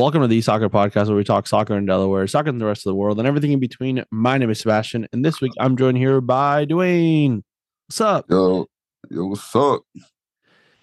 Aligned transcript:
Welcome 0.00 0.22
to 0.22 0.28
the 0.28 0.40
Soccer 0.40 0.70
Podcast, 0.70 1.08
where 1.08 1.16
we 1.16 1.24
talk 1.24 1.46
soccer 1.46 1.76
in 1.76 1.84
Delaware, 1.84 2.26
soccer 2.26 2.48
in 2.48 2.56
the 2.56 2.64
rest 2.64 2.86
of 2.86 2.90
the 2.90 2.94
world, 2.94 3.18
and 3.18 3.28
everything 3.28 3.52
in 3.52 3.60
between. 3.60 4.02
My 4.10 4.38
name 4.38 4.48
is 4.48 4.60
Sebastian, 4.60 5.06
and 5.12 5.22
this 5.22 5.42
week 5.42 5.52
I'm 5.60 5.76
joined 5.76 5.98
here 5.98 6.22
by 6.22 6.64
Dwayne. 6.64 7.42
What's 7.86 8.00
up? 8.00 8.24
Yo, 8.30 8.66
yo, 9.10 9.26
what's 9.26 9.54
up? 9.54 9.82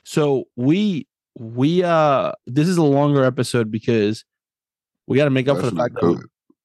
So 0.03 0.44
we 0.55 1.08
we 1.35 1.81
uh 1.84 2.34
this 2.45 2.67
is 2.67 2.77
a 2.77 2.84
longer 2.84 3.23
episode 3.23 3.72
because 3.72 4.23
we 5.08 5.17
got 5.17 5.23
to 5.23 5.31
make 5.31 5.47
up 5.47 5.58
for 5.58 5.72
the 5.72 5.75
fact 5.75 5.95
that 5.95 6.05
we, 6.05 6.17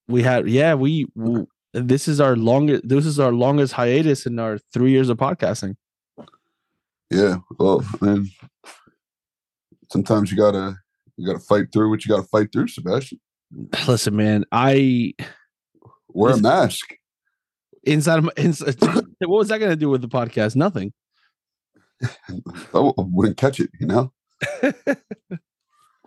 we 0.07 0.21
had 0.21 0.47
yeah 0.47 0.75
we, 0.75 1.07
w 1.17 1.47
this 1.73 2.07
is 2.07 2.21
our 2.21 2.35
longest 2.35 2.87
this 2.87 3.07
is 3.07 3.19
our 3.19 3.31
longest 3.31 3.73
hiatus 3.73 4.27
in 4.27 4.37
our 4.37 4.59
three 4.71 4.91
years 4.91 5.09
of 5.09 5.17
podcasting. 5.17 5.73
Yeah, 7.09 7.37
well, 7.57 7.83
I 7.99 8.05
mean, 8.05 8.29
sometimes 9.89 10.29
you 10.29 10.37
gotta 10.37 10.82
you 11.17 11.27
gotta 11.27 11.39
fight 11.39 11.71
through 11.71 11.89
what 11.89 12.05
you 12.05 12.09
gotta 12.09 12.27
fight 12.27 12.51
through, 12.51 12.67
Sebastian. 12.67 13.19
Listen, 13.87 14.15
man, 14.15 14.45
I 14.51 15.13
Wear 16.13 16.35
a 16.35 16.37
mask. 16.37 16.93
inside 17.83 18.19
of 18.19 18.25
my 18.25 18.31
inside, 18.37 18.75
what 18.81 19.27
was 19.27 19.47
that 19.49 19.57
going 19.57 19.71
to 19.71 19.75
do 19.75 19.89
with 19.89 20.01
the 20.01 20.07
podcast? 20.07 20.55
Nothing. 20.55 20.93
I 22.03 22.91
wouldn't 22.97 23.37
catch 23.37 23.59
it, 23.59 23.71
you 23.79 23.87
know. 23.87 24.11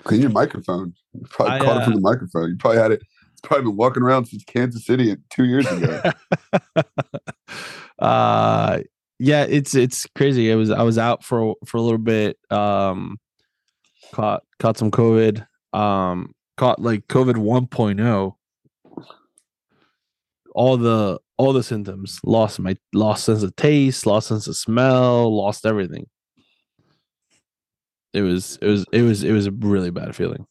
Clean 0.04 0.20
your 0.20 0.30
microphone. 0.30 0.94
You 1.12 1.26
probably 1.28 1.54
I, 1.54 1.58
caught 1.58 1.78
uh, 1.78 1.80
it 1.80 1.84
from 1.84 1.94
the 1.94 2.00
microphone. 2.00 2.50
You 2.50 2.56
probably 2.56 2.80
had 2.80 2.92
it. 2.92 3.02
It's 3.32 3.40
probably 3.42 3.64
been 3.64 3.76
walking 3.76 4.02
around 4.02 4.26
since 4.26 4.44
Kansas 4.44 4.86
City 4.86 5.16
two 5.30 5.44
years 5.44 5.66
ago. 5.66 6.12
uh 7.98 8.80
yeah 9.18 9.44
it's 9.48 9.74
it's 9.74 10.06
crazy 10.14 10.50
it 10.50 10.54
was 10.54 10.70
i 10.70 10.82
was 10.82 10.98
out 10.98 11.24
for 11.24 11.54
for 11.64 11.78
a 11.78 11.80
little 11.80 11.96
bit 11.96 12.36
um 12.50 13.16
caught 14.12 14.42
caught 14.58 14.76
some 14.76 14.90
covid 14.90 15.46
um 15.72 16.34
caught 16.56 16.80
like 16.80 17.06
covid 17.08 17.34
1.0 17.34 18.34
all 20.56 20.78
the 20.78 21.20
all 21.36 21.52
the 21.52 21.62
symptoms. 21.62 22.18
Lost 22.24 22.58
my 22.58 22.76
lost 22.92 23.24
sense 23.24 23.42
of 23.42 23.54
taste 23.56 24.06
lost 24.06 24.28
sense 24.28 24.48
of 24.48 24.56
smell 24.56 25.34
lost 25.36 25.66
everything. 25.66 26.06
It 28.12 28.22
was 28.22 28.58
it 28.62 28.66
was 28.66 28.86
it 28.90 29.02
was 29.02 29.22
it 29.22 29.32
was 29.32 29.46
a 29.46 29.52
really 29.52 29.90
bad 29.90 30.16
feeling. 30.16 30.46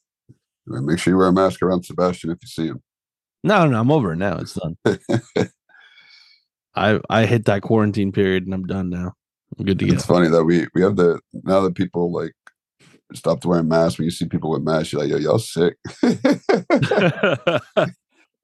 Make 0.68 1.00
sure 1.00 1.14
you 1.14 1.18
wear 1.18 1.28
a 1.28 1.34
mask 1.34 1.62
around 1.62 1.84
Sebastian 1.84 2.32
if 2.32 2.38
you 2.42 2.48
see 2.48 2.68
him. 2.68 2.82
no 3.44 3.68
no 3.68 3.80
i'm 3.80 3.92
over 3.92 4.14
it 4.14 4.18
now. 4.18 4.38
It's 4.38 4.54
done. 4.54 4.78
I 6.76 7.00
i 7.10 7.26
hit 7.26 7.46
that 7.46 7.64
quarantine 7.64 8.12
period 8.12 8.46
and 8.46 8.54
i'm 8.54 8.68
done 8.68 8.90
now. 8.90 9.14
I'm 9.58 9.66
good 9.66 9.80
to 9.80 9.88
go. 9.88 9.94
It's 9.94 10.06
funny 10.06 10.28
that 10.30 10.44
we 10.44 10.68
we 10.76 10.82
have 10.84 10.96
the 10.96 11.20
now 11.34 11.62
that 11.62 11.74
people 11.74 12.12
like 12.12 12.36
stopped 13.14 13.46
wearing 13.46 13.68
masks. 13.68 13.98
When 13.98 14.06
you 14.06 14.12
see 14.12 14.26
people 14.26 14.50
with 14.52 14.64
masks, 14.64 14.94
you're 14.94 15.02
like, 15.02 15.12
yo, 15.12 15.18
y'all 15.18 15.40
sick. 15.40 15.78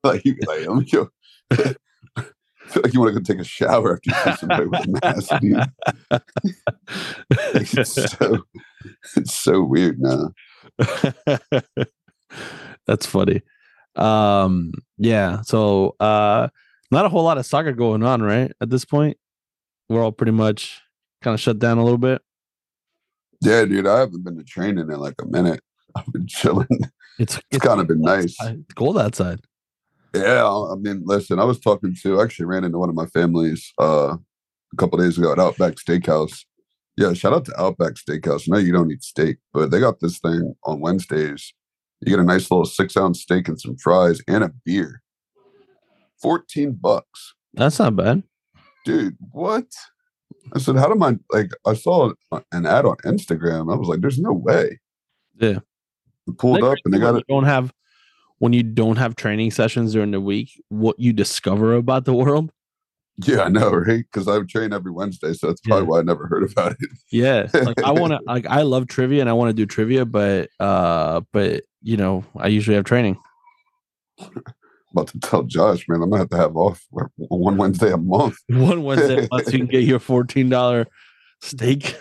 like 0.04 0.26
you 0.26 0.36
like, 0.46 0.68
I'm 0.68 0.84
yo. 0.88 1.10
Feel 2.68 2.84
like 2.84 2.94
you 2.94 3.02
want 3.02 3.14
to 3.14 3.20
go 3.20 3.24
take 3.24 3.42
a 3.42 3.44
shower 3.44 3.96
after 3.96 4.10
you 4.10 4.16
see 4.24 4.38
somebody 4.38 4.66
with 4.68 4.88
a 4.88 5.00
mask. 5.04 5.32
Dude. 5.42 5.58
Like, 7.54 7.74
it's 7.74 8.12
so 8.18 8.44
it's 9.18 9.34
so 9.34 9.62
weird 9.64 10.00
now. 10.00 10.32
That's 12.88 13.06
funny. 13.06 13.42
Um, 13.96 14.72
yeah. 14.98 15.42
So, 15.42 15.96
uh, 16.00 16.48
not 16.92 17.06
a 17.06 17.10
whole 17.10 17.24
lot 17.24 17.38
of 17.38 17.46
soccer 17.46 17.74
going 17.74 18.04
on, 18.04 18.22
right? 18.22 18.52
At 18.62 18.70
this 18.70 18.86
point, 18.86 19.18
we're 19.90 20.04
all 20.04 20.12
pretty 20.12 20.32
much 20.32 20.82
kind 21.22 21.34
of 21.34 21.40
shut 21.40 21.60
down 21.60 21.78
a 21.78 21.84
little 21.84 21.98
bit. 21.98 22.22
Yeah, 23.42 23.66
dude, 23.66 23.88
I 23.88 24.00
haven't 24.00 24.24
been 24.24 24.38
to 24.38 24.44
training 24.44 24.90
in 24.92 25.00
like 25.00 25.16
a 25.22 25.26
minute. 25.26 25.62
I've 25.96 26.12
been 26.14 26.28
chilling. 26.28 26.68
It's 27.20 27.40
It's 27.52 27.66
kind 27.66 27.82
of 27.82 27.88
been 27.88 28.02
nice. 28.02 28.40
outside. 28.40 28.60
It's 28.66 28.74
cold 28.76 28.98
outside. 28.98 29.42
Yeah, 30.16 30.46
I 30.48 30.76
mean, 30.76 31.02
listen, 31.06 31.40
I 31.40 31.44
was 31.46 31.60
talking 31.60 31.96
to 32.04 32.20
I 32.20 32.24
actually 32.24 32.46
ran 32.46 32.64
into 32.64 32.78
one 32.78 32.90
of 32.90 32.96
my 32.96 33.06
families 33.08 33.72
uh 33.80 34.16
a 34.74 34.76
couple 34.78 35.00
days 35.00 35.18
ago 35.18 35.32
at 35.32 35.40
Outback 35.40 35.76
Steakhouse. 35.76 36.46
Yeah, 36.98 37.14
shout 37.14 37.34
out 37.34 37.46
to 37.46 37.62
Outback 37.62 37.94
Steakhouse. 37.94 38.44
I 38.48 38.52
know 38.54 38.58
you 38.58 38.72
don't 38.74 38.92
eat 38.92 39.04
steak, 39.04 39.38
but 39.54 39.72
they 39.72 39.80
got 39.80 40.00
this 40.00 40.20
thing 40.20 40.54
on 40.66 40.80
Wednesdays. 40.82 41.54
You 42.02 42.10
get 42.12 42.20
a 42.20 42.24
nice 42.24 42.50
little 42.52 42.66
six 42.66 42.96
ounce 42.98 43.22
steak 43.22 43.48
and 43.48 43.60
some 43.60 43.78
fries 43.78 44.22
and 44.28 44.44
a 44.44 44.52
beer. 44.66 45.02
14 46.22 46.74
bucks. 46.74 47.34
That's 47.54 47.80
not 47.80 47.96
bad. 47.96 48.24
Dude, 48.86 49.18
what? 49.32 49.66
I 50.56 50.60
said, 50.60 50.76
how 50.76 50.94
do 50.94 51.04
I 51.04 51.18
like 51.32 51.52
I 51.66 51.74
saw 51.74 52.12
an 52.52 52.66
ad 52.66 52.86
on 52.86 52.98
Instagram. 53.06 53.72
I 53.74 53.78
was 53.78 53.88
like, 53.88 54.02
there's 54.02 54.20
no 54.20 54.34
way. 54.34 54.80
Yeah. 55.40 55.60
I 56.30 56.34
pulled 56.38 56.64
up 56.64 56.78
and 56.86 56.94
they 56.94 57.00
got 57.00 57.16
it. 57.16 57.26
don't 57.28 57.46
have 57.46 57.74
when 58.40 58.54
you 58.54 58.64
don't 58.64 58.98
have 58.98 59.16
training 59.16 59.52
sessions 59.52 59.94
during 59.94 60.12
the 60.12 60.22
week, 60.22 60.50
what 60.70 61.00
you 61.00 61.14
discover 61.14 61.76
about 61.76 62.06
the 62.06 62.14
world. 62.14 62.52
Yeah, 63.26 63.42
I 63.42 63.50
know, 63.50 63.70
right? 63.72 64.04
Because 64.12 64.28
I 64.28 64.40
train 64.44 64.74
every 64.74 64.92
Wednesday, 64.92 65.34
so 65.34 65.48
that's 65.48 65.62
probably 65.62 65.84
Yeah. 65.84 65.90
why 65.90 66.00
I 66.00 66.04
never 66.04 66.28
heard 66.28 66.50
about 66.52 66.72
it. 66.80 66.90
Yeah. 67.12 67.48
Like 67.66 67.84
I 67.84 67.92
want 67.92 68.14
to 68.14 68.20
like 68.26 68.46
I 68.48 68.62
love 68.64 68.88
trivia 68.88 69.22
and 69.22 69.30
I 69.30 69.34
want 69.34 69.50
to 69.50 69.54
do 69.54 69.66
trivia, 69.66 70.06
but 70.06 70.50
uh 70.60 71.22
but 71.32 71.64
you 71.84 71.98
know, 71.98 72.24
I 72.38 72.48
usually 72.48 72.76
have 72.76 72.86
training. 72.86 73.18
About 74.92 75.08
to 75.10 75.20
tell 75.20 75.44
Josh, 75.44 75.86
man, 75.88 76.02
I'm 76.02 76.10
gonna 76.10 76.20
have 76.24 76.30
to 76.32 76.38
have 76.38 76.56
off 76.56 76.86
one 77.18 77.58
Wednesday 77.58 77.92
a 77.92 77.98
month. 77.98 78.38
One 78.50 78.84
Wednesday 78.84 79.28
unless 79.32 79.52
you 79.54 79.60
can 79.60 79.68
get 79.68 79.84
your 79.84 80.00
fourteen 80.00 80.50
dollar 80.50 80.88
steak, 81.42 81.98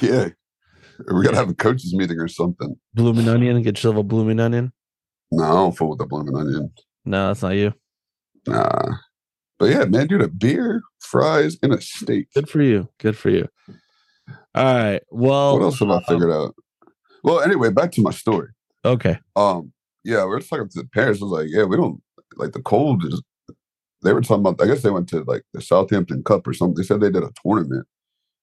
Yeah, 0.00 0.28
we 1.12 1.22
gotta 1.24 1.36
have 1.36 1.50
a 1.50 1.54
coaches 1.54 1.94
meeting 1.94 2.18
or 2.18 2.28
something. 2.28 2.76
blooming 2.94 3.28
onion, 3.28 3.56
and 3.56 3.64
get 3.64 3.76
yourself 3.78 3.96
a 3.96 4.02
blooming 4.02 4.40
onion. 4.40 4.72
No, 5.30 5.42
I 5.44 5.48
don't 5.48 5.76
fool 5.76 5.90
with 5.90 5.98
the 5.98 6.06
blooming 6.06 6.36
onion. 6.36 6.72
No, 7.04 7.28
that's 7.28 7.42
not 7.42 7.50
you. 7.50 7.74
Nah, 8.46 8.96
but 9.58 9.66
yeah, 9.70 9.84
man, 9.84 10.06
dude, 10.06 10.22
a 10.22 10.28
beer, 10.28 10.82
fries, 11.00 11.56
and 11.62 11.72
a 11.72 11.80
steak. 11.80 12.28
Good 12.34 12.48
for 12.48 12.62
you. 12.62 12.88
Good 12.98 13.16
for 13.16 13.30
you. 13.30 13.48
All 14.54 14.64
right. 14.74 15.02
Well, 15.10 15.54
What 15.58 15.64
else 15.64 15.78
have 15.80 15.90
I 15.90 16.00
figured 16.04 16.30
out? 16.30 16.54
Well, 17.22 17.40
anyway, 17.40 17.70
back 17.70 17.90
to 17.92 18.02
my 18.02 18.10
story. 18.10 18.48
okay. 18.84 19.18
Um, 19.34 19.72
yeah, 20.04 20.24
we 20.26 20.34
are 20.34 20.40
talking 20.40 20.68
to 20.68 20.82
the 20.82 20.88
parents. 20.88 21.22
I 21.22 21.24
was 21.24 21.32
like, 21.32 21.48
yeah, 21.50 21.64
we 21.64 21.76
don't 21.76 22.00
like 22.36 22.52
the 22.52 22.62
cold 22.62 23.04
is. 23.04 23.22
They 24.02 24.12
were 24.12 24.20
talking 24.20 24.46
about. 24.46 24.60
I 24.60 24.66
guess 24.66 24.82
they 24.82 24.90
went 24.90 25.08
to 25.10 25.24
like 25.24 25.42
the 25.54 25.62
Southampton 25.62 26.22
Cup 26.24 26.46
or 26.46 26.52
something. 26.52 26.74
They 26.76 26.82
said 26.82 27.00
they 27.00 27.10
did 27.10 27.22
a 27.22 27.32
tournament. 27.42 27.86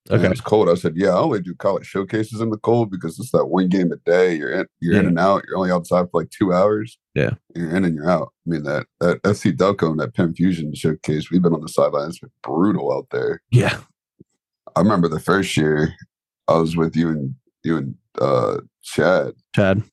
Okay. 0.09 0.25
It 0.25 0.29
was 0.29 0.41
cold. 0.41 0.68
I 0.68 0.74
said, 0.74 0.94
yeah, 0.96 1.09
I 1.09 1.19
only 1.19 1.41
do 1.41 1.53
college 1.53 1.85
showcases 1.85 2.41
in 2.41 2.50
the 2.50 2.57
cold 2.57 2.90
because 2.90 3.19
it's 3.19 3.31
that 3.31 3.46
one 3.46 3.69
game 3.69 3.91
a 3.91 3.97
day. 3.97 4.34
You're 4.34 4.51
in, 4.51 4.66
you're 4.80 5.00
in 5.00 5.06
and 5.06 5.19
out. 5.19 5.44
You're 5.47 5.57
only 5.57 5.69
outside 5.69 6.07
for 6.09 6.22
like 6.22 6.31
two 6.31 6.51
hours. 6.51 6.97
Yeah. 7.13 7.31
You're 7.56 7.75
in 7.75 7.85
and 7.85 7.94
you're 7.96 8.09
out. 8.09 8.34
I 8.47 8.50
mean 8.50 8.63
that 8.63 8.88
that 9.00 9.22
FC 9.22 9.56
Delco 9.56 9.91
and 9.91 10.00
that 10.00 10.16
Penn 10.16 10.34
Fusion 10.34 10.74
showcase. 10.74 11.30
We've 11.30 11.41
been 11.41 11.53
on 11.53 11.62
the 11.62 11.69
sidelines. 11.69 12.13
It's 12.16 12.19
been 12.19 12.31
brutal 12.41 12.91
out 12.91 13.07
there. 13.12 13.44
Yeah. 13.51 13.78
I 14.75 14.80
remember 14.80 15.07
the 15.07 15.19
first 15.19 15.56
year 15.56 15.94
I 16.47 16.56
was 16.56 16.75
with 16.75 16.96
you 16.96 17.09
and 17.09 17.35
you 17.63 17.78
and 17.78 17.96
uh 18.19 18.57
Chad, 18.81 19.34
Chad. 19.56 19.84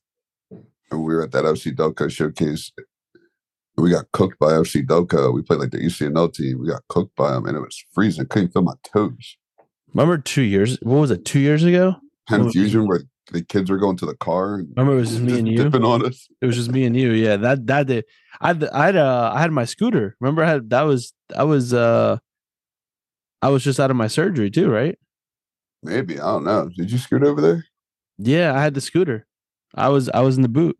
and 0.49 1.03
we 1.03 1.13
were 1.13 1.21
at 1.21 1.31
that 1.33 1.45
FC 1.45 1.75
Delco 1.75 2.09
showcase. 2.09 2.71
We 3.79 3.89
got 3.91 4.11
cooked 4.11 4.39
by 4.39 4.47
FC 4.51 4.85
Delco. 4.85 5.33
We 5.33 5.41
played 5.41 5.59
like 5.59 5.71
the 5.71 5.77
ECNL 5.79 6.33
team. 6.33 6.59
We 6.59 6.67
got 6.67 6.81
cooked 6.89 7.15
by 7.15 7.31
them, 7.31 7.45
and 7.45 7.55
it 7.57 7.61
was 7.61 7.83
freezing. 7.93 8.25
Couldn't 8.27 8.51
feel 8.53 8.61
my 8.61 8.73
toes. 8.93 9.37
Remember 9.93 10.17
two 10.17 10.41
years? 10.43 10.77
What 10.81 10.99
was 10.99 11.11
it? 11.11 11.25
Two 11.25 11.39
years 11.39 11.63
ago? 11.63 11.95
Penn 12.27 12.41
Oh, 12.41 12.51
Fusion, 12.51 12.87
where 12.87 13.01
the 13.31 13.43
kids 13.43 13.69
were 13.69 13.77
going 13.77 13.97
to 13.97 14.05
the 14.05 14.15
car 14.15 14.55
and 14.55 14.69
Remember 14.75 14.93
it 14.93 15.01
was 15.01 15.09
just 15.11 15.21
me 15.21 15.37
and 15.39 15.47
you? 15.47 15.57
dipping 15.57 15.83
on 15.83 16.05
us. 16.05 16.27
It 16.41 16.45
was 16.45 16.55
just 16.55 16.71
me 16.71 16.83
and 16.85 16.95
you. 16.95 17.11
Yeah. 17.11 17.37
That 17.37 17.65
that 17.67 17.87
day. 17.87 18.03
I 18.41 18.47
had 18.49 18.63
I 18.65 18.85
had 18.87 18.95
uh 18.95 19.31
I 19.33 19.41
had 19.41 19.51
my 19.51 19.65
scooter. 19.65 20.15
Remember 20.19 20.43
I 20.43 20.49
had 20.49 20.69
that 20.71 20.81
was 20.83 21.13
I 21.35 21.43
was 21.43 21.73
uh 21.73 22.17
I 23.41 23.49
was 23.49 23.63
just 23.63 23.79
out 23.79 23.89
of 23.91 23.97
my 23.97 24.07
surgery 24.07 24.49
too, 24.51 24.69
right? 24.69 24.97
Maybe 25.83 26.19
I 26.19 26.25
don't 26.25 26.43
know. 26.43 26.69
Did 26.75 26.91
you 26.91 26.97
scoot 26.97 27.23
over 27.23 27.39
there? 27.41 27.65
Yeah, 28.17 28.53
I 28.55 28.61
had 28.61 28.73
the 28.73 28.81
scooter. 28.81 29.25
I 29.75 29.89
was 29.89 30.09
I 30.09 30.21
was 30.21 30.35
in 30.37 30.41
the 30.43 30.49
boot. 30.49 30.75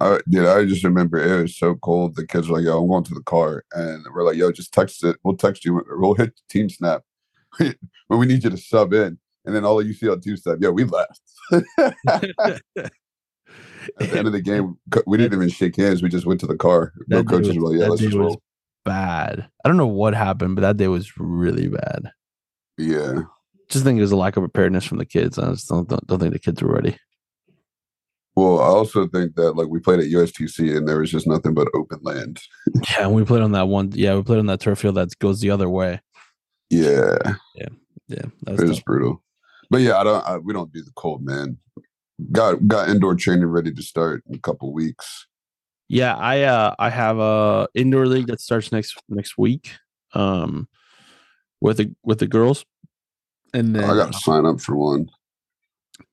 I 0.00 0.20
did. 0.28 0.46
I 0.46 0.64
just 0.66 0.84
remember 0.84 1.18
it 1.18 1.42
was 1.42 1.58
so 1.58 1.74
cold. 1.74 2.14
The 2.16 2.26
kids 2.26 2.48
were 2.48 2.58
like, 2.58 2.64
"Yo, 2.64 2.80
I'm 2.80 2.88
going 2.88 3.04
to 3.04 3.14
the 3.14 3.22
car," 3.22 3.64
and 3.72 4.04
we're 4.14 4.24
like, 4.24 4.36
"Yo, 4.36 4.52
just 4.52 4.72
text 4.72 5.02
it. 5.04 5.16
We'll 5.24 5.36
text 5.36 5.64
you. 5.64 5.82
We'll 5.96 6.14
hit 6.14 6.38
TeamSnap 6.52 7.00
when 7.58 7.74
we 8.20 8.26
need 8.26 8.44
you 8.44 8.50
to 8.50 8.56
sub 8.56 8.92
in." 8.92 9.18
And 9.44 9.54
then 9.54 9.64
all 9.64 9.80
of 9.80 9.86
you 9.86 9.94
see 9.94 10.08
on 10.08 10.20
two 10.20 10.36
step, 10.36 10.58
yo, 10.60 10.70
we 10.70 10.84
left. 10.84 11.20
At 11.52 11.64
the 14.10 14.18
end 14.18 14.26
of 14.26 14.32
the 14.32 14.42
game, 14.42 14.76
we 15.06 15.16
didn't 15.16 15.34
even 15.38 15.48
shake 15.48 15.76
hands. 15.76 16.02
We 16.02 16.08
just 16.10 16.26
went 16.26 16.40
to 16.40 16.46
the 16.46 16.56
car. 16.56 16.92
No 17.08 17.24
coaches 17.24 17.48
was- 17.48 17.56
were 17.58 17.70
like, 17.70 17.78
"Yeah, 17.78 17.84
that 17.84 17.90
let's 17.90 18.00
day 18.02 18.06
just 18.08 18.18
was 18.18 18.26
roll." 18.34 18.42
bad. 18.84 19.48
I 19.64 19.68
don't 19.68 19.76
know 19.76 19.86
what 19.86 20.14
happened, 20.14 20.56
but 20.56 20.62
that 20.62 20.76
day 20.76 20.88
was 20.88 21.12
really 21.18 21.68
bad. 21.68 22.10
Yeah, 22.78 23.22
Just 23.68 23.84
think 23.84 23.98
it 23.98 24.02
was 24.02 24.12
a 24.12 24.16
lack 24.16 24.36
of 24.36 24.42
preparedness 24.42 24.84
from 24.84 24.98
the 24.98 25.04
kids. 25.04 25.38
I 25.38 25.50
just 25.50 25.68
don't 25.68 25.88
don't, 25.88 26.06
don't 26.06 26.18
think 26.18 26.32
the 26.32 26.38
kids 26.38 26.62
were 26.62 26.72
ready. 26.72 26.96
Well, 28.36 28.60
I 28.60 28.66
also 28.66 29.06
think 29.08 29.34
that 29.34 29.52
like 29.52 29.68
we 29.68 29.80
played 29.80 30.00
at 30.00 30.06
USTC 30.06 30.76
and 30.76 30.86
there 30.88 30.98
was 31.00 31.10
just 31.10 31.26
nothing 31.26 31.52
but 31.52 31.68
open 31.74 31.98
land. 32.02 32.40
Yeah, 32.90 33.04
and 33.06 33.14
we 33.14 33.24
played 33.24 33.42
on 33.42 33.52
that 33.52 33.68
one. 33.68 33.90
Yeah, 33.92 34.14
we 34.14 34.22
played 34.22 34.38
on 34.38 34.46
that 34.46 34.60
turf 34.60 34.78
field 34.78 34.94
that 34.94 35.18
goes 35.18 35.40
the 35.40 35.50
other 35.50 35.68
way. 35.68 36.00
Yeah, 36.70 37.16
Yeah, 37.54 38.24
that 38.42 38.54
it 38.54 38.60
was 38.60 38.70
was 38.70 38.80
brutal. 38.80 39.22
But 39.68 39.80
yeah, 39.82 39.98
I 39.98 40.04
don't. 40.04 40.24
I, 40.26 40.38
we 40.38 40.52
don't 40.52 40.72
do 40.72 40.82
the 40.82 40.92
cold, 40.96 41.24
man. 41.24 41.58
got 42.32 42.66
got 42.66 42.88
indoor 42.88 43.14
training 43.14 43.46
ready 43.46 43.72
to 43.72 43.82
start 43.82 44.22
in 44.28 44.34
a 44.36 44.38
couple 44.38 44.72
weeks. 44.72 45.26
Yeah, 45.88 46.14
I 46.14 46.42
uh 46.42 46.74
I 46.78 46.88
have 46.90 47.18
a 47.18 47.68
indoor 47.74 48.06
league 48.06 48.28
that 48.28 48.40
starts 48.40 48.70
next 48.70 48.96
next 49.08 49.36
week. 49.36 49.72
Um 50.14 50.68
with 51.60 51.78
the 51.78 51.94
with 52.04 52.20
the 52.20 52.26
girls. 52.28 52.64
And 53.52 53.74
then 53.74 53.84
I 53.84 53.94
got 53.94 54.12
to 54.12 54.18
sign 54.18 54.46
up 54.46 54.60
for 54.60 54.76
one. 54.76 55.10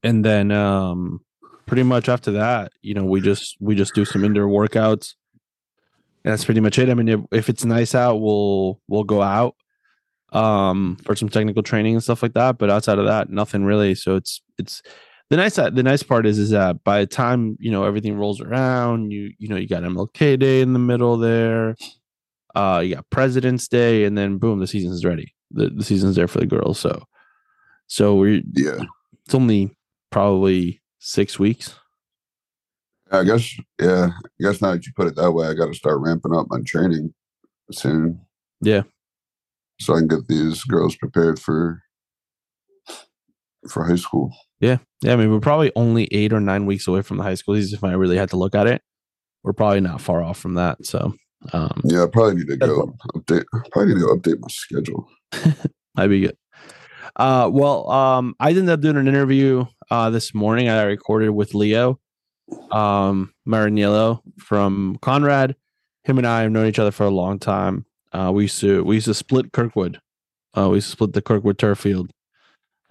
and 0.04 0.26
then 0.26 0.52
um 0.52 1.22
pretty 1.68 1.84
much 1.84 2.10
after 2.10 2.32
that, 2.32 2.72
you 2.82 2.96
know, 2.96 3.06
we 3.06 3.22
just 3.22 3.58
we 3.60 3.76
just 3.76 3.94
do 3.94 4.06
some 4.06 4.24
indoor 4.24 4.48
workouts. 4.48 5.14
And 6.24 6.34
that's 6.34 6.46
pretty 6.46 6.62
much 6.62 6.80
it. 6.80 6.90
I 6.90 6.94
mean, 6.96 7.08
if, 7.08 7.20
if 7.32 7.50
it's 7.50 7.64
nice 7.64 7.94
out, 7.94 8.16
we'll 8.16 8.82
we'll 8.88 9.04
go 9.04 9.22
out 9.22 9.56
um 10.34 10.98
for 11.06 11.16
some 11.16 11.30
technical 11.30 11.64
training 11.64 11.94
and 11.94 12.04
stuff 12.04 12.24
like 12.24 12.34
that. 12.34 12.58
But 12.58 12.72
outside 12.72 12.98
of 12.98 13.06
that, 13.06 13.30
nothing 13.30 13.64
really. 13.64 13.94
So 13.94 14.16
it's 14.16 14.42
it's 14.58 14.82
the 15.30 15.38
nice 15.38 15.56
the 15.56 15.84
nice 15.84 16.04
part 16.04 16.26
is 16.26 16.40
is 16.40 16.50
that 16.50 16.84
by 16.84 17.02
the 17.02 17.08
time 17.08 17.58
you 17.60 17.70
know 17.70 17.84
everything 17.84 18.18
rolls 18.18 18.42
around, 18.42 19.12
you 19.12 19.32
you 19.38 19.48
know 19.48 19.58
you 19.58 19.68
got 19.68 19.84
MLK 19.84 20.40
Day 20.40 20.62
in 20.62 20.74
the 20.74 20.80
middle 20.80 21.18
there, 21.18 21.76
uh, 22.56 22.82
you 22.84 22.96
got 22.96 23.10
President's 23.10 23.68
Day, 23.68 24.06
and 24.06 24.18
then 24.18 24.38
boom, 24.38 24.60
the 24.60 24.68
season's 24.68 24.96
is 24.96 25.06
ready. 25.06 25.34
The 25.52 25.70
the 25.70 25.84
season's 25.84 26.16
there 26.16 26.28
for 26.28 26.40
the 26.40 26.46
girls. 26.46 26.80
So 26.80 27.04
so 27.88 28.16
we 28.16 28.44
Yeah, 28.54 28.84
it's 29.26 29.36
only 29.36 29.78
probably 30.12 30.82
six 31.08 31.40
weeks. 31.40 31.74
I 33.12 33.24
guess. 33.24 33.56
Yeah, 33.80 34.10
I 34.12 34.44
guess 34.44 34.62
now 34.62 34.72
that 34.72 34.86
you 34.86 34.92
put 34.96 35.08
it 35.08 35.16
that 35.16 35.32
way, 35.32 35.48
I 35.48 35.54
got 35.54 35.68
to 35.68 35.74
start 35.74 36.00
ramping 36.02 36.36
up 36.36 36.48
my 36.50 36.60
training 36.66 37.14
soon. 37.72 38.20
Yeah. 38.62 38.82
so 39.80 39.94
I 39.96 40.00
can 40.00 40.08
get 40.08 40.28
these 40.28 40.64
girls 40.64 40.96
prepared 40.96 41.40
for 41.40 41.82
for 43.70 43.84
high 43.86 43.96
school. 43.96 44.34
Yeah, 44.60 44.78
Yeah. 45.02 45.14
I 45.14 45.16
mean 45.16 45.32
we're 45.32 45.40
probably 45.40 45.72
only 45.76 46.08
eight 46.12 46.34
or 46.34 46.40
nine 46.40 46.66
weeks 46.66 46.88
away 46.88 47.02
from 47.02 47.18
the 47.18 47.24
high 47.24 47.36
school 47.36 47.56
season. 47.56 47.78
If 47.78 47.84
I 47.84 47.94
really 47.94 48.18
had 48.18 48.30
to 48.32 48.38
look 48.38 48.56
at 48.56 48.66
it, 48.68 48.82
we're 49.44 49.54
probably 49.54 49.82
not 49.82 50.02
far 50.02 50.22
off 50.24 50.40
from 50.40 50.56
that. 50.56 50.86
So 50.86 51.14
um, 51.54 51.82
Yeah, 51.84 52.04
I 52.04 52.08
probably 52.08 52.36
need 52.36 52.48
to 52.48 52.58
go 52.58 52.94
update. 53.16 53.46
Probably 53.72 53.94
need 53.94 54.00
to 54.02 54.08
go 54.08 54.16
update 54.16 54.40
my 54.40 54.48
schedule. 54.50 55.08
Might 55.96 56.08
be 56.08 56.22
good. 56.22 56.38
Uh, 57.16 57.50
well, 57.52 57.90
um, 57.92 58.36
I 58.40 58.50
ended 58.50 58.70
up 58.70 58.82
doing 58.82 58.98
an 58.98 59.08
interview 59.08 59.66
uh, 59.90 60.10
this 60.10 60.34
morning. 60.34 60.70
I 60.70 60.84
recorded 60.84 61.30
with 61.30 61.54
Leo 61.54 62.00
um, 62.72 63.34
Marianiello 63.48 64.22
from 64.40 64.98
Conrad. 65.02 65.56
Him 66.04 66.18
and 66.18 66.28
I 66.28 66.42
have 66.42 66.52
known 66.52 66.68
each 66.68 66.80
other 66.80 66.92
for 66.92 67.06
a 67.06 67.12
long 67.12 67.40
time. 67.40 67.86
Uh, 68.14 68.32
we 68.34 68.44
used 68.44 68.60
to 68.62 68.84
we 68.84 68.96
used 68.96 69.08
to 69.08 69.14
split 69.14 69.52
Kirkwood. 69.52 70.00
Uh, 70.58 70.70
we 70.70 70.78
used 70.78 70.88
to 70.88 70.92
split 70.94 71.14
the 71.14 71.22
Kirkwood 71.22 71.58
turf 71.58 71.80
field. 71.80 72.12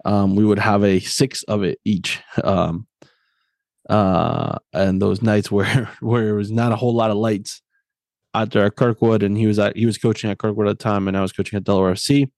Um, 0.05 0.35
we 0.35 0.45
would 0.45 0.59
have 0.59 0.83
a 0.83 0.99
six 0.99 1.43
of 1.43 1.63
it 1.63 1.79
each. 1.85 2.21
Um, 2.43 2.87
uh, 3.89 4.57
and 4.73 5.01
those 5.01 5.21
nights 5.21 5.49
where 5.49 5.89
where 6.01 6.25
there 6.25 6.35
was 6.35 6.51
not 6.51 6.71
a 6.73 6.75
whole 6.75 6.93
lot 6.93 7.09
of 7.09 7.17
lights 7.17 7.61
out 8.33 8.51
there 8.51 8.65
at 8.65 8.75
Kirkwood, 8.75 9.23
and 9.23 9.37
he 9.37 9.47
was 9.47 9.59
at 9.59 9.77
he 9.77 9.85
was 9.85 9.97
coaching 9.97 10.29
at 10.29 10.37
Kirkwood 10.37 10.67
at 10.67 10.77
the 10.77 10.83
time, 10.83 11.07
and 11.07 11.15
I 11.15 11.21
was 11.21 11.31
coaching 11.31 11.57
at 11.57 11.63
Delaware 11.63 11.93
FC. 11.93 12.29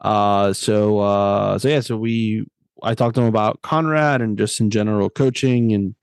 Uh, 0.00 0.52
so 0.52 0.98
uh, 0.98 1.58
so 1.58 1.68
yeah, 1.68 1.80
so 1.80 1.96
we 1.96 2.46
I 2.82 2.94
talked 2.94 3.14
to 3.16 3.22
him 3.22 3.28
about 3.28 3.62
Conrad 3.62 4.20
and 4.20 4.36
just 4.36 4.60
in 4.60 4.70
general 4.70 5.10
coaching 5.10 5.72
and 5.72 5.94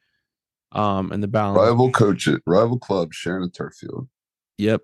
um 0.72 1.12
and 1.12 1.22
the 1.22 1.28
balance. 1.28 1.60
Rival 1.60 1.92
coach 1.92 2.28
it. 2.28 2.42
Rival 2.46 2.80
club 2.80 3.14
sharing 3.14 3.44
a 3.44 3.50
turf 3.50 3.76
field. 3.76 4.08
Yep. 4.58 4.82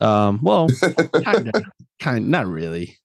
Um, 0.00 0.40
well, 0.42 0.68
kind 1.24 1.50
of, 1.54 1.62
kind 2.00 2.28
not 2.28 2.46
really. 2.46 2.98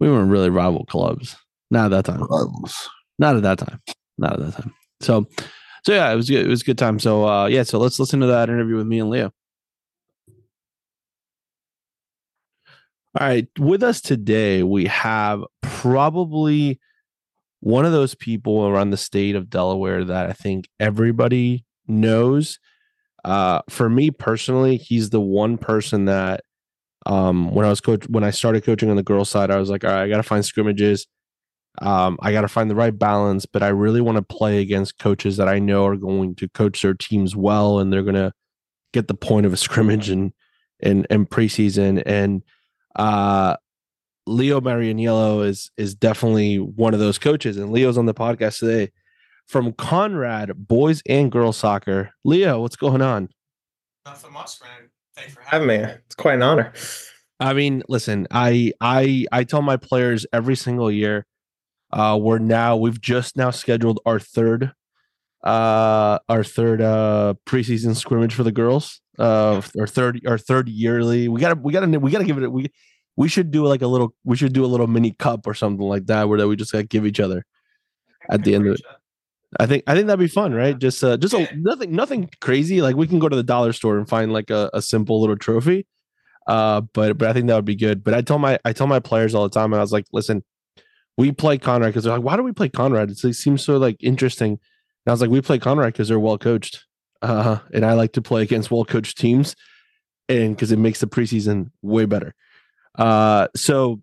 We 0.00 0.10
weren't 0.10 0.30
really 0.30 0.50
rival 0.50 0.84
clubs. 0.84 1.36
Not 1.70 1.92
at 1.92 2.04
that 2.04 2.12
time. 2.12 2.22
Rivals. 2.22 2.88
Not 3.18 3.36
at 3.36 3.42
that 3.42 3.58
time. 3.58 3.80
Not 4.18 4.34
at 4.34 4.40
that 4.40 4.62
time. 4.62 4.74
So, 5.00 5.26
so 5.84 5.92
yeah, 5.92 6.12
it 6.12 6.16
was 6.16 6.28
good. 6.28 6.44
It 6.44 6.48
was 6.48 6.62
a 6.62 6.64
good 6.64 6.78
time. 6.78 6.98
So, 6.98 7.26
uh, 7.26 7.46
yeah. 7.46 7.62
So 7.62 7.78
let's 7.78 7.98
listen 7.98 8.20
to 8.20 8.26
that 8.26 8.48
interview 8.48 8.76
with 8.76 8.86
me 8.86 9.00
and 9.00 9.10
Leo. 9.10 9.32
All 13.18 13.28
right, 13.28 13.46
with 13.60 13.84
us 13.84 14.00
today 14.00 14.64
we 14.64 14.86
have 14.86 15.44
probably 15.62 16.80
one 17.64 17.86
of 17.86 17.92
those 17.92 18.14
people 18.14 18.66
around 18.66 18.90
the 18.90 18.96
state 18.98 19.34
of 19.34 19.48
Delaware 19.48 20.04
that 20.04 20.28
I 20.28 20.34
think 20.34 20.68
everybody 20.78 21.64
knows. 21.88 22.58
Uh, 23.24 23.62
for 23.70 23.88
me 23.88 24.10
personally, 24.10 24.76
he's 24.76 25.08
the 25.08 25.20
one 25.20 25.56
person 25.56 26.04
that 26.04 26.42
um, 27.06 27.54
when 27.54 27.64
I 27.64 27.70
was 27.70 27.80
coach 27.80 28.06
when 28.06 28.22
I 28.22 28.32
started 28.32 28.64
coaching 28.64 28.90
on 28.90 28.96
the 28.96 29.02
girls' 29.02 29.30
side, 29.30 29.50
I 29.50 29.56
was 29.56 29.70
like, 29.70 29.82
all 29.82 29.90
right, 29.90 30.02
I 30.02 30.08
got 30.10 30.18
to 30.18 30.22
find 30.22 30.44
scrimmages. 30.44 31.06
Um, 31.80 32.18
I 32.20 32.32
got 32.32 32.42
to 32.42 32.48
find 32.48 32.68
the 32.68 32.74
right 32.74 32.96
balance, 32.96 33.46
but 33.46 33.62
I 33.62 33.68
really 33.68 34.02
want 34.02 34.16
to 34.16 34.36
play 34.36 34.60
against 34.60 34.98
coaches 34.98 35.38
that 35.38 35.48
I 35.48 35.58
know 35.58 35.86
are 35.86 35.96
going 35.96 36.34
to 36.34 36.48
coach 36.50 36.82
their 36.82 36.92
teams 36.92 37.34
well, 37.34 37.78
and 37.78 37.90
they're 37.90 38.02
going 38.02 38.14
to 38.14 38.32
get 38.92 39.08
the 39.08 39.14
point 39.14 39.46
of 39.46 39.54
a 39.54 39.56
scrimmage 39.56 40.10
and 40.10 40.34
and 40.80 41.06
and 41.08 41.30
preseason. 41.30 42.02
And 42.04 42.42
uh, 42.94 43.56
Leo 44.26 44.60
Marianiello 44.60 45.46
is 45.46 45.70
is 45.76 45.94
definitely 45.94 46.58
one 46.58 46.94
of 46.94 47.00
those 47.00 47.18
coaches, 47.18 47.56
and 47.56 47.70
Leo's 47.72 47.98
on 47.98 48.06
the 48.06 48.14
podcast 48.14 48.58
today 48.60 48.90
from 49.46 49.72
Conrad 49.74 50.52
Boys 50.56 51.02
and 51.08 51.30
Girls 51.30 51.56
Soccer. 51.56 52.10
Leo, 52.24 52.60
what's 52.60 52.76
going 52.76 53.02
on? 53.02 53.28
Nothing 54.06 54.32
much, 54.32 54.60
man. 54.62 54.90
Thanks 55.16 55.34
for 55.34 55.42
having 55.42 55.68
me. 55.68 55.76
It's 55.76 56.14
quite 56.14 56.34
an 56.34 56.42
honor. 56.42 56.72
I 57.40 57.52
mean, 57.52 57.82
listen, 57.88 58.26
I 58.30 58.72
I 58.80 59.26
I 59.32 59.44
tell 59.44 59.62
my 59.62 59.76
players 59.76 60.26
every 60.32 60.56
single 60.56 60.90
year, 60.90 61.26
uh, 61.92 62.18
we're 62.20 62.38
now 62.38 62.76
we've 62.76 63.00
just 63.00 63.36
now 63.36 63.50
scheduled 63.50 64.00
our 64.06 64.18
third 64.18 64.72
uh 65.42 66.18
our 66.30 66.42
third 66.42 66.80
uh 66.80 67.34
preseason 67.46 67.94
scrimmage 67.94 68.34
for 68.34 68.44
the 68.44 68.52
girls. 68.52 69.00
Uh 69.18 69.60
our 69.78 69.86
third 69.86 70.22
our 70.26 70.38
third 70.38 70.68
yearly. 70.68 71.28
We 71.28 71.40
gotta 71.40 71.60
we 71.60 71.72
gotta 71.72 71.86
we 71.98 72.10
gotta 72.10 72.24
give 72.24 72.38
it 72.38 72.50
we 72.50 72.70
we 73.16 73.28
should 73.28 73.50
do 73.50 73.66
like 73.66 73.82
a 73.82 73.86
little 73.86 74.14
we 74.24 74.36
should 74.36 74.52
do 74.52 74.64
a 74.64 74.66
little 74.66 74.86
mini 74.86 75.12
cup 75.12 75.46
or 75.46 75.54
something 75.54 75.86
like 75.86 76.06
that 76.06 76.28
where 76.28 76.38
that 76.38 76.48
we 76.48 76.56
just 76.56 76.72
gotta 76.72 76.84
give 76.84 77.06
each 77.06 77.20
other 77.20 77.44
at 78.30 78.44
the 78.44 78.54
end 78.54 78.66
of 78.66 78.74
it. 78.74 78.82
I 79.60 79.66
think 79.66 79.84
I 79.86 79.94
think 79.94 80.06
that'd 80.06 80.18
be 80.18 80.26
fun, 80.26 80.52
right? 80.52 80.76
Just 80.76 81.02
uh 81.04 81.16
just 81.16 81.34
a, 81.34 81.48
nothing 81.56 81.94
nothing 81.94 82.30
crazy. 82.40 82.82
Like 82.82 82.96
we 82.96 83.06
can 83.06 83.18
go 83.18 83.28
to 83.28 83.36
the 83.36 83.42
dollar 83.42 83.72
store 83.72 83.98
and 83.98 84.08
find 84.08 84.32
like 84.32 84.50
a, 84.50 84.70
a 84.72 84.82
simple 84.82 85.20
little 85.20 85.36
trophy. 85.36 85.86
Uh 86.46 86.82
but 86.92 87.16
but 87.18 87.28
I 87.28 87.32
think 87.32 87.46
that 87.46 87.54
would 87.56 87.64
be 87.64 87.76
good. 87.76 88.02
But 88.02 88.14
I 88.14 88.22
tell 88.22 88.38
my 88.38 88.58
I 88.64 88.72
tell 88.72 88.86
my 88.86 89.00
players 89.00 89.34
all 89.34 89.44
the 89.44 89.54
time, 89.54 89.72
and 89.72 89.78
I 89.78 89.82
was 89.82 89.92
like, 89.92 90.06
listen, 90.12 90.42
we 91.16 91.30
play 91.30 91.58
Conrad 91.58 91.90
because 91.90 92.04
they're 92.04 92.14
like, 92.14 92.24
why 92.24 92.36
do 92.36 92.42
we 92.42 92.52
play 92.52 92.68
Conrad? 92.68 93.10
It's, 93.10 93.24
it 93.24 93.34
seems 93.34 93.64
so 93.64 93.76
like 93.76 93.96
interesting. 94.00 94.52
And 94.52 95.10
I 95.10 95.12
was 95.12 95.20
like, 95.20 95.30
we 95.30 95.40
play 95.40 95.58
Conrad 95.58 95.92
because 95.92 96.08
they're 96.08 96.18
well 96.18 96.38
coached. 96.38 96.84
Uh 97.22 97.58
and 97.72 97.84
I 97.86 97.92
like 97.92 98.12
to 98.14 98.22
play 98.22 98.42
against 98.42 98.70
well 98.72 98.84
coached 98.84 99.18
teams 99.18 99.54
and 100.28 100.56
because 100.56 100.72
it 100.72 100.78
makes 100.78 101.00
the 101.00 101.06
preseason 101.06 101.70
way 101.82 102.06
better. 102.06 102.34
Uh 102.96 103.48
so 103.56 104.00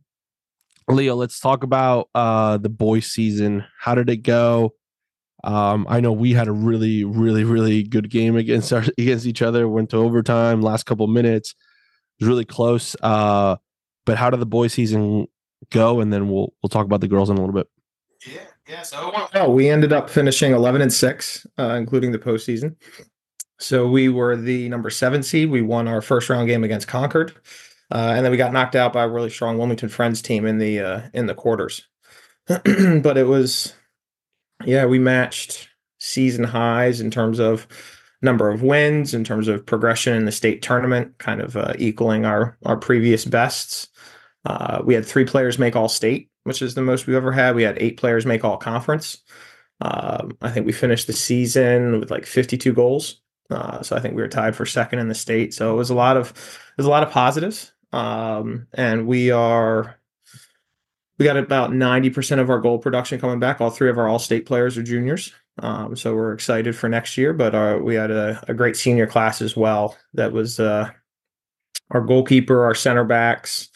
Leo, 0.87 1.15
let's 1.15 1.39
talk 1.39 1.63
about 1.63 2.09
uh 2.15 2.57
the 2.57 2.69
boys 2.69 3.05
season. 3.05 3.65
How 3.79 3.95
did 3.95 4.09
it 4.09 4.17
go? 4.17 4.73
Um, 5.43 5.87
I 5.89 5.99
know 5.99 6.11
we 6.11 6.33
had 6.33 6.47
a 6.47 6.51
really, 6.51 7.03
really, 7.03 7.43
really 7.43 7.83
good 7.83 8.09
game 8.09 8.35
against 8.35 8.71
our 8.71 8.83
against 8.97 9.25
each 9.25 9.41
other. 9.41 9.67
Went 9.67 9.89
to 9.91 9.97
overtime, 9.97 10.61
last 10.61 10.85
couple 10.85 11.07
minutes. 11.07 11.51
It 11.51 12.23
was 12.23 12.29
really 12.29 12.45
close. 12.45 12.95
Uh, 13.01 13.57
but 14.05 14.17
how 14.17 14.29
did 14.29 14.39
the 14.39 14.45
boys 14.45 14.73
season 14.73 15.27
go? 15.69 15.99
And 15.99 16.11
then 16.11 16.29
we'll 16.29 16.53
we'll 16.61 16.69
talk 16.69 16.85
about 16.85 17.01
the 17.01 17.07
girls 17.07 17.29
in 17.29 17.37
a 17.37 17.39
little 17.39 17.55
bit. 17.55 17.67
Yeah, 18.25 18.41
yeah. 18.67 18.81
So 18.83 19.11
well. 19.33 19.51
We 19.51 19.69
ended 19.69 19.93
up 19.93 20.09
finishing 20.09 20.51
11 20.51 20.81
and 20.81 20.93
six, 20.93 21.45
uh, 21.57 21.75
including 21.75 22.11
the 22.11 22.19
postseason. 22.19 22.75
So 23.59 23.87
we 23.87 24.09
were 24.09 24.35
the 24.35 24.69
number 24.69 24.89
seven 24.89 25.21
seed. 25.21 25.49
We 25.49 25.61
won 25.61 25.87
our 25.87 26.01
first 26.01 26.29
round 26.29 26.47
game 26.47 26.63
against 26.63 26.87
Concord, 26.87 27.33
uh, 27.91 28.13
and 28.15 28.25
then 28.25 28.31
we 28.31 28.37
got 28.37 28.53
knocked 28.53 28.75
out 28.75 28.93
by 28.93 29.03
a 29.03 29.09
really 29.09 29.29
strong 29.29 29.57
Wilmington 29.57 29.89
Friends 29.89 30.21
team 30.21 30.45
in 30.45 30.57
the 30.57 30.79
uh, 30.79 31.01
in 31.13 31.25
the 31.25 31.35
quarters. 31.35 31.87
but 32.47 33.17
it 33.17 33.27
was, 33.27 33.73
yeah, 34.65 34.85
we 34.85 34.99
matched 34.99 35.69
season 35.99 36.43
highs 36.43 37.01
in 37.01 37.11
terms 37.11 37.39
of 37.39 37.67
number 38.21 38.49
of 38.49 38.61
wins, 38.61 39.13
in 39.13 39.23
terms 39.23 39.47
of 39.47 39.65
progression 39.65 40.15
in 40.15 40.25
the 40.25 40.31
state 40.31 40.61
tournament, 40.61 41.17
kind 41.17 41.41
of 41.41 41.57
uh, 41.57 41.73
equaling 41.77 42.25
our 42.25 42.57
our 42.65 42.77
previous 42.77 43.25
bests. 43.25 43.87
Uh, 44.45 44.81
we 44.83 44.93
had 44.93 45.05
three 45.05 45.25
players 45.25 45.59
make 45.59 45.75
all 45.75 45.89
state, 45.89 46.29
which 46.43 46.61
is 46.61 46.73
the 46.73 46.81
most 46.81 47.05
we've 47.05 47.15
ever 47.15 47.31
had. 47.31 47.55
We 47.55 47.63
had 47.63 47.77
eight 47.77 47.97
players 47.97 48.25
make 48.25 48.43
all 48.43 48.57
conference. 48.57 49.19
Um, 49.81 50.37
I 50.41 50.49
think 50.49 50.65
we 50.65 50.71
finished 50.71 51.07
the 51.07 51.13
season 51.13 51.99
with 51.99 52.11
like 52.11 52.25
52 52.25 52.73
goals. 52.73 53.21
Uh, 53.49 53.81
so 53.81 53.95
I 53.95 53.99
think 53.99 54.15
we 54.15 54.21
were 54.21 54.27
tied 54.27 54.55
for 54.55 54.65
second 54.65 54.99
in 54.99 55.09
the 55.09 55.15
state. 55.15 55.53
So 55.53 55.73
it 55.73 55.77
was 55.77 55.89
a 55.89 55.95
lot 55.95 56.17
of 56.17 56.33
there's 56.77 56.87
a 56.87 56.91
lot 56.91 57.03
of 57.03 57.11
positives. 57.11 57.70
Um, 57.91 58.67
and 58.73 59.07
we 59.07 59.31
are 59.31 59.97
we 61.17 61.25
got 61.25 61.37
about 61.37 61.69
90% 61.69 62.39
of 62.39 62.49
our 62.49 62.59
goal 62.59 62.79
production 62.79 63.19
coming 63.19 63.39
back. 63.39 63.61
All 63.61 63.69
three 63.69 63.91
of 63.91 63.99
our 63.99 64.07
all 64.07 64.17
state 64.17 64.47
players 64.47 64.75
are 64.75 64.83
juniors. 64.83 65.31
Um, 65.59 65.95
so 65.95 66.15
we're 66.15 66.33
excited 66.33 66.75
for 66.75 66.89
next 66.89 67.15
year. 67.17 67.31
But 67.31 67.53
our, 67.53 67.79
we 67.81 67.93
had 67.93 68.09
a, 68.09 68.43
a 68.47 68.55
great 68.55 68.75
senior 68.75 69.05
class 69.05 69.41
as 69.41 69.55
well. 69.55 69.95
That 70.15 70.31
was 70.31 70.59
uh, 70.59 70.89
our 71.91 72.01
goalkeeper, 72.01 72.63
our 72.63 72.73
center 72.73 73.03
backs, 73.03 73.69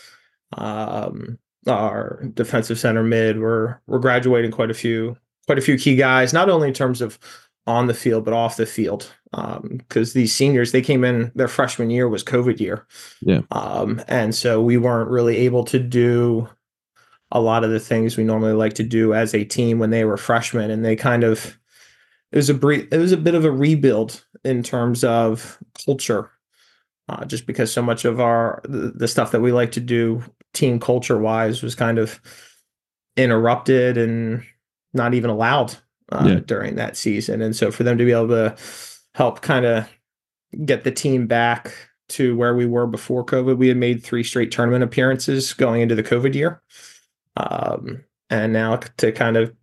um, 0.57 1.37
our 1.67 2.23
defensive 2.33 2.79
center 2.79 3.03
mid. 3.03 3.39
We're 3.39 3.79
we're 3.85 3.99
graduating 3.99 4.51
quite 4.51 4.71
a 4.71 4.75
few 4.75 5.15
quite 5.45 5.59
a 5.59 5.61
few 5.61 5.77
key 5.77 5.95
guys, 5.95 6.33
not 6.33 6.49
only 6.49 6.69
in 6.69 6.73
terms 6.73 7.01
of 7.01 7.19
on 7.67 7.87
the 7.87 7.93
field 7.93 8.25
but 8.25 8.33
off 8.33 8.57
the 8.57 8.65
field. 8.65 9.11
Because 9.35 10.15
um, 10.15 10.19
these 10.19 10.33
seniors, 10.33 10.71
they 10.71 10.81
came 10.81 11.03
in 11.03 11.31
their 11.35 11.49
freshman 11.49 11.89
year 11.89 12.07
was 12.07 12.23
COVID 12.23 12.59
year, 12.59 12.87
yeah, 13.21 13.41
um, 13.51 14.01
and 14.07 14.33
so 14.33 14.61
we 14.61 14.77
weren't 14.77 15.09
really 15.09 15.35
able 15.37 15.65
to 15.65 15.79
do 15.79 16.47
a 17.31 17.41
lot 17.41 17.65
of 17.65 17.71
the 17.71 17.79
things 17.79 18.15
we 18.15 18.23
normally 18.23 18.53
like 18.53 18.73
to 18.75 18.83
do 18.83 19.13
as 19.13 19.33
a 19.33 19.43
team 19.43 19.77
when 19.77 19.89
they 19.89 20.05
were 20.05 20.15
freshmen, 20.15 20.71
and 20.71 20.85
they 20.85 20.95
kind 20.95 21.25
of 21.25 21.57
it 22.31 22.37
was 22.37 22.49
a 22.49 22.53
brief, 22.53 22.87
it 22.91 22.97
was 22.97 23.11
a 23.11 23.17
bit 23.17 23.35
of 23.35 23.43
a 23.43 23.51
rebuild 23.51 24.23
in 24.45 24.63
terms 24.63 25.03
of 25.03 25.57
culture, 25.85 26.31
uh, 27.09 27.25
just 27.25 27.45
because 27.45 27.73
so 27.73 27.81
much 27.81 28.05
of 28.05 28.21
our 28.21 28.61
the, 28.63 28.93
the 28.95 29.07
stuff 29.07 29.31
that 29.31 29.41
we 29.41 29.51
like 29.51 29.71
to 29.73 29.81
do 29.81 30.23
team 30.53 30.79
culture 30.79 31.17
wise 31.17 31.61
was 31.61 31.75
kind 31.75 31.97
of 31.97 32.21
interrupted 33.17 33.97
and 33.97 34.43
not 34.93 35.13
even 35.13 35.29
allowed 35.29 35.75
uh, 36.11 36.25
yeah. 36.25 36.39
during 36.45 36.75
that 36.75 36.95
season. 36.95 37.41
And 37.41 37.55
so 37.55 37.71
for 37.71 37.83
them 37.83 37.97
to 37.97 38.05
be 38.05 38.11
able 38.11 38.29
to 38.29 38.55
help 39.15 39.41
kind 39.41 39.65
of 39.65 39.87
get 40.65 40.83
the 40.83 40.91
team 40.91 41.25
back 41.25 41.73
to 42.09 42.35
where 42.35 42.53
we 42.53 42.65
were 42.65 42.85
before 42.85 43.25
COVID, 43.25 43.57
we 43.57 43.69
had 43.69 43.77
made 43.77 44.03
three 44.03 44.23
straight 44.23 44.51
tournament 44.51 44.83
appearances 44.83 45.53
going 45.53 45.81
into 45.81 45.95
the 45.95 46.03
COVID 46.03 46.35
year. 46.35 46.61
Um, 47.37 48.03
and 48.29 48.51
now 48.51 48.75
to 48.97 49.11
kind 49.13 49.37
of 49.37 49.53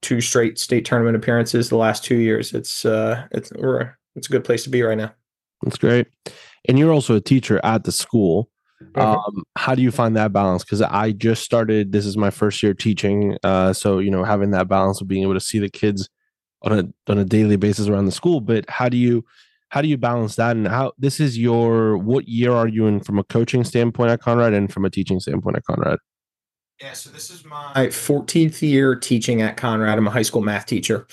two 0.00 0.20
straight 0.20 0.60
state 0.60 0.84
tournament 0.84 1.16
appearances 1.16 1.68
the 1.68 1.76
last 1.76 2.04
two 2.04 2.18
years, 2.18 2.54
it's 2.54 2.84
uh, 2.84 3.26
it's 3.32 3.52
we're 3.56 3.96
it's 4.14 4.28
a 4.28 4.30
good 4.30 4.44
place 4.44 4.62
to 4.62 4.70
be 4.70 4.80
right 4.80 4.96
now. 4.96 5.12
That's 5.62 5.78
great. 5.78 6.06
And 6.68 6.78
you're 6.78 6.92
also 6.92 7.16
a 7.16 7.20
teacher 7.20 7.60
at 7.64 7.82
the 7.82 7.92
school. 7.92 8.48
Mm-hmm. 8.80 9.00
Um, 9.00 9.42
how 9.56 9.74
do 9.74 9.82
you 9.82 9.90
find 9.90 10.16
that 10.16 10.32
balance? 10.32 10.62
Because 10.62 10.82
I 10.82 11.10
just 11.10 11.42
started. 11.42 11.90
This 11.90 12.06
is 12.06 12.16
my 12.16 12.30
first 12.30 12.62
year 12.62 12.74
teaching. 12.74 13.36
Uh, 13.42 13.72
so 13.72 13.98
you 13.98 14.10
know, 14.12 14.22
having 14.22 14.52
that 14.52 14.68
balance 14.68 15.00
of 15.00 15.08
being 15.08 15.24
able 15.24 15.34
to 15.34 15.40
see 15.40 15.58
the 15.58 15.68
kids 15.68 16.08
on 16.62 16.78
a 16.78 17.10
on 17.10 17.18
a 17.18 17.24
daily 17.24 17.56
basis 17.56 17.88
around 17.88 18.06
the 18.06 18.12
school. 18.12 18.40
But 18.40 18.68
how 18.68 18.88
do 18.88 18.96
you 18.96 19.24
how 19.68 19.82
do 19.82 19.88
you 19.88 19.96
balance 19.96 20.36
that? 20.36 20.56
And 20.56 20.66
how 20.66 20.92
this 20.98 21.20
is 21.20 21.38
your 21.38 21.98
what 21.98 22.28
year 22.28 22.52
are 22.52 22.68
you 22.68 22.86
in 22.86 23.00
from 23.00 23.18
a 23.18 23.24
coaching 23.24 23.64
standpoint 23.64 24.10
at 24.10 24.20
Conrad 24.20 24.52
and 24.52 24.72
from 24.72 24.84
a 24.84 24.90
teaching 24.90 25.20
standpoint 25.20 25.56
at 25.56 25.64
Conrad? 25.64 25.98
Yeah, 26.80 26.92
so 26.92 27.08
this 27.08 27.30
is 27.30 27.42
my 27.46 27.86
14th 27.86 28.60
year 28.60 28.94
teaching 28.94 29.40
at 29.40 29.56
Conrad. 29.56 29.96
I'm 29.96 30.06
a 30.06 30.10
high 30.10 30.20
school 30.20 30.42
math 30.42 30.66
teacher. 30.66 31.06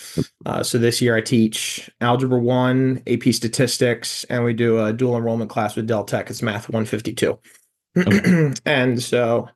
Uh, 0.45 0.61
so 0.61 0.77
this 0.77 1.01
year 1.01 1.15
I 1.15 1.21
teach 1.21 1.89
Algebra 2.01 2.37
1, 2.37 3.03
AP 3.07 3.33
Statistics, 3.33 4.25
and 4.25 4.43
we 4.43 4.53
do 4.53 4.83
a 4.83 4.91
dual 4.91 5.15
enrollment 5.15 5.49
class 5.49 5.77
with 5.77 5.87
Del 5.87 6.03
Tech. 6.03 6.29
It's 6.29 6.41
Math 6.41 6.67
152. 6.67 7.39
Okay. 7.97 8.53
and 8.65 9.01
so 9.01 9.47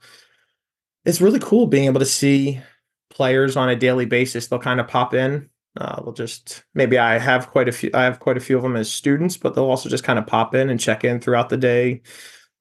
it's 1.03 1.19
really 1.19 1.39
cool 1.39 1.67
being 1.67 1.85
able 1.85 1.99
to 1.99 2.05
see 2.05 2.61
players 3.09 3.57
on 3.57 3.67
a 3.67 3.75
daily 3.75 4.05
basis. 4.05 4.47
They'll 4.47 4.59
kind 4.59 4.79
of 4.79 4.87
pop 4.87 5.13
in. 5.13 5.49
Uh, 5.77 6.01
they'll 6.01 6.13
just 6.13 6.63
maybe 6.73 6.97
I 6.97 7.17
have 7.19 7.49
quite 7.51 7.69
a 7.69 7.71
few. 7.71 7.91
I 7.93 8.03
have 8.03 8.19
quite 8.19 8.37
a 8.37 8.41
few 8.41 8.57
of 8.57 8.63
them 8.63 8.75
as 8.75 8.91
students, 8.91 9.37
but 9.37 9.53
they'll 9.53 9.65
also 9.65 9.89
just 9.89 10.03
kind 10.03 10.17
of 10.17 10.27
pop 10.27 10.55
in 10.55 10.69
and 10.69 10.79
check 10.79 11.03
in 11.03 11.19
throughout 11.19 11.49
the 11.49 11.57
day, 11.57 12.01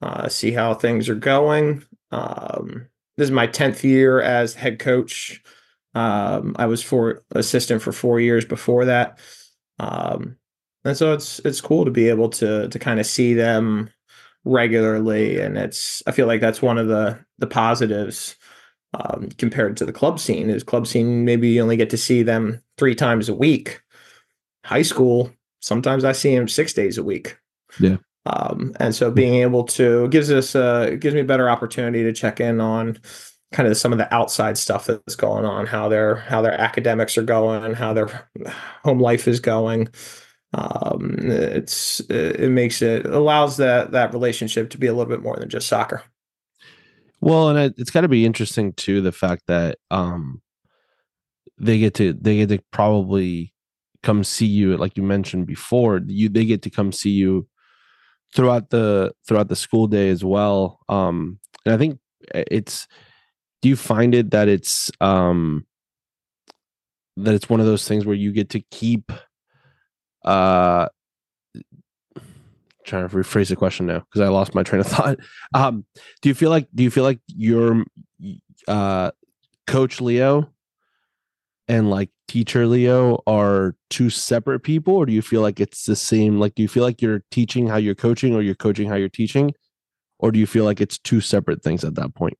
uh, 0.02 0.28
see 0.28 0.52
how 0.52 0.74
things 0.74 1.08
are 1.08 1.14
going. 1.14 1.84
Um, 2.10 2.88
this 3.16 3.26
is 3.26 3.30
my 3.30 3.46
10th 3.46 3.82
year 3.82 4.20
as 4.20 4.54
head 4.54 4.78
coach. 4.78 5.42
Um, 5.94 6.54
I 6.58 6.66
was 6.66 6.82
for 6.82 7.24
assistant 7.32 7.80
for 7.80 7.92
four 7.92 8.20
years 8.20 8.44
before 8.44 8.84
that. 8.84 9.18
Um, 9.78 10.36
and 10.84 10.96
so 10.96 11.12
it's 11.12 11.40
it's 11.40 11.60
cool 11.60 11.84
to 11.84 11.90
be 11.90 12.08
able 12.08 12.28
to 12.30 12.68
to 12.68 12.78
kind 12.78 13.00
of 13.00 13.06
see 13.06 13.34
them 13.34 13.90
regularly 14.44 15.40
and 15.40 15.58
it's 15.58 16.02
I 16.06 16.12
feel 16.12 16.28
like 16.28 16.40
that's 16.40 16.62
one 16.62 16.78
of 16.78 16.86
the 16.86 17.18
the 17.38 17.48
positives 17.48 18.36
um, 18.96 19.28
compared 19.38 19.76
to 19.76 19.84
the 19.84 19.92
club 19.92 20.18
scene 20.18 20.50
is 20.50 20.62
club 20.62 20.86
scene 20.86 21.24
maybe 21.24 21.48
you 21.48 21.62
only 21.62 21.76
get 21.76 21.90
to 21.90 21.96
see 21.96 22.22
them 22.22 22.62
three 22.78 22.94
times 22.94 23.28
a 23.28 23.34
week 23.34 23.80
high 24.64 24.82
school 24.82 25.30
sometimes 25.60 26.04
I 26.04 26.12
see 26.12 26.34
them 26.34 26.48
six 26.48 26.72
days 26.72 26.98
a 26.98 27.02
week 27.02 27.38
yeah 27.78 27.96
um, 28.26 28.72
and 28.80 28.94
so 28.94 29.10
being 29.10 29.34
able 29.36 29.64
to 29.64 30.08
gives 30.08 30.30
us 30.30 30.54
a 30.54 30.96
gives 30.98 31.14
me 31.14 31.20
a 31.20 31.24
better 31.24 31.48
opportunity 31.48 32.02
to 32.02 32.12
check 32.12 32.40
in 32.40 32.60
on 32.60 32.98
kind 33.52 33.68
of 33.68 33.76
some 33.76 33.92
of 33.92 33.98
the 33.98 34.12
outside 34.12 34.58
stuff 34.58 34.86
that's 34.86 35.14
going 35.14 35.44
on, 35.44 35.66
how 35.66 35.88
their 35.88 36.16
how 36.16 36.42
their 36.42 36.60
academics 36.60 37.16
are 37.16 37.22
going, 37.22 37.74
how 37.74 37.92
their 37.92 38.28
home 38.84 39.00
life 39.00 39.28
is 39.28 39.40
going. 39.40 39.88
Um, 40.52 41.16
it's 41.20 42.00
it 42.08 42.50
makes 42.50 42.82
it 42.82 43.06
allows 43.06 43.56
that 43.58 43.92
that 43.92 44.12
relationship 44.12 44.70
to 44.70 44.78
be 44.78 44.86
a 44.86 44.92
little 44.92 45.10
bit 45.10 45.22
more 45.22 45.36
than 45.36 45.48
just 45.48 45.68
soccer. 45.68 46.02
Well, 47.20 47.48
and 47.48 47.58
it, 47.58 47.74
it's 47.78 47.90
got 47.90 48.02
to 48.02 48.08
be 48.08 48.26
interesting 48.26 48.72
too 48.74 49.00
the 49.00 49.12
fact 49.12 49.42
that 49.46 49.78
um, 49.90 50.42
they 51.58 51.78
get 51.78 51.94
to 51.94 52.12
they 52.14 52.36
get 52.36 52.48
to 52.48 52.58
probably 52.72 53.52
come 54.02 54.22
see 54.22 54.46
you 54.46 54.76
like 54.76 54.96
you 54.96 55.02
mentioned 55.02 55.46
before 55.46 56.00
you 56.06 56.28
they 56.28 56.44
get 56.44 56.62
to 56.62 56.70
come 56.70 56.92
see 56.92 57.10
you 57.10 57.46
throughout 58.34 58.70
the 58.70 59.12
throughout 59.28 59.48
the 59.48 59.56
school 59.56 59.86
day 59.86 60.10
as 60.10 60.24
well 60.24 60.80
um 60.88 61.38
and 61.66 61.74
i 61.74 61.78
think 61.78 61.98
eh, 62.34 62.44
it's 62.50 62.86
do 63.62 63.68
you 63.68 63.76
find 63.76 64.14
it 64.14 64.30
that 64.32 64.48
it's 64.48 64.90
um 65.00 65.66
that 67.16 67.34
it's 67.34 67.48
one 67.48 67.60
of 67.60 67.66
those 67.66 67.86
things 67.88 68.04
where 68.04 68.14
you 68.16 68.32
get 68.32 68.50
to 68.50 68.60
keep 68.70 69.10
uh 70.24 70.88
trying 72.86 73.08
to 73.08 73.14
rephrase 73.14 73.48
the 73.48 73.56
question 73.56 73.86
now 73.86 73.98
because 73.98 74.20
i 74.20 74.28
lost 74.28 74.54
my 74.54 74.62
train 74.62 74.80
of 74.80 74.86
thought 74.86 75.18
um 75.54 75.84
do 76.22 76.28
you 76.28 76.34
feel 76.34 76.50
like 76.50 76.68
do 76.74 76.82
you 76.82 76.90
feel 76.90 77.04
like 77.04 77.20
your 77.26 77.84
uh 78.68 79.10
coach 79.66 80.00
leo 80.00 80.48
and 81.68 81.90
like 81.90 82.10
teacher 82.28 82.66
Leo 82.66 83.22
are 83.26 83.74
two 83.90 84.10
separate 84.10 84.60
people, 84.60 84.94
or 84.94 85.06
do 85.06 85.12
you 85.12 85.22
feel 85.22 85.40
like 85.40 85.60
it's 85.60 85.84
the 85.84 85.96
same? 85.96 86.38
Like, 86.38 86.54
do 86.54 86.62
you 86.62 86.68
feel 86.68 86.82
like 86.82 87.02
you're 87.02 87.22
teaching 87.30 87.66
how 87.66 87.76
you're 87.76 87.94
coaching, 87.94 88.34
or 88.34 88.42
you're 88.42 88.54
coaching 88.54 88.88
how 88.88 88.96
you're 88.96 89.08
teaching, 89.08 89.54
or 90.18 90.30
do 90.32 90.38
you 90.38 90.46
feel 90.46 90.64
like 90.64 90.80
it's 90.80 90.98
two 90.98 91.20
separate 91.20 91.62
things 91.62 91.84
at 91.84 91.94
that 91.96 92.14
point? 92.14 92.38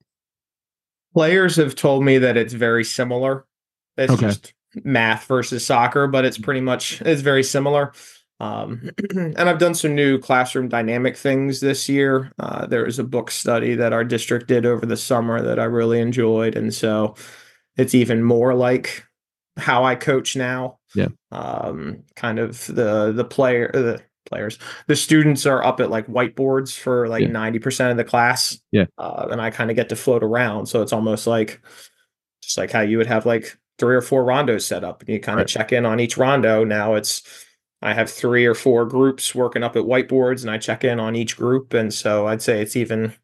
Players 1.14 1.56
have 1.56 1.74
told 1.74 2.04
me 2.04 2.18
that 2.18 2.36
it's 2.36 2.52
very 2.52 2.84
similar. 2.84 3.46
It's 3.96 4.12
okay. 4.12 4.26
just 4.26 4.52
math 4.84 5.24
versus 5.24 5.64
soccer, 5.64 6.06
but 6.06 6.24
it's 6.24 6.38
pretty 6.38 6.60
much 6.60 7.00
it's 7.02 7.22
very 7.22 7.42
similar. 7.42 7.92
Um, 8.40 8.90
and 9.14 9.40
I've 9.40 9.58
done 9.58 9.74
some 9.74 9.94
new 9.94 10.18
classroom 10.18 10.68
dynamic 10.68 11.16
things 11.16 11.60
this 11.60 11.88
year. 11.88 12.32
Uh, 12.38 12.66
there 12.66 12.84
was 12.84 12.98
a 12.98 13.04
book 13.04 13.30
study 13.30 13.74
that 13.74 13.92
our 13.92 14.04
district 14.04 14.48
did 14.48 14.66
over 14.66 14.84
the 14.84 14.96
summer 14.96 15.40
that 15.42 15.58
I 15.58 15.64
really 15.64 16.00
enjoyed, 16.00 16.56
and 16.56 16.72
so 16.72 17.14
it's 17.76 17.94
even 17.94 18.22
more 18.22 18.54
like 18.54 19.04
how 19.56 19.84
I 19.84 19.94
coach 19.94 20.36
now. 20.36 20.78
Yeah. 20.94 21.08
Um, 21.32 22.04
kind 22.14 22.38
of 22.38 22.66
the 22.66 23.12
the 23.12 23.24
player 23.24 23.70
the 23.72 24.02
players 24.26 24.58
the 24.88 24.96
students 24.96 25.46
are 25.46 25.64
up 25.64 25.78
at 25.80 25.90
like 25.90 26.06
whiteboards 26.08 26.76
for 26.76 27.08
like 27.08 27.28
ninety 27.28 27.58
percent 27.58 27.90
of 27.90 27.96
the 27.96 28.04
class. 28.04 28.58
Yeah. 28.72 28.86
Uh, 28.98 29.28
and 29.30 29.40
I 29.40 29.50
kind 29.50 29.70
of 29.70 29.76
get 29.76 29.88
to 29.90 29.96
float 29.96 30.22
around, 30.22 30.66
so 30.66 30.82
it's 30.82 30.92
almost 30.92 31.26
like 31.26 31.60
just 32.42 32.58
like 32.58 32.70
how 32.70 32.80
you 32.82 32.98
would 32.98 33.06
have 33.06 33.24
like 33.24 33.58
three 33.78 33.96
or 33.96 34.02
four 34.02 34.24
rondos 34.24 34.62
set 34.62 34.84
up, 34.84 35.00
and 35.00 35.08
you 35.08 35.20
kind 35.20 35.38
of 35.38 35.44
right. 35.44 35.48
check 35.48 35.72
in 35.72 35.86
on 35.86 36.00
each 36.00 36.16
rondo. 36.16 36.64
Now 36.64 36.94
it's 36.94 37.22
I 37.86 37.94
have 37.94 38.10
three 38.10 38.44
or 38.44 38.54
four 38.54 38.84
groups 38.84 39.34
working 39.34 39.62
up 39.62 39.76
at 39.76 39.84
whiteboards, 39.84 40.42
and 40.42 40.50
I 40.50 40.58
check 40.58 40.82
in 40.82 40.98
on 40.98 41.14
each 41.14 41.36
group, 41.36 41.72
and 41.72 41.94
so 41.94 42.26
I'd 42.26 42.42
say 42.42 42.60
it's 42.60 42.74
even 42.74 43.14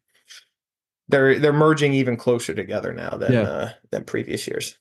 they're 1.09 1.37
they're 1.37 1.51
merging 1.51 1.93
even 1.93 2.15
closer 2.15 2.53
together 2.53 2.93
now 2.93 3.11
than 3.17 3.33
yeah. 3.33 3.41
uh, 3.41 3.69
than 3.91 4.05
previous 4.05 4.47
years. 4.47 4.77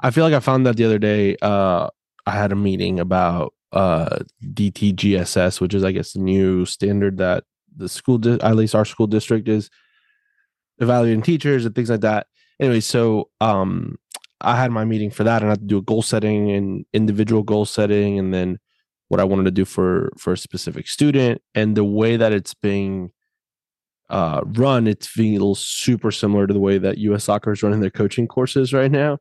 I 0.00 0.10
feel 0.10 0.24
like 0.24 0.34
I 0.34 0.40
found 0.40 0.66
that 0.66 0.76
the 0.76 0.84
other 0.84 0.98
day. 0.98 1.36
Uh, 1.40 1.88
I 2.26 2.32
had 2.32 2.52
a 2.52 2.56
meeting 2.56 3.00
about 3.00 3.54
uh, 3.72 4.18
DTGSS, 4.44 5.60
which 5.60 5.74
is, 5.74 5.84
I 5.84 5.92
guess, 5.92 6.12
the 6.12 6.20
new 6.20 6.66
standard 6.66 7.18
that 7.18 7.44
the 7.74 7.88
school, 7.88 8.18
di- 8.18 8.40
at 8.40 8.56
least 8.56 8.74
our 8.74 8.84
school 8.84 9.06
district, 9.06 9.48
is 9.48 9.70
evaluating 10.78 11.22
teachers 11.22 11.64
and 11.64 11.74
things 11.74 11.90
like 11.90 12.00
that. 12.00 12.26
Anyway, 12.58 12.80
so 12.80 13.30
um, 13.40 13.96
I 14.40 14.56
had 14.56 14.70
my 14.70 14.84
meeting 14.84 15.10
for 15.10 15.24
that, 15.24 15.42
and 15.42 15.50
I 15.50 15.52
had 15.52 15.60
to 15.60 15.66
do 15.66 15.78
a 15.78 15.82
goal 15.82 16.02
setting 16.02 16.50
and 16.50 16.84
individual 16.92 17.42
goal 17.42 17.64
setting, 17.64 18.18
and 18.18 18.34
then 18.34 18.58
what 19.10 19.20
I 19.20 19.24
wanted 19.24 19.44
to 19.44 19.50
do 19.50 19.64
for 19.64 20.12
for 20.16 20.32
a 20.32 20.38
specific 20.38 20.88
student, 20.88 21.42
and 21.54 21.76
the 21.76 21.84
way 21.84 22.16
that 22.16 22.32
it's 22.32 22.54
being 22.54 23.10
uh, 24.08 24.40
run, 24.44 24.86
it's 24.86 25.06
feels 25.06 25.60
super 25.60 26.10
similar 26.10 26.46
to 26.46 26.54
the 26.54 26.60
way 26.60 26.78
that 26.78 26.98
U.S. 26.98 27.24
Soccer 27.24 27.52
is 27.52 27.62
running 27.62 27.80
their 27.80 27.90
coaching 27.90 28.28
courses 28.28 28.72
right 28.72 28.90
now. 28.90 29.18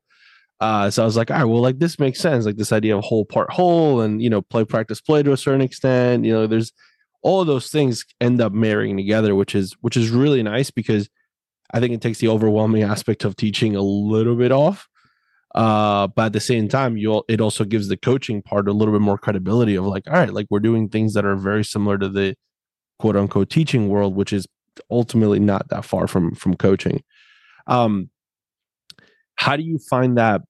Uh, 0.60 0.90
so 0.90 1.02
I 1.02 1.06
was 1.06 1.18
like, 1.18 1.32
all 1.32 1.38
right, 1.38 1.46
well, 1.46 1.62
like 1.62 1.80
this 1.80 2.00
makes 2.00 2.20
sense. 2.20 2.46
Like 2.46 2.58
this 2.58 2.72
idea 2.72 2.98
of 2.98 3.04
whole 3.04 3.26
part 3.26 3.52
whole 3.52 4.02
and, 4.02 4.22
you 4.22 4.30
know, 4.30 4.42
play, 4.42 4.66
practice, 4.66 5.00
play 5.00 5.24
to 5.24 5.32
a 5.32 5.38
certain 5.38 5.62
extent, 5.62 6.26
you 6.26 6.34
know, 6.34 6.48
there's 6.48 6.74
all 7.22 7.42
of 7.42 7.48
those 7.48 7.70
things 7.70 8.06
end 8.20 8.42
up 8.42 8.52
marrying 8.52 8.98
together, 8.98 9.36
which 9.36 9.56
is, 9.56 9.74
which 9.82 9.96
is 9.96 10.10
really 10.10 10.44
nice 10.44 10.70
because 10.70 11.10
I 11.74 11.80
think 11.80 11.94
it 11.94 12.02
takes 12.02 12.20
the 12.20 12.28
overwhelming 12.28 12.84
aspect 12.84 13.24
of 13.24 13.36
teaching 13.36 13.76
a 13.76 13.82
little 13.82 14.36
bit 14.36 14.52
off. 14.52 14.88
Uh, 15.56 16.08
but 16.08 16.28
at 16.28 16.34
the 16.34 16.40
same 16.40 16.68
time, 16.68 16.98
you'll 16.98 17.26
it 17.28 17.42
also 17.42 17.64
gives 17.64 17.88
the 17.88 17.98
coaching 17.98 18.42
part 18.42 18.68
a 18.68 18.74
little 18.74 18.94
bit 18.94 19.02
more 19.02 19.18
credibility 19.18 19.76
of 19.76 19.86
like, 19.86 20.08
all 20.08 20.14
right, 20.14 20.34
like 20.34 20.46
we're 20.50 20.60
doing 20.60 20.90
things 20.90 21.14
that 21.14 21.26
are 21.26 21.36
very 21.36 21.64
similar 21.64 21.98
to 21.98 22.08
the 22.08 22.36
quote 23.00 23.16
unquote 23.16 23.50
teaching 23.50 23.90
world, 23.90 24.16
which 24.16 24.32
is 24.32 24.48
ultimately 24.92 25.40
not 25.40 25.70
that 25.70 25.86
far 25.86 26.08
from 26.08 26.36
from 26.36 26.56
coaching. 26.56 27.02
Um, 27.68 28.10
how 29.36 29.56
do 29.56 29.64
you 29.64 29.80
find 29.90 30.18
that 30.18 30.42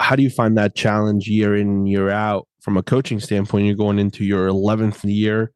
how 0.00 0.16
do 0.16 0.22
you 0.22 0.30
find 0.30 0.58
that 0.58 0.74
challenge 0.74 1.28
year 1.28 1.56
in 1.56 1.86
year 1.86 2.10
out 2.10 2.48
from 2.60 2.76
a 2.76 2.82
coaching 2.82 3.20
standpoint? 3.20 3.66
You're 3.66 3.76
going 3.76 4.00
into 4.00 4.24
your 4.24 4.48
11th 4.48 5.04
year 5.04 5.52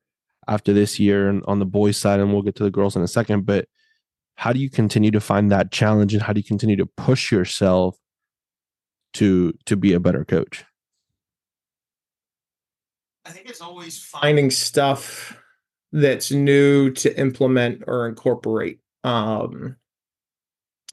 after 0.46 0.72
this 0.72 1.00
year 1.00 1.28
and 1.28 1.42
on 1.46 1.58
the 1.58 1.66
boys 1.66 1.96
side, 1.96 2.20
and 2.20 2.32
we'll 2.32 2.42
get 2.42 2.54
to 2.56 2.62
the 2.62 2.70
girls 2.70 2.94
in 2.94 3.02
a 3.02 3.08
second. 3.08 3.46
But 3.46 3.66
how 4.36 4.52
do 4.52 4.60
you 4.60 4.70
continue 4.70 5.10
to 5.10 5.20
find 5.20 5.50
that 5.50 5.72
challenge 5.72 6.14
and 6.14 6.22
how 6.22 6.32
do 6.32 6.38
you 6.38 6.44
continue 6.44 6.76
to 6.76 6.86
push 6.86 7.32
yourself 7.32 7.96
to 9.14 9.52
to 9.66 9.76
be 9.76 9.92
a 9.92 10.00
better 10.00 10.24
coach? 10.24 10.64
I 13.24 13.30
think 13.30 13.48
it's 13.48 13.60
always 13.60 14.02
finding 14.02 14.50
stuff 14.50 15.36
that's 15.92 16.30
new 16.30 16.90
to 16.92 17.18
implement 17.18 17.84
or 17.86 18.08
incorporate. 18.08 18.80
Um, 19.04 19.76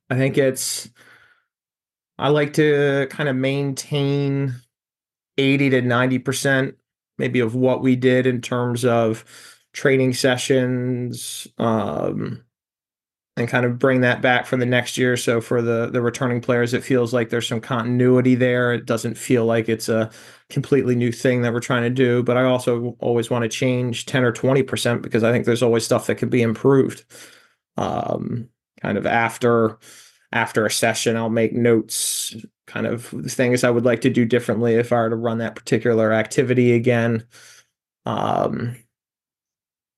I 0.10 0.16
think 0.16 0.38
it's 0.38 0.90
I 2.18 2.30
like 2.30 2.54
to 2.54 3.08
kind 3.10 3.28
of 3.30 3.36
maintain 3.36 4.56
80 5.38 5.70
to 5.72 5.82
90% 5.82 6.76
maybe 7.18 7.40
of 7.40 7.56
what 7.56 7.82
we 7.82 7.96
did 7.96 8.28
in 8.28 8.42
terms 8.42 8.86
of 8.86 9.26
training 9.74 10.14
sessions 10.14 11.48
um, 11.58 12.45
and 13.38 13.48
kind 13.50 13.66
of 13.66 13.78
bring 13.78 14.02
that 14.02 14.22
back 14.22 14.46
for 14.46 14.56
the 14.58 14.66
next 14.66 14.98
year 14.98 15.18
so 15.18 15.42
for 15.42 15.62
the 15.62 15.88
the 15.90 16.02
returning 16.02 16.42
players. 16.42 16.74
It 16.74 16.84
feels 16.84 17.14
like 17.14 17.30
there's 17.30 17.48
some 17.48 17.62
continuity 17.62 18.36
there. 18.36 18.74
It 18.74 18.86
doesn't 18.86 19.18
feel 19.18 19.46
like 19.46 19.68
it's 19.70 19.90
a 19.90 20.10
completely 20.50 20.96
new 20.96 21.12
thing 21.12 21.42
that 21.42 21.52
we're 21.54 21.60
trying 21.60 21.82
to 21.82 21.90
do 21.90 22.22
but 22.22 22.38
i 22.38 22.44
also 22.44 22.96
always 23.00 23.32
want 23.32 23.42
to 23.42 23.50
change 23.50 24.06
10 24.06 24.24
or 24.24 24.32
20% 24.32 25.02
because 25.02 25.24
i 25.24 25.32
think 25.32 25.44
there's 25.46 25.64
always 25.64 25.84
stuff 25.84 26.06
that 26.06 26.16
could 26.16 26.30
be 26.30 26.44
improved 26.44 27.04
um, 27.78 28.48
kind 28.82 28.98
of 28.98 29.06
after 29.06 29.78
after 30.32 30.66
a 30.66 30.72
session, 30.72 31.16
I'll 31.16 31.30
make 31.30 31.54
notes, 31.54 32.36
kind 32.68 32.86
of 32.88 33.06
things 33.06 33.64
I 33.64 33.70
would 33.70 33.86
like 33.86 34.02
to 34.02 34.10
do 34.10 34.26
differently 34.26 34.76
if 34.76 34.92
I 34.92 34.98
were 34.98 35.10
to 35.10 35.16
run 35.16 35.38
that 35.38 35.56
particular 35.56 36.12
activity 36.12 36.74
again. 36.74 37.26
Um, 38.06 38.76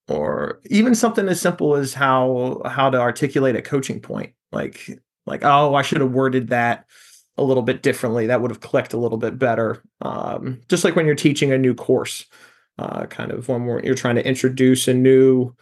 or 0.08 0.60
even 0.66 0.94
something 0.94 1.28
as 1.28 1.40
simple 1.40 1.74
as 1.74 1.94
how 1.94 2.62
how 2.64 2.90
to 2.90 2.98
articulate 2.98 3.56
a 3.56 3.62
coaching 3.62 4.00
point 4.00 4.32
like 4.52 4.98
like 5.26 5.44
oh 5.44 5.74
i 5.74 5.82
should 5.82 6.00
have 6.00 6.12
worded 6.12 6.48
that 6.48 6.86
a 7.38 7.42
little 7.44 7.62
bit 7.62 7.82
differently. 7.82 8.26
That 8.26 8.42
would 8.42 8.50
have 8.50 8.60
clicked 8.60 8.92
a 8.92 8.98
little 8.98 9.16
bit 9.16 9.38
better. 9.38 9.80
Um, 10.02 10.60
just 10.68 10.82
like 10.84 10.96
when 10.96 11.06
you're 11.06 11.14
teaching 11.14 11.52
a 11.52 11.58
new 11.58 11.72
course 11.72 12.26
uh, 12.78 13.06
kind 13.06 13.32
of 13.32 13.48
when 13.48 13.64
you're 13.84 13.94
trying 13.94 14.16
to 14.16 14.26
introduce 14.26 14.88
a 14.88 14.94
new 14.94 15.54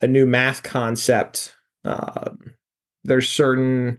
a 0.00 0.06
new 0.06 0.26
math 0.26 0.62
concept 0.62 1.54
uh, 1.84 2.30
there's 3.04 3.28
certain 3.28 3.98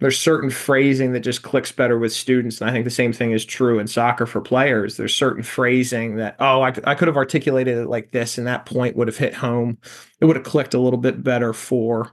there's 0.00 0.18
certain 0.18 0.50
phrasing 0.50 1.12
that 1.12 1.20
just 1.20 1.42
clicks 1.42 1.70
better 1.70 1.98
with 1.98 2.12
students 2.12 2.60
and 2.60 2.68
i 2.68 2.72
think 2.72 2.84
the 2.84 2.90
same 2.90 3.12
thing 3.12 3.32
is 3.32 3.44
true 3.44 3.78
in 3.78 3.86
soccer 3.86 4.26
for 4.26 4.40
players. 4.40 4.96
There's 4.96 5.14
certain 5.14 5.42
phrasing 5.42 6.16
that 6.16 6.36
oh 6.40 6.62
i, 6.62 6.72
I 6.84 6.94
could 6.94 7.08
have 7.08 7.16
articulated 7.16 7.78
it 7.78 7.88
like 7.88 8.10
this 8.10 8.38
and 8.38 8.46
that 8.46 8.66
point 8.66 8.96
would 8.96 9.08
have 9.08 9.18
hit 9.18 9.34
home. 9.34 9.78
It 10.20 10.24
would 10.24 10.36
have 10.36 10.44
clicked 10.44 10.74
a 10.74 10.80
little 10.80 10.98
bit 10.98 11.22
better 11.22 11.52
for 11.52 12.10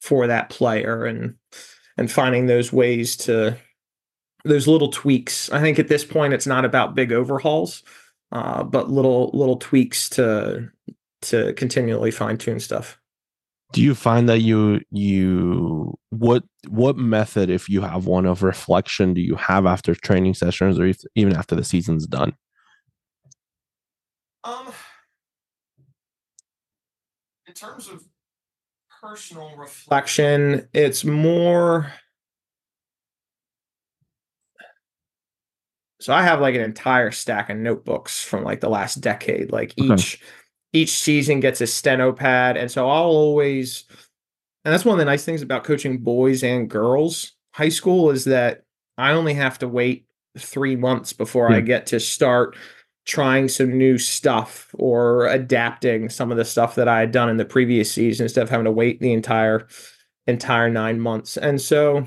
for 0.00 0.26
that 0.26 0.50
player 0.50 1.04
and 1.04 1.34
and 1.96 2.10
finding 2.10 2.46
those 2.46 2.72
ways 2.72 3.16
to 3.16 3.56
those 4.44 4.68
little 4.68 4.90
tweaks. 4.90 5.50
I 5.50 5.60
think 5.60 5.78
at 5.78 5.88
this 5.88 6.04
point 6.04 6.32
it's 6.32 6.46
not 6.46 6.64
about 6.64 6.94
big 6.94 7.12
overhauls 7.12 7.82
uh, 8.32 8.62
but 8.62 8.90
little 8.90 9.30
little 9.32 9.56
tweaks 9.56 10.08
to 10.10 10.70
to 11.22 11.52
continually 11.54 12.10
fine 12.10 12.38
tune 12.38 12.60
stuff 12.60 12.98
do 13.72 13.82
you 13.82 13.94
find 13.94 14.28
that 14.28 14.40
you 14.40 14.80
you 14.90 15.96
what 16.10 16.42
what 16.68 16.96
method 16.96 17.50
if 17.50 17.68
you 17.68 17.80
have 17.82 18.06
one 18.06 18.26
of 18.26 18.42
reflection 18.42 19.14
do 19.14 19.20
you 19.20 19.34
have 19.34 19.66
after 19.66 19.94
training 19.94 20.34
sessions 20.34 20.78
or 20.78 20.86
if, 20.86 20.98
even 21.14 21.34
after 21.34 21.54
the 21.54 21.64
season's 21.64 22.06
done 22.06 22.34
um 24.44 24.72
in 27.46 27.54
terms 27.54 27.88
of 27.88 28.02
personal 29.02 29.54
reflection 29.56 30.66
it's 30.72 31.04
more 31.04 31.92
so 36.00 36.12
i 36.12 36.22
have 36.22 36.40
like 36.40 36.54
an 36.54 36.62
entire 36.62 37.10
stack 37.10 37.50
of 37.50 37.56
notebooks 37.56 38.24
from 38.24 38.44
like 38.44 38.60
the 38.60 38.68
last 38.68 38.96
decade 38.96 39.52
like 39.52 39.74
okay. 39.78 40.18
Each 40.72 40.90
season 40.90 41.40
gets 41.40 41.60
a 41.60 41.66
steno 41.66 42.12
pad. 42.12 42.56
And 42.56 42.70
so 42.70 42.88
I'll 42.88 43.04
always, 43.04 43.84
and 44.64 44.72
that's 44.72 44.84
one 44.84 44.94
of 44.94 44.98
the 44.98 45.04
nice 45.04 45.24
things 45.24 45.42
about 45.42 45.64
coaching 45.64 45.98
boys 45.98 46.42
and 46.42 46.68
girls 46.68 47.32
high 47.58 47.68
school 47.68 48.10
is 48.10 48.24
that 48.24 48.62
I 48.96 49.12
only 49.12 49.34
have 49.34 49.58
to 49.58 49.68
wait 49.68 50.06
three 50.38 50.76
months 50.76 51.12
before 51.12 51.52
I 51.52 51.58
hmm. 51.58 51.66
get 51.66 51.86
to 51.86 51.98
start 51.98 52.56
trying 53.04 53.48
some 53.48 53.76
new 53.76 53.98
stuff 53.98 54.68
or 54.74 55.26
adapting 55.26 56.08
some 56.08 56.30
of 56.30 56.36
the 56.36 56.44
stuff 56.44 56.76
that 56.76 56.86
I 56.86 57.00
had 57.00 57.10
done 57.10 57.28
in 57.28 57.36
the 57.36 57.44
previous 57.44 57.90
season 57.90 58.24
instead 58.24 58.42
of 58.42 58.50
having 58.50 58.66
to 58.66 58.70
wait 58.70 59.00
the 59.00 59.12
entire 59.12 59.66
entire 60.28 60.70
nine 60.70 61.00
months. 61.00 61.36
And 61.36 61.60
so 61.60 62.06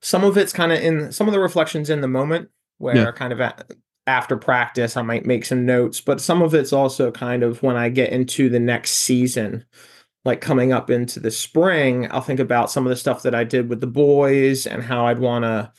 some 0.00 0.24
of 0.24 0.38
it's 0.38 0.52
kind 0.52 0.72
of 0.72 0.80
in 0.80 1.12
some 1.12 1.28
of 1.28 1.32
the 1.32 1.40
reflections 1.40 1.90
in 1.90 2.00
the 2.00 2.08
moment 2.08 2.48
where 2.78 2.96
yeah. 2.96 3.10
kind 3.10 3.32
of 3.32 3.40
at, 3.40 3.70
after 4.06 4.36
practice, 4.36 4.96
I 4.96 5.02
might 5.02 5.26
make 5.26 5.44
some 5.44 5.64
notes, 5.64 6.00
but 6.00 6.20
some 6.20 6.42
of 6.42 6.54
it's 6.54 6.72
also 6.72 7.10
kind 7.10 7.42
of 7.42 7.62
when 7.62 7.76
I 7.76 7.88
get 7.88 8.12
into 8.12 8.48
the 8.48 8.58
next 8.58 8.92
season, 8.92 9.64
like 10.24 10.40
coming 10.40 10.72
up 10.72 10.90
into 10.90 11.20
the 11.20 11.30
spring, 11.30 12.10
I'll 12.10 12.20
think 12.20 12.40
about 12.40 12.70
some 12.70 12.86
of 12.86 12.90
the 12.90 12.96
stuff 12.96 13.22
that 13.22 13.34
I 13.34 13.44
did 13.44 13.68
with 13.68 13.80
the 13.80 13.86
boys 13.86 14.66
and 14.66 14.82
how 14.82 15.06
I'd 15.06 15.18
want 15.18 15.44
to, 15.44 15.72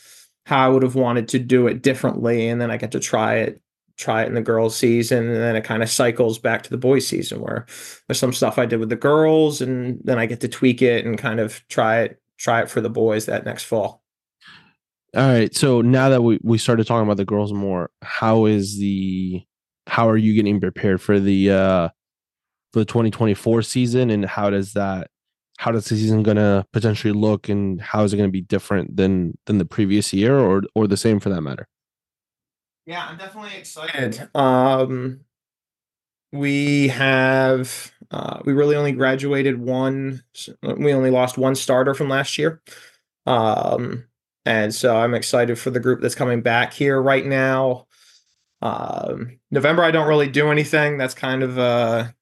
how 0.46 0.66
I 0.66 0.70
would 0.70 0.84
have 0.84 0.96
wanted 0.96 1.28
to 1.30 1.40
do 1.40 1.68
it 1.68 1.82
differently. 1.82 2.48
And 2.48 2.62
then 2.62 2.72
I 2.72 2.78
get 2.78 2.92
to 2.94 3.00
try 3.00 3.36
it, 3.36 3.62
try 3.98 4.24
it 4.24 4.28
in 4.28 4.34
the 4.34 4.42
girls' 4.42 4.76
season. 4.76 5.28
And 5.30 5.36
then 5.36 5.56
it 5.56 5.64
kind 5.64 5.84
of 5.84 5.90
cycles 5.90 6.40
back 6.40 6.64
to 6.64 6.70
the 6.70 6.78
boys' 6.78 7.08
season 7.08 7.42
where 7.42 7.66
there's 8.08 8.20
some 8.20 8.34
stuff 8.34 8.58
I 8.58 8.66
did 8.66 8.80
with 8.80 8.90
the 8.90 8.96
girls 8.96 9.62
and 9.62 10.00
then 10.04 10.20
I 10.20 10.26
get 10.26 10.42
to 10.42 10.48
tweak 10.48 10.82
it 10.82 11.06
and 11.06 11.18
kind 11.18 11.40
of 11.40 11.66
try 11.70 12.02
it, 12.02 12.22
try 12.38 12.62
it 12.62 12.70
for 12.70 12.82
the 12.82 12.90
boys 12.90 13.26
that 13.26 13.46
next 13.46 13.64
fall. 13.64 14.03
All 15.16 15.28
right. 15.28 15.54
So 15.54 15.82
now 15.82 16.10
that 16.10 16.24
we, 16.24 16.40
we 16.44 16.58
started 16.58 16.88
talking 16.88 17.04
about 17.06 17.18
the 17.18 17.26
girls 17.26 17.54
more, 17.54 17.92
how 18.02 18.46
is 18.46 18.80
the 18.80 19.44
how 19.86 20.10
are 20.10 20.18
you 20.18 20.34
getting 20.34 20.60
prepared 20.60 21.02
for 21.02 21.20
the 21.20 21.52
uh 21.52 21.90
for 22.74 22.80
the 22.80 22.86
2024 22.86 23.62
season 23.64 24.10
and 24.12 24.26
how 24.26 24.50
does 24.50 24.74
that 24.74 25.10
how 25.60 25.72
does 25.72 25.86
the 25.86 25.96
season 25.98 26.24
gonna 26.24 26.66
potentially 26.74 27.14
look 27.14 27.50
and 27.50 27.82
how 27.82 28.04
is 28.04 28.14
it 28.14 28.18
gonna 28.18 28.30
be 28.30 28.42
different 28.42 28.96
than 28.98 29.38
than 29.48 29.60
the 29.60 29.66
previous 29.66 30.14
year 30.14 30.38
or 30.40 30.64
or 30.76 30.88
the 30.88 30.98
same 30.98 31.20
for 31.20 31.30
that 31.30 31.42
matter? 31.42 31.68
Yeah, 32.86 33.06
I'm 33.06 33.18
definitely 33.18 33.58
excited. 33.58 34.30
Um 34.36 35.22
we 36.32 36.88
have 36.90 37.92
uh 38.12 38.40
we 38.46 38.54
really 38.54 38.76
only 38.76 38.92
graduated 38.92 39.60
one 39.60 40.24
we 40.78 40.94
only 40.94 41.12
lost 41.12 41.38
one 41.38 41.56
starter 41.56 41.94
from 41.94 42.10
last 42.10 42.38
year. 42.38 42.62
Um 43.26 44.06
and 44.46 44.74
so 44.74 44.98
I'm 44.98 45.14
excited 45.14 45.58
for 45.58 45.70
the 45.70 45.80
group 45.80 46.02
that's 46.02 46.16
coming 46.16 46.42
back 46.42 46.74
here 46.74 47.02
right 47.02 47.26
now. 47.26 47.88
Um, 48.62 49.40
November, 49.52 49.84
I 49.84 49.92
don't 49.92 50.08
really 50.08 50.30
do 50.30 50.50
anything. 50.50 50.98
That's 50.98 51.14
kind 51.14 51.44
of 51.44 51.58
a, 51.58 52.14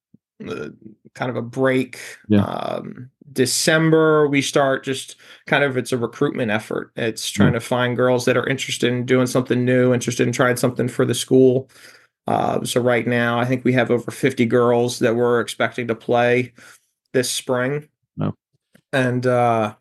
a 0.47 0.69
kind 1.13 1.29
of 1.29 1.35
a 1.35 1.41
break. 1.41 1.99
Yeah. 2.27 2.43
Um, 2.43 3.09
December, 3.31 4.27
we 4.27 4.41
start 4.41 4.83
just 4.83 5.15
kind 5.47 5.63
of 5.63 5.77
it's 5.77 5.91
a 5.91 5.97
recruitment 5.97 6.51
effort. 6.51 6.91
It's 6.95 7.29
trying 7.29 7.53
to 7.53 7.59
find 7.59 7.95
girls 7.95 8.25
that 8.25 8.37
are 8.37 8.47
interested 8.47 8.91
in 8.91 9.05
doing 9.05 9.27
something 9.27 9.63
new, 9.63 9.93
interested 9.93 10.27
in 10.27 10.33
trying 10.33 10.57
something 10.57 10.87
for 10.87 11.05
the 11.05 11.13
school. 11.13 11.69
Uh, 12.27 12.63
so 12.65 12.81
right 12.81 13.07
now, 13.07 13.39
I 13.39 13.45
think 13.45 13.63
we 13.63 13.73
have 13.73 13.89
over 13.89 14.11
50 14.11 14.45
girls 14.45 14.99
that 14.99 15.15
we're 15.15 15.39
expecting 15.39 15.87
to 15.87 15.95
play 15.95 16.53
this 17.13 17.31
spring. 17.31 17.87
No. 18.17 18.35
And 18.93 19.25
uh, 19.25 19.75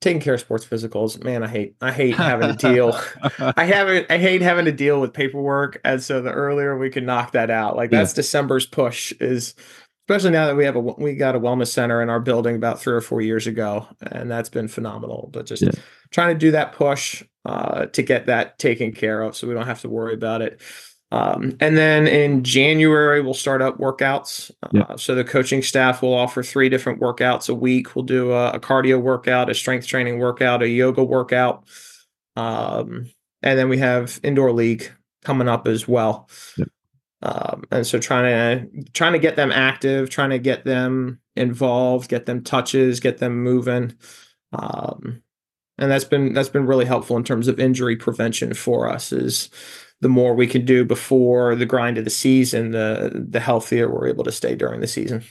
taking 0.00 0.20
care 0.20 0.34
of 0.34 0.40
sports 0.40 0.64
physicals 0.64 1.22
man 1.22 1.42
i 1.42 1.48
hate 1.48 1.74
i 1.80 1.92
hate 1.92 2.14
having 2.14 2.56
to 2.56 2.72
deal 2.72 2.98
i 3.56 3.64
haven't 3.64 4.06
i 4.10 4.16
hate 4.16 4.40
having 4.40 4.64
to 4.64 4.72
deal 4.72 5.00
with 5.00 5.12
paperwork 5.12 5.80
and 5.84 6.02
so 6.02 6.22
the 6.22 6.32
earlier 6.32 6.78
we 6.78 6.90
can 6.90 7.04
knock 7.04 7.32
that 7.32 7.50
out 7.50 7.76
like 7.76 7.90
that's 7.90 8.12
yeah. 8.12 8.16
december's 8.16 8.66
push 8.66 9.12
is 9.20 9.54
especially 10.08 10.30
now 10.30 10.46
that 10.46 10.56
we 10.56 10.64
have 10.64 10.74
a 10.76 10.80
we 10.80 11.14
got 11.14 11.36
a 11.36 11.40
wellness 11.40 11.68
center 11.68 12.02
in 12.02 12.08
our 12.08 12.20
building 12.20 12.56
about 12.56 12.80
three 12.80 12.94
or 12.94 13.00
four 13.00 13.20
years 13.20 13.46
ago 13.46 13.86
and 14.10 14.30
that's 14.30 14.48
been 14.48 14.68
phenomenal 14.68 15.28
but 15.32 15.46
just 15.46 15.62
yeah. 15.62 15.70
trying 16.10 16.34
to 16.34 16.38
do 16.38 16.50
that 16.50 16.72
push 16.72 17.22
uh, 17.46 17.86
to 17.86 18.02
get 18.02 18.26
that 18.26 18.58
taken 18.58 18.92
care 18.92 19.22
of 19.22 19.36
so 19.36 19.46
we 19.46 19.54
don't 19.54 19.66
have 19.66 19.80
to 19.80 19.88
worry 19.88 20.14
about 20.14 20.42
it 20.42 20.60
um, 21.12 21.56
and 21.60 21.76
then 21.76 22.06
in 22.06 22.44
January, 22.44 23.20
we'll 23.20 23.34
start 23.34 23.62
up 23.62 23.78
workouts. 23.78 24.50
Uh, 24.62 24.68
So 24.96 25.14
the 25.14 25.24
coaching 25.24 25.62
staff 25.62 26.02
will 26.02 26.14
offer 26.14 26.42
three 26.42 26.68
different 26.68 27.00
workouts 27.00 27.48
a 27.48 27.54
week. 27.54 27.96
We'll 27.96 28.04
do 28.04 28.32
a, 28.32 28.52
a 28.52 28.60
cardio 28.60 29.00
workout, 29.00 29.50
a 29.50 29.54
strength 29.54 29.86
training 29.86 30.18
workout, 30.20 30.62
a 30.62 30.68
yoga 30.68 31.02
workout. 31.02 31.64
Um, 32.36 33.10
and 33.42 33.58
then 33.58 33.68
we 33.68 33.78
have 33.78 34.20
indoor 34.22 34.52
league 34.52 34.90
coming 35.24 35.48
up 35.48 35.66
as 35.66 35.88
well. 35.88 36.28
Um, 37.22 37.64
and 37.70 37.86
so 37.86 37.98
trying 37.98 38.24
to 38.70 38.82
trying 38.92 39.12
to 39.12 39.18
get 39.18 39.36
them 39.36 39.52
active, 39.52 40.10
trying 40.10 40.30
to 40.30 40.38
get 40.38 40.64
them 40.64 41.20
involved, 41.36 42.08
get 42.08 42.26
them 42.26 42.42
touches, 42.42 43.00
get 43.00 43.18
them 43.18 43.42
moving. 43.42 43.94
Um, 44.52 45.22
and 45.76 45.90
that's 45.90 46.04
been 46.04 46.32
that's 46.32 46.48
been 46.48 46.66
really 46.66 46.84
helpful 46.84 47.16
in 47.16 47.24
terms 47.24 47.48
of 47.48 47.58
injury 47.58 47.96
prevention 47.96 48.54
for 48.54 48.88
us. 48.88 49.12
Is 49.12 49.50
the 50.00 50.08
more 50.08 50.34
we 50.34 50.46
can 50.46 50.64
do 50.64 50.84
before 50.84 51.54
the 51.54 51.66
grind 51.66 51.98
of 51.98 52.04
the 52.04 52.10
season, 52.10 52.70
the 52.70 53.26
the 53.28 53.40
healthier 53.40 53.90
we're 53.90 54.08
able 54.08 54.24
to 54.24 54.32
stay 54.32 54.54
during 54.54 54.80
the 54.80 54.86
season. 54.86 55.22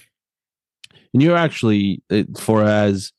And 1.14 1.24
you're 1.24 1.38
actually, 1.38 2.04
uh, 2.12 2.24
for 2.38 2.64
as 2.64 3.12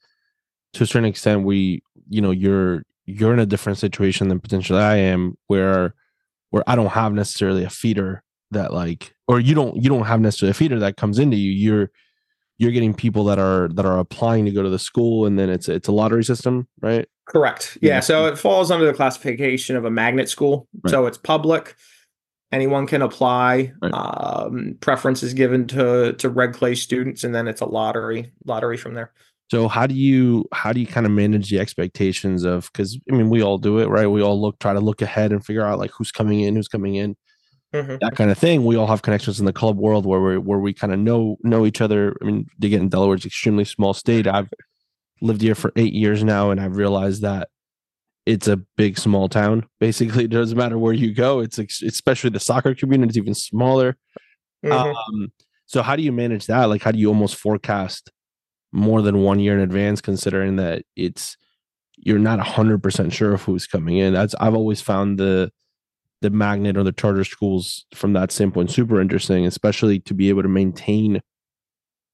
to 0.74 0.84
a 0.84 0.86
certain 0.86 1.08
extent, 1.08 1.44
we, 1.44 1.82
you 2.08 2.20
know, 2.20 2.30
you're 2.30 2.84
you're 3.06 3.32
in 3.32 3.40
a 3.40 3.46
different 3.46 3.78
situation 3.78 4.28
than 4.28 4.38
potentially 4.38 4.80
I 4.80 4.96
am, 4.96 5.36
where 5.48 5.94
where 6.50 6.62
I 6.66 6.76
don't 6.76 6.86
have 6.86 7.12
necessarily 7.12 7.64
a 7.64 7.70
feeder 7.70 8.22
that 8.52 8.72
like, 8.72 9.14
or 9.26 9.40
you 9.40 9.54
don't 9.54 9.76
you 9.76 9.88
don't 9.88 10.06
have 10.06 10.20
necessarily 10.20 10.50
a 10.50 10.54
feeder 10.54 10.78
that 10.78 10.96
comes 10.96 11.18
into 11.18 11.36
you. 11.36 11.50
You're 11.50 11.90
you're 12.58 12.72
getting 12.72 12.94
people 12.94 13.24
that 13.24 13.38
are 13.38 13.68
that 13.74 13.86
are 13.86 13.98
applying 13.98 14.44
to 14.44 14.52
go 14.52 14.62
to 14.62 14.68
the 14.68 14.78
school, 14.78 15.26
and 15.26 15.38
then 15.38 15.50
it's 15.50 15.68
it's 15.68 15.88
a 15.88 15.92
lottery 15.92 16.22
system, 16.22 16.68
right? 16.80 17.08
Correct. 17.30 17.78
Yeah. 17.80 17.94
yeah. 17.94 18.00
So 18.00 18.26
it 18.26 18.36
falls 18.36 18.70
under 18.70 18.84
the 18.84 18.92
classification 18.92 19.76
of 19.76 19.84
a 19.84 19.90
magnet 19.90 20.28
school. 20.28 20.66
Right. 20.82 20.90
So 20.90 21.06
it's 21.06 21.18
public. 21.18 21.76
Anyone 22.52 22.88
can 22.88 23.02
apply. 23.02 23.72
Right. 23.80 23.92
Um, 23.92 24.76
preference 24.80 25.22
is 25.22 25.32
given 25.32 25.68
to 25.68 26.14
to 26.14 26.28
red 26.28 26.54
clay 26.54 26.74
students, 26.74 27.22
and 27.22 27.32
then 27.32 27.46
it's 27.46 27.60
a 27.60 27.66
lottery 27.66 28.32
lottery 28.44 28.76
from 28.76 28.94
there. 28.94 29.12
So 29.52 29.68
how 29.68 29.86
do 29.86 29.94
you 29.94 30.44
how 30.52 30.72
do 30.72 30.80
you 30.80 30.86
kind 30.86 31.06
of 31.06 31.12
manage 31.12 31.50
the 31.50 31.60
expectations 31.60 32.44
of 32.44 32.68
because 32.72 32.98
I 33.10 33.14
mean 33.14 33.30
we 33.30 33.42
all 33.42 33.58
do 33.58 33.78
it 33.78 33.86
right? 33.86 34.08
We 34.08 34.22
all 34.22 34.40
look 34.40 34.58
try 34.58 34.72
to 34.72 34.80
look 34.80 35.00
ahead 35.00 35.30
and 35.30 35.44
figure 35.44 35.64
out 35.64 35.78
like 35.78 35.92
who's 35.92 36.10
coming 36.10 36.40
in, 36.40 36.56
who's 36.56 36.68
coming 36.68 36.96
in 36.96 37.16
mm-hmm. 37.72 37.96
that 38.00 38.16
kind 38.16 38.32
of 38.32 38.38
thing. 38.38 38.64
We 38.64 38.76
all 38.76 38.88
have 38.88 39.02
connections 39.02 39.38
in 39.38 39.46
the 39.46 39.52
club 39.52 39.78
world 39.78 40.06
where 40.06 40.20
we 40.20 40.38
where 40.38 40.58
we 40.58 40.72
kind 40.72 40.92
of 40.92 40.98
know 40.98 41.36
know 41.42 41.66
each 41.66 41.80
other. 41.80 42.16
I 42.20 42.24
mean, 42.24 42.46
again, 42.62 42.88
Delaware's 42.88 43.24
extremely 43.24 43.64
small 43.64 43.94
state. 43.94 44.26
I've 44.26 44.48
lived 45.20 45.42
here 45.42 45.54
for 45.54 45.72
eight 45.76 45.92
years 45.92 46.24
now, 46.24 46.50
and 46.50 46.60
I've 46.60 46.76
realized 46.76 47.22
that 47.22 47.48
it's 48.26 48.48
a 48.48 48.56
big 48.76 48.98
small 48.98 49.28
town. 49.28 49.66
Basically, 49.80 50.24
it 50.24 50.30
doesn't 50.30 50.56
matter 50.56 50.78
where 50.78 50.92
you 50.92 51.14
go. 51.14 51.40
It's 51.40 51.58
especially 51.58 52.30
the 52.30 52.40
soccer 52.40 52.74
community 52.74 53.10
is 53.10 53.18
even 53.18 53.34
smaller. 53.34 53.96
Mm-hmm. 54.64 54.72
Um, 54.72 55.32
so 55.66 55.82
how 55.82 55.96
do 55.96 56.02
you 56.02 56.12
manage 56.12 56.46
that? 56.46 56.64
Like, 56.64 56.82
how 56.82 56.90
do 56.90 56.98
you 56.98 57.08
almost 57.08 57.36
forecast 57.36 58.10
more 58.72 59.02
than 59.02 59.22
one 59.22 59.40
year 59.40 59.54
in 59.54 59.60
advance, 59.60 60.00
considering 60.00 60.56
that 60.56 60.82
it's 60.96 61.36
you're 61.96 62.18
not 62.18 62.40
hundred 62.40 62.82
percent 62.82 63.12
sure 63.12 63.34
of 63.34 63.42
who's 63.42 63.66
coming 63.66 63.98
in? 63.98 64.12
That's 64.12 64.34
I've 64.40 64.54
always 64.54 64.80
found 64.80 65.18
the 65.18 65.50
the 66.22 66.30
magnet 66.30 66.76
or 66.76 66.82
the 66.82 66.92
charter 66.92 67.24
schools 67.24 67.86
from 67.94 68.12
that 68.12 68.30
standpoint 68.30 68.70
super 68.70 69.00
interesting, 69.00 69.46
especially 69.46 70.00
to 70.00 70.14
be 70.14 70.28
able 70.28 70.42
to 70.42 70.48
maintain 70.48 71.22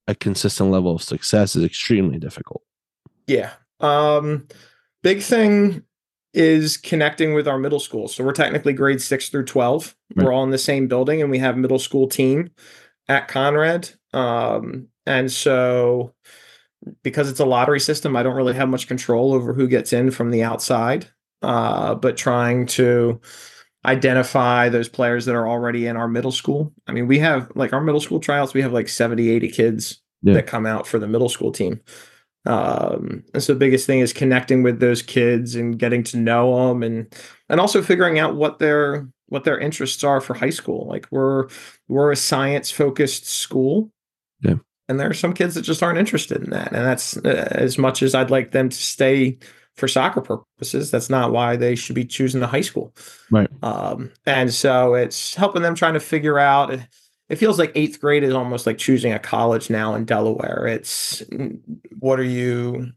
a 0.07 0.15
consistent 0.15 0.71
level 0.71 0.95
of 0.95 1.03
success 1.03 1.57
is 1.57 1.65
extremely 1.65 2.19
difficult. 2.19 2.63
Yeah. 3.27 3.53
Um, 3.81 4.47
big 5.03 5.23
thing 5.23 5.83
is 6.35 6.77
connecting 6.77 7.35
with 7.35 7.49
our 7.49 7.59
middle 7.59 7.81
school. 7.81 8.09
So 8.09 8.23
we're 8.23 8.33
technically 8.33 8.73
grades 8.73 9.05
six 9.05 9.29
through 9.29 9.45
12. 9.45 9.95
Right. 10.15 10.25
We're 10.25 10.33
all 10.33 10.45
in 10.45 10.51
the 10.51 10.59
same 10.59 10.87
building 10.87 11.23
and 11.23 11.31
we 11.31 11.39
have 11.39 11.57
middle 11.57 11.79
school 11.79 12.09
team 12.09 12.51
at 13.09 13.29
Conrad. 13.29 13.91
Um, 14.13 14.89
and 15.07 15.33
so 15.33 16.13
because 17.03 17.31
it's 17.31 17.41
a 17.41 17.47
lottery 17.47 17.81
system, 17.81 18.17
I 18.17 18.23
don't 18.23 18.37
really 18.37 18.55
have 18.55 18.69
much 18.69 18.87
control 18.87 19.33
over 19.33 19.55
who 19.55 19.67
gets 19.67 19.93
in 19.93 20.11
from 20.11 20.31
the 20.31 20.43
outside. 20.43 21.09
Uh, 21.43 21.95
but 21.95 22.17
trying 22.17 22.67
to 22.67 23.21
identify 23.85 24.69
those 24.69 24.89
players 24.89 25.25
that 25.27 25.35
are 25.35 25.49
already 25.49 25.87
in 25.87 25.97
our 25.97 26.09
middle 26.09 26.33
school. 26.33 26.73
I 26.87 26.93
mean, 26.93 27.07
we 27.07 27.19
have 27.21 27.51
like 27.55 27.73
our 27.73 27.81
middle 27.81 28.01
school 28.01 28.21
tryouts, 28.21 28.53
we 28.53 28.63
have 28.63 28.73
like 28.73 28.89
70, 28.89 29.31
80 29.31 29.49
kids 29.51 30.03
yeah. 30.23 30.35
that 30.35 30.47
come 30.47 30.67
out 30.67 30.87
for 30.87 30.99
the 30.99 31.07
middle 31.07 31.29
school 31.29 31.53
team. 31.53 31.81
Um, 32.47 33.25
and 33.35 33.43
so 33.43 33.53
the 33.53 33.59
biggest 33.59 33.87
thing 33.87 34.01
is 34.01 34.13
connecting 34.13 34.63
with 34.63 34.81
those 34.81 35.03
kids 35.03 35.55
and 35.55 35.79
getting 35.79 36.03
to 36.05 36.17
know 36.17 36.69
them 36.69 36.83
and 36.83 37.13
and 37.49 37.61
also 37.61 37.83
figuring 37.83 38.19
out 38.19 38.37
what 38.37 38.59
their 38.59 39.09
what 39.29 39.45
their 39.45 39.59
interests 39.59 40.05
are 40.05 40.21
for 40.21 40.35
high 40.35 40.51
school. 40.51 40.87
Like 40.87 41.07
we're 41.11 41.49
we're 41.89 42.13
a 42.13 42.17
science 42.17 42.71
focused 42.71 43.27
school. 43.27 43.91
Yeah. 44.41 44.57
And 44.89 45.01
there 45.01 45.11
are 45.11 45.15
some 45.15 45.33
kids 45.33 45.57
that 45.57 45.63
just 45.63 45.83
aren't 45.83 45.99
interested 45.99 46.43
in 46.45 46.51
that. 46.51 46.69
And 46.69 46.85
that's 46.85 47.17
uh, 47.17 47.49
as 47.51 47.77
much 47.77 48.03
as 48.03 48.15
I'd 48.15 48.31
like 48.31 48.53
them 48.53 48.69
to 48.69 48.77
stay 48.77 49.39
for 49.75 49.89
soccer 49.89 50.21
purposes. 50.21 50.91
That's 50.91 51.11
not 51.11 51.33
why 51.33 51.57
they 51.57 51.75
should 51.75 51.97
be 51.97 52.05
choosing 52.05 52.41
the 52.41 52.47
high 52.47 52.61
school. 52.61 52.95
Right. 53.31 53.51
Um, 53.63 54.13
and 54.25 54.53
so 54.53 54.95
it's 54.95 55.35
helping 55.35 55.63
them 55.63 55.75
trying 55.75 55.95
to 55.95 56.01
figure 56.01 56.39
out. 56.39 56.79
It 57.29 57.37
feels 57.37 57.59
like 57.59 57.73
eighth 57.75 58.01
grade 58.01 58.23
is 58.23 58.35
almost 58.35 58.67
like 58.67 58.79
choosing 58.79 59.13
a 59.13 59.19
college 59.19 59.69
now 59.69 59.95
in 59.95 60.05
Delaware. 60.05 60.67
It's 60.67 61.23
what 61.99 62.21
are 62.21 62.25
you, 62.25 62.93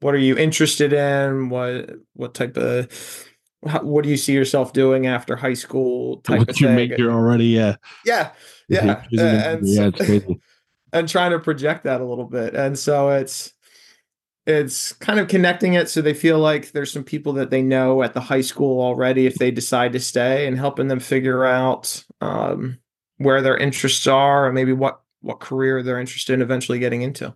what 0.00 0.14
are 0.14 0.18
you 0.18 0.36
interested 0.36 0.92
in? 0.92 1.48
What 1.48 1.90
what 2.12 2.34
type 2.34 2.56
of 2.56 3.26
how, 3.66 3.82
what 3.82 4.04
do 4.04 4.10
you 4.10 4.16
see 4.16 4.34
yourself 4.34 4.72
doing 4.72 5.06
after 5.06 5.34
high 5.36 5.54
school? 5.54 6.18
Type 6.18 6.40
what 6.40 6.50
of 6.50 6.60
you 6.60 6.68
thing. 6.68 6.94
You're 6.98 7.12
already 7.12 7.46
yeah 7.46 7.76
yeah 8.04 8.32
yeah 8.68 9.02
and, 9.10 9.66
yeah, 9.66 9.86
it's 9.86 9.96
crazy. 9.96 10.40
and 10.92 11.08
trying 11.08 11.30
to 11.30 11.38
project 11.38 11.84
that 11.84 12.00
a 12.00 12.04
little 12.04 12.24
bit. 12.24 12.54
And 12.54 12.78
so 12.78 13.10
it's 13.10 13.52
it's 14.46 14.92
kind 14.92 15.18
of 15.18 15.26
connecting 15.26 15.74
it 15.74 15.90
so 15.90 16.00
they 16.00 16.14
feel 16.14 16.38
like 16.38 16.70
there's 16.70 16.92
some 16.92 17.02
people 17.02 17.32
that 17.32 17.50
they 17.50 17.62
know 17.62 18.02
at 18.02 18.14
the 18.14 18.20
high 18.20 18.40
school 18.40 18.80
already 18.80 19.26
if 19.26 19.34
they 19.34 19.50
decide 19.50 19.92
to 19.92 19.98
stay 19.98 20.46
and 20.46 20.56
helping 20.56 20.86
them 20.86 21.00
figure 21.00 21.44
out 21.44 22.04
um, 22.20 22.78
where 23.18 23.42
their 23.42 23.56
interests 23.56 24.06
are 24.06 24.46
and 24.46 24.54
maybe 24.54 24.72
what 24.72 25.00
what 25.20 25.40
career 25.40 25.82
they're 25.82 26.00
interested 26.00 26.34
in 26.34 26.42
eventually 26.42 26.78
getting 26.78 27.02
into. 27.02 27.34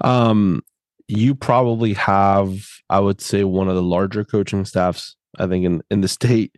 Um 0.00 0.62
you 1.12 1.34
probably 1.34 1.92
have 1.94 2.56
i 2.88 3.00
would 3.00 3.20
say 3.20 3.42
one 3.42 3.68
of 3.68 3.74
the 3.74 3.82
larger 3.82 4.24
coaching 4.24 4.64
staffs 4.64 5.16
i 5.40 5.46
think 5.46 5.64
in 5.64 5.82
in 5.90 6.00
the 6.02 6.08
state. 6.08 6.54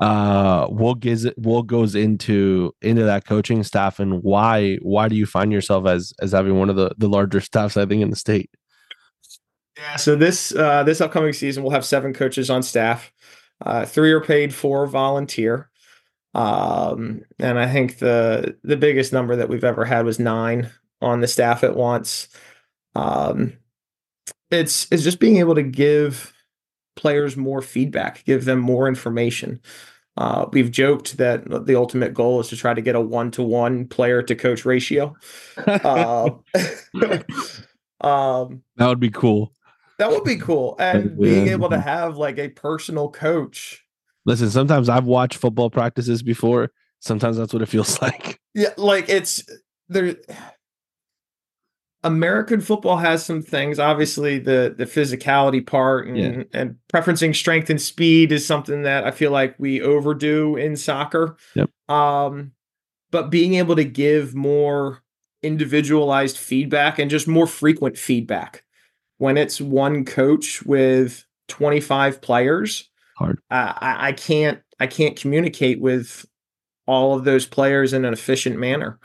Uh 0.00 0.66
what 0.66 1.00
gives 1.00 1.24
it 1.24 1.36
what 1.38 1.66
goes 1.66 1.94
into 1.94 2.74
into 2.82 3.04
that 3.04 3.26
coaching 3.26 3.62
staff 3.62 4.00
and 4.00 4.22
why 4.22 4.76
why 4.82 5.08
do 5.08 5.16
you 5.16 5.26
find 5.26 5.52
yourself 5.52 5.86
as 5.86 6.12
as 6.20 6.32
having 6.32 6.58
one 6.58 6.70
of 6.70 6.76
the 6.76 6.94
the 6.98 7.08
larger 7.08 7.40
staffs 7.40 7.76
i 7.76 7.86
think 7.86 8.02
in 8.02 8.10
the 8.10 8.16
state? 8.16 8.50
Yeah 9.76 9.96
so 9.96 10.16
this 10.16 10.54
uh 10.54 10.82
this 10.82 11.00
upcoming 11.00 11.32
season 11.32 11.62
we'll 11.62 11.72
have 11.72 11.84
seven 11.84 12.12
coaches 12.12 12.50
on 12.50 12.62
staff. 12.62 13.12
Uh 13.64 13.84
three 13.84 14.12
are 14.12 14.20
paid 14.20 14.54
four 14.54 14.86
volunteer 14.86 15.70
um 16.34 17.22
and 17.38 17.58
i 17.58 17.70
think 17.70 17.98
the 17.98 18.56
the 18.64 18.76
biggest 18.76 19.12
number 19.12 19.36
that 19.36 19.48
we've 19.48 19.64
ever 19.64 19.84
had 19.84 20.04
was 20.04 20.18
nine 20.18 20.70
on 21.00 21.20
the 21.20 21.28
staff 21.28 21.62
at 21.62 21.76
once 21.76 22.28
um 22.94 23.52
it's 24.50 24.86
it's 24.90 25.02
just 25.02 25.20
being 25.20 25.36
able 25.36 25.54
to 25.54 25.62
give 25.62 26.32
players 26.96 27.36
more 27.36 27.62
feedback, 27.62 28.24
give 28.24 28.44
them 28.44 28.58
more 28.58 28.88
information. 28.88 29.60
Uh, 30.16 30.46
we've 30.52 30.70
joked 30.70 31.16
that 31.16 31.66
the 31.66 31.74
ultimate 31.74 32.14
goal 32.14 32.38
is 32.38 32.48
to 32.48 32.56
try 32.56 32.72
to 32.72 32.80
get 32.80 32.94
a 32.94 33.00
one 33.00 33.30
to 33.32 33.42
one 33.42 33.86
player 33.88 34.22
to 34.22 34.34
coach 34.34 34.64
ratio. 34.64 35.14
Uh, 35.66 36.30
um, 38.00 38.62
that 38.76 38.86
would 38.86 39.00
be 39.00 39.10
cool. 39.10 39.52
That 39.98 40.10
would 40.10 40.24
be 40.24 40.36
cool. 40.36 40.76
And 40.78 41.18
being 41.18 41.48
able 41.48 41.68
to 41.70 41.80
have 41.80 42.16
like 42.16 42.38
a 42.38 42.48
personal 42.48 43.10
coach. 43.10 43.83
Listen, 44.26 44.50
sometimes 44.50 44.88
I've 44.88 45.04
watched 45.04 45.38
football 45.38 45.70
practices 45.70 46.22
before. 46.22 46.70
Sometimes 47.00 47.36
that's 47.36 47.52
what 47.52 47.62
it 47.62 47.66
feels 47.66 48.00
like. 48.02 48.40
Yeah, 48.54 48.70
like 48.76 49.08
it's 49.08 49.44
there 49.88 50.16
American 52.04 52.60
football 52.60 52.98
has 52.98 53.24
some 53.24 53.42
things. 53.42 53.78
Obviously, 53.78 54.38
the 54.38 54.74
the 54.76 54.84
physicality 54.84 55.66
part 55.66 56.06
and, 56.06 56.16
yeah. 56.16 56.42
and 56.52 56.76
preferencing 56.92 57.34
strength 57.34 57.70
and 57.70 57.80
speed 57.80 58.30
is 58.30 58.46
something 58.46 58.82
that 58.82 59.04
I 59.04 59.10
feel 59.10 59.30
like 59.30 59.54
we 59.58 59.80
overdo 59.80 60.56
in 60.56 60.76
soccer. 60.76 61.36
Yep. 61.54 61.70
Um, 61.88 62.52
but 63.10 63.30
being 63.30 63.54
able 63.54 63.76
to 63.76 63.84
give 63.84 64.34
more 64.34 65.02
individualized 65.42 66.36
feedback 66.36 66.98
and 66.98 67.10
just 67.10 67.26
more 67.26 67.46
frequent 67.46 67.96
feedback 67.96 68.64
when 69.18 69.38
it's 69.38 69.60
one 69.60 70.04
coach 70.04 70.62
with 70.62 71.24
25 71.48 72.20
players 72.20 72.90
hard 73.16 73.38
I, 73.50 74.08
I 74.08 74.12
can't 74.12 74.60
i 74.80 74.86
can't 74.86 75.16
communicate 75.16 75.80
with 75.80 76.26
all 76.86 77.16
of 77.16 77.24
those 77.24 77.46
players 77.46 77.92
in 77.92 78.04
an 78.04 78.12
efficient 78.12 78.58
manner 78.58 78.98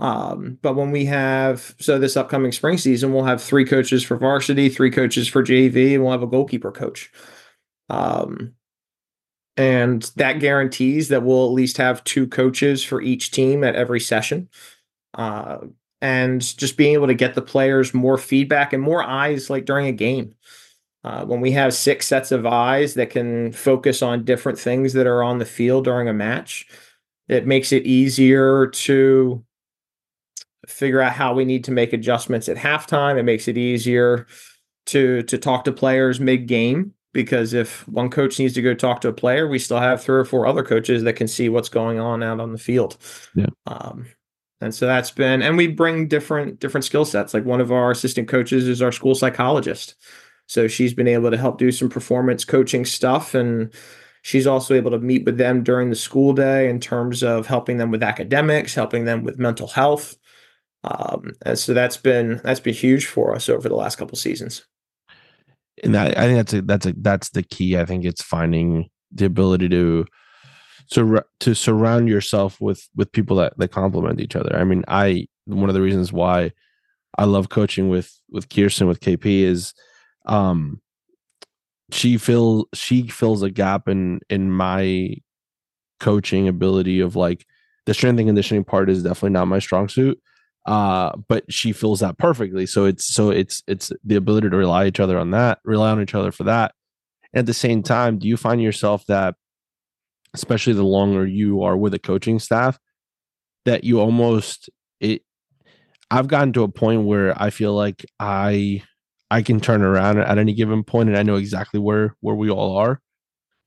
um, 0.00 0.58
but 0.62 0.76
when 0.76 0.92
we 0.92 1.04
have 1.04 1.74
so 1.78 1.98
this 1.98 2.16
upcoming 2.16 2.52
spring 2.52 2.78
season, 2.78 3.12
we'll 3.12 3.24
have 3.24 3.42
three 3.42 3.66
coaches 3.66 4.02
for 4.02 4.16
varsity, 4.16 4.70
three 4.70 4.90
coaches 4.90 5.28
for 5.28 5.42
JV, 5.44 5.92
and 5.94 6.02
we'll 6.02 6.12
have 6.12 6.22
a 6.22 6.26
goalkeeper 6.26 6.72
coach. 6.72 7.12
Um, 7.90 8.54
and 9.58 10.02
that 10.16 10.40
guarantees 10.40 11.08
that 11.08 11.22
we'll 11.22 11.44
at 11.44 11.52
least 11.52 11.76
have 11.76 12.02
two 12.04 12.26
coaches 12.26 12.82
for 12.82 13.02
each 13.02 13.30
team 13.30 13.62
at 13.62 13.74
every 13.74 14.00
session. 14.00 14.48
Uh, 15.12 15.58
and 16.00 16.40
just 16.56 16.78
being 16.78 16.94
able 16.94 17.08
to 17.08 17.14
get 17.14 17.34
the 17.34 17.42
players 17.42 17.92
more 17.92 18.16
feedback 18.16 18.72
and 18.72 18.82
more 18.82 19.02
eyes 19.02 19.50
like 19.50 19.66
during 19.66 19.86
a 19.86 19.92
game. 19.92 20.34
Uh, 21.02 21.24
when 21.24 21.40
we 21.40 21.50
have 21.50 21.72
six 21.72 22.06
sets 22.06 22.30
of 22.30 22.44
eyes 22.44 22.94
that 22.94 23.10
can 23.10 23.52
focus 23.52 24.02
on 24.02 24.24
different 24.24 24.58
things 24.58 24.92
that 24.92 25.06
are 25.06 25.22
on 25.22 25.38
the 25.38 25.46
field 25.46 25.84
during 25.84 26.08
a 26.08 26.12
match, 26.12 26.66
it 27.28 27.46
makes 27.46 27.72
it 27.72 27.86
easier 27.86 28.66
to 28.66 29.42
figure 30.66 31.00
out 31.00 31.12
how 31.12 31.32
we 31.32 31.44
need 31.44 31.64
to 31.64 31.70
make 31.70 31.92
adjustments 31.92 32.48
at 32.48 32.56
halftime. 32.56 33.18
It 33.18 33.22
makes 33.22 33.48
it 33.48 33.56
easier 33.56 34.26
to 34.86 35.22
to 35.22 35.38
talk 35.38 35.64
to 35.64 35.72
players 35.72 36.20
mid 36.20 36.46
game 36.46 36.94
because 37.12 37.54
if 37.54 37.86
one 37.88 38.10
coach 38.10 38.38
needs 38.38 38.54
to 38.54 38.62
go 38.62 38.74
talk 38.74 39.00
to 39.00 39.08
a 39.08 39.12
player, 39.12 39.48
we 39.48 39.58
still 39.58 39.80
have 39.80 40.02
three 40.02 40.18
or 40.18 40.24
four 40.24 40.46
other 40.46 40.62
coaches 40.62 41.02
that 41.02 41.14
can 41.14 41.28
see 41.28 41.48
what's 41.48 41.68
going 41.68 41.98
on 41.98 42.22
out 42.22 42.40
on 42.40 42.52
the 42.52 42.58
field. 42.58 42.96
Yeah. 43.34 43.46
Um, 43.66 44.06
and 44.60 44.74
so 44.74 44.86
that's 44.86 45.10
been, 45.10 45.40
and 45.42 45.56
we 45.56 45.66
bring 45.66 46.08
different 46.08 46.60
different 46.60 46.84
skill 46.84 47.04
sets. 47.04 47.32
Like 47.32 47.44
one 47.44 47.60
of 47.60 47.72
our 47.72 47.90
assistant 47.90 48.28
coaches 48.28 48.68
is 48.68 48.82
our 48.82 48.92
school 48.92 49.14
psychologist, 49.14 49.94
so 50.50 50.66
she's 50.66 50.94
been 50.94 51.08
able 51.08 51.30
to 51.30 51.36
help 51.36 51.58
do 51.58 51.70
some 51.70 51.88
performance 51.88 52.44
coaching 52.44 52.84
stuff, 52.84 53.34
and 53.34 53.72
she's 54.22 54.46
also 54.46 54.74
able 54.74 54.90
to 54.90 54.98
meet 54.98 55.24
with 55.24 55.36
them 55.36 55.62
during 55.62 55.90
the 55.90 55.96
school 55.96 56.32
day 56.32 56.68
in 56.68 56.80
terms 56.80 57.22
of 57.22 57.46
helping 57.46 57.76
them 57.76 57.90
with 57.90 58.02
academics, 58.02 58.74
helping 58.74 59.04
them 59.04 59.22
with 59.22 59.38
mental 59.38 59.68
health. 59.68 60.16
Um, 60.82 61.32
and 61.44 61.58
so 61.58 61.74
that's 61.74 61.98
been 61.98 62.40
that's 62.42 62.60
been 62.60 62.74
huge 62.74 63.06
for 63.06 63.34
us 63.34 63.48
over 63.48 63.68
the 63.68 63.76
last 63.76 63.96
couple 63.96 64.16
seasons 64.16 64.64
and 65.82 65.94
that, 65.94 66.18
I 66.18 66.26
think 66.26 66.36
that's 66.36 66.52
a, 66.54 66.62
that's 66.62 66.86
a, 66.86 66.94
that's 66.96 67.30
the 67.30 67.42
key. 67.42 67.78
I 67.78 67.84
think 67.84 68.04
it's 68.04 68.22
finding 68.22 68.90
the 69.12 69.24
ability 69.24 69.68
to 69.70 70.06
to 70.92 71.22
to 71.40 71.54
surround 71.54 72.08
yourself 72.08 72.60
with 72.60 72.88
with 72.94 73.12
people 73.12 73.36
that 73.36 73.56
that 73.58 73.68
complement 73.68 74.20
each 74.20 74.36
other. 74.36 74.56
I 74.56 74.64
mean, 74.64 74.84
I 74.88 75.26
one 75.46 75.68
of 75.68 75.74
the 75.74 75.82
reasons 75.82 76.12
why 76.12 76.52
I 77.18 77.24
love 77.24 77.48
coaching 77.48 77.88
with 77.88 78.12
with 78.30 78.48
Kirsten 78.48 78.88
with 78.88 79.00
KP 79.00 79.42
is 79.42 79.72
um 80.26 80.80
she 81.92 82.16
fills 82.16 82.66
she 82.74 83.08
fills 83.08 83.42
a 83.42 83.50
gap 83.50 83.88
in 83.88 84.20
in 84.28 84.50
my 84.50 85.14
coaching 85.98 86.48
ability 86.48 87.00
of 87.00 87.16
like 87.16 87.46
the 87.86 87.94
strength 87.94 88.18
and 88.18 88.28
conditioning 88.28 88.64
part 88.64 88.88
is 88.88 89.02
definitely 89.02 89.30
not 89.30 89.46
my 89.46 89.58
strong 89.58 89.88
suit 89.88 90.18
uh 90.66 91.12
but 91.28 91.50
she 91.52 91.72
fills 91.72 92.00
that 92.00 92.18
perfectly. 92.18 92.66
So 92.66 92.84
it's 92.84 93.12
so 93.12 93.30
it's 93.30 93.62
it's 93.66 93.92
the 94.04 94.16
ability 94.16 94.50
to 94.50 94.56
rely 94.56 94.86
each 94.86 95.00
other 95.00 95.18
on 95.18 95.30
that 95.30 95.58
rely 95.64 95.90
on 95.90 96.02
each 96.02 96.14
other 96.14 96.32
for 96.32 96.44
that. 96.44 96.74
And 97.32 97.40
at 97.40 97.46
the 97.46 97.54
same 97.54 97.82
time 97.82 98.18
do 98.18 98.28
you 98.28 98.36
find 98.36 98.62
yourself 98.62 99.04
that 99.06 99.36
especially 100.34 100.74
the 100.74 100.84
longer 100.84 101.26
you 101.26 101.62
are 101.62 101.76
with 101.76 101.94
a 101.94 101.98
coaching 101.98 102.38
staff 102.38 102.78
that 103.64 103.84
you 103.84 104.00
almost 104.00 104.70
it 105.00 105.22
i've 106.10 106.28
gotten 106.28 106.52
to 106.52 106.62
a 106.62 106.68
point 106.68 107.04
where 107.04 107.40
i 107.40 107.50
feel 107.50 107.74
like 107.74 108.04
i 108.20 108.82
i 109.30 109.42
can 109.42 109.60
turn 109.60 109.82
around 109.82 110.18
at 110.18 110.38
any 110.38 110.52
given 110.52 110.82
point 110.82 111.08
and 111.08 111.18
i 111.18 111.22
know 111.22 111.36
exactly 111.36 111.80
where 111.80 112.14
where 112.20 112.34
we 112.34 112.50
all 112.50 112.76
are 112.76 113.00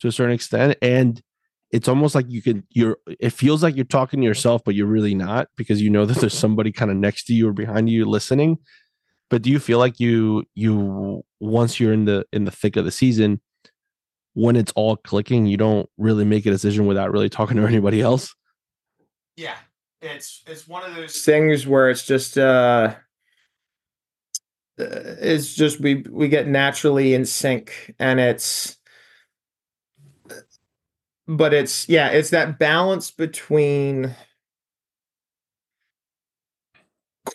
to 0.03 0.09
a 0.09 0.11
certain 0.11 0.35
extent. 0.35 0.77
And 0.81 1.21
it's 1.71 1.87
almost 1.87 2.13
like 2.13 2.29
you 2.29 2.41
can 2.41 2.63
you're 2.69 2.97
it 3.07 3.31
feels 3.31 3.63
like 3.63 3.75
you're 3.75 3.85
talking 3.85 4.21
to 4.21 4.27
yourself 4.27 4.61
but 4.63 4.75
you're 4.75 4.85
really 4.85 5.15
not 5.15 5.47
because 5.57 5.81
you 5.81 5.89
know 5.89 6.05
that 6.05 6.17
there's 6.17 6.37
somebody 6.37 6.71
kind 6.71 6.91
of 6.91 6.97
next 6.97 7.23
to 7.23 7.33
you 7.33 7.49
or 7.49 7.53
behind 7.53 7.89
you 7.89 8.05
listening. 8.05 8.57
But 9.29 9.41
do 9.41 9.49
you 9.49 9.59
feel 9.59 9.79
like 9.79 9.99
you 9.99 10.43
you 10.53 11.23
once 11.39 11.79
you're 11.79 11.93
in 11.93 12.05
the 12.05 12.25
in 12.31 12.43
the 12.43 12.51
thick 12.51 12.75
of 12.75 12.85
the 12.85 12.91
season 12.91 13.41
when 14.33 14.55
it's 14.55 14.73
all 14.75 14.97
clicking 14.97 15.45
you 15.45 15.57
don't 15.57 15.89
really 15.97 16.25
make 16.25 16.45
a 16.45 16.51
decision 16.51 16.85
without 16.85 17.11
really 17.11 17.29
talking 17.29 17.57
to 17.57 17.65
anybody 17.67 18.01
else? 18.01 18.35
Yeah. 19.35 19.55
It's 20.01 20.43
it's 20.45 20.67
one 20.67 20.83
of 20.83 20.95
those 20.95 21.23
things 21.23 21.65
where 21.65 21.89
it's 21.89 22.05
just 22.05 22.37
uh, 22.37 22.41
uh 22.41 22.95
it's 24.77 25.53
just 25.53 25.79
we 25.79 26.03
we 26.09 26.27
get 26.27 26.47
naturally 26.47 27.13
in 27.13 27.25
sync 27.25 27.93
and 27.99 28.19
it's 28.19 28.77
but 31.27 31.53
it's 31.53 31.87
yeah, 31.87 32.09
it's 32.09 32.31
that 32.31 32.59
balance 32.59 33.11
between 33.11 34.15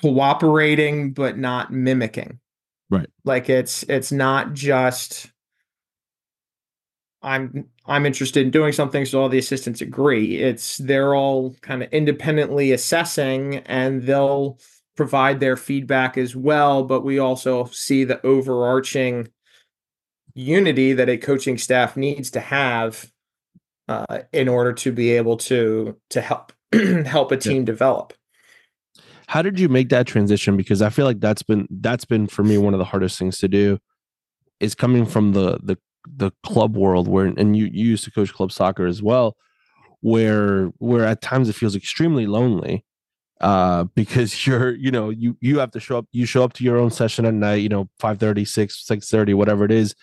cooperating 0.03 1.12
but 1.12 1.38
not 1.38 1.72
mimicking. 1.72 2.38
Right. 2.90 3.09
Like 3.24 3.48
it's 3.48 3.83
it's 3.85 4.12
not 4.12 4.53
just 4.53 5.31
I'm 7.22 7.68
I'm 7.87 8.07
interested 8.07 8.44
in 8.44 8.51
doing 8.51 8.72
something 8.72 9.05
so 9.05 9.20
all 9.22 9.29
the 9.29 9.38
assistants 9.38 9.81
agree. 9.81 10.37
It's 10.37 10.79
they're 10.79 11.14
all 11.14 11.55
kind 11.62 11.83
of 11.83 11.92
independently 11.92 12.72
assessing 12.72 13.57
and 13.59 14.03
they'll 14.03 14.59
provide 14.99 15.39
their 15.39 15.57
feedback 15.57 16.19
as 16.19 16.35
well, 16.35 16.83
but 16.83 17.03
we 17.03 17.21
also 17.21 17.67
see 17.67 18.03
the 18.03 18.21
overarching 18.27 19.29
unity 20.35 20.93
that 20.93 21.09
a 21.09 21.17
coaching 21.17 21.57
staff 21.57 21.97
needs 21.97 22.33
to 22.33 22.41
have 22.41 23.09
uh, 23.87 24.19
in 24.33 24.49
order 24.49 24.73
to 24.73 24.91
be 24.91 25.13
able 25.13 25.37
to 25.37 25.97
to 26.11 26.21
help 26.21 26.53
help 27.07 27.31
a 27.31 27.37
team 27.37 27.59
yeah. 27.59 27.67
develop. 27.67 28.13
How 29.29 29.41
did 29.41 29.61
you 29.61 29.69
make 29.69 29.89
that 29.91 30.09
transition? 30.09 30.57
Because 30.57 30.83
I 30.83 30.91
feel 30.91 31.05
like 31.05 31.21
that's 31.21 31.45
been 31.45 31.69
that's 31.71 32.05
been 32.05 32.27
for 32.27 32.43
me 32.43 32.59
one 32.59 32.75
of 32.75 32.79
the 32.79 32.85
hardest 32.85 33.21
things 33.21 33.39
to 33.39 33.47
do 33.47 33.79
is 34.59 34.75
coming 34.75 35.07
from 35.07 35.33
the 35.33 35.61
the 35.63 35.79
the 36.09 36.33
club 36.45 36.77
world 36.77 37.07
where 37.07 37.27
and 37.27 37.57
you, 37.57 37.67
you 37.67 37.91
used 37.91 38.03
to 38.03 38.11
coach 38.11 38.35
club 38.35 38.51
soccer 38.51 38.85
as 38.85 39.01
well 39.01 39.37
where 40.01 40.67
where 40.79 41.05
at 41.05 41.23
times 41.23 41.49
it 41.49 41.55
feels 41.55 41.77
extremely 41.77 42.27
lonely 42.27 42.85
uh 43.40 43.85
because 43.94 44.46
you're 44.46 44.74
you 44.74 44.90
know 44.90 45.11
you 45.11 45.37
you 45.40 45.59
have 45.59 45.70
to 45.70 45.81
show 45.81 45.98
up 45.98 46.07
you 46.12 46.27
show 46.27 46.42
up 46.42 46.53
to 46.53 46.64
your 46.64 46.77
own 46.77 46.90
session 46.90 47.24
at 47.24 47.35
night 47.35 47.57
you 47.57 47.68
know 47.68 47.88
5 48.01 48.18
30 48.18 48.44
6 48.44 48.87
6 48.87 49.11
30 49.11 49.35
whatever 49.35 49.64
it 49.64 49.70
is 49.70 49.94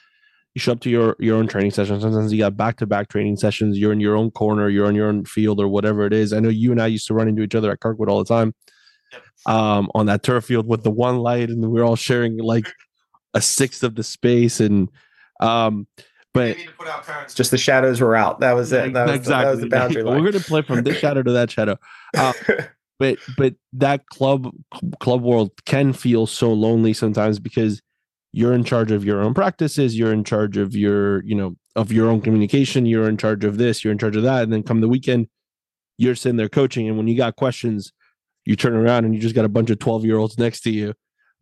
you 0.55 0.61
show 0.61 0.71
up 0.71 0.79
to 0.79 0.89
your 0.89 1.17
your 1.19 1.37
own 1.37 1.47
training 1.47 1.71
session. 1.71 1.99
Sometimes 1.99 2.31
you 2.31 2.39
got 2.39 2.55
back 2.55 2.77
to 2.77 2.87
back 2.87 3.09
training 3.09 3.35
sessions. 3.35 3.77
You're 3.77 3.91
in 3.91 3.99
your 3.99 4.15
own 4.15 4.31
corner. 4.31 4.69
You're 4.69 4.87
on 4.87 4.95
your 4.95 5.09
own 5.09 5.25
field 5.25 5.59
or 5.59 5.67
whatever 5.67 6.05
it 6.05 6.13
is. 6.13 6.31
I 6.31 6.39
know 6.39 6.49
you 6.49 6.71
and 6.71 6.81
I 6.81 6.87
used 6.87 7.07
to 7.07 7.13
run 7.13 7.27
into 7.27 7.43
each 7.43 7.55
other 7.55 7.71
at 7.71 7.81
Kirkwood 7.81 8.09
all 8.09 8.23
the 8.23 8.33
time, 8.33 8.55
um, 9.45 9.91
on 9.93 10.05
that 10.05 10.23
turf 10.23 10.45
field 10.45 10.65
with 10.65 10.83
the 10.83 10.91
one 10.91 11.19
light, 11.19 11.49
and 11.49 11.69
we 11.69 11.81
are 11.81 11.83
all 11.83 11.97
sharing 11.97 12.37
like 12.37 12.71
a 13.33 13.41
sixth 13.41 13.83
of 13.83 13.95
the 13.95 14.03
space. 14.03 14.61
And 14.61 14.89
um, 15.41 15.87
but 16.33 16.55
just 17.33 17.51
the 17.51 17.57
shadows 17.57 17.99
were 17.99 18.15
out. 18.15 18.39
That 18.39 18.53
was 18.53 18.71
it. 18.71 18.93
That 18.93 19.07
was 19.07 19.15
exactly. 19.15 19.25
The, 19.25 19.41
that 19.43 19.51
was 19.51 19.59
the 19.59 19.67
boundary 19.77 20.03
line. 20.03 20.23
We're 20.23 20.31
gonna 20.31 20.43
play 20.43 20.61
from 20.61 20.83
this 20.83 20.97
shadow 20.97 21.21
to 21.21 21.31
that 21.33 21.51
shadow. 21.51 21.77
Uh, 22.17 22.31
but 22.99 23.17
but 23.38 23.53
that 23.73 24.05
club 24.08 24.49
club 24.99 25.21
world 25.21 25.51
can 25.65 25.93
feel 25.93 26.25
so 26.27 26.51
lonely 26.51 26.93
sometimes 26.93 27.39
because 27.39 27.81
you're 28.31 28.53
in 28.53 28.63
charge 28.63 28.91
of 28.91 29.05
your 29.05 29.21
own 29.21 29.34
practices 29.34 29.97
you're 29.97 30.13
in 30.13 30.23
charge 30.23 30.58
of 30.58 30.75
your 30.75 31.23
you 31.23 31.36
know 31.36 31.55
of 31.75 31.91
your 31.91 32.10
own 32.10 32.21
communication 32.21 32.86
you're 32.86 33.10
in 33.10 33.17
charge 33.17 33.43
of 33.43 33.58
this 33.58 33.84
you're 33.84 33.91
in 33.91 33.97
charge 33.97 34.15
of 34.15 34.23
that 34.23 34.43
and 34.43 34.53
then 34.53 34.63
come 34.63 34.81
the 34.81 34.88
weekend 34.88 35.27
you're 35.97 36.15
sitting 36.15 36.38
there 36.38 36.49
coaching 36.49 36.88
and 36.88 36.97
when 36.97 37.08
you 37.08 37.15
got 37.15 37.36
questions 37.36 37.91
you 38.45 38.55
turn 38.55 38.75
around 38.75 39.05
and 39.05 39.13
you 39.13 39.19
just 39.19 39.36
got 39.36 39.45
a 39.45 39.49
bunch 39.49 39.69
of 39.69 39.79
12 39.79 40.05
year 40.05 40.17
olds 40.17 40.38
next 40.38 40.62
to 40.62 40.71
you. 40.71 40.93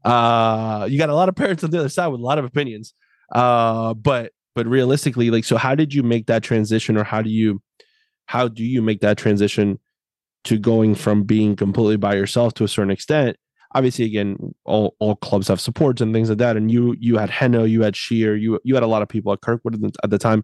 Uh 0.03 0.87
you 0.89 0.97
got 0.97 1.09
a 1.09 1.15
lot 1.15 1.29
of 1.29 1.35
parents 1.35 1.63
on 1.63 1.69
the 1.69 1.79
other 1.79 1.89
side 1.89 2.07
with 2.07 2.19
a 2.19 2.23
lot 2.23 2.39
of 2.39 2.45
opinions. 2.45 2.93
Uh 3.31 3.93
but 3.93 4.31
but 4.55 4.67
realistically 4.67 5.29
like 5.29 5.43
so 5.43 5.57
how 5.57 5.75
did 5.75 5.93
you 5.93 6.03
make 6.03 6.27
that 6.27 6.43
transition 6.43 6.97
or 6.97 7.03
how 7.03 7.21
do 7.21 7.29
you 7.29 7.61
how 8.25 8.47
do 8.47 8.63
you 8.63 8.81
make 8.81 9.01
that 9.01 9.17
transition 9.17 9.79
to 10.43 10.57
going 10.57 10.95
from 10.95 11.23
being 11.23 11.55
completely 11.55 11.97
by 11.97 12.15
yourself 12.15 12.53
to 12.53 12.63
a 12.63 12.67
certain 12.67 12.91
extent 12.91 13.37
obviously 13.75 14.05
again 14.05 14.53
all, 14.65 14.95
all 14.99 15.15
clubs 15.15 15.47
have 15.47 15.59
supports 15.59 16.01
and 16.01 16.13
things 16.13 16.29
like 16.29 16.37
that 16.37 16.57
and 16.57 16.71
you 16.71 16.95
you 16.99 17.17
had 17.17 17.29
Heno 17.29 17.63
you 17.63 17.81
had 17.81 17.95
Sheer 17.95 18.35
you 18.35 18.59
you 18.63 18.73
had 18.75 18.83
a 18.83 18.87
lot 18.87 19.01
of 19.01 19.09
people 19.09 19.33
at 19.33 19.41
Kirkwood 19.41 19.83
at 20.03 20.09
the 20.09 20.19
time 20.19 20.43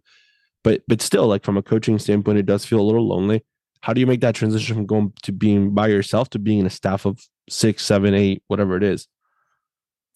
but 0.64 0.82
but 0.88 1.02
still 1.02 1.28
like 1.28 1.44
from 1.44 1.58
a 1.58 1.62
coaching 1.64 2.00
standpoint 2.00 2.38
it 2.38 2.46
does 2.46 2.66
feel 2.66 2.80
a 2.80 2.82
little 2.82 3.08
lonely. 3.08 3.46
How 3.82 3.94
do 3.94 4.02
you 4.02 4.08
make 4.08 4.22
that 4.22 4.36
transition 4.36 4.76
from 4.76 4.86
going 4.86 5.14
to 5.24 5.32
being 5.32 5.74
by 5.74 5.88
yourself 5.88 6.30
to 6.32 6.40
being 6.40 6.60
in 6.60 6.66
a 6.66 6.70
staff 6.70 7.06
of 7.06 7.20
six 7.50 7.86
seven 7.86 8.14
eight 8.14 8.44
whatever 8.48 8.76
it 8.76 8.84
is? 8.84 9.08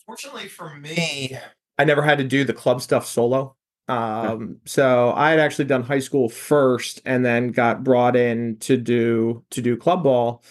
Fortunately 0.06 0.48
for 0.48 0.76
me 0.76 1.38
I 1.78 1.86
never 1.86 2.02
had 2.02 2.18
to 2.18 2.24
do 2.24 2.44
the 2.44 2.54
club 2.54 2.82
stuff 2.82 3.06
solo 3.06 3.56
um 3.90 4.58
so 4.66 5.12
i 5.16 5.30
had 5.30 5.40
actually 5.40 5.66
done 5.66 5.84
high 5.84 6.00
school 6.00 6.30
first 6.30 7.02
and 7.06 7.26
then 7.26 7.52
got 7.52 7.84
brought 7.84 8.16
in 8.16 8.58
to 8.58 8.78
do 8.78 9.44
to 9.50 9.62
do 9.62 9.76
club 9.76 10.04
ball 10.04 10.42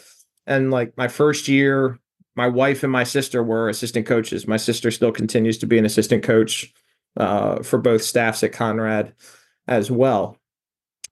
and 0.46 0.70
like 0.70 0.94
my 0.98 1.08
first 1.08 1.48
year 1.48 1.98
my 2.34 2.48
wife 2.48 2.82
and 2.82 2.92
my 2.92 3.04
sister 3.04 3.42
were 3.42 3.68
assistant 3.68 4.06
coaches. 4.06 4.46
My 4.46 4.56
sister 4.56 4.90
still 4.90 5.12
continues 5.12 5.58
to 5.58 5.66
be 5.66 5.78
an 5.78 5.84
assistant 5.84 6.22
coach 6.22 6.72
uh, 7.16 7.62
for 7.62 7.78
both 7.78 8.02
staffs 8.02 8.42
at 8.42 8.52
Conrad 8.52 9.14
as 9.68 9.90
well. 9.90 10.38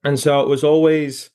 And 0.03 0.19
so 0.19 0.41
it 0.41 0.49
was 0.49 0.65
always, 0.65 1.31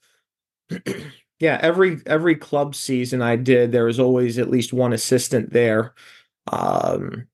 yeah, 1.39 1.59
every 1.61 2.01
every 2.07 2.35
club 2.35 2.73
season 2.73 3.21
I 3.21 3.35
did, 3.35 3.71
there 3.71 3.85
was 3.85 3.99
always 3.99 4.39
at 4.39 4.49
least 4.49 4.73
one 4.73 4.93
assistant 4.93 5.53
there. 5.53 5.93
Um, 6.51 7.27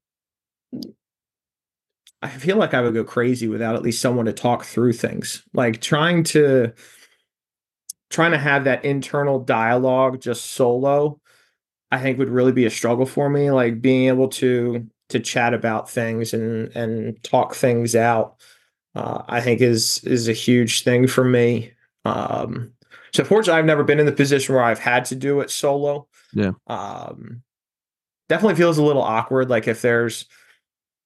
I 2.21 2.29
feel 2.29 2.57
like 2.57 2.73
I 2.73 2.81
would 2.81 2.93
go 2.93 3.03
crazy 3.03 3.47
without 3.47 3.75
at 3.75 3.81
least 3.81 4.01
someone 4.01 4.25
to 4.25 4.33
talk 4.33 4.63
through 4.63 4.93
things. 4.93 5.43
Like 5.53 5.81
trying 5.81 6.23
to 6.25 6.73
trying 8.09 8.31
to 8.31 8.37
have 8.37 8.65
that 8.65 8.83
internal 8.85 9.39
dialogue 9.39 10.21
just 10.21 10.51
solo 10.51 11.21
I 11.91 11.99
think 11.99 12.17
would 12.17 12.29
really 12.29 12.53
be 12.53 12.65
a 12.65 12.69
struggle 12.69 13.05
for 13.05 13.29
me. 13.29 13.51
Like 13.51 13.81
being 13.81 14.07
able 14.07 14.29
to 14.29 14.87
to 15.09 15.19
chat 15.19 15.53
about 15.53 15.89
things 15.89 16.33
and 16.33 16.69
and 16.75 17.21
talk 17.23 17.53
things 17.53 17.95
out. 17.95 18.37
Uh, 18.95 19.23
I 19.27 19.41
think 19.41 19.61
is 19.61 20.03
is 20.05 20.27
a 20.27 20.33
huge 20.33 20.83
thing 20.83 21.07
for 21.07 21.23
me. 21.23 21.71
Um, 22.05 22.71
so 23.13 23.23
fortunately, 23.25 23.59
I've 23.59 23.65
never 23.65 23.83
been 23.83 23.99
in 23.99 24.05
the 24.05 24.11
position 24.13 24.55
where 24.55 24.63
I've 24.63 24.79
had 24.79 25.05
to 25.05 25.15
do 25.15 25.41
it 25.41 25.51
solo. 25.51 26.07
Yeah. 26.33 26.51
Um, 26.67 27.43
definitely 28.29 28.55
feels 28.55 28.77
a 28.77 28.83
little 28.83 29.01
awkward. 29.01 29.49
Like 29.49 29.67
if 29.67 29.81
there's 29.81 30.25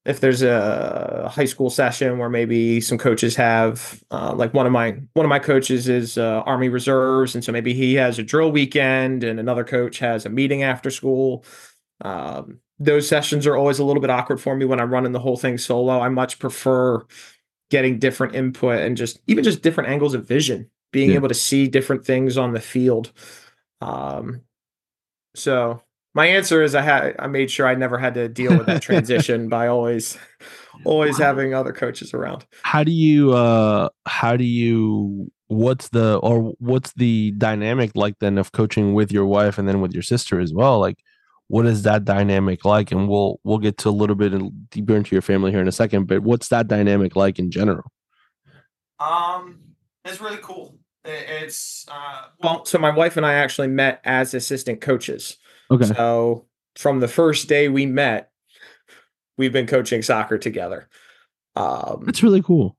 if 0.06 0.20
there's 0.20 0.44
a 0.44 1.30
high 1.34 1.46
school 1.46 1.70
session 1.70 2.20
where 2.20 2.30
maybe 2.30 2.80
some 2.80 2.98
coaches 2.98 3.36
have 3.36 4.04
uh, 4.12 4.34
like 4.36 4.54
one 4.54 4.68
of 4.68 4.72
my 4.72 4.92
one 5.14 5.26
of 5.26 5.30
my 5.30 5.40
coaches 5.40 5.90
is 5.90 6.18
uh, 6.18 6.44
army 6.46 6.70
reserves 6.70 7.34
and 7.34 7.44
so 7.44 7.52
maybe 7.52 7.74
he 7.74 7.96
has 7.96 8.20
a 8.20 8.24
drill 8.24 8.52
weekend 8.52 9.24
and 9.24 9.40
another 9.40 9.64
coach 9.64 9.98
has 10.00 10.26
a 10.26 10.30
meeting 10.30 10.64
after 10.64 10.92
school. 10.92 11.44
Um, 12.02 12.60
those 12.78 13.08
sessions 13.08 13.48
are 13.48 13.56
always 13.56 13.80
a 13.80 13.86
little 13.86 14.02
bit 14.02 14.10
awkward 14.10 14.42
for 14.42 14.54
me 14.54 14.66
when 14.66 14.82
i'm 14.82 14.92
running 14.92 15.14
the 15.14 15.20
whole 15.20 15.38
thing 15.38 15.58
solo. 15.58 16.00
I 16.00 16.10
much 16.10 16.40
prefer 16.40 17.04
getting 17.72 17.98
different 17.98 18.36
input 18.36 18.82
and 18.82 18.96
just 18.96 19.20
even 19.28 19.44
just 19.44 19.64
different 19.64 19.90
angles 19.90 20.14
of 20.14 20.28
vision 20.28 20.70
being 20.92 21.12
yeah. 21.12 21.16
able 21.16 21.30
to 21.30 21.34
see 21.34 21.68
different 21.68 22.06
things 22.06 22.38
on 22.38 22.54
the 22.54 22.60
field. 22.62 23.12
Um, 23.82 24.42
so 25.36 25.82
my 26.16 26.28
answer 26.28 26.64
is 26.64 26.74
I 26.74 26.82
had 26.82 27.16
I 27.20 27.28
made 27.28 27.52
sure 27.52 27.68
I 27.68 27.76
never 27.76 27.98
had 27.98 28.14
to 28.16 28.28
deal 28.28 28.58
with 28.58 28.66
that 28.68 28.82
transition 28.82 29.50
by 29.50 29.68
always 29.76 30.18
always 30.86 31.20
wow. 31.20 31.26
having 31.26 31.54
other 31.54 31.74
coaches 31.74 32.14
around. 32.14 32.46
How 32.64 32.84
do 32.84 32.92
you 32.92 33.34
uh 33.34 33.90
how 34.08 34.38
do 34.38 34.46
you 34.46 35.30
what's 35.48 35.90
the 35.90 36.16
or 36.18 36.54
what's 36.60 36.94
the 36.94 37.32
dynamic 37.32 37.92
like 37.96 38.16
then 38.20 38.38
of 38.38 38.54
coaching 38.54 38.94
with 38.94 39.12
your 39.12 39.26
wife 39.26 39.58
and 39.60 39.68
then 39.68 39.82
with 39.82 39.94
your 39.94 40.04
sister 40.04 40.40
as 40.40 40.54
well? 40.54 40.80
Like 40.80 40.98
what 41.48 41.68
is 41.68 41.84
that 41.84 42.06
dynamic 42.06 42.64
like? 42.64 42.92
And 42.92 43.10
we'll 43.10 43.40
we'll 43.44 43.60
get 43.60 43.78
to 43.80 43.90
a 43.90 43.92
little 43.92 44.16
bit 44.16 44.34
deeper 44.72 44.96
into 44.96 45.14
your 45.14 45.22
family 45.22 45.52
here 45.52 45.62
in 45.62 45.68
a 45.68 45.74
second, 45.74 46.08
but 46.08 46.24
what's 46.24 46.48
that 46.48 46.68
dynamic 46.68 47.18
like 47.18 47.40
in 47.40 47.52
general? 47.52 47.92
Um 49.02 49.60
it's 50.06 50.22
really 50.22 50.40
cool. 50.42 50.78
It's 51.04 51.86
uh 51.92 52.28
well 52.42 52.64
so 52.64 52.80
my 52.80 52.96
wife 52.96 53.18
and 53.18 53.26
I 53.26 53.34
actually 53.34 53.68
met 53.68 54.00
as 54.06 54.34
assistant 54.34 54.80
coaches. 54.80 55.38
Okay. 55.72 55.86
So 55.86 56.46
from 56.76 57.00
the 57.00 57.08
first 57.08 57.48
day 57.48 57.70
we 57.70 57.86
met, 57.86 58.32
we've 59.38 59.54
been 59.54 59.68
coaching 59.68 60.02
soccer 60.02 60.38
together. 60.38 60.90
Um, 61.56 62.04
That's 62.06 62.24
really 62.24 62.42
cool. 62.42 62.78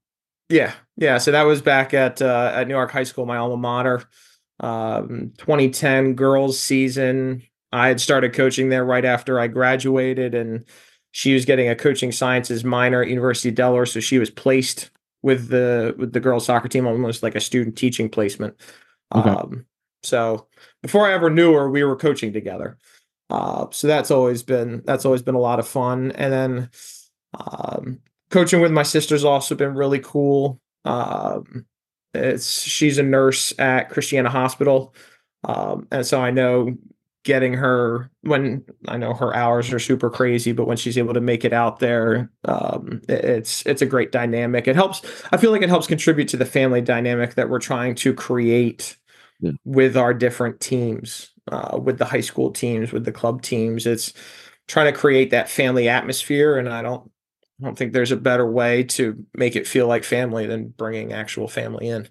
Yeah, 0.49 0.72
yeah. 0.96 1.18
So 1.18 1.33
that 1.33 1.42
was 1.42 1.61
back 1.61 1.92
at 1.94 2.22
uh, 2.22 2.53
at 2.55 2.68
Newark 2.68 2.92
High 2.92 3.05
School, 3.05 3.27
my 3.27 3.37
alma 3.37 3.57
mater. 3.57 4.05
Um, 4.61 5.33
2010 5.38 6.14
girls 6.14 6.59
season. 6.59 7.42
I 7.72 7.88
had 7.88 8.01
started 8.01 8.33
coaching 8.33 8.68
there 8.68 8.85
right 8.85 9.05
after 9.05 9.38
I 9.40 9.49
graduated, 9.49 10.35
and 10.35 10.64
she 11.11 11.35
was 11.35 11.44
getting 11.44 11.68
a 11.68 11.75
coaching 11.75 12.12
sciences 12.12 12.64
minor 12.64 13.03
at 13.03 13.09
University 13.09 13.49
of 13.49 13.55
Delaware. 13.55 13.87
So 13.87 14.01
she 14.01 14.18
was 14.18 14.31
placed 14.31 14.90
with 15.22 15.49
the 15.49 15.94
with 15.99 16.12
the 16.12 16.20
girls 16.20 16.46
soccer 16.46 16.68
team, 16.68 16.87
almost 16.87 17.22
like 17.22 17.35
a 17.35 17.40
student 17.40 17.77
teaching 17.77 18.09
placement. 18.09 18.55
Okay. 19.14 19.29
Um, 19.29 19.66
so 20.07 20.47
before 20.83 21.07
I 21.07 21.12
ever 21.12 21.31
knew 21.31 21.53
her, 21.55 21.71
we 21.71 21.85
were 21.85 21.97
coaching 21.97 22.33
together. 22.33 22.79
Uh, 23.29 23.66
so 23.71 23.87
that's 23.87 24.11
always 24.11 24.42
been 24.42 24.83
that's 24.85 25.05
always 25.05 25.23
been 25.23 25.35
a 25.35 25.40
lot 25.40 25.59
of 25.59 25.66
fun. 25.66 26.12
And 26.12 26.33
then 26.33 26.71
um, 27.35 27.99
coaching 28.31 28.61
with 28.61 28.73
my 28.73 28.83
sister's 28.83 29.25
also 29.25 29.55
been 29.55 29.75
really 29.75 30.01
cool. 30.01 30.61
Um, 30.85 31.66
it's 32.14 32.62
she's 32.62 32.99
a 32.99 33.03
nurse 33.03 33.53
at 33.59 33.90
Christiana 33.90 34.31
Hospital, 34.31 34.95
um, 35.45 35.87
and 35.90 36.07
so 36.07 36.21
I 36.21 36.31
know 36.31 36.77
getting 37.25 37.53
her 37.55 38.09
when 38.23 38.64
I 38.87 38.97
know 38.97 39.12
her 39.12 39.35
hours 39.35 39.73
are 39.73 39.81
super 39.81 40.09
crazy, 40.09 40.53
but 40.53 40.66
when 40.66 40.77
she's 40.77 40.97
able 40.97 41.12
to 41.12 41.21
make 41.21 41.45
it 41.45 41.53
out 41.53 41.81
there, 41.81 42.31
um, 42.45 43.03
it's 43.09 43.66
it's 43.66 43.83
a 43.83 43.87
great 43.87 44.12
dynamic. 44.12 44.69
It 44.69 44.77
helps. 44.77 45.03
I 45.33 45.37
feel 45.37 45.51
like 45.51 45.62
it 45.62 45.69
helps 45.69 45.88
contribute 45.88 46.29
to 46.29 46.37
the 46.37 46.47
family 46.47 46.81
dynamic 46.81 47.35
that 47.35 47.51
we're 47.51 47.59
trying 47.59 47.97
to 47.97 48.14
create 48.14 48.97
yeah. 49.40 49.53
with 49.64 49.96
our 49.96 50.14
different 50.14 50.61
teams, 50.61 51.31
uh, 51.51 51.79
with 51.83 51.99
the 51.99 52.05
high 52.05 52.20
school 52.20 52.51
teams, 52.51 52.92
with 52.92 53.05
the 53.05 53.12
club 53.12 53.42
teams. 53.42 53.87
It's 53.87 54.12
trying 54.68 54.92
to 54.92 54.99
create 54.99 55.31
that 55.31 55.49
family 55.49 55.88
atmosphere, 55.88 56.59
and 56.59 56.68
I 56.68 56.83
don't 56.83 57.11
I 57.61 57.64
don't 57.64 57.77
think 57.77 57.92
there's 57.92 58.12
a 58.12 58.16
better 58.16 58.51
way 58.51 58.83
to 58.83 59.25
make 59.35 59.57
it 59.57 59.66
feel 59.66 59.87
like 59.87 60.05
family 60.05 60.46
than 60.46 60.68
bringing 60.68 61.12
actual 61.12 61.49
family 61.49 61.88
in. 61.88 62.09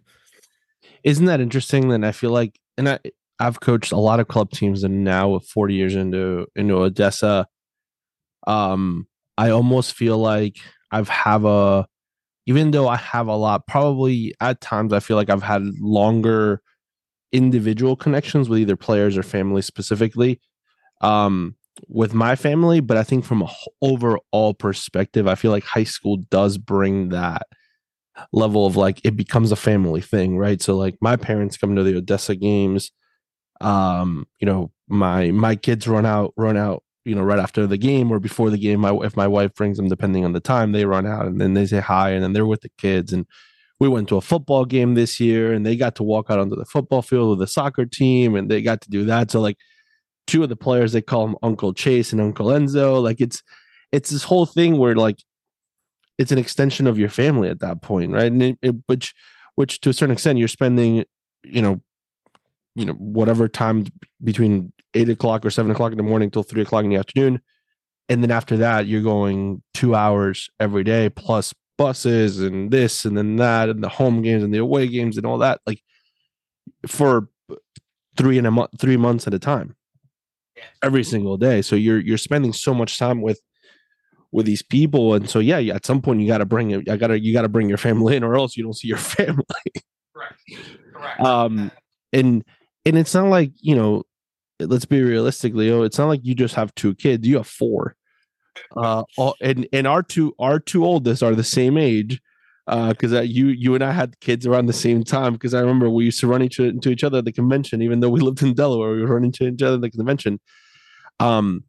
Isn't 1.03 1.25
that 1.25 1.41
interesting? 1.41 1.89
Then 1.89 2.03
I 2.03 2.11
feel 2.11 2.31
like, 2.31 2.59
and 2.77 2.89
I 2.89 2.99
I've 3.39 3.59
coached 3.59 3.91
a 3.91 3.97
lot 3.97 4.19
of 4.19 4.27
club 4.27 4.51
teams, 4.51 4.83
and 4.83 5.03
now 5.03 5.29
with 5.29 5.47
40 5.47 5.73
years 5.73 5.95
into 5.95 6.47
into 6.55 6.75
Odessa, 6.75 7.47
um, 8.47 9.07
I 9.37 9.49
almost 9.49 9.93
feel 9.93 10.17
like 10.17 10.57
I've 10.91 11.09
have 11.09 11.45
a, 11.45 11.85
even 12.47 12.71
though 12.71 12.87
I 12.87 12.95
have 12.95 13.27
a 13.27 13.35
lot, 13.35 13.67
probably 13.67 14.33
at 14.39 14.61
times 14.61 14.93
I 14.93 14.99
feel 14.99 15.17
like 15.17 15.29
I've 15.29 15.43
had 15.43 15.63
longer 15.79 16.61
individual 17.31 17.95
connections 17.95 18.49
with 18.49 18.59
either 18.59 18.75
players 18.75 19.17
or 19.17 19.23
family 19.23 19.61
specifically 19.61 20.39
um, 21.01 21.55
with 21.87 22.13
my 22.13 22.35
family 22.35 22.79
but 22.79 22.95
i 22.95 23.03
think 23.03 23.25
from 23.25 23.41
an 23.41 23.49
overall 23.81 24.53
perspective 24.53 25.27
i 25.27 25.35
feel 25.35 25.51
like 25.51 25.63
high 25.63 25.83
school 25.83 26.17
does 26.29 26.57
bring 26.57 27.09
that 27.09 27.43
level 28.31 28.65
of 28.65 28.75
like 28.75 29.01
it 29.03 29.15
becomes 29.15 29.51
a 29.51 29.55
family 29.55 30.01
thing 30.01 30.37
right? 30.37 30.61
So 30.61 30.75
like 30.75 30.95
my 31.01 31.15
parents 31.15 31.57
come 31.57 31.75
to 31.75 31.83
the 31.83 31.97
odessa 31.97 32.35
games 32.35 32.91
um 33.61 34.27
you 34.39 34.45
know 34.45 34.71
my 34.87 35.31
my 35.31 35.55
kids 35.55 35.87
run 35.87 36.05
out 36.05 36.33
run 36.35 36.57
out 36.57 36.83
you 37.05 37.15
know 37.15 37.23
right 37.23 37.39
after 37.39 37.65
the 37.67 37.77
game 37.77 38.11
or 38.11 38.19
before 38.19 38.49
the 38.49 38.57
game. 38.57 38.81
My 38.81 38.93
if 38.95 39.15
my 39.15 39.27
wife 39.27 39.53
brings 39.53 39.77
them 39.77 39.87
depending 39.87 40.25
on 40.25 40.33
the 40.33 40.39
time 40.39 40.71
they 40.71 40.85
run 40.85 41.07
out 41.07 41.27
and 41.27 41.39
then 41.39 41.53
they 41.53 41.65
say 41.65 41.79
hi 41.79 42.11
and 42.11 42.23
then 42.23 42.33
they're 42.33 42.45
with 42.45 42.61
the 42.61 42.71
kids 42.77 43.13
and 43.13 43.25
we 43.79 43.87
went 43.87 44.07
to 44.09 44.17
a 44.17 44.21
football 44.21 44.65
game 44.65 44.93
this 44.93 45.19
year 45.19 45.53
and 45.53 45.65
they 45.65 45.75
got 45.75 45.95
to 45.95 46.03
walk 46.03 46.29
out 46.29 46.39
onto 46.39 46.55
the 46.55 46.65
football 46.65 47.01
field 47.01 47.31
with 47.31 47.39
the 47.39 47.47
soccer 47.47 47.85
team 47.85 48.35
and 48.35 48.49
they 48.49 48.61
got 48.61 48.81
to 48.81 48.89
do 48.89 49.05
that. 49.05 49.31
So 49.31 49.41
like 49.41 49.57
two 50.27 50.43
of 50.43 50.49
the 50.49 50.55
players 50.55 50.93
they 50.93 51.01
call 51.01 51.27
them 51.27 51.37
Uncle 51.43 51.73
Chase 51.73 52.11
and 52.11 52.21
Uncle 52.21 52.47
Enzo. 52.47 53.03
Like 53.03 53.19
it's 53.19 53.43
it's 53.91 54.09
this 54.09 54.23
whole 54.23 54.45
thing 54.45 54.77
where 54.77 54.95
like 54.95 55.17
it's 56.17 56.31
an 56.31 56.37
extension 56.37 56.87
of 56.87 56.97
your 56.97 57.09
family 57.09 57.49
at 57.49 57.59
that 57.59 57.81
point, 57.81 58.11
right? 58.11 58.31
And 58.31 58.41
it, 58.41 58.57
it, 58.61 58.75
which 58.87 59.13
which 59.55 59.81
to 59.81 59.89
a 59.89 59.93
certain 59.93 60.13
extent 60.13 60.39
you're 60.39 60.47
spending, 60.47 61.03
you 61.43 61.61
know, 61.61 61.81
you 62.75 62.85
know, 62.85 62.93
whatever 62.93 63.47
time 63.47 63.85
between 64.23 64.71
eight 64.93 65.09
o'clock 65.09 65.45
or 65.45 65.49
seven 65.49 65.71
o'clock 65.71 65.91
in 65.91 65.97
the 65.97 66.03
morning 66.03 66.31
till 66.31 66.43
three 66.43 66.61
o'clock 66.61 66.83
in 66.83 66.89
the 66.89 66.97
afternoon. 66.97 67.41
And 68.07 68.21
then 68.21 68.31
after 68.31 68.57
that, 68.57 68.87
you're 68.87 69.01
going 69.01 69.63
two 69.73 69.95
hours 69.95 70.49
every 70.59 70.83
day 70.83 71.09
plus 71.09 71.53
buses 71.77 72.39
and 72.39 72.71
this 72.71 73.05
and 73.05 73.17
then 73.17 73.35
that 73.37 73.69
and 73.69 73.83
the 73.83 73.89
home 73.89 74.21
games 74.21 74.43
and 74.43 74.53
the 74.53 74.57
away 74.59 74.87
games 74.87 75.17
and 75.17 75.25
all 75.25 75.37
that 75.37 75.59
like 75.65 75.81
for 76.87 77.27
three 78.17 78.37
and 78.37 78.47
a 78.47 78.51
month 78.51 78.71
three 78.79 78.97
months 78.97 79.27
at 79.27 79.33
a 79.33 79.39
time. 79.39 79.75
Yeah. 80.55 80.63
every 80.83 81.03
single 81.03 81.35
day. 81.37 81.61
So 81.61 81.75
you're 81.75 81.99
you're 81.99 82.17
spending 82.17 82.53
so 82.53 82.73
much 82.73 82.97
time 82.97 83.21
with 83.21 83.41
with 84.31 84.45
these 84.45 84.61
people. 84.61 85.13
And 85.13 85.29
so 85.29 85.39
yeah 85.39 85.59
at 85.73 85.85
some 85.85 86.01
point 86.01 86.21
you 86.21 86.27
got 86.27 86.37
to 86.39 86.45
bring 86.45 86.71
it 86.71 86.89
i 86.89 86.95
gotta 86.97 87.19
you 87.19 87.33
got 87.33 87.41
to 87.43 87.49
bring 87.49 87.67
your 87.69 87.77
family 87.77 88.15
in 88.15 88.23
or 88.23 88.35
else 88.35 88.55
you 88.55 88.63
don't 88.63 88.73
see 88.77 88.87
your 88.87 88.97
family. 89.17 89.43
Correct. 90.13 90.41
Correct. 90.93 91.21
Um 91.21 91.71
and 92.13 92.43
and 92.85 92.97
it's 92.97 93.13
not 93.13 93.27
like 93.27 93.51
you 93.59 93.75
know 93.75 94.03
let's 94.61 94.85
be 94.85 95.01
realistic 95.01 95.53
leo 95.53 95.83
it's 95.83 95.97
not 95.97 96.07
like 96.07 96.21
you 96.23 96.33
just 96.33 96.55
have 96.55 96.73
two 96.75 96.95
kids. 96.95 97.27
You 97.27 97.37
have 97.37 97.47
four 97.47 97.95
uh, 98.77 99.03
and 99.41 99.67
and 99.71 99.87
our 99.87 100.03
two 100.03 100.33
our 100.39 100.59
two 100.59 100.85
oldest 100.85 101.23
are 101.23 101.35
the 101.35 101.43
same 101.43 101.77
age 101.77 102.21
because 102.67 103.13
uh, 103.13 103.21
you 103.21 103.47
you 103.47 103.75
and 103.75 103.83
I 103.83 103.91
had 103.91 104.19
kids 104.19 104.47
around 104.47 104.65
the 104.65 104.73
same 104.73 105.03
time 105.03 105.33
because 105.33 105.53
I 105.53 105.59
remember 105.59 105.89
we 105.89 106.05
used 106.05 106.19
to 106.21 106.27
run 106.27 106.41
each 106.41 106.59
into 106.59 106.89
each 106.89 107.03
other 107.03 107.19
at 107.19 107.25
the 107.25 107.31
convention 107.31 107.81
even 107.81 107.99
though 107.99 108.09
we 108.09 108.19
lived 108.21 108.41
in 108.41 108.53
Delaware 108.53 108.93
we 108.93 109.01
were 109.01 109.13
running 109.13 109.27
into 109.27 109.47
each 109.47 109.61
other 109.61 109.75
at 109.75 109.81
the 109.81 109.91
convention. 109.91 110.39
Um 111.19 111.63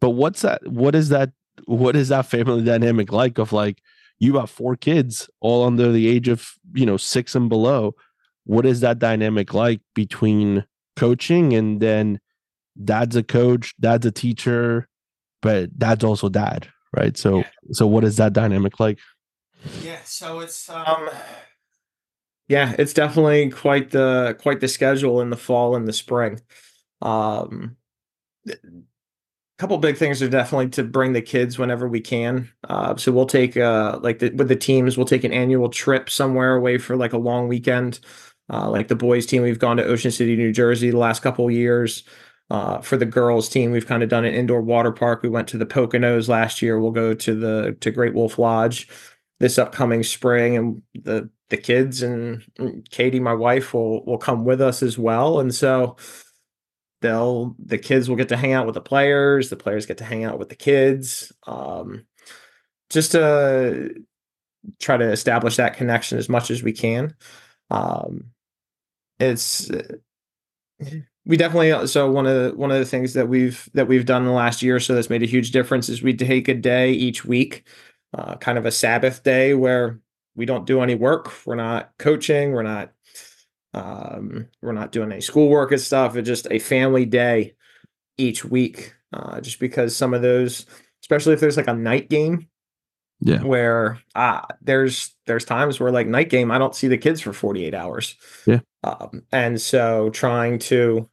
but 0.00 0.10
what's 0.10 0.42
that 0.42 0.66
what 0.66 0.94
is 0.94 1.10
that 1.10 1.30
what 1.66 1.94
is 1.96 2.08
that 2.08 2.26
family 2.26 2.64
dynamic 2.64 3.12
like 3.12 3.38
of 3.38 3.52
like 3.52 3.82
you 4.18 4.36
have 4.38 4.50
four 4.50 4.76
kids 4.76 5.28
all 5.40 5.64
under 5.64 5.90
the 5.90 6.06
age 6.06 6.28
of 6.28 6.52
you 6.74 6.86
know 6.86 6.96
six 6.96 7.34
and 7.34 7.48
below. 7.48 7.94
What 8.44 8.66
is 8.66 8.80
that 8.80 8.98
dynamic 8.98 9.54
like 9.54 9.80
between 9.94 10.64
coaching 10.96 11.54
and 11.54 11.80
then 11.80 12.20
dad's 12.84 13.16
a 13.16 13.22
coach 13.22 13.74
dad's 13.80 14.06
a 14.06 14.10
teacher 14.10 14.88
but 15.42 15.76
dad's 15.78 16.04
also 16.04 16.28
dad, 16.28 16.68
right? 16.96 17.16
So 17.16 17.38
yeah. 17.38 17.48
so 17.72 17.86
what 17.86 18.04
is 18.04 18.16
that 18.16 18.32
dynamic 18.32 18.80
like? 18.80 18.98
Yeah, 19.82 19.98
so 20.04 20.40
it's 20.40 20.68
um 20.68 21.10
yeah, 22.48 22.74
it's 22.78 22.92
definitely 22.92 23.50
quite 23.50 23.90
the 23.90 24.36
quite 24.40 24.60
the 24.60 24.68
schedule 24.68 25.20
in 25.20 25.30
the 25.30 25.36
fall 25.36 25.76
and 25.76 25.86
the 25.86 25.92
spring. 25.92 26.40
Um 27.02 27.76
a 28.48 28.56
couple 29.58 29.76
big 29.78 29.96
things 29.96 30.22
are 30.22 30.28
definitely 30.28 30.70
to 30.70 30.82
bring 30.82 31.12
the 31.12 31.20
kids 31.20 31.58
whenever 31.58 31.86
we 31.86 32.00
can. 32.00 32.50
Uh, 32.66 32.96
so 32.96 33.12
we'll 33.12 33.26
take 33.26 33.56
uh 33.56 33.98
like 34.02 34.18
the, 34.18 34.30
with 34.30 34.48
the 34.48 34.56
teams, 34.56 34.96
we'll 34.96 35.06
take 35.06 35.24
an 35.24 35.32
annual 35.32 35.68
trip 35.68 36.08
somewhere 36.10 36.56
away 36.56 36.78
for 36.78 36.96
like 36.96 37.12
a 37.12 37.18
long 37.18 37.48
weekend. 37.48 38.00
Uh, 38.52 38.68
like 38.68 38.88
the 38.88 38.96
boys 38.96 39.26
team, 39.26 39.42
we've 39.42 39.60
gone 39.60 39.76
to 39.76 39.84
Ocean 39.84 40.10
City, 40.10 40.34
New 40.34 40.52
Jersey 40.52 40.90
the 40.90 40.98
last 40.98 41.22
couple 41.22 41.48
years. 41.50 42.02
Uh, 42.50 42.80
for 42.80 42.96
the 42.96 43.06
girls 43.06 43.48
team, 43.48 43.70
we've 43.70 43.86
kind 43.86 44.02
of 44.02 44.08
done 44.08 44.24
an 44.24 44.34
indoor 44.34 44.60
water 44.60 44.90
park. 44.90 45.22
We 45.22 45.28
went 45.28 45.46
to 45.48 45.58
the 45.58 45.66
Poconos 45.66 46.28
last 46.28 46.60
year. 46.60 46.80
We'll 46.80 46.90
go 46.90 47.14
to 47.14 47.34
the 47.34 47.76
to 47.80 47.90
Great 47.90 48.14
Wolf 48.14 48.38
Lodge 48.38 48.88
this 49.40 49.58
upcoming 49.58 50.02
spring, 50.02 50.56
and 50.56 50.82
the 50.94 51.28
the 51.48 51.56
kids 51.56 52.02
and 52.02 52.44
Katie, 52.90 53.18
my 53.18 53.32
wife, 53.32 53.74
will 53.74 54.04
will 54.04 54.18
come 54.18 54.44
with 54.44 54.60
us 54.60 54.82
as 54.82 54.96
well. 54.98 55.40
And 55.40 55.52
so 55.52 55.96
they'll 57.00 57.56
the 57.58 57.78
kids 57.78 58.08
will 58.08 58.16
get 58.16 58.28
to 58.28 58.36
hang 58.36 58.52
out 58.52 58.66
with 58.66 58.74
the 58.74 58.80
players. 58.80 59.48
The 59.48 59.56
players 59.56 59.86
get 59.86 59.98
to 59.98 60.04
hang 60.04 60.24
out 60.24 60.38
with 60.38 60.50
the 60.50 60.56
kids. 60.56 61.32
Um, 61.46 62.04
just 62.90 63.12
to 63.12 63.94
try 64.78 64.96
to 64.98 65.10
establish 65.10 65.56
that 65.56 65.76
connection 65.76 66.18
as 66.18 66.28
much 66.28 66.50
as 66.50 66.62
we 66.62 66.72
can. 66.72 67.14
Um, 67.70 68.26
it's 69.18 69.70
we 71.30 71.36
definitely 71.36 71.86
so 71.86 72.10
one 72.10 72.26
of 72.26 72.34
the, 72.52 72.56
one 72.58 72.70
of 72.70 72.78
the 72.78 72.84
things 72.84 73.14
that 73.14 73.28
we've 73.28 73.68
that 73.72 73.88
we've 73.88 74.04
done 74.04 74.22
in 74.22 74.28
the 74.28 74.34
last 74.34 74.62
year 74.62 74.76
or 74.76 74.80
so 74.80 74.94
that's 74.94 75.08
made 75.08 75.22
a 75.22 75.26
huge 75.26 75.52
difference 75.52 75.88
is 75.88 76.02
we 76.02 76.12
take 76.12 76.48
a 76.48 76.54
day 76.54 76.90
each 76.92 77.24
week, 77.24 77.66
uh, 78.12 78.34
kind 78.36 78.58
of 78.58 78.66
a 78.66 78.70
Sabbath 78.72 79.22
day 79.22 79.54
where 79.54 80.00
we 80.34 80.44
don't 80.44 80.66
do 80.66 80.80
any 80.82 80.94
work. 80.96 81.32
We're 81.46 81.54
not 81.54 81.92
coaching. 81.98 82.52
We're 82.52 82.62
not 82.64 82.92
um, 83.74 84.48
we're 84.60 84.72
not 84.72 84.92
doing 84.92 85.12
any 85.12 85.20
schoolwork 85.20 85.72
and 85.72 85.80
stuff. 85.80 86.16
It's 86.16 86.26
just 86.26 86.48
a 86.50 86.58
family 86.58 87.04
day 87.06 87.54
each 88.18 88.44
week. 88.44 88.94
Uh, 89.12 89.40
just 89.40 89.58
because 89.58 89.96
some 89.96 90.14
of 90.14 90.22
those, 90.22 90.66
especially 91.02 91.34
if 91.34 91.40
there's 91.40 91.56
like 91.56 91.66
a 91.68 91.74
night 91.74 92.08
game, 92.08 92.48
Yeah. 93.20 93.42
where 93.42 93.98
uh, 94.14 94.42
there's 94.62 95.14
there's 95.26 95.44
times 95.44 95.80
where 95.80 95.90
like 95.92 96.06
night 96.06 96.30
game, 96.30 96.50
I 96.50 96.58
don't 96.58 96.74
see 96.74 96.88
the 96.88 96.98
kids 96.98 97.20
for 97.20 97.32
48 97.32 97.74
hours. 97.74 98.16
Yeah. 98.46 98.60
Um, 98.84 99.22
and 99.32 99.60
so 99.60 100.10
trying 100.10 100.58
to 100.60 101.09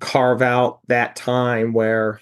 carve 0.00 0.42
out 0.42 0.80
that 0.88 1.16
time 1.16 1.72
where 1.72 2.20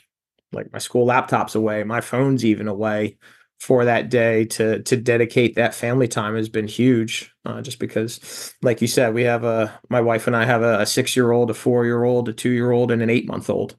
like 0.52 0.72
my 0.72 0.78
school 0.78 1.04
laptop's 1.04 1.54
away, 1.54 1.84
my 1.84 2.00
phone's 2.00 2.44
even 2.44 2.68
away 2.68 3.16
for 3.58 3.84
that 3.86 4.10
day 4.10 4.44
to 4.44 4.82
to 4.82 4.96
dedicate 4.96 5.54
that 5.54 5.74
family 5.74 6.08
time 6.08 6.36
has 6.36 6.48
been 6.48 6.68
huge. 6.68 7.32
Uh, 7.44 7.62
just 7.62 7.78
because, 7.78 8.54
like 8.62 8.80
you 8.80 8.88
said, 8.88 9.14
we 9.14 9.22
have 9.22 9.44
a 9.44 9.78
my 9.88 10.00
wife 10.00 10.26
and 10.26 10.36
I 10.36 10.44
have 10.44 10.62
a, 10.62 10.80
a 10.80 10.86
six 10.86 11.16
year 11.16 11.32
old, 11.32 11.50
a 11.50 11.54
four 11.54 11.84
year 11.84 12.04
old, 12.04 12.28
a 12.28 12.32
two 12.32 12.50
year 12.50 12.70
old, 12.70 12.90
and 12.90 13.02
an 13.02 13.10
eight 13.10 13.26
month 13.28 13.50
old. 13.50 13.76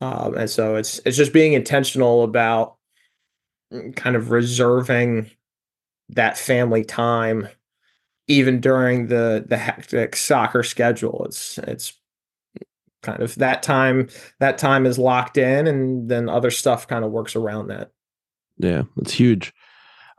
Um, 0.00 0.36
and 0.36 0.50
so 0.50 0.76
it's 0.76 1.00
it's 1.04 1.16
just 1.16 1.32
being 1.32 1.52
intentional 1.52 2.24
about 2.24 2.76
mm, 3.72 3.94
kind 3.96 4.16
of 4.16 4.30
reserving 4.30 5.30
that 6.10 6.36
family 6.36 6.84
time 6.84 7.48
even 8.26 8.60
during 8.60 9.06
the 9.08 9.44
the 9.46 9.56
hectic 9.56 10.16
soccer 10.16 10.62
schedule 10.62 11.24
it's 11.26 11.58
it's 11.58 11.94
kind 13.04 13.22
of 13.22 13.34
that 13.36 13.62
time 13.62 14.08
that 14.40 14.58
time 14.58 14.86
is 14.86 14.98
locked 14.98 15.36
in 15.36 15.66
and 15.66 16.08
then 16.08 16.28
other 16.28 16.50
stuff 16.50 16.88
kind 16.88 17.04
of 17.04 17.12
works 17.12 17.36
around 17.36 17.68
that 17.68 17.90
Yeah, 18.58 18.82
it's 18.96 19.12
huge. 19.12 19.52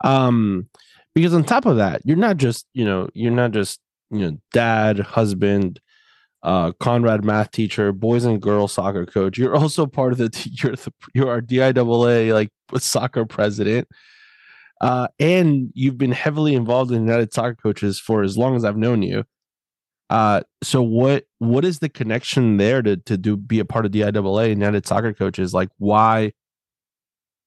Um, 0.04 0.68
because 1.14 1.32
on 1.32 1.44
top 1.44 1.66
of 1.66 1.76
that, 1.76 2.02
you're 2.04 2.16
not 2.16 2.36
just, 2.36 2.66
you 2.74 2.84
know, 2.84 3.08
you're 3.14 3.32
not 3.32 3.52
just, 3.52 3.80
you 4.10 4.18
know, 4.20 4.38
dad, 4.52 4.98
husband, 4.98 5.80
uh, 6.42 6.72
Conrad 6.72 7.24
math 7.24 7.50
teacher, 7.50 7.92
boys 7.92 8.24
and 8.24 8.40
girls 8.40 8.72
soccer 8.72 9.06
coach. 9.06 9.38
You're 9.38 9.56
also 9.56 9.86
part 9.86 10.12
of 10.12 10.18
the 10.18 10.50
you're 10.62 10.76
the 10.76 10.92
you're 11.14 11.30
our 11.30 11.40
DIAA 11.40 12.32
like 12.32 12.50
soccer 12.78 13.24
president. 13.24 13.88
Uh, 14.82 15.08
and 15.18 15.70
you've 15.72 15.96
been 15.96 16.12
heavily 16.12 16.54
involved 16.54 16.92
in 16.92 17.00
United 17.00 17.32
Soccer 17.32 17.54
Coaches 17.54 17.98
for 17.98 18.22
as 18.22 18.36
long 18.36 18.56
as 18.56 18.64
I've 18.64 18.76
known 18.76 19.00
you. 19.00 19.24
Uh, 20.08 20.40
so 20.62 20.82
what 20.82 21.24
what 21.38 21.64
is 21.64 21.80
the 21.80 21.88
connection 21.88 22.56
there 22.58 22.80
to 22.82 22.96
to 22.96 23.16
do 23.16 23.36
be 23.36 23.58
a 23.58 23.64
part 23.64 23.84
of 23.86 23.92
DIAA 23.92 24.48
United 24.50 24.86
Soccer 24.86 25.12
Coaches? 25.12 25.52
Like 25.52 25.68
why 25.78 26.32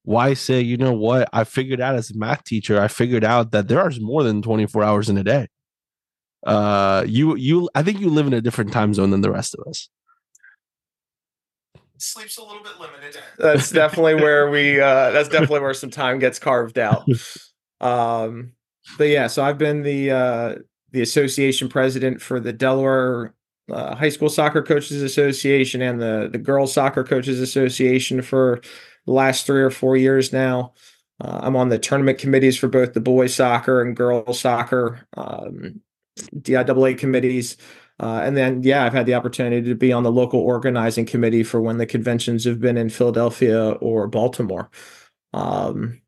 why 0.04 0.34
say, 0.34 0.60
you 0.62 0.78
know 0.78 0.94
what? 0.94 1.30
I 1.34 1.44
figured 1.44 1.80
out 1.82 1.96
as 1.96 2.10
a 2.12 2.18
math 2.18 2.44
teacher, 2.44 2.82
I 2.82 2.88
figured 2.88 3.24
out 3.24 3.52
that 3.52 3.68
there 3.68 3.80
are 3.80 3.92
more 4.00 4.24
than 4.24 4.42
24 4.42 4.84
hours 4.84 5.10
in 5.10 5.18
a 5.18 5.24
day. 5.24 5.48
Uh 6.46 7.04
you 7.08 7.36
you 7.36 7.70
I 7.76 7.84
think 7.84 8.00
you 8.00 8.10
live 8.10 8.28
in 8.28 8.34
a 8.34 8.42
different 8.42 8.72
time 8.74 8.94
zone 8.94 9.10
than 9.12 9.22
the 9.22 9.32
rest 9.32 9.56
of 9.56 9.66
us. 9.68 9.90
sleep's 11.98 12.38
a 12.38 12.42
little 12.44 12.64
bit 12.64 12.80
limited 12.80 13.22
that's 13.38 13.70
definitely 13.82 14.16
where 14.16 14.50
we 14.50 14.80
uh 14.80 15.12
that's 15.12 15.28
definitely 15.36 15.60
where 15.60 15.74
some 15.74 15.90
time 15.90 16.18
gets 16.18 16.40
carved 16.40 16.80
out 16.80 17.06
um 17.82 18.54
but 18.98 19.10
yeah 19.10 19.28
so 19.28 19.44
i've 19.44 19.58
been 19.58 19.82
the 19.84 20.10
uh 20.12 20.56
the 20.92 21.02
association 21.02 21.70
president 21.70 22.22
for 22.22 22.40
the 22.40 22.54
delaware 22.54 23.34
uh, 23.72 23.96
high 23.96 24.10
school 24.10 24.30
soccer 24.30 24.64
coaches 24.64 25.02
association 25.02 25.82
and 25.82 26.02
the 26.02 26.30
the 26.32 26.38
girls 26.38 26.74
soccer 26.74 27.04
coaches 27.04 27.40
association 27.40 28.22
for 28.22 28.62
the 29.06 29.12
last 29.12 29.46
three 29.46 29.62
or 29.62 29.70
four 29.70 29.96
years 29.96 30.34
now 30.34 30.74
uh, 31.22 31.40
i'm 31.44 31.56
on 31.56 31.70
the 31.70 31.80
tournament 31.80 32.18
committees 32.18 32.58
for 32.58 32.68
both 32.68 32.94
the 32.94 33.02
boys 33.02 33.34
soccer 33.34 33.82
and 33.82 33.96
girls 33.96 34.40
soccer 34.40 35.06
um, 35.16 35.80
diaa 36.42 36.98
committees 36.98 37.58
uh, 38.00 38.22
and 38.24 38.38
then, 38.38 38.64
yeah, 38.64 38.86
I've 38.86 38.94
had 38.94 39.06
the 39.06 39.14
opportunity 39.14 39.68
to 39.68 39.76
be 39.76 39.92
on 39.92 40.04
the 40.04 40.12
local 40.12 40.40
organizing 40.40 41.06
committee 41.06 41.44
for 41.44 41.60
when 41.60 41.78
the 41.78 41.86
conventions 41.86 42.46
have 42.46 42.60
been 42.60 42.78
in 42.78 42.90
Philadelphia 42.90 43.72
or 43.72 44.08
Baltimore. 44.08 44.70
Um, 45.34 46.02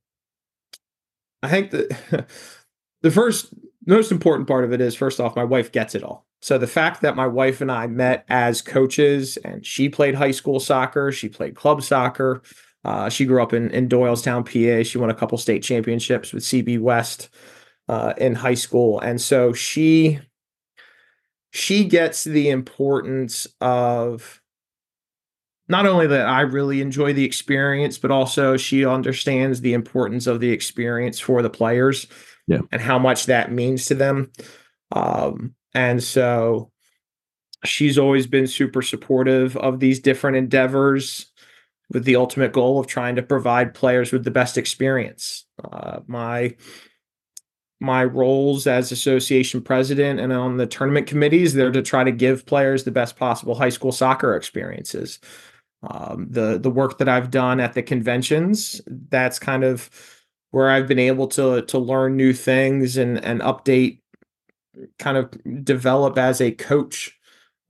I 1.44 1.50
think 1.50 1.72
that 1.72 2.28
the 3.02 3.12
first, 3.12 3.54
most 3.86 4.12
important 4.12 4.48
part 4.48 4.64
of 4.64 4.74
it 4.74 4.82
is 4.82 4.96
first 4.96 5.20
off, 5.20 5.36
my 5.36 5.44
wife 5.44 5.72
gets 5.72 5.96
it 5.96 6.04
all. 6.04 6.26
So 6.42 6.58
the 6.58 6.68
fact 6.68 7.02
that 7.02 7.16
my 7.16 7.28
wife 7.28 7.62
and 7.62 7.72
I 7.72 7.88
met 7.88 8.26
as 8.30 8.62
coaches 8.62 9.38
and 9.38 9.66
she 9.66 9.90
played 9.90 10.16
high 10.16 10.32
school 10.32 10.60
soccer, 10.60 11.12
she 11.12 11.30
played 11.30 11.56
club 11.56 11.84
soccer. 11.84 12.42
Uh, 12.84 13.10
she 13.10 13.26
grew 13.26 13.44
up 13.44 13.54
in, 13.54 13.70
in 13.72 13.88
Doylestown, 13.88 14.44
PA. 14.44 14.84
She 14.84 14.98
won 14.98 15.12
a 15.12 15.16
couple 15.16 15.38
state 15.38 15.62
championships 15.62 16.34
with 16.34 16.44
CB 16.44 16.80
West 16.80 17.30
uh, 17.88 18.14
in 18.18 18.34
high 18.34 18.56
school. 18.56 19.00
And 19.00 19.22
so 19.22 19.54
she 19.54 20.20
she 21.52 21.84
gets 21.84 22.24
the 22.24 22.50
importance 22.50 23.46
of 23.60 24.42
not 25.68 25.86
only 25.86 26.08
that 26.08 26.28
I 26.28 26.42
really 26.42 26.82
enjoy 26.82 27.14
the 27.14 27.26
experience, 27.26 27.98
but 27.98 28.10
also 28.10 28.58
she 28.58 28.86
understands 28.86 29.62
the 29.62 29.74
importance 29.74 30.28
of 30.28 30.40
the 30.40 30.52
experience 30.52 31.20
for 31.20 31.42
the 31.42 31.50
players 31.50 32.08
Yeah. 32.52 32.62
and 32.72 32.82
how 32.82 33.00
much 33.00 33.28
that 33.28 33.52
means 33.52 33.86
to 33.86 33.96
them. 33.96 34.32
Um, 34.92 35.56
and 35.74 36.04
so 36.04 36.72
she's 37.64 37.98
always 37.98 38.28
been 38.28 38.48
super 38.48 38.82
supportive 38.82 39.56
of 39.58 39.80
these 39.80 40.00
different 40.00 40.38
endeavors 40.38 41.32
with 41.92 42.04
the 42.06 42.16
ultimate 42.16 42.54
goal 42.54 42.80
of 42.80 42.88
trying 42.88 43.16
to 43.16 43.22
provide 43.22 43.74
players 43.74 44.12
with 44.12 44.24
the 44.24 44.32
best 44.32 44.58
experience. 44.58 45.46
Uh, 45.64 46.00
my 46.08 46.56
my 47.80 48.04
roles 48.04 48.68
as 48.68 48.92
association 48.92 49.60
president 49.62 50.20
and 50.20 50.32
on 50.32 50.58
the 50.58 50.68
tournament 50.68 51.08
committees 51.08 51.54
they're 51.54 51.72
to 51.72 51.82
try 51.82 52.04
to 52.04 52.12
give 52.12 52.46
players 52.46 52.84
the 52.84 52.92
best 52.92 53.18
possible 53.18 53.56
high 53.56 53.70
school 53.70 53.92
soccer 53.92 54.36
experiences 54.36 55.18
um, 55.90 56.28
the 56.30 56.60
the 56.60 56.70
work 56.70 57.00
that 57.00 57.10
i've 57.10 57.32
done 57.32 57.60
at 57.60 57.74
the 57.74 57.82
conventions 57.82 58.82
that's 59.10 59.40
kind 59.40 59.64
of 59.64 59.90
where 60.52 60.70
i've 60.70 60.88
been 60.88 61.00
able 61.00 61.28
to 61.28 61.62
to 61.64 61.78
learn 61.80 62.16
new 62.16 62.34
things 62.34 62.98
and 62.98 63.24
and 63.24 63.42
update 63.42 64.00
kind 65.00 65.18
of 65.18 65.66
develop 65.66 66.18
as 66.18 66.40
a 66.42 66.52
coach 66.52 67.18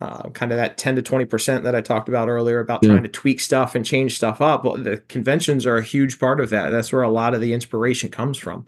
uh, 0.01 0.29
kind 0.31 0.51
of 0.51 0.57
that 0.57 0.77
10 0.79 0.95
to 0.95 1.01
20 1.01 1.25
percent 1.25 1.63
that 1.63 1.75
i 1.75 1.81
talked 1.81 2.09
about 2.09 2.27
earlier 2.29 2.59
about 2.59 2.83
Yeah. 2.83 2.89
trying 2.89 3.03
to 3.03 3.09
tweak 3.09 3.39
stuff 3.39 3.75
and 3.75 3.85
change 3.85 4.15
stuff 4.15 4.41
up 4.41 4.63
well, 4.65 4.77
the 4.77 4.97
conventions 5.07 5.65
are 5.65 5.77
a 5.77 5.83
huge 5.83 6.19
part 6.19 6.39
of 6.39 6.49
that 6.51 6.69
that's 6.71 6.91
where 6.91 7.03
a 7.03 7.09
lot 7.09 7.33
of 7.33 7.41
the 7.41 7.53
inspiration 7.53 8.09
comes 8.09 8.37
from 8.37 8.65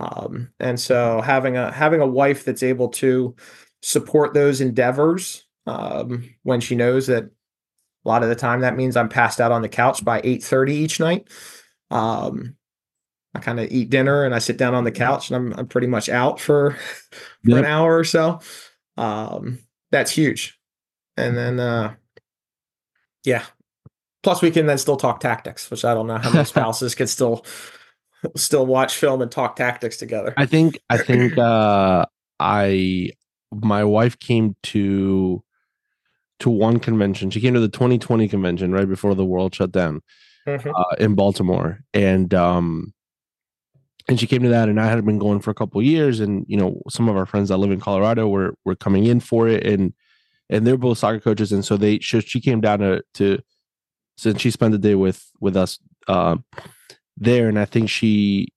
um, 0.00 0.50
and 0.60 0.80
so 0.80 1.20
having 1.20 1.56
a 1.58 1.70
having 1.72 2.00
a 2.00 2.06
wife 2.06 2.44
that's 2.44 2.62
able 2.62 2.88
to 2.88 3.34
support 3.82 4.32
those 4.34 4.60
endeavors 4.60 5.44
um, 5.66 6.28
when 6.42 6.60
she 6.60 6.74
knows 6.74 7.06
that 7.06 7.24
a 7.24 8.08
lot 8.08 8.22
of 8.22 8.30
the 8.30 8.34
time 8.34 8.60
that 8.60 8.76
means 8.76 8.96
I'm 8.96 9.10
passed 9.10 9.40
out 9.42 9.52
on 9.52 9.60
the 9.60 9.68
couch 9.68 10.02
by 10.02 10.22
8:30 10.22 10.70
each 10.72 11.00
night. 11.00 11.28
Um, 11.90 12.56
I 13.34 13.38
kind 13.38 13.60
of 13.60 13.70
eat 13.70 13.90
dinner 13.90 14.24
and 14.24 14.34
I 14.34 14.38
sit 14.40 14.56
down 14.56 14.74
on 14.74 14.84
the 14.84 14.90
couch 14.92 15.30
and 15.30 15.36
I'm 15.36 15.58
I'm 15.58 15.66
pretty 15.66 15.86
much 15.86 16.08
out 16.08 16.40
for 16.40 16.72
for 17.44 17.58
an 17.58 17.64
hour 17.64 17.96
or 17.96 18.04
so. 18.04 18.40
Um, 18.96 19.60
that's 19.90 20.10
huge. 20.10 20.58
And 21.16 21.36
then 21.36 21.60
uh 21.60 21.94
yeah. 23.24 23.44
Plus 24.22 24.42
we 24.42 24.50
can 24.50 24.66
then 24.66 24.78
still 24.78 24.96
talk 24.96 25.20
tactics, 25.20 25.70
which 25.70 25.84
I 25.84 25.94
don't 25.94 26.06
know 26.06 26.18
how 26.18 26.30
many 26.32 26.44
spouses 26.56 26.94
can 26.94 27.06
still 27.06 27.44
still 28.36 28.66
watch 28.66 28.96
film 28.96 29.22
and 29.22 29.30
talk 29.30 29.56
tactics 29.56 29.96
together. 29.96 30.34
I 30.36 30.46
think 30.46 30.78
I 30.90 30.98
think 30.98 31.38
uh 31.38 32.04
I 32.38 33.10
my 33.52 33.84
wife 33.84 34.18
came 34.18 34.56
to 34.64 35.42
to 36.40 36.50
one 36.50 36.80
convention. 36.80 37.30
She 37.30 37.40
came 37.40 37.54
to 37.54 37.60
the 37.60 37.68
2020 37.68 38.26
convention 38.28 38.72
right 38.72 38.88
before 38.88 39.14
the 39.14 39.24
world 39.24 39.54
shut 39.54 39.72
down 39.72 40.00
Mhm. 40.46 40.72
uh, 40.74 40.96
in 40.98 41.14
Baltimore, 41.14 41.80
and 41.92 42.32
um, 42.32 42.94
and 44.10 44.18
she 44.18 44.26
came 44.26 44.42
to 44.42 44.48
that, 44.48 44.68
and 44.68 44.80
I 44.80 44.88
had 44.88 45.06
been 45.06 45.20
going 45.20 45.38
for 45.38 45.52
a 45.52 45.54
couple 45.54 45.80
years, 45.80 46.18
and 46.18 46.44
you 46.48 46.56
know, 46.56 46.82
some 46.90 47.08
of 47.08 47.16
our 47.16 47.26
friends 47.26 47.48
that 47.48 47.58
live 47.58 47.70
in 47.70 47.78
Colorado 47.78 48.26
were 48.26 48.54
were 48.64 48.74
coming 48.74 49.06
in 49.06 49.20
for 49.20 49.46
it, 49.46 49.64
and 49.64 49.94
and 50.48 50.66
they're 50.66 50.76
both 50.76 50.98
soccer 50.98 51.20
coaches, 51.20 51.52
and 51.52 51.64
so 51.64 51.76
they 51.76 52.00
she, 52.00 52.20
she 52.20 52.40
came 52.40 52.60
down 52.60 52.80
to 52.80 53.04
to 53.14 53.38
since 54.18 54.40
she 54.40 54.50
spent 54.50 54.72
the 54.72 54.78
day 54.78 54.96
with 54.96 55.24
with 55.40 55.56
us 55.56 55.78
um 56.08 56.44
there, 57.16 57.48
and 57.48 57.56
I 57.56 57.66
think 57.66 57.88
she, 57.88 58.48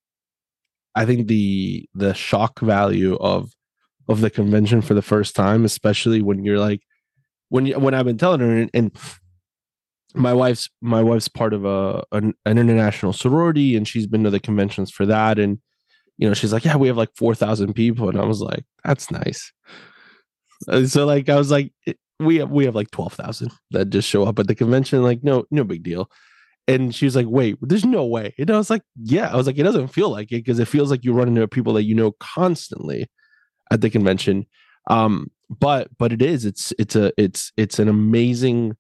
I 0.96 1.06
think 1.06 1.28
the 1.28 1.88
the 1.94 2.16
shock 2.16 2.60
value 2.60 3.16
of 3.18 3.52
of 4.10 4.22
the 4.22 4.32
convention 4.32 4.82
for 4.82 4.96
the 4.96 5.04
first 5.04 5.36
time, 5.36 5.66
especially 5.66 6.24
when 6.24 6.44
you're 6.44 6.60
like 6.60 6.82
when 7.50 7.68
you 7.68 7.80
when 7.80 7.94
I've 7.94 8.06
been 8.06 8.18
telling 8.18 8.40
her 8.40 8.58
and, 8.58 8.72
and 8.74 8.92
my 10.14 10.34
wife's 10.34 10.70
my 10.82 11.02
wife's 11.02 11.28
part 11.28 11.54
of 11.54 11.66
a 11.66 12.04
an, 12.12 12.34
an 12.46 12.58
international 12.58 13.14
sorority 13.14 13.76
and 13.76 13.88
she's 13.88 14.08
been 14.08 14.24
to 14.24 14.30
the 14.30 14.40
conventions 14.40 14.92
for 14.92 15.06
that. 15.06 15.40
And 15.40 15.60
you 16.18 16.28
know 16.28 16.34
she's 16.34 16.54
like 16.54 16.66
yeah 16.66 16.76
we 16.76 16.88
have 16.88 16.98
like 16.98 17.16
4000 17.16 17.74
people. 17.74 18.10
And 18.10 18.20
i 18.20 18.24
was 18.24 18.42
like 18.42 18.66
that's 18.84 19.12
nice. 19.12 19.52
Uh, 20.68 20.86
so 20.86 21.06
like 21.06 21.30
i 21.30 21.36
was 21.36 21.52
like 21.52 21.74
we 22.20 22.38
have 22.38 22.52
we 22.52 22.66
have 22.66 22.76
like 22.76 22.92
12000 22.92 23.52
that 23.72 23.90
just 23.90 24.08
show 24.08 24.24
up 24.24 24.40
at 24.40 24.48
the 24.48 24.56
convention. 24.56 25.04
Like 25.04 25.24
no 25.24 25.46
no 25.52 25.64
big 25.64 25.84
deal. 25.84 26.10
And 26.68 26.94
she 26.96 27.06
was 27.06 27.16
like 27.16 27.28
wait 27.28 27.58
there's 27.62 27.86
no 27.86 28.06
way. 28.06 28.34
And 28.38 28.52
i 28.52 28.58
was 28.58 28.70
like 28.70 28.84
yeah. 28.96 29.32
I 29.32 29.36
was 29.36 29.48
like 29.48 29.58
it 29.58 29.64
doesn't 29.64 29.88
feel 29.90 30.10
like 30.10 30.32
it 30.32 30.44
because 30.46 30.60
it 30.60 30.68
feels 30.68 30.92
like 30.92 31.04
you 31.04 31.14
run 31.14 31.28
into 31.28 31.48
people 31.48 31.74
that 31.74 31.84
you 31.84 31.96
know 31.96 32.12
constantly 32.20 33.10
at 33.72 33.82
the 33.82 33.90
convention. 33.90 34.46
Um 34.90 35.32
but 35.50 35.90
but 35.98 36.12
it 36.12 36.22
is 36.22 36.46
it's 36.46 36.74
it's 36.80 36.96
a 36.96 37.12
it's 37.18 37.52
it's 37.58 37.80
an 37.80 37.88
amazing 37.88 38.76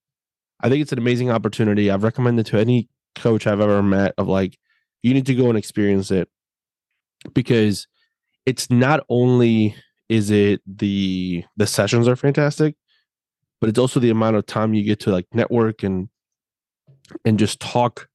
I 0.63 0.69
think 0.69 0.81
it's 0.81 0.93
an 0.93 0.97
amazing 0.97 1.29
opportunity. 1.29 1.91
I've 1.91 2.03
recommended 2.03 2.45
to 2.47 2.57
any 2.57 2.87
coach 3.15 3.45
I've 3.45 3.59
ever 3.59 3.83
met 3.83 4.13
of 4.17 4.27
like, 4.27 4.57
you 5.03 5.13
need 5.13 5.25
to 5.25 5.35
go 5.35 5.49
and 5.49 5.57
experience 5.57 6.09
it 6.09 6.29
because 7.33 7.87
it's 8.45 8.69
not 8.69 9.05
only 9.09 9.75
is 10.09 10.31
it 10.31 10.61
the 10.65 11.43
the 11.57 11.67
sessions 11.67 12.07
are 12.07 12.15
fantastic, 12.15 12.75
but 13.59 13.69
it's 13.69 13.79
also 13.79 13.99
the 13.99 14.09
amount 14.09 14.37
of 14.37 14.45
time 14.45 14.73
you 14.73 14.83
get 14.83 15.01
to 15.01 15.11
like 15.11 15.27
network 15.33 15.83
and 15.83 16.07
and 17.25 17.37
just 17.37 17.59
talk. 17.59 18.07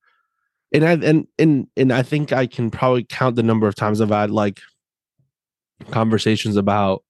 And 0.73 0.85
I 0.85 0.93
and 0.93 1.27
and 1.39 1.67
and 1.77 1.93
I 1.93 2.03
think 2.03 2.33
I 2.33 2.47
can 2.47 2.71
probably 2.71 3.05
count 3.05 3.37
the 3.37 3.43
number 3.43 3.69
of 3.69 3.75
times 3.75 4.01
I've 4.01 4.09
had 4.09 4.31
like 4.31 4.61
conversations 5.91 6.57
about 6.57 7.05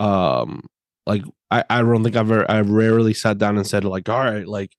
um 0.00 0.66
like 1.06 1.22
I, 1.52 1.64
I 1.70 1.82
don't 1.82 2.02
think 2.02 2.16
I've 2.16 2.30
ever 2.30 2.50
I 2.50 2.60
rarely 2.62 3.14
sat 3.14 3.38
down 3.38 3.56
and 3.56 3.66
said 3.66 3.84
like, 3.84 4.08
all 4.08 4.20
right, 4.20 4.46
like 4.46 4.74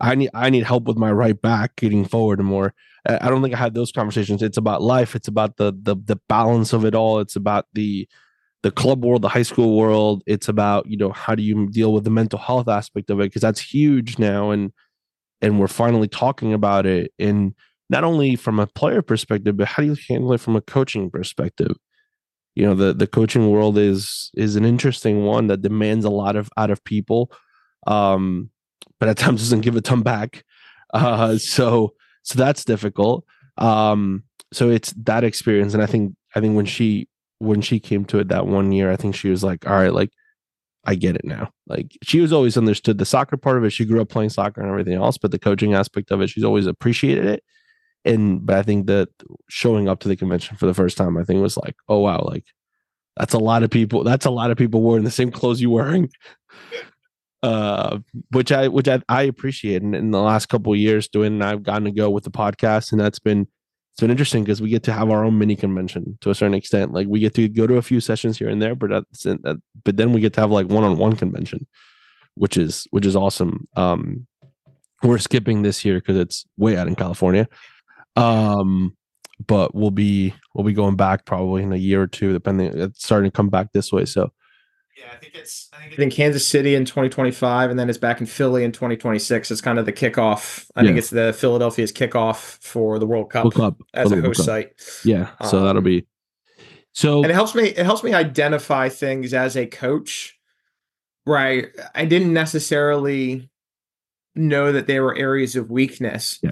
I 0.00 0.14
need 0.14 0.30
I 0.34 0.50
need 0.50 0.64
help 0.64 0.84
with 0.84 0.96
my 0.96 1.12
right 1.12 1.40
back 1.40 1.76
getting 1.76 2.04
forward 2.04 2.40
more. 2.40 2.74
I 3.06 3.28
don't 3.28 3.42
think 3.42 3.54
I 3.54 3.58
had 3.58 3.74
those 3.74 3.92
conversations. 3.92 4.42
It's 4.42 4.58
about 4.58 4.82
life. 4.82 5.14
It's 5.14 5.28
about 5.28 5.56
the 5.56 5.72
the 5.82 5.96
the 5.96 6.20
balance 6.28 6.72
of 6.72 6.84
it 6.84 6.94
all. 6.94 7.20
It's 7.20 7.36
about 7.36 7.66
the 7.74 8.08
the 8.62 8.70
club 8.70 9.04
world, 9.04 9.22
the 9.22 9.28
high 9.28 9.42
school 9.42 9.76
world. 9.76 10.22
It's 10.26 10.48
about 10.48 10.86
you 10.86 10.96
know 10.96 11.12
how 11.12 11.34
do 11.34 11.42
you 11.42 11.68
deal 11.68 11.92
with 11.92 12.04
the 12.04 12.10
mental 12.10 12.38
health 12.38 12.68
aspect 12.68 13.10
of 13.10 13.20
it 13.20 13.24
because 13.24 13.42
that's 13.42 13.60
huge 13.60 14.18
now 14.18 14.50
and 14.50 14.72
and 15.40 15.60
we're 15.60 15.68
finally 15.68 16.08
talking 16.08 16.52
about 16.52 16.86
it 16.86 17.12
and 17.18 17.54
not 17.90 18.04
only 18.04 18.36
from 18.36 18.58
a 18.58 18.66
player 18.66 19.02
perspective 19.02 19.56
but 19.56 19.68
how 19.68 19.82
do 19.82 19.88
you 19.88 19.96
handle 20.08 20.32
it 20.32 20.40
from 20.40 20.56
a 20.56 20.60
coaching 20.60 21.10
perspective 21.10 21.76
you 22.58 22.66
know 22.66 22.74
the 22.74 22.92
the 22.92 23.06
coaching 23.06 23.50
world 23.52 23.78
is 23.78 24.32
is 24.34 24.56
an 24.56 24.64
interesting 24.64 25.24
one 25.24 25.46
that 25.46 25.62
demands 25.62 26.04
a 26.04 26.10
lot 26.10 26.34
of 26.34 26.50
out 26.56 26.70
of 26.70 26.82
people 26.82 27.30
um 27.86 28.50
but 28.98 29.08
at 29.08 29.16
times 29.16 29.40
doesn't 29.40 29.60
give 29.60 29.76
a 29.76 29.80
ton 29.80 30.02
back. 30.02 30.44
Uh 30.92 31.38
so 31.38 31.94
so 32.24 32.36
that's 32.36 32.64
difficult. 32.64 33.24
Um 33.58 34.24
so 34.52 34.70
it's 34.70 34.92
that 35.04 35.24
experience 35.24 35.74
and 35.74 35.82
i 35.82 35.86
think 35.86 36.16
i 36.34 36.40
think 36.40 36.56
when 36.56 36.64
she 36.64 37.06
when 37.38 37.60
she 37.60 37.78
came 37.78 38.04
to 38.06 38.18
it 38.18 38.28
that 38.28 38.46
one 38.46 38.72
year 38.72 38.90
i 38.90 38.96
think 38.96 39.14
she 39.14 39.28
was 39.28 39.44
like 39.44 39.66
all 39.68 39.74
right 39.74 39.92
like 39.92 40.10
i 40.86 40.94
get 40.94 41.14
it 41.14 41.24
now. 41.24 41.52
Like 41.66 41.96
she 42.02 42.20
was 42.20 42.32
always 42.32 42.56
understood 42.56 42.96
the 42.98 43.04
soccer 43.04 43.36
part 43.36 43.58
of 43.58 43.64
it. 43.64 43.70
She 43.70 43.84
grew 43.84 44.00
up 44.00 44.08
playing 44.08 44.30
soccer 44.30 44.62
and 44.62 44.70
everything 44.70 44.94
else 44.94 45.16
but 45.16 45.30
the 45.30 45.38
coaching 45.38 45.74
aspect 45.74 46.10
of 46.10 46.20
it 46.22 46.30
she's 46.30 46.44
always 46.44 46.66
appreciated 46.66 47.26
it 47.26 47.44
and 48.04 48.44
but 48.44 48.56
i 48.56 48.62
think 48.62 48.86
that 48.86 49.08
showing 49.48 49.88
up 49.88 50.00
to 50.00 50.08
the 50.08 50.16
convention 50.16 50.56
for 50.56 50.66
the 50.66 50.74
first 50.74 50.96
time 50.96 51.16
i 51.16 51.24
think 51.24 51.40
was 51.40 51.56
like 51.56 51.74
oh 51.88 51.98
wow 51.98 52.22
like 52.24 52.44
that's 53.18 53.34
a 53.34 53.38
lot 53.38 53.62
of 53.62 53.70
people 53.70 54.04
that's 54.04 54.26
a 54.26 54.30
lot 54.30 54.50
of 54.50 54.56
people 54.56 54.80
wearing 54.80 55.04
the 55.04 55.10
same 55.10 55.30
clothes 55.30 55.60
you 55.60 55.70
wearing. 55.70 56.10
Uh 57.40 58.00
which 58.32 58.50
i 58.50 58.66
which 58.66 58.88
i, 58.88 59.00
I 59.08 59.22
appreciate. 59.22 59.80
And 59.80 59.94
in 59.94 60.10
the 60.10 60.20
last 60.20 60.46
couple 60.46 60.72
of 60.72 60.78
years 60.80 61.06
doing 61.06 61.34
and 61.34 61.44
i've 61.44 61.62
gotten 61.62 61.84
to 61.84 61.92
go 61.92 62.10
with 62.10 62.24
the 62.24 62.32
podcast 62.32 62.90
and 62.90 63.00
that's 63.00 63.20
been 63.20 63.42
it's 63.92 64.00
been 64.00 64.10
interesting 64.10 64.42
because 64.42 64.60
we 64.60 64.70
get 64.70 64.82
to 64.82 64.92
have 64.92 65.08
our 65.08 65.24
own 65.24 65.38
mini 65.38 65.54
convention 65.54 66.18
to 66.20 66.30
a 66.30 66.34
certain 66.34 66.54
extent. 66.54 66.92
Like 66.92 67.06
we 67.06 67.20
get 67.20 67.34
to 67.34 67.48
go 67.48 67.68
to 67.68 67.76
a 67.76 67.82
few 67.82 68.00
sessions 68.00 68.38
here 68.38 68.48
and 68.48 68.60
there 68.60 68.74
but 68.74 68.90
that's 68.90 69.22
that, 69.22 69.62
but 69.84 69.96
then 69.96 70.12
we 70.12 70.20
get 70.20 70.32
to 70.32 70.40
have 70.40 70.50
like 70.50 70.66
one-on-one 70.66 71.14
convention 71.14 71.68
which 72.34 72.56
is 72.56 72.88
which 72.90 73.06
is 73.06 73.14
awesome. 73.14 73.68
Um 73.76 74.26
we're 75.04 75.18
skipping 75.18 75.62
this 75.62 75.84
year 75.84 76.00
because 76.00 76.16
it's 76.16 76.44
way 76.56 76.76
out 76.76 76.88
in 76.88 76.96
california 76.96 77.46
um 78.18 78.96
but 79.46 79.74
we'll 79.74 79.90
be 79.92 80.34
we'll 80.54 80.64
be 80.64 80.72
going 80.72 80.96
back 80.96 81.24
probably 81.24 81.62
in 81.62 81.72
a 81.72 81.76
year 81.76 82.02
or 82.02 82.06
two 82.08 82.32
depending 82.32 82.76
it's 82.78 83.04
starting 83.04 83.30
to 83.30 83.34
come 83.36 83.48
back 83.48 83.72
this 83.72 83.92
way 83.92 84.04
so 84.04 84.32
Yeah, 84.96 85.04
I 85.12 85.16
think 85.16 85.34
it's 85.36 85.68
I 85.72 85.76
think 85.78 85.92
it's 85.92 86.02
in 86.02 86.10
Kansas 86.10 86.44
City 86.46 86.74
in 86.74 86.84
2025, 86.84 87.70
and 87.70 87.78
then 87.78 87.88
it's 87.88 87.98
back 87.98 88.20
in 88.20 88.26
Philly 88.26 88.64
in 88.64 88.72
2026. 88.72 89.52
It's 89.52 89.60
kind 89.60 89.78
of 89.78 89.86
the 89.86 89.92
kickoff. 89.92 90.68
I 90.74 90.82
think 90.82 90.98
it's 90.98 91.10
the 91.10 91.32
Philadelphia's 91.32 91.92
kickoff 91.92 92.58
for 92.60 92.98
the 92.98 93.06
World 93.06 93.30
Cup 93.30 93.44
World 93.44 93.54
Cup 93.54 93.76
as 93.94 94.08
for 94.08 94.14
a 94.18 94.20
the 94.20 94.26
host 94.26 94.38
Cup. 94.40 94.46
site. 94.46 94.72
yeah 95.04 95.30
so 95.44 95.60
that'll 95.60 95.78
Um, 95.78 95.84
be 95.84 96.04
so 96.92 97.22
and 97.22 97.30
it 97.30 97.34
helps 97.34 97.54
me 97.54 97.68
it 97.68 97.86
helps 97.86 98.02
me 98.02 98.12
identify 98.12 98.88
things 98.88 99.32
as 99.32 99.56
a 99.56 99.66
coach 99.66 100.36
right 101.26 101.66
i 101.94 102.04
didn't 102.04 102.32
necessarily 102.32 103.48
know 104.34 104.72
that 104.72 104.86
there 104.88 105.02
were 105.04 105.16
areas 105.16 105.54
of 105.54 105.70
weakness 105.70 106.38
Yeah. 106.42 106.50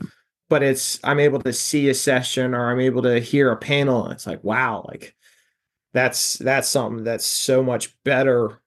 But 0.49 0.63
it's 0.63 0.99
i'm 1.05 1.21
able 1.21 1.41
to 1.41 1.53
see 1.53 1.89
a 1.89 1.95
session 1.95 2.55
or 2.55 2.71
i'm 2.71 2.81
able 2.81 3.03
to 3.03 3.21
hear 3.21 3.51
a 3.51 3.57
panel 3.57 4.05
and 4.05 4.13
it's 4.13 4.27
like 4.27 4.43
wow 4.45 4.85
like 4.89 5.15
that's 5.93 6.37
that's 6.39 6.69
something 6.69 7.05
that's 7.05 7.27
so 7.27 7.63
much 7.63 7.95
better 8.05 8.61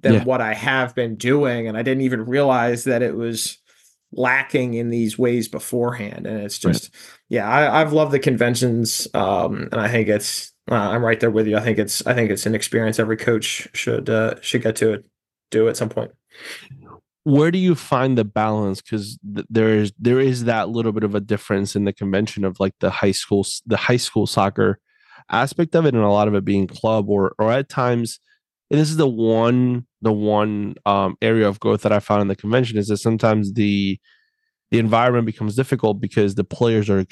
than 0.00 0.14
Yeah. 0.14 0.24
what 0.24 0.40
i 0.40 0.54
have 0.54 0.94
been 0.94 1.16
doing 1.16 1.68
and 1.68 1.76
i 1.76 1.82
didn't 1.82 2.02
even 2.02 2.24
realize 2.26 2.84
that 2.84 3.02
it 3.02 3.14
was 3.14 3.58
lacking 4.12 4.74
in 4.74 4.88
these 4.88 5.18
ways 5.18 5.48
beforehand 5.48 6.26
and 6.26 6.40
it's 6.42 6.64
Right. 6.64 6.72
just 6.72 6.94
yeah 7.28 7.48
I, 7.48 7.80
i've 7.80 7.92
loved 7.92 8.12
the 8.12 8.18
conventions 8.20 9.08
um 9.14 9.68
and 9.72 9.80
i 9.80 9.88
think 9.88 10.08
it's 10.08 10.52
uh, 10.70 10.74
i'm 10.74 11.04
right 11.04 11.18
there 11.18 11.30
with 11.30 11.46
you 11.46 11.56
i 11.56 11.60
think 11.60 11.78
it's 11.78 12.06
i 12.06 12.14
think 12.14 12.30
it's 12.30 12.46
an 12.46 12.54
experience 12.54 12.98
every 12.98 13.16
coach 13.16 13.68
should 13.74 14.08
uh 14.08 14.40
should 14.40 14.62
get 14.62 14.76
to 14.76 14.92
it, 14.94 15.06
do 15.50 15.68
at 15.68 15.76
some 15.76 15.88
point 15.88 16.12
where 17.26 17.50
do 17.50 17.58
you 17.58 17.74
find 17.74 18.16
the 18.16 18.24
balance? 18.24 18.80
Because 18.80 19.18
th- 19.34 19.46
there 19.50 19.74
is 19.74 19.92
there 19.98 20.20
is 20.20 20.44
that 20.44 20.68
little 20.68 20.92
bit 20.92 21.02
of 21.02 21.16
a 21.16 21.20
difference 21.20 21.74
in 21.74 21.84
the 21.84 21.92
convention 21.92 22.44
of 22.44 22.60
like 22.60 22.74
the 22.78 22.88
high 22.88 23.10
school 23.10 23.44
the 23.66 23.76
high 23.76 23.96
school 23.96 24.28
soccer 24.28 24.78
aspect 25.32 25.74
of 25.74 25.86
it 25.86 25.94
and 25.94 26.04
a 26.04 26.08
lot 26.08 26.28
of 26.28 26.34
it 26.36 26.44
being 26.44 26.68
club 26.68 27.08
or 27.10 27.34
or 27.40 27.50
at 27.50 27.68
times 27.68 28.20
and 28.70 28.78
this 28.78 28.88
is 28.88 28.96
the 28.96 29.08
one 29.08 29.84
the 30.02 30.12
one 30.12 30.76
um 30.86 31.16
area 31.20 31.48
of 31.48 31.58
growth 31.58 31.82
that 31.82 31.90
i 31.90 31.98
found 31.98 32.22
in 32.22 32.28
the 32.28 32.36
convention 32.36 32.78
is 32.78 32.86
that 32.86 32.98
sometimes 32.98 33.54
the 33.54 33.98
the 34.70 34.78
environment 34.78 35.26
becomes 35.26 35.56
difficult 35.56 36.00
because 36.00 36.34
the 36.36 36.44
players 36.44 36.90
are 36.90 37.04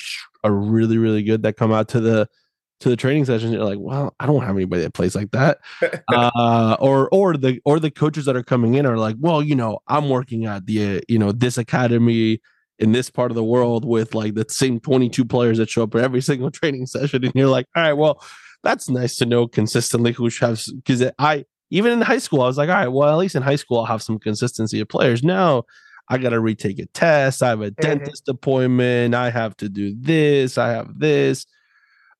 are 0.44 0.52
really 0.52 0.98
really 0.98 1.24
good 1.24 1.42
that 1.42 1.56
come 1.56 1.72
out 1.72 1.88
to 1.88 2.00
the 2.00 2.28
to 2.80 2.88
the 2.88 2.96
training 2.96 3.24
sessions 3.24 3.52
you're 3.52 3.64
like 3.64 3.78
well 3.78 4.14
i 4.20 4.26
don't 4.26 4.42
have 4.42 4.56
anybody 4.56 4.82
that 4.82 4.94
plays 4.94 5.14
like 5.14 5.30
that. 5.30 5.58
Uh 6.12 6.76
or 6.80 7.08
or 7.10 7.36
the 7.36 7.60
or 7.64 7.80
the 7.80 7.90
coaches 7.90 8.24
that 8.26 8.36
are 8.36 8.42
coming 8.42 8.74
in 8.74 8.86
are 8.86 8.98
like 8.98 9.16
well 9.18 9.42
you 9.42 9.54
know 9.54 9.78
i'm 9.88 10.08
working 10.08 10.46
at 10.46 10.66
the 10.66 11.02
you 11.08 11.18
know 11.18 11.32
this 11.32 11.56
academy 11.58 12.40
in 12.78 12.92
this 12.92 13.10
part 13.10 13.30
of 13.30 13.34
the 13.34 13.44
world 13.44 13.84
with 13.84 14.14
like 14.14 14.34
the 14.34 14.44
same 14.48 14.80
22 14.80 15.24
players 15.24 15.58
that 15.58 15.70
show 15.70 15.84
up 15.84 15.92
for 15.92 16.00
every 16.00 16.20
single 16.30 16.50
training 16.50 16.86
session. 16.86 17.24
And 17.24 17.32
you're 17.34 17.48
like 17.48 17.66
all 17.74 17.82
right 17.82 17.92
well 17.92 18.22
that's 18.62 18.88
nice 18.88 19.16
to 19.16 19.26
know 19.26 19.46
consistently 19.46 20.12
who 20.12 20.28
has 20.40 20.66
because 20.66 21.10
i 21.18 21.44
even 21.70 21.92
in 21.92 22.00
high 22.00 22.18
school 22.18 22.42
i 22.42 22.46
was 22.46 22.58
like 22.58 22.68
all 22.68 22.74
right 22.74 22.88
well 22.88 23.10
at 23.10 23.18
least 23.18 23.34
in 23.34 23.42
high 23.42 23.56
school 23.56 23.80
i'll 23.80 23.86
have 23.86 24.02
some 24.02 24.18
consistency 24.18 24.80
of 24.80 24.88
players. 24.88 25.22
Now 25.22 25.64
i 26.08 26.18
gotta 26.18 26.40
retake 26.40 26.78
a 26.78 26.86
test. 26.86 27.42
I 27.42 27.48
have 27.48 27.62
a 27.62 27.70
dentist 27.70 28.28
appointment. 28.28 29.14
I 29.14 29.30
have 29.30 29.56
to 29.58 29.68
do 29.68 29.94
this. 29.98 30.58
I 30.58 30.68
have 30.68 30.98
this 30.98 31.46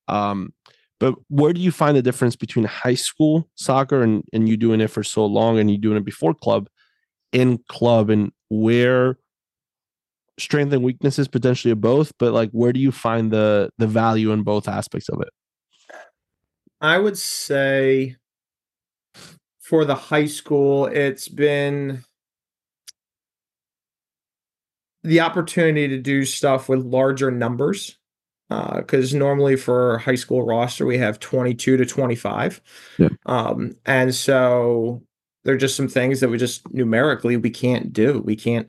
um 0.07 0.53
but 0.99 1.15
where 1.27 1.51
do 1.51 1.59
you 1.59 1.71
find 1.71 1.97
the 1.97 2.01
difference 2.01 2.35
between 2.35 2.63
high 2.65 2.95
school 2.95 3.49
soccer 3.55 4.01
and, 4.01 4.23
and 4.31 4.47
you 4.47 4.55
doing 4.55 4.79
it 4.79 4.87
for 4.87 5.03
so 5.03 5.25
long 5.25 5.59
and 5.59 5.69
you 5.69 5.77
doing 5.77 5.97
it 5.97 6.05
before 6.05 6.33
club 6.33 6.67
in 7.31 7.59
club 7.67 8.09
and 8.09 8.31
where 8.49 9.17
strength 10.39 10.73
and 10.73 10.83
weaknesses 10.83 11.27
potentially 11.27 11.71
of 11.71 11.81
both 11.81 12.11
but 12.17 12.33
like 12.33 12.49
where 12.51 12.73
do 12.73 12.79
you 12.79 12.91
find 12.91 13.31
the 13.31 13.69
the 13.77 13.87
value 13.87 14.31
in 14.31 14.43
both 14.43 14.67
aspects 14.67 15.09
of 15.09 15.21
it 15.21 15.29
I 16.81 16.97
would 16.97 17.17
say 17.17 18.17
for 19.65 19.85
the 19.85 19.95
high 19.95 20.27
school, 20.27 20.85
it's 20.85 21.27
been 21.27 22.03
the 25.03 25.21
opportunity 25.21 25.87
to 25.87 25.97
do 25.99 26.25
stuff 26.25 26.69
with 26.69 26.85
larger 26.85 27.31
numbers. 27.31 27.97
Because 28.49 29.13
normally 29.13 29.55
for 29.55 29.97
high 29.97 30.15
school 30.15 30.43
roster, 30.45 30.85
we 30.85 30.97
have 30.99 31.19
22 31.19 31.77
to 31.77 31.85
25. 31.85 32.61
Yeah. 32.99 33.09
Um, 33.25 33.75
and 33.85 34.13
so 34.13 35.01
there 35.43 35.53
are 35.55 35.57
just 35.57 35.75
some 35.75 35.87
things 35.87 36.19
that 36.19 36.29
we 36.29 36.37
just 36.37 36.71
numerically 36.73 37.37
we 37.37 37.49
can't 37.49 37.91
do. 37.93 38.21
We 38.23 38.35
can't 38.35 38.67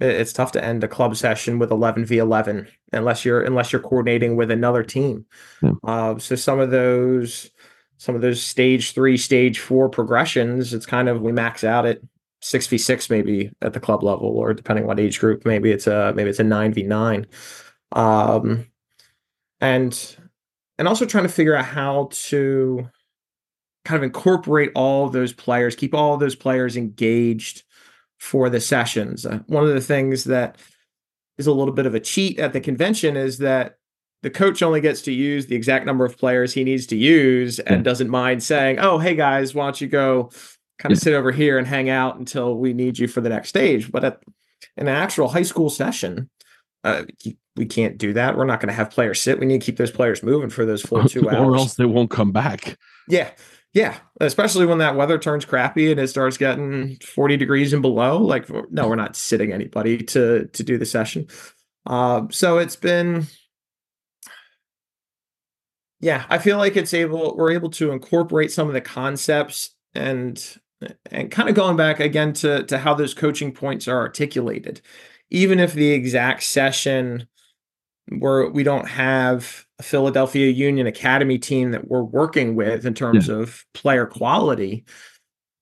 it- 0.00 0.14
it's 0.20 0.32
tough 0.32 0.52
to 0.52 0.64
end 0.64 0.84
a 0.84 0.88
club 0.88 1.16
session 1.16 1.58
with 1.58 1.70
11 1.72 2.04
v 2.06 2.18
11 2.18 2.68
unless 2.92 3.24
you're 3.24 3.40
unless 3.42 3.72
you're 3.72 3.82
coordinating 3.82 4.36
with 4.36 4.50
another 4.50 4.82
team 4.84 5.24
Yeah. 5.60 5.72
uh, 5.84 6.18
so 6.18 6.36
some 6.36 6.60
of 6.60 6.70
those 6.70 7.50
some 7.96 8.14
of 8.14 8.20
those 8.20 8.40
stage 8.40 8.92
three 8.92 9.16
stage 9.16 9.58
four 9.58 9.88
progressions 9.88 10.72
it's 10.72 10.86
kind 10.86 11.08
of 11.08 11.20
we 11.20 11.32
max 11.32 11.64
out 11.64 11.84
at 11.84 11.98
six 12.40 12.68
v 12.68 12.78
six 12.78 13.10
maybe 13.10 13.50
at 13.60 13.72
the 13.72 13.80
club 13.80 14.04
level, 14.04 14.28
or 14.28 14.54
depending 14.54 14.84
on 14.84 14.88
what 14.88 15.00
age 15.00 15.18
group, 15.18 15.44
maybe 15.44 15.72
it's 15.72 15.88
a 15.88 16.12
maybe 16.14 16.30
it's 16.30 16.38
a 16.38 16.44
nine 16.44 16.72
v 16.72 16.84
nine. 16.84 17.26
Um, 17.90 18.67
and 19.60 20.16
and 20.78 20.86
also 20.86 21.04
trying 21.04 21.24
to 21.24 21.28
figure 21.28 21.56
out 21.56 21.64
how 21.64 22.08
to 22.12 22.88
kind 23.84 23.96
of 23.96 24.02
incorporate 24.02 24.70
all 24.74 25.06
of 25.06 25.12
those 25.12 25.32
players, 25.32 25.74
keep 25.74 25.94
all 25.94 26.14
of 26.14 26.20
those 26.20 26.36
players 26.36 26.76
engaged 26.76 27.64
for 28.18 28.50
the 28.50 28.60
sessions. 28.60 29.26
Uh, 29.26 29.40
one 29.46 29.64
of 29.64 29.74
the 29.74 29.80
things 29.80 30.24
that 30.24 30.56
is 31.38 31.46
a 31.46 31.52
little 31.52 31.74
bit 31.74 31.86
of 31.86 31.94
a 31.94 32.00
cheat 32.00 32.38
at 32.38 32.52
the 32.52 32.60
convention 32.60 33.16
is 33.16 33.38
that 33.38 33.76
the 34.22 34.30
coach 34.30 34.62
only 34.62 34.80
gets 34.80 35.02
to 35.02 35.12
use 35.12 35.46
the 35.46 35.54
exact 35.54 35.86
number 35.86 36.04
of 36.04 36.18
players 36.18 36.52
he 36.52 36.64
needs 36.64 36.86
to 36.86 36.96
use 36.96 37.60
and 37.60 37.84
doesn't 37.84 38.10
mind 38.10 38.42
saying, 38.42 38.78
"Oh, 38.80 38.98
hey 38.98 39.14
guys, 39.14 39.54
why 39.54 39.64
don't 39.64 39.80
you 39.80 39.86
go 39.86 40.30
kind 40.78 40.92
of 40.92 40.98
sit 40.98 41.14
over 41.14 41.30
here 41.30 41.56
and 41.56 41.66
hang 41.66 41.88
out 41.88 42.18
until 42.18 42.56
we 42.56 42.72
need 42.72 42.98
you 42.98 43.06
for 43.06 43.20
the 43.20 43.28
next 43.28 43.48
stage?" 43.50 43.90
But 43.90 44.04
at 44.04 44.20
an 44.76 44.88
actual 44.88 45.28
high 45.28 45.42
school 45.42 45.70
session, 45.70 46.28
uh, 46.88 47.04
we 47.56 47.66
can't 47.66 47.98
do 47.98 48.12
that. 48.14 48.36
We're 48.36 48.44
not 48.44 48.60
going 48.60 48.68
to 48.68 48.74
have 48.74 48.90
players 48.90 49.20
sit. 49.20 49.38
We 49.38 49.46
need 49.46 49.60
to 49.60 49.66
keep 49.66 49.76
those 49.76 49.90
players 49.90 50.22
moving 50.22 50.50
for 50.50 50.64
those 50.64 50.82
full 50.82 51.04
two 51.08 51.28
hours, 51.28 51.48
or 51.48 51.56
else 51.56 51.74
they 51.74 51.84
won't 51.84 52.10
come 52.10 52.32
back. 52.32 52.78
Yeah, 53.08 53.30
yeah, 53.74 53.98
especially 54.20 54.66
when 54.66 54.78
that 54.78 54.96
weather 54.96 55.18
turns 55.18 55.44
crappy 55.44 55.90
and 55.90 56.00
it 56.00 56.08
starts 56.08 56.38
getting 56.38 56.96
40 56.96 57.36
degrees 57.36 57.72
and 57.72 57.82
below. 57.82 58.18
Like, 58.18 58.48
no, 58.70 58.88
we're 58.88 58.96
not 58.96 59.16
sitting 59.16 59.52
anybody 59.52 59.98
to 59.98 60.46
to 60.46 60.62
do 60.62 60.78
the 60.78 60.86
session. 60.86 61.26
Uh, 61.84 62.22
so 62.30 62.58
it's 62.58 62.76
been, 62.76 63.26
yeah, 66.00 66.24
I 66.28 66.38
feel 66.38 66.58
like 66.58 66.76
it's 66.76 66.94
able 66.94 67.36
we're 67.36 67.52
able 67.52 67.70
to 67.70 67.92
incorporate 67.92 68.52
some 68.52 68.68
of 68.68 68.74
the 68.74 68.80
concepts 68.80 69.74
and 69.94 70.42
and 71.10 71.30
kind 71.30 71.48
of 71.48 71.54
going 71.54 71.76
back 71.76 72.00
again 72.00 72.32
to 72.34 72.64
to 72.64 72.78
how 72.78 72.94
those 72.94 73.14
coaching 73.14 73.52
points 73.52 73.86
are 73.86 73.98
articulated, 73.98 74.80
even 75.30 75.58
if 75.58 75.72
the 75.72 75.90
exact 75.90 76.42
session 76.42 77.26
where 78.18 78.48
we 78.48 78.62
don't 78.62 78.88
have 78.88 79.66
a 79.78 79.82
Philadelphia 79.82 80.48
Union 80.50 80.86
Academy 80.86 81.38
team 81.38 81.72
that 81.72 81.88
we're 81.88 82.02
working 82.02 82.54
with 82.56 82.86
in 82.86 82.94
terms 82.94 83.28
yeah. 83.28 83.36
of 83.36 83.64
player 83.74 84.06
quality, 84.06 84.84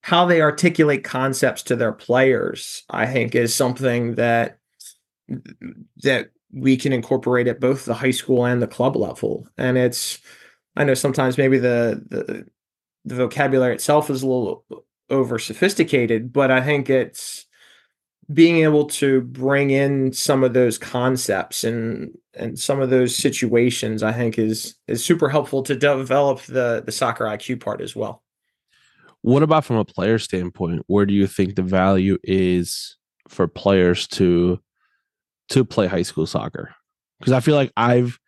how 0.01 0.25
they 0.25 0.41
articulate 0.41 1.03
concepts 1.03 1.63
to 1.63 1.75
their 1.75 1.91
players, 1.91 2.83
I 2.89 3.05
think 3.05 3.35
is 3.35 3.53
something 3.53 4.15
that 4.15 4.59
that 6.03 6.29
we 6.53 6.77
can 6.77 6.93
incorporate 6.93 7.47
at 7.47 7.59
both 7.59 7.83
the 7.83 7.93
high 7.93 8.11
school 8.11 8.45
and 8.45 8.61
the 8.61 8.67
club 8.67 8.95
level. 8.95 9.47
And 9.57 9.77
it's 9.77 10.19
I 10.77 10.85
know 10.85 10.93
sometimes 10.93 11.37
maybe 11.37 11.57
the 11.57 12.01
the, 12.07 12.45
the 13.03 13.15
vocabulary 13.15 13.75
itself 13.75 14.09
is 14.09 14.23
a 14.23 14.27
little 14.27 14.63
over 15.09 15.39
sophisticated, 15.39 16.31
but 16.31 16.51
I 16.51 16.61
think 16.61 16.89
it's 16.89 17.46
being 18.31 18.57
able 18.63 18.85
to 18.85 19.21
bring 19.21 19.69
in 19.69 20.11
some 20.11 20.43
of 20.43 20.53
those 20.53 20.77
concepts 20.77 21.63
and 21.63 22.11
and 22.33 22.59
some 22.59 22.81
of 22.81 22.89
those 22.89 23.15
situations 23.15 24.03
i 24.03 24.11
think 24.11 24.37
is 24.37 24.75
is 24.87 25.03
super 25.03 25.29
helpful 25.29 25.63
to 25.63 25.75
develop 25.75 26.41
the 26.41 26.83
the 26.85 26.91
soccer 26.91 27.25
iq 27.25 27.59
part 27.61 27.81
as 27.81 27.95
well. 27.95 28.23
What 29.21 29.43
about 29.43 29.65
from 29.65 29.77
a 29.77 29.85
player 29.85 30.19
standpoint? 30.19 30.83
Where 30.87 31.05
do 31.05 31.13
you 31.13 31.27
think 31.27 31.55
the 31.55 31.63
value 31.63 32.17
is 32.23 32.97
for 33.27 33.47
players 33.47 34.07
to 34.07 34.59
to 35.49 35.65
play 35.65 35.87
high 35.87 36.03
school 36.03 36.27
soccer? 36.27 36.75
Because 37.19 37.33
i 37.33 37.39
feel 37.39 37.55
like 37.55 37.71
i've 37.77 38.19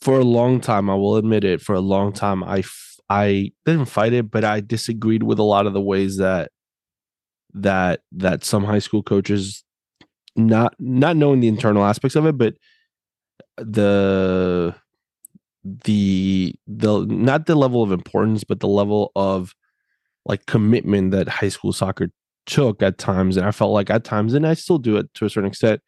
for 0.00 0.18
a 0.18 0.24
long 0.24 0.60
time 0.60 0.88
i 0.88 0.94
will 0.94 1.16
admit 1.16 1.44
it 1.44 1.60
for 1.60 1.74
a 1.74 1.80
long 1.80 2.12
time 2.12 2.44
i 2.44 2.62
i 3.10 3.50
didn't 3.66 3.86
fight 3.86 4.12
it 4.12 4.30
but 4.30 4.44
i 4.44 4.60
disagreed 4.60 5.24
with 5.24 5.38
a 5.38 5.42
lot 5.42 5.66
of 5.66 5.72
the 5.72 5.80
ways 5.80 6.18
that 6.18 6.50
that 7.54 8.00
that 8.12 8.44
some 8.44 8.64
high 8.64 8.78
school 8.78 9.02
coaches 9.02 9.64
not 10.36 10.74
not 10.78 11.16
knowing 11.16 11.40
the 11.40 11.48
internal 11.48 11.84
aspects 11.84 12.14
of 12.16 12.26
it 12.26 12.38
but 12.38 12.54
the 13.56 14.74
the 15.64 16.54
the 16.66 17.06
not 17.06 17.46
the 17.46 17.54
level 17.54 17.82
of 17.82 17.92
importance 17.92 18.44
but 18.44 18.60
the 18.60 18.68
level 18.68 19.10
of 19.16 19.54
like 20.24 20.46
commitment 20.46 21.10
that 21.10 21.28
high 21.28 21.48
school 21.48 21.72
soccer 21.72 22.10
took 22.46 22.82
at 22.82 22.98
times. 22.98 23.36
And 23.36 23.46
i 23.46 23.50
felt 23.50 23.72
like 23.72 23.90
at 23.90 24.04
times 24.04 24.34
and 24.34 24.46
i 24.46 24.54
still 24.54 24.78
do 24.78 24.96
it 24.96 25.12
to 25.14 25.26
a 25.26 25.30
certain 25.30 25.48
extent 25.48 25.80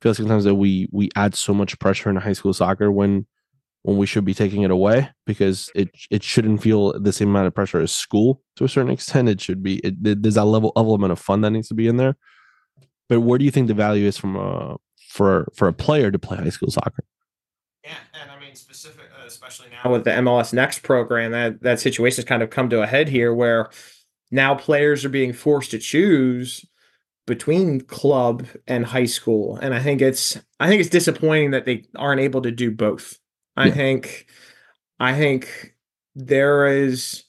feel 0.00 0.14
sometimes 0.14 0.44
that 0.44 0.54
we 0.56 0.88
we 0.90 1.10
add 1.14 1.34
so 1.34 1.54
much 1.54 1.78
pressure 1.78 2.10
in 2.10 2.16
high 2.16 2.32
school 2.32 2.52
soccer 2.52 2.90
when 2.90 3.26
when 3.82 3.96
we 3.96 4.06
should 4.06 4.24
be 4.24 4.34
taking 4.34 4.62
it 4.62 4.70
away 4.70 5.10
because 5.26 5.70
it 5.74 5.90
it 6.10 6.22
shouldn't 6.22 6.62
feel 6.62 6.98
the 6.98 7.12
same 7.12 7.30
amount 7.30 7.46
of 7.46 7.54
pressure 7.54 7.80
as 7.80 7.92
school 7.92 8.40
to 8.56 8.64
a 8.64 8.68
certain 8.68 8.90
extent. 8.90 9.28
It 9.28 9.40
should 9.40 9.62
be 9.62 9.78
it, 9.78 9.94
it, 10.04 10.22
there's 10.22 10.36
that 10.36 10.44
level 10.44 10.72
element 10.76 11.12
of 11.12 11.18
fun 11.18 11.40
that 11.42 11.50
needs 11.50 11.68
to 11.68 11.74
be 11.74 11.88
in 11.88 11.96
there. 11.96 12.16
But 13.08 13.20
where 13.20 13.38
do 13.38 13.44
you 13.44 13.50
think 13.50 13.68
the 13.68 13.74
value 13.74 14.06
is 14.06 14.16
from 14.16 14.36
a 14.36 14.76
for 15.08 15.48
for 15.54 15.68
a 15.68 15.72
player 15.72 16.10
to 16.10 16.18
play 16.18 16.38
high 16.38 16.48
school 16.50 16.70
soccer? 16.70 17.04
Yeah, 17.84 17.94
and 18.20 18.30
I 18.30 18.38
mean 18.38 18.54
specific, 18.54 19.06
uh, 19.20 19.26
especially 19.26 19.68
now 19.82 19.90
with 19.90 20.04
the 20.04 20.10
MLS 20.10 20.52
Next 20.52 20.80
program, 20.80 21.32
that 21.32 21.62
that 21.62 21.80
situation 21.80 22.16
has 22.16 22.24
kind 22.24 22.42
of 22.42 22.50
come 22.50 22.70
to 22.70 22.82
a 22.82 22.86
head 22.86 23.08
here, 23.08 23.34
where 23.34 23.70
now 24.30 24.54
players 24.54 25.04
are 25.04 25.10
being 25.10 25.32
forced 25.32 25.72
to 25.72 25.78
choose 25.78 26.64
between 27.26 27.80
club 27.80 28.46
and 28.66 28.86
high 28.86 29.06
school, 29.06 29.56
and 29.56 29.74
I 29.74 29.80
think 29.80 30.00
it's 30.00 30.38
I 30.60 30.68
think 30.68 30.80
it's 30.80 30.90
disappointing 30.90 31.50
that 31.50 31.64
they 31.64 31.84
aren't 31.96 32.20
able 32.20 32.42
to 32.42 32.52
do 32.52 32.70
both. 32.70 33.18
I 33.56 33.66
yeah. 33.66 33.74
think 33.74 34.26
I 34.98 35.16
think 35.16 35.74
there 36.14 36.66
is 36.66 37.24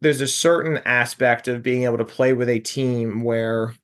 there's 0.00 0.20
a 0.20 0.28
certain 0.28 0.78
aspect 0.84 1.48
of 1.48 1.62
being 1.62 1.84
able 1.84 1.98
to 1.98 2.04
play 2.04 2.32
with 2.32 2.48
a 2.48 2.58
team 2.60 3.22
where 3.22 3.74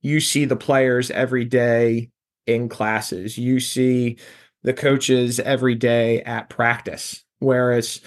you 0.00 0.20
see 0.20 0.44
the 0.44 0.56
players 0.56 1.10
every 1.10 1.44
day 1.44 2.10
in 2.46 2.68
classes. 2.68 3.36
You 3.36 3.60
see 3.60 4.16
the 4.62 4.72
coaches 4.72 5.40
every 5.40 5.74
day 5.74 6.22
at 6.22 6.48
practice. 6.48 7.24
Whereas 7.40 8.00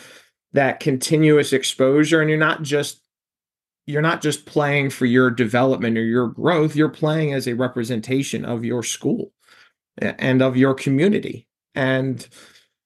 that 0.53 0.79
continuous 0.79 1.53
exposure 1.53 2.21
and 2.21 2.29
you're 2.29 2.39
not 2.39 2.63
just 2.63 3.01
you're 3.85 4.01
not 4.03 4.21
just 4.21 4.45
playing 4.45 4.91
for 4.91 5.07
your 5.07 5.31
development 5.31 5.97
or 5.97 6.03
your 6.03 6.27
growth, 6.27 6.75
you're 6.75 6.89
playing 6.89 7.33
as 7.33 7.47
a 7.47 7.55
representation 7.55 8.45
of 8.45 8.63
your 8.63 8.83
school 8.83 9.31
and 9.97 10.43
of 10.43 10.55
your 10.55 10.75
community. 10.75 11.47
And 11.73 12.27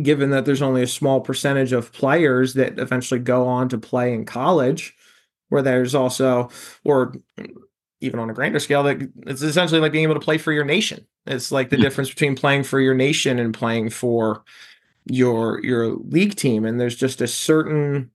given 0.02 0.30
that 0.32 0.46
there's 0.46 0.62
only 0.62 0.84
a 0.84 0.88
small 0.88 1.22
percentage 1.22 1.74
of 1.74 1.92
players 1.92 2.54
that 2.56 2.80
eventually 2.80 3.20
go 3.20 3.48
on 3.48 3.70
to 3.70 3.78
play 3.78 4.14
in 4.14 4.26
college, 4.26 4.96
where 5.50 5.62
there's 5.62 5.96
also, 5.96 6.50
or 6.84 7.14
even 8.02 8.20
on 8.20 8.30
a 8.30 8.34
grander 8.34 8.60
scale, 8.60 8.84
that 8.84 9.10
it's 9.26 9.42
essentially 9.42 9.80
like 9.80 9.92
being 9.92 10.04
able 10.04 10.14
to 10.14 10.20
play 10.20 10.38
for 10.38 10.52
your 10.52 10.66
nation. 10.66 11.06
It's 11.26 11.52
like 11.52 11.70
the 11.70 11.78
difference 11.78 12.10
between 12.10 12.36
playing 12.36 12.64
for 12.64 12.80
your 12.80 12.94
nation 12.94 13.40
and 13.40 13.54
playing 13.54 13.90
for 13.90 14.44
your 15.06 15.64
your 15.64 15.88
league 15.88 16.36
team. 16.36 16.66
And 16.66 16.80
there's 16.80 16.96
just 16.96 17.22
a 17.22 17.28
certain 17.28 18.12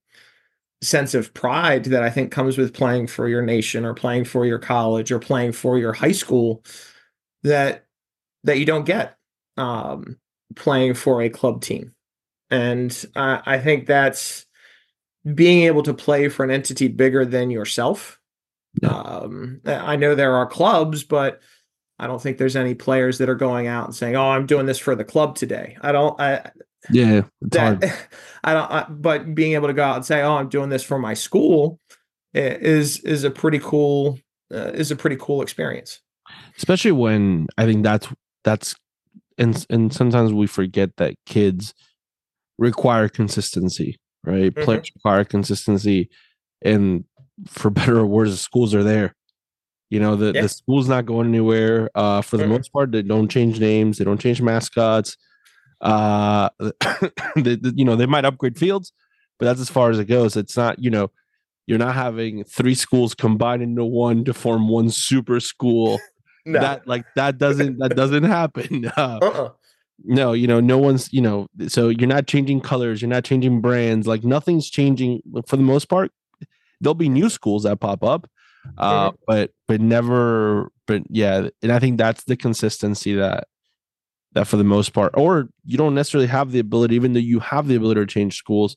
sense 0.82 1.14
of 1.14 1.32
pride 1.32 1.84
that 1.86 2.02
I 2.02 2.10
think 2.10 2.32
comes 2.32 2.58
with 2.58 2.74
playing 2.74 3.06
for 3.06 3.28
your 3.28 3.42
nation 3.42 3.84
or 3.84 3.94
playing 3.94 4.24
for 4.24 4.44
your 4.44 4.58
college 4.58 5.12
or 5.12 5.18
playing 5.18 5.52
for 5.52 5.78
your 5.78 5.92
high 5.92 6.12
school 6.12 6.64
that 7.42 7.86
that 8.44 8.58
you 8.58 8.66
don't 8.66 8.84
get 8.84 9.16
um, 9.56 10.16
playing 10.56 10.94
for 10.94 11.22
a 11.22 11.28
club 11.28 11.62
team. 11.62 11.94
And 12.50 13.04
I, 13.16 13.42
I 13.44 13.58
think 13.58 13.86
that's 13.86 14.46
being 15.34 15.62
able 15.64 15.82
to 15.84 15.94
play 15.94 16.28
for 16.28 16.44
an 16.44 16.50
entity 16.50 16.88
bigger 16.88 17.24
than 17.24 17.50
yourself. 17.50 18.18
Um, 18.82 19.60
I 19.64 19.96
know 19.96 20.14
there 20.14 20.34
are 20.34 20.46
clubs, 20.46 21.04
but 21.04 21.40
I 21.98 22.06
don't 22.06 22.20
think 22.20 22.38
there's 22.38 22.56
any 22.56 22.74
players 22.74 23.18
that 23.18 23.28
are 23.28 23.34
going 23.34 23.66
out 23.66 23.84
and 23.84 23.94
saying, 23.94 24.16
"Oh, 24.16 24.30
I'm 24.30 24.46
doing 24.46 24.66
this 24.66 24.78
for 24.78 24.94
the 24.94 25.04
club 25.04 25.36
today." 25.36 25.76
I 25.82 25.92
don't. 25.92 26.18
I, 26.20 26.50
yeah, 26.90 27.22
that, 27.42 28.08
I 28.44 28.54
don't. 28.54 28.70
I, 28.70 28.86
but 28.88 29.34
being 29.34 29.52
able 29.52 29.68
to 29.68 29.74
go 29.74 29.84
out 29.84 29.96
and 29.96 30.04
say, 30.04 30.22
"Oh, 30.22 30.36
I'm 30.36 30.48
doing 30.48 30.70
this 30.70 30.82
for 30.82 30.98
my 30.98 31.14
school," 31.14 31.78
is 32.32 33.00
is 33.00 33.24
a 33.24 33.30
pretty 33.30 33.58
cool 33.58 34.18
uh, 34.52 34.70
is 34.74 34.90
a 34.90 34.96
pretty 34.96 35.16
cool 35.16 35.42
experience. 35.42 36.00
Especially 36.56 36.92
when 36.92 37.46
I 37.58 37.66
think 37.66 37.84
that's 37.84 38.08
that's 38.44 38.74
and 39.38 39.66
and 39.70 39.92
sometimes 39.92 40.32
we 40.32 40.46
forget 40.46 40.96
that 40.96 41.14
kids 41.26 41.74
require 42.58 43.08
consistency, 43.08 43.98
right? 44.24 44.52
Mm-hmm. 44.52 44.64
Players 44.64 44.90
require 44.94 45.24
consistency, 45.24 46.10
and 46.62 47.04
for 47.46 47.70
better 47.78 47.98
or 47.98 48.06
worse, 48.06 48.30
the 48.30 48.36
schools 48.36 48.74
are 48.74 48.82
there. 48.82 49.14
You 49.90 50.00
know, 50.00 50.16
the, 50.16 50.32
yeah. 50.34 50.42
the 50.42 50.48
school's 50.48 50.88
not 50.88 51.04
going 51.04 51.28
anywhere. 51.28 51.90
Uh, 51.94 52.22
for 52.22 52.38
the 52.38 52.44
mm-hmm. 52.44 52.52
most 52.52 52.72
part, 52.72 52.92
they 52.92 53.02
don't 53.02 53.28
change 53.28 53.60
names, 53.60 53.98
they 53.98 54.04
don't 54.04 54.20
change 54.20 54.40
mascots. 54.40 55.18
Uh, 55.82 56.48
they, 57.36 57.58
you 57.74 57.84
know, 57.84 57.96
they 57.96 58.06
might 58.06 58.24
upgrade 58.24 58.58
fields, 58.58 58.92
but 59.38 59.46
that's 59.46 59.60
as 59.60 59.68
far 59.68 59.90
as 59.90 59.98
it 59.98 60.06
goes. 60.06 60.34
It's 60.34 60.56
not, 60.56 60.78
you 60.78 60.88
know, 60.88 61.10
you're 61.66 61.78
not 61.78 61.94
having 61.94 62.44
three 62.44 62.74
schools 62.74 63.14
combined 63.14 63.62
into 63.62 63.84
one 63.84 64.24
to 64.24 64.32
form 64.32 64.68
one 64.68 64.90
super 64.90 65.40
school 65.40 66.00
no. 66.44 66.60
that 66.60 66.86
like 66.86 67.04
that 67.16 67.38
doesn't 67.38 67.78
that 67.78 67.96
doesn't 67.96 68.24
happen 68.24 68.86
uh, 68.96 69.18
uh-uh. 69.22 69.50
no 70.04 70.32
you 70.32 70.46
know 70.46 70.60
no 70.60 70.78
one's 70.78 71.12
you 71.12 71.20
know 71.20 71.46
so 71.68 71.88
you're 71.88 72.08
not 72.08 72.26
changing 72.26 72.60
colors 72.60 73.00
you're 73.00 73.08
not 73.08 73.24
changing 73.24 73.60
brands 73.60 74.06
like 74.06 74.24
nothing's 74.24 74.68
changing 74.68 75.22
for 75.46 75.56
the 75.56 75.62
most 75.62 75.88
part 75.88 76.10
there'll 76.82 76.94
be 76.94 77.08
new 77.08 77.30
schools 77.30 77.62
that 77.62 77.80
pop 77.80 78.04
up, 78.04 78.28
uh, 78.76 79.10
mm-hmm. 79.10 79.16
but 79.26 79.52
but 79.66 79.80
never. 79.80 80.70
But 80.86 81.04
yeah, 81.08 81.48
and 81.62 81.72
I 81.72 81.78
think 81.78 81.96
that's 81.96 82.24
the 82.24 82.36
consistency 82.36 83.14
that 83.14 83.46
that 84.32 84.46
for 84.46 84.56
the 84.56 84.64
most 84.64 84.92
part, 84.92 85.12
or 85.16 85.48
you 85.64 85.78
don't 85.78 85.94
necessarily 85.94 86.26
have 86.26 86.52
the 86.52 86.58
ability, 86.58 86.96
even 86.96 87.14
though 87.14 87.20
you 87.20 87.40
have 87.40 87.68
the 87.68 87.76
ability 87.76 88.00
to 88.00 88.06
change 88.06 88.36
schools. 88.36 88.76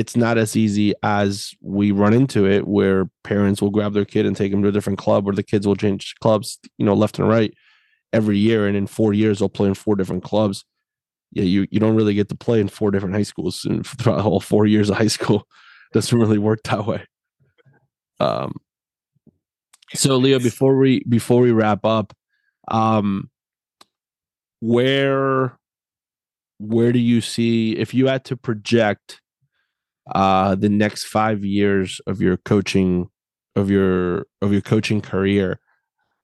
It's 0.00 0.16
not 0.16 0.38
as 0.38 0.56
easy 0.56 0.94
as 1.02 1.52
we 1.60 1.92
run 1.92 2.14
into 2.14 2.46
it, 2.46 2.66
where 2.66 3.10
parents 3.22 3.60
will 3.60 3.68
grab 3.68 3.92
their 3.92 4.06
kid 4.06 4.24
and 4.24 4.34
take 4.34 4.50
them 4.50 4.62
to 4.62 4.68
a 4.68 4.72
different 4.72 4.98
club, 4.98 5.28
or 5.28 5.34
the 5.34 5.42
kids 5.42 5.66
will 5.66 5.76
change 5.76 6.14
clubs, 6.22 6.58
you 6.78 6.86
know, 6.86 6.94
left 6.94 7.18
and 7.18 7.28
right 7.28 7.52
every 8.10 8.38
year, 8.38 8.66
and 8.66 8.78
in 8.78 8.86
four 8.86 9.12
years 9.12 9.38
they'll 9.40 9.50
play 9.50 9.68
in 9.68 9.74
four 9.74 9.96
different 9.96 10.24
clubs. 10.24 10.64
Yeah, 11.32 11.44
you 11.44 11.66
you 11.70 11.80
don't 11.80 11.96
really 11.96 12.14
get 12.14 12.30
to 12.30 12.34
play 12.34 12.62
in 12.62 12.68
four 12.68 12.90
different 12.90 13.14
high 13.14 13.24
schools 13.24 13.60
throughout 13.84 14.16
the 14.16 14.22
whole 14.22 14.40
four 14.40 14.64
years 14.66 14.88
of 14.88 14.96
high 14.96 15.06
school. 15.08 15.46
Doesn't 15.92 16.18
really 16.18 16.38
work 16.38 16.60
that 16.64 16.86
way. 16.86 17.04
Um. 18.20 18.54
So 19.92 20.16
Leo, 20.16 20.38
before 20.38 20.78
we 20.78 21.04
before 21.04 21.42
we 21.42 21.52
wrap 21.52 21.84
up, 21.84 22.14
um, 22.68 23.28
where 24.60 25.58
where 26.58 26.92
do 26.92 26.98
you 26.98 27.20
see 27.20 27.76
if 27.76 27.92
you 27.92 28.06
had 28.06 28.24
to 28.26 28.36
project 28.36 29.19
uh 30.12 30.54
the 30.54 30.68
next 30.68 31.04
five 31.04 31.44
years 31.44 32.00
of 32.06 32.20
your 32.20 32.36
coaching 32.38 33.08
of 33.56 33.70
your 33.70 34.26
of 34.42 34.52
your 34.52 34.62
coaching 34.62 35.00
career 35.00 35.60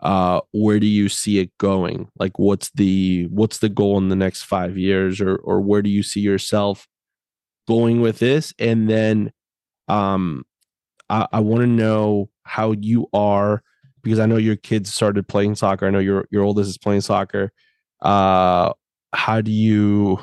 uh 0.01 0.41
where 0.53 0.79
do 0.79 0.87
you 0.87 1.09
see 1.09 1.39
it 1.39 1.51
going? 1.59 2.09
Like 2.19 2.39
what's 2.39 2.71
the 2.73 3.27
what's 3.31 3.59
the 3.59 3.69
goal 3.69 3.99
in 3.99 4.09
the 4.09 4.17
next 4.17 4.43
five 4.43 4.77
years? 4.77 5.21
Or 5.21 5.37
or 5.37 5.61
where 5.61 5.83
do 5.83 5.91
you 5.91 6.03
see 6.03 6.21
yourself 6.21 6.87
going 7.67 8.01
with 8.01 8.19
this? 8.19 8.53
And 8.59 8.89
then 8.91 9.33
um 9.89 10.45
i, 11.09 11.27
I 11.33 11.41
want 11.41 11.63
to 11.63 11.67
know 11.67 12.29
how 12.43 12.73
you 12.73 13.07
are 13.13 13.63
because 14.03 14.19
i 14.19 14.27
know 14.27 14.37
your 14.37 14.57
kids 14.57 14.93
started 14.93 15.29
playing 15.29 15.55
soccer. 15.55 15.87
I 15.87 15.91
know 15.91 15.99
your 16.01 16.27
your 16.31 16.43
oldest 16.43 16.71
is 16.71 16.79
playing 16.79 17.03
soccer. 17.03 17.53
Uh 18.01 18.73
how 19.13 19.41
do 19.41 19.51
you 19.51 20.19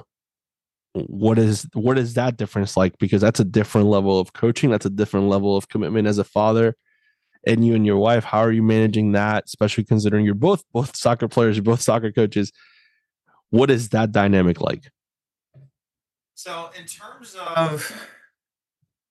what 0.94 1.39
is 1.39 1.68
what 1.74 1.98
is 1.98 2.14
that 2.14 2.38
difference 2.38 2.78
like 2.78 2.98
because 3.00 3.22
that's 3.22 3.39
a 3.39 3.46
different 3.46 3.88
level 3.88 4.20
of 4.20 4.34
coaching 4.34 4.70
that's 4.70 4.86
a 4.86 4.91
different 4.91 5.28
level 5.28 5.58
of 5.58 5.68
commitment 5.68 6.08
as 6.08 6.20
a 6.20 6.24
father 6.24 6.76
and 7.48 7.66
you 7.66 7.74
and 7.74 7.86
your 7.86 7.98
wife 7.98 8.24
how 8.24 8.39
are 8.39 8.52
you 8.52 8.62
managing 8.62 9.14
that 9.14 9.44
especially 9.46 9.84
considering 9.84 10.24
you're 10.24 10.36
both 10.36 10.64
both 10.72 10.96
soccer 10.96 11.28
players 11.28 11.58
you're 11.58 11.64
both 11.64 11.82
soccer 11.82 12.12
coaches 12.12 12.52
what 13.50 13.72
is 13.72 13.89
that 13.89 14.12
dynamic 14.12 14.62
like 14.62 14.91
so 16.36 16.70
in 16.78 16.86
terms 16.86 17.36
of 17.56 17.91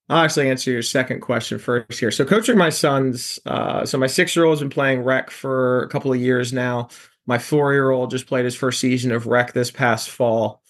I'll 0.08 0.24
actually 0.24 0.50
answer 0.50 0.70
your 0.70 0.82
second 0.82 1.20
question 1.20 1.58
first 1.58 1.98
here. 1.98 2.10
So 2.10 2.26
coaching 2.26 2.58
my 2.58 2.68
sons, 2.68 3.38
uh, 3.46 3.86
so 3.86 3.96
my 3.96 4.08
six-year-old's 4.08 4.60
been 4.60 4.68
playing 4.68 5.04
rec 5.04 5.30
for 5.30 5.84
a 5.84 5.88
couple 5.88 6.12
of 6.12 6.20
years 6.20 6.52
now. 6.52 6.88
My 7.26 7.38
four-year-old 7.38 8.10
just 8.10 8.26
played 8.26 8.44
his 8.44 8.54
first 8.54 8.78
season 8.78 9.12
of 9.12 9.26
rec 9.26 9.54
this 9.54 9.70
past 9.70 10.10
fall. 10.10 10.61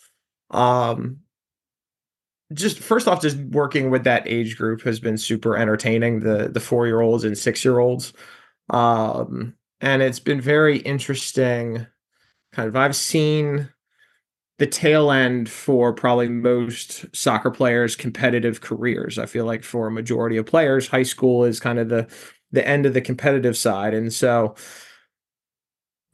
Um, 0.52 1.18
just 2.52 2.78
first 2.78 3.08
off, 3.08 3.22
just 3.22 3.38
working 3.38 3.90
with 3.90 4.04
that 4.04 4.24
age 4.26 4.56
group 4.56 4.82
has 4.82 5.00
been 5.00 5.16
super 5.16 5.56
entertaining. 5.56 6.20
The 6.20 6.48
the 6.48 6.60
four 6.60 6.86
year 6.86 7.00
olds 7.00 7.24
and 7.24 7.36
six 7.36 7.64
year 7.64 7.78
olds, 7.78 8.12
um, 8.70 9.54
and 9.80 10.02
it's 10.02 10.20
been 10.20 10.40
very 10.40 10.78
interesting. 10.78 11.86
Kind 12.52 12.68
of, 12.68 12.76
I've 12.76 12.96
seen 12.96 13.70
the 14.58 14.66
tail 14.66 15.10
end 15.10 15.48
for 15.48 15.92
probably 15.92 16.28
most 16.28 17.06
soccer 17.16 17.50
players' 17.50 17.96
competitive 17.96 18.60
careers. 18.60 19.18
I 19.18 19.26
feel 19.26 19.46
like 19.46 19.64
for 19.64 19.86
a 19.86 19.90
majority 19.92 20.36
of 20.36 20.46
players, 20.46 20.88
high 20.88 21.02
school 21.04 21.44
is 21.44 21.60
kind 21.60 21.78
of 21.78 21.88
the 21.88 22.06
the 22.50 22.66
end 22.66 22.84
of 22.84 22.94
the 22.94 23.00
competitive 23.00 23.56
side, 23.56 23.94
and 23.94 24.12
so. 24.12 24.54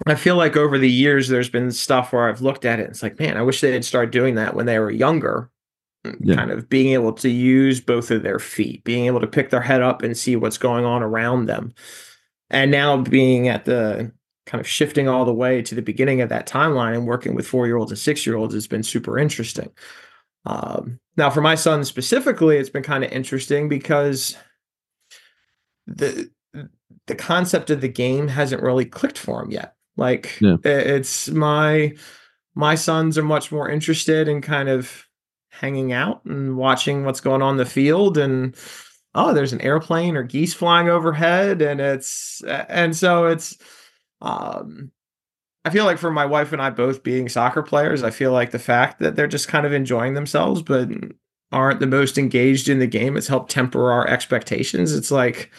I 0.07 0.15
feel 0.15 0.37
like 0.37 0.57
over 0.57 0.79
the 0.79 0.91
years, 0.91 1.29
there's 1.29 1.51
been 1.51 1.71
stuff 1.73 2.13
where 2.13 2.29
I've 2.29 2.41
looked 2.41 2.65
at 2.65 2.79
it. 2.79 2.89
It's 2.89 3.03
like, 3.03 3.19
man, 3.19 3.37
I 3.37 3.43
wish 3.43 3.61
they 3.61 3.73
had 3.73 3.85
started 3.85 4.11
doing 4.11 4.37
that 4.37 4.55
when 4.55 4.67
they 4.67 4.79
were 4.79 4.91
younger 4.91 5.51
yeah. 6.21 6.37
kind 6.37 6.51
of 6.51 6.69
being 6.69 6.93
able 6.93 7.13
to 7.13 7.29
use 7.29 7.81
both 7.81 8.11
of 8.11 8.23
their 8.23 8.39
feet, 8.39 8.85
being 8.85 9.07
able 9.07 9.21
to 9.21 9.27
pick 9.27 9.51
their 9.51 9.61
head 9.61 9.83
up 9.83 10.03
and 10.03 10.17
see 10.17 10.37
what's 10.37 10.59
going 10.59 10.85
on 10.85 11.03
around 11.03 11.47
them. 11.47 11.75
And 12.51 12.71
now 12.71 12.97
being 12.97 13.49
at 13.49 13.65
the 13.65 14.13
kind 14.47 14.61
of 14.61 14.67
shifting 14.67 15.09
all 15.09 15.25
the 15.25 15.35
way 15.35 15.61
to 15.61 15.75
the 15.75 15.83
beginning 15.83 16.21
of 16.21 16.31
that 16.31 16.49
timeline 16.49 16.95
and 16.95 17.07
working 17.07 17.35
with 17.35 17.47
four 17.47 17.67
year 17.67 17.77
olds 17.77 17.93
and 17.93 17.99
six 17.99 18.27
year 18.27 18.37
olds 18.37 18.55
has 18.55 18.67
been 18.67 18.83
super 18.83 19.19
interesting. 19.19 19.71
Um, 20.47 20.99
now, 21.17 21.29
for 21.29 21.43
my 21.43 21.55
son 21.55 21.85
specifically, 21.85 22.57
it's 22.57 22.71
been 22.71 22.83
kind 22.83 23.05
of 23.05 23.13
interesting 23.13 23.69
because 23.69 24.37
the 25.87 26.31
the 27.07 27.15
concept 27.15 27.71
of 27.71 27.81
the 27.81 27.89
game 27.89 28.29
hasn't 28.29 28.63
really 28.63 28.85
clicked 28.85 29.19
for 29.19 29.43
him 29.43 29.51
yet. 29.51 29.75
Like 29.99 30.41
yeah. 30.41 30.57
it's 30.65 31.29
my 31.29 31.93
my 32.55 32.75
sons 32.75 33.19
are 33.19 33.23
much 33.23 33.53
more 33.53 33.69
interested 33.69 34.29
in 34.29 34.41
kind 34.41 34.69
of 34.69 35.05
hanging 35.51 35.93
out 35.93 36.25
and 36.25 36.57
watching 36.57 37.05
what's 37.05 37.21
going 37.21 37.43
on 37.43 37.55
in 37.55 37.57
the 37.57 37.67
field 37.67 38.17
and 38.17 38.55
oh 39.15 39.35
there's 39.35 39.53
an 39.53 39.61
airplane 39.61 40.17
or 40.17 40.23
geese 40.23 40.55
flying 40.55 40.89
overhead 40.89 41.61
and 41.61 41.81
it's 41.81 42.41
and 42.47 42.97
so 42.97 43.27
it's 43.27 43.57
um 44.21 44.93
I 45.65 45.71
feel 45.71 45.85
like 45.85 45.99
for 45.99 46.11
my 46.11 46.25
wife 46.25 46.53
and 46.53 46.63
I 46.63 46.71
both 46.71 47.03
being 47.03 47.29
soccer 47.29 47.63
players, 47.63 48.03
I 48.03 48.11
feel 48.11 48.33
like 48.33 48.53
the 48.53 48.59
fact 48.59 49.01
that 49.01 49.17
they're 49.17 49.27
just 49.27 49.49
kind 49.49 49.67
of 49.67 49.73
enjoying 49.73 50.15
themselves 50.15 50.63
but 50.63 50.89
aren't 51.53 51.81
the 51.81 51.87
most 51.87 52.17
engaged 52.17 52.69
in 52.69 52.79
the 52.79 52.87
game, 52.87 53.17
it's 53.17 53.27
helped 53.27 53.51
temper 53.51 53.91
our 53.91 54.07
expectations. 54.07 54.95
It's 54.95 55.11
like 55.11 55.51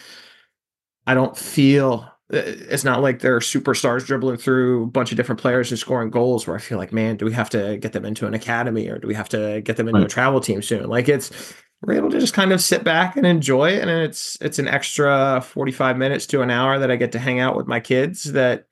I 1.06 1.14
don't 1.14 1.36
feel 1.36 2.09
it's 2.32 2.84
not 2.84 3.02
like 3.02 3.20
they're 3.20 3.40
superstars 3.40 4.06
dribbling 4.06 4.36
through 4.36 4.84
a 4.84 4.86
bunch 4.86 5.10
of 5.10 5.16
different 5.16 5.40
players 5.40 5.70
and 5.70 5.78
scoring 5.78 6.10
goals 6.10 6.46
where 6.46 6.56
I 6.56 6.60
feel 6.60 6.78
like, 6.78 6.92
man, 6.92 7.16
do 7.16 7.24
we 7.24 7.32
have 7.32 7.50
to 7.50 7.76
get 7.78 7.92
them 7.92 8.04
into 8.04 8.26
an 8.26 8.34
academy 8.34 8.88
or 8.88 8.98
do 8.98 9.08
we 9.08 9.14
have 9.14 9.28
to 9.30 9.60
get 9.62 9.76
them 9.76 9.88
into 9.88 10.00
right. 10.00 10.06
a 10.06 10.10
travel 10.10 10.40
team 10.40 10.62
soon? 10.62 10.88
Like 10.88 11.08
it's 11.08 11.54
we're 11.82 11.94
able 11.94 12.10
to 12.10 12.20
just 12.20 12.34
kind 12.34 12.52
of 12.52 12.60
sit 12.60 12.84
back 12.84 13.16
and 13.16 13.26
enjoy 13.26 13.70
it. 13.70 13.80
And 13.80 13.90
it's 13.90 14.38
it's 14.40 14.58
an 14.58 14.68
extra 14.68 15.40
45 15.40 15.96
minutes 15.96 16.26
to 16.26 16.42
an 16.42 16.50
hour 16.50 16.78
that 16.78 16.90
I 16.90 16.96
get 16.96 17.12
to 17.12 17.18
hang 17.18 17.40
out 17.40 17.56
with 17.56 17.66
my 17.66 17.80
kids 17.80 18.24
that 18.32 18.66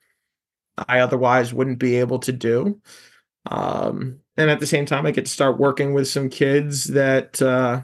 I 0.87 0.99
otherwise 0.99 1.53
wouldn't 1.53 1.79
be 1.79 1.97
able 1.97 2.19
to 2.19 2.31
do. 2.31 2.79
Um, 3.49 4.19
and 4.37 4.49
at 4.49 4.61
the 4.61 4.67
same 4.67 4.85
time, 4.85 5.05
I 5.05 5.11
get 5.11 5.25
to 5.25 5.31
start 5.31 5.59
working 5.59 5.93
with 5.93 6.07
some 6.07 6.29
kids 6.29 6.85
that 6.85 7.41
uh, 7.41 7.81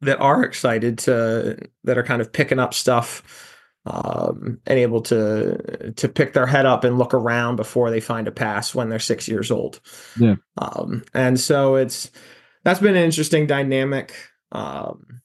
that 0.00 0.18
are 0.18 0.42
excited 0.42 0.98
to 1.00 1.58
that 1.84 1.98
are 1.98 2.02
kind 2.02 2.20
of 2.20 2.32
picking 2.32 2.58
up 2.58 2.74
stuff 2.74 3.53
um, 3.86 4.58
and 4.66 4.78
able 4.78 5.02
to 5.02 5.92
to 5.92 6.08
pick 6.08 6.32
their 6.32 6.46
head 6.46 6.66
up 6.66 6.84
and 6.84 6.98
look 6.98 7.12
around 7.12 7.56
before 7.56 7.90
they 7.90 8.00
find 8.00 8.26
a 8.26 8.32
pass 8.32 8.74
when 8.74 8.88
they're 8.88 8.98
six 8.98 9.28
years 9.28 9.50
old. 9.50 9.80
Yeah, 10.18 10.36
um, 10.58 11.04
and 11.12 11.38
so 11.38 11.76
it's 11.76 12.10
that's 12.62 12.80
been 12.80 12.96
an 12.96 13.04
interesting 13.04 13.46
dynamic. 13.46 14.14
Um, 14.52 15.20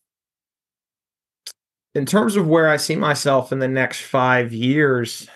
in 1.95 2.05
terms 2.05 2.35
of 2.35 2.47
where 2.47 2.69
I 2.69 2.77
see 2.77 2.95
myself 2.95 3.51
in 3.51 3.59
the 3.59 3.67
next 3.67 4.01
five 4.01 4.51
years, 4.53 5.27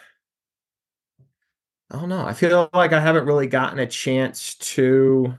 I 1.89 1.99
don't 1.99 2.09
know. 2.09 2.25
I 2.25 2.33
feel 2.33 2.69
like 2.73 2.91
I 2.91 2.99
haven't 2.99 3.25
really 3.25 3.47
gotten 3.47 3.79
a 3.79 3.87
chance 3.87 4.55
to 4.55 5.35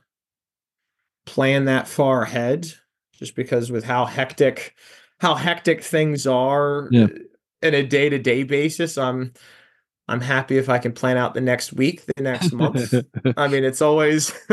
plan 1.27 1.67
that 1.67 1.87
far 1.87 2.23
ahead, 2.23 2.73
just 3.13 3.35
because 3.37 3.71
with 3.71 3.85
how 3.85 4.07
hectic 4.07 4.75
how 5.19 5.35
hectic 5.35 5.83
things 5.83 6.27
are. 6.27 6.89
Yeah 6.91 7.09
in 7.65 7.75
a 7.75 7.83
day 7.83 8.09
to 8.09 8.19
day 8.19 8.45
basis. 8.45 8.97
I'm 8.97 9.33
I'm 10.07 10.21
happy 10.21 10.59
if 10.59 10.69
I 10.69 10.79
can 10.79 10.93
plan 10.93 11.17
out 11.17 11.35
the 11.35 11.41
next 11.41 11.73
week, 11.73 12.05
the 12.17 12.23
next 12.23 12.53
month. 12.53 12.95
I 13.37 13.49
mean, 13.49 13.65
it's 13.65 13.83
always 13.83 14.33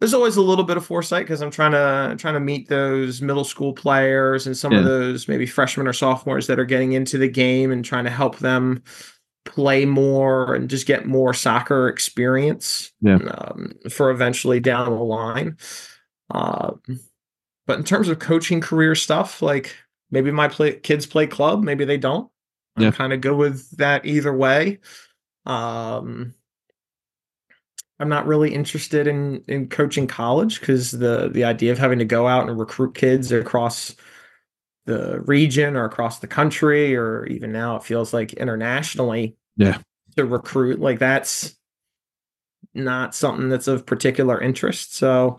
there's 0.00 0.14
always 0.14 0.36
a 0.36 0.42
little 0.42 0.64
bit 0.64 0.76
of 0.76 0.84
foresight 0.84 1.24
because 1.24 1.40
I'm 1.40 1.52
trying 1.52 1.72
to 1.72 2.16
trying 2.18 2.34
to 2.34 2.40
meet 2.40 2.68
those 2.68 3.22
middle 3.22 3.44
school 3.44 3.72
players 3.72 4.46
and 4.46 4.56
some 4.56 4.72
yeah. 4.72 4.80
of 4.80 4.84
those 4.84 5.28
maybe 5.28 5.46
freshmen 5.46 5.86
or 5.86 5.92
sophomores 5.92 6.48
that 6.48 6.58
are 6.58 6.64
getting 6.64 6.92
into 6.92 7.16
the 7.16 7.28
game 7.28 7.70
and 7.70 7.84
trying 7.84 8.04
to 8.04 8.10
help 8.10 8.38
them 8.38 8.82
play 9.44 9.84
more 9.84 10.54
and 10.54 10.68
just 10.68 10.86
get 10.86 11.06
more 11.06 11.32
soccer 11.32 11.88
experience 11.88 12.92
yeah. 13.00 13.16
um, 13.16 13.72
for 13.88 14.10
eventually 14.10 14.60
down 14.60 14.90
the 14.90 14.96
line. 14.96 15.56
Um, 16.32 16.80
but 17.66 17.78
in 17.78 17.84
terms 17.84 18.08
of 18.08 18.18
coaching 18.18 18.60
career 18.60 18.94
stuff, 18.94 19.42
like 19.42 19.76
Maybe 20.10 20.30
my 20.30 20.48
play, 20.48 20.74
kids 20.74 21.06
play 21.06 21.26
club, 21.26 21.62
maybe 21.62 21.84
they 21.84 21.98
don't. 21.98 22.30
I'm 22.76 22.92
kind 22.92 23.12
of 23.12 23.20
good 23.20 23.36
with 23.36 23.70
that 23.76 24.06
either 24.06 24.32
way. 24.32 24.78
Um, 25.44 26.34
I'm 28.00 28.08
not 28.08 28.26
really 28.26 28.54
interested 28.54 29.06
in 29.06 29.44
in 29.46 29.68
coaching 29.68 30.06
college 30.06 30.58
because 30.58 30.90
the 30.90 31.28
the 31.28 31.44
idea 31.44 31.70
of 31.70 31.78
having 31.78 31.98
to 31.98 32.04
go 32.06 32.26
out 32.26 32.48
and 32.48 32.58
recruit 32.58 32.94
kids 32.94 33.30
across 33.30 33.94
the 34.86 35.20
region 35.20 35.76
or 35.76 35.84
across 35.84 36.18
the 36.18 36.26
country 36.26 36.96
or 36.96 37.26
even 37.26 37.52
now 37.52 37.76
it 37.76 37.84
feels 37.84 38.14
like 38.14 38.32
internationally 38.32 39.36
yeah 39.56 39.78
to 40.16 40.24
recruit 40.24 40.80
like 40.80 40.98
that's 40.98 41.54
not 42.72 43.14
something 43.14 43.50
that's 43.50 43.68
of 43.68 43.84
particular 43.84 44.40
interest 44.40 44.94
so 44.94 45.36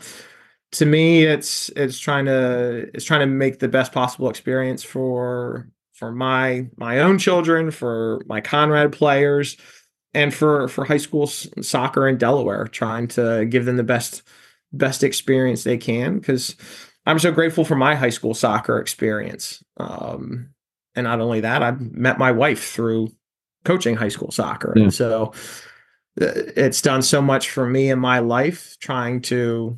to 0.74 0.86
me, 0.86 1.24
it's 1.24 1.70
it's 1.76 2.00
trying 2.00 2.26
to 2.26 2.90
it's 2.94 3.06
trying 3.06 3.20
to 3.22 3.26
make 3.26 3.60
the 3.60 3.68
best 3.68 3.92
possible 3.92 4.30
experience 4.30 4.84
for 4.84 5.68
for 5.94 6.12
my 6.12 6.68
my 6.78 7.00
own 7.00 7.18
children, 7.18 7.72
for 7.72 8.22
my 8.26 8.42
Conrad 8.42 8.92
players, 8.92 9.58
and 10.14 10.34
for 10.34 10.68
for 10.70 10.86
high 10.86 10.98
school 10.98 11.28
soccer 11.28 12.08
in 12.08 12.18
Delaware, 12.18 12.68
trying 12.68 13.08
to 13.10 13.46
give 13.46 13.66
them 13.66 13.78
the 13.78 13.84
best 13.84 14.24
best 14.72 15.04
experience 15.04 15.64
they 15.64 15.78
can 15.78 16.20
because 16.20 16.56
I'm 17.06 17.20
so 17.20 17.32
grateful 17.32 17.66
for 17.66 17.76
my 17.76 17.96
high 17.96 18.10
school 18.10 18.34
soccer 18.34 18.80
experience. 18.80 19.62
Um, 19.76 20.52
and 20.96 21.04
not 21.04 21.20
only 21.20 21.42
that, 21.42 21.64
I 21.64 21.72
met 21.72 22.18
my 22.18 22.32
wife 22.32 22.72
through 22.72 23.10
coaching 23.66 23.96
high 23.96 24.10
school 24.10 24.32
soccer, 24.32 24.74
yeah. 24.76 24.84
and 24.84 24.94
so 24.94 25.34
uh, 26.22 26.32
it's 26.56 26.82
done 26.82 27.02
so 27.02 27.22
much 27.22 27.50
for 27.50 27.66
me 27.66 27.90
in 27.90 28.00
my 28.00 28.20
life 28.20 28.78
trying 28.80 29.22
to 29.24 29.78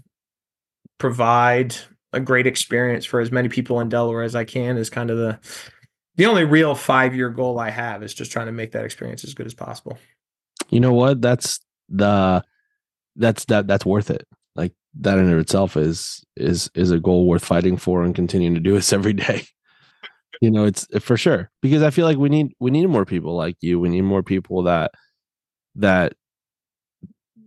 provide 0.98 1.76
a 2.14 2.20
great 2.20 2.48
experience 2.48 3.06
for 3.06 3.20
as 3.20 3.32
many 3.32 3.50
people 3.50 3.80
in 3.80 3.90
Delaware 3.90 4.24
as 4.24 4.36
I 4.36 4.44
can 4.46 4.78
is 4.78 4.90
kind 4.90 5.10
of 5.10 5.18
the 5.18 5.40
the 6.16 6.28
only 6.28 6.44
real 6.44 6.76
five 6.76 7.16
year 7.16 7.30
goal 7.30 7.60
I 7.60 7.72
have 7.72 8.04
is 8.04 8.14
just 8.14 8.32
trying 8.32 8.46
to 8.46 8.52
make 8.52 8.72
that 8.74 8.86
experience 8.86 9.24
as 9.24 9.34
good 9.34 9.48
as 9.48 9.54
possible. 9.54 9.98
You 10.70 10.80
know 10.80 10.94
what? 10.94 11.22
That's 11.22 11.60
the 11.90 12.44
that's 13.16 13.46
that 13.46 13.68
that's 13.68 13.86
worth 13.86 14.12
it. 14.12 14.28
Like 14.56 14.74
that 15.00 15.18
in 15.18 15.40
itself 15.40 15.76
is 15.76 16.24
is 16.36 16.70
is 16.76 16.92
a 16.92 17.00
goal 17.00 17.26
worth 17.28 17.44
fighting 17.44 17.78
for 17.78 18.04
and 18.04 18.14
continuing 18.14 18.54
to 18.54 18.60
do 18.60 18.74
this 18.74 18.94
every 18.94 19.14
day. 19.14 19.46
you 20.42 20.52
know, 20.52 20.66
it's 20.66 20.88
for 21.00 21.18
sure 21.18 21.50
because 21.62 21.82
I 21.82 21.90
feel 21.90 22.06
like 22.06 22.18
we 22.18 22.30
need 22.30 22.54
we 22.60 22.72
need 22.72 22.88
more 22.88 23.06
people 23.06 23.36
like 23.36 23.58
you. 23.62 23.80
We 23.80 23.90
need 23.90 24.02
more 24.02 24.24
people 24.24 24.64
that 24.64 24.92
that 25.76 26.14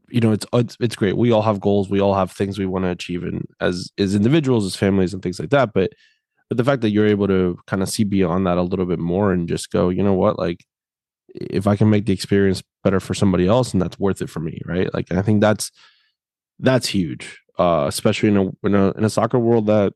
you 0.09 0.21
know 0.21 0.33
it's 0.33 0.47
it's 0.53 0.77
it's 0.81 0.97
great. 0.97 1.17
We 1.17 1.33
all 1.33 1.43
have 1.43 1.61
goals. 1.61 1.89
We 1.89 2.01
all 2.01 2.15
have 2.15 2.31
things 2.31 2.59
we 2.59 2.67
want 2.67 2.85
to 2.85 2.91
achieve, 2.91 3.23
and 3.23 3.45
as 3.61 3.91
as 3.99 4.15
individuals, 4.15 4.65
as 4.67 4.77
families, 4.77 5.13
and 5.13 5.23
things 5.23 5.41
like 5.41 5.51
that. 5.51 5.73
But 5.73 5.93
but 6.49 6.59
the 6.59 6.65
fact 6.65 6.83
that 6.83 6.91
you're 6.91 7.07
able 7.07 7.27
to 7.29 7.59
kind 7.67 7.83
of 7.83 7.89
see 7.89 8.05
beyond 8.05 8.47
that 8.47 8.59
a 8.59 8.63
little 8.63 8.87
bit 8.87 9.01
more 9.01 9.33
and 9.33 9.49
just 9.49 9.71
go, 9.71 9.89
you 9.89 10.03
know 10.03 10.15
what, 10.15 10.39
like 10.39 10.65
if 11.35 11.67
I 11.67 11.77
can 11.77 11.91
make 11.91 12.07
the 12.07 12.13
experience 12.13 12.63
better 12.85 13.01
for 13.01 13.15
somebody 13.15 13.47
else, 13.47 13.73
and 13.73 13.83
that's 13.83 13.99
worth 13.99 14.23
it 14.23 14.31
for 14.31 14.41
me, 14.41 14.61
right? 14.65 14.93
Like 14.95 15.13
I 15.13 15.23
think 15.23 15.41
that's 15.41 15.71
that's 16.59 16.89
huge, 16.89 17.39
uh, 17.59 17.87
especially 17.89 18.29
in 18.31 18.37
a, 18.37 18.67
in 18.67 18.75
a 18.75 18.91
in 18.93 19.05
a 19.05 19.11
soccer 19.11 19.39
world 19.39 19.67
that 19.67 19.93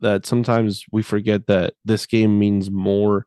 that 0.00 0.26
sometimes 0.26 0.84
we 0.92 1.02
forget 1.02 1.46
that 1.46 1.74
this 1.84 2.06
game 2.06 2.38
means 2.38 2.70
more 2.70 3.26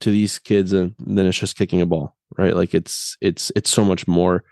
to 0.00 0.10
these 0.10 0.38
kids 0.38 0.70
than, 0.70 0.94
than 0.98 1.26
it's 1.26 1.38
just 1.38 1.56
kicking 1.56 1.80
a 1.80 1.86
ball, 1.86 2.16
right? 2.38 2.56
Like 2.56 2.74
it's 2.74 3.16
it's 3.20 3.52
it's 3.56 3.70
so 3.70 3.84
much 3.84 4.06
more 4.06 4.44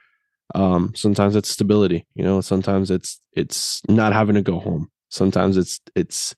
um 0.55 0.93
sometimes 0.95 1.34
it's 1.34 1.49
stability 1.49 2.07
you 2.14 2.22
know 2.22 2.40
sometimes 2.40 2.90
it's 2.90 3.22
it's 3.34 3.82
not 3.88 4.12
having 4.12 4.34
to 4.34 4.43
go 4.43 4.59
home. 4.59 4.90
Sometimes 5.11 5.57
it's 5.57 5.80
it's 5.95 6.34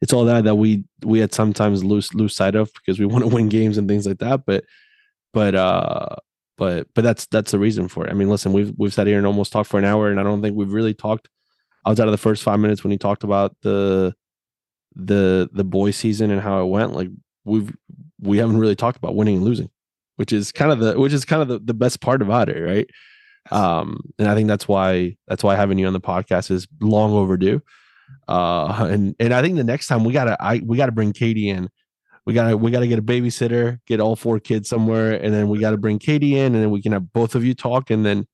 it's 0.00 0.12
all 0.12 0.24
that 0.24 0.44
that 0.44 0.56
we 0.56 0.84
we 1.04 1.18
had 1.18 1.34
sometimes 1.34 1.84
lose 1.84 2.12
lose 2.14 2.34
sight 2.34 2.54
of 2.54 2.70
because 2.74 2.98
we 2.98 3.06
want 3.12 3.24
to 3.24 3.34
win 3.34 3.48
games 3.48 3.78
and 3.78 3.88
things 3.88 4.06
like 4.06 4.18
that 4.18 4.44
but 4.46 4.64
but 5.32 5.54
uh 5.54 6.16
but 6.56 6.86
but 6.94 7.02
that's 7.02 7.26
that's 7.26 7.50
the 7.50 7.58
reason 7.58 7.88
for 7.88 8.06
it. 8.06 8.10
I 8.10 8.14
mean 8.14 8.28
listen 8.28 8.52
we've 8.52 8.72
we've 8.76 8.94
sat 8.94 9.06
here 9.06 9.18
and 9.18 9.26
almost 9.26 9.52
talked 9.52 9.68
for 9.68 9.78
an 9.78 9.84
hour 9.84 10.10
and 10.10 10.20
i 10.20 10.22
don't 10.22 10.42
think 10.42 10.56
we've 10.56 10.72
really 10.72 10.94
talked. 10.94 11.28
Outside 11.86 12.08
of 12.08 12.12
the 12.12 12.18
first 12.18 12.42
five 12.42 12.60
minutes 12.60 12.82
when 12.82 12.92
he 12.92 12.96
talked 12.96 13.24
about 13.24 13.54
the 13.60 14.14
the 14.96 15.50
the 15.52 15.64
boy 15.64 15.90
season 15.90 16.30
and 16.30 16.40
how 16.40 16.62
it 16.62 16.66
went 16.66 16.94
like 16.94 17.08
we've 17.44 17.74
we 18.20 18.38
haven't 18.38 18.56
really 18.56 18.76
talked 18.76 18.96
about 18.96 19.14
winning 19.14 19.36
and 19.36 19.44
losing 19.44 19.68
which 20.16 20.32
is 20.32 20.50
kind 20.50 20.72
of 20.72 20.78
the 20.78 20.98
which 20.98 21.12
is 21.12 21.26
kind 21.26 21.42
of 21.42 21.48
the, 21.48 21.58
the 21.58 21.74
best 21.74 22.00
part 22.00 22.22
about 22.22 22.48
it 22.48 22.58
right 22.62 22.88
um 23.50 24.00
and 24.18 24.28
i 24.28 24.34
think 24.34 24.48
that's 24.48 24.66
why 24.66 25.16
that's 25.28 25.44
why 25.44 25.54
having 25.54 25.78
you 25.78 25.86
on 25.86 25.92
the 25.92 26.00
podcast 26.00 26.50
is 26.50 26.66
long 26.80 27.12
overdue. 27.12 27.60
Uh 28.28 28.86
and 28.90 29.14
and 29.18 29.32
i 29.34 29.42
think 29.42 29.56
the 29.56 29.64
next 29.64 29.86
time 29.86 30.04
we 30.04 30.12
gotta 30.12 30.36
i 30.40 30.60
we 30.64 30.76
gotta 30.76 30.92
bring 30.92 31.12
katie 31.12 31.48
in. 31.48 31.68
We 32.26 32.32
gotta 32.32 32.56
we 32.56 32.70
gotta 32.70 32.86
get 32.86 32.98
a 32.98 33.02
babysitter 33.02 33.80
get 33.86 34.00
all 34.00 34.16
four 34.16 34.40
kids 34.40 34.68
somewhere 34.68 35.12
and 35.12 35.34
then 35.34 35.48
we 35.48 35.58
gotta 35.58 35.76
bring 35.76 35.98
katie 35.98 36.38
in 36.38 36.54
and 36.54 36.62
then 36.62 36.70
we 36.70 36.80
can 36.80 36.92
have 36.92 37.12
both 37.12 37.34
of 37.34 37.44
you 37.44 37.54
talk 37.54 37.90
and 37.90 38.04
then 38.04 38.26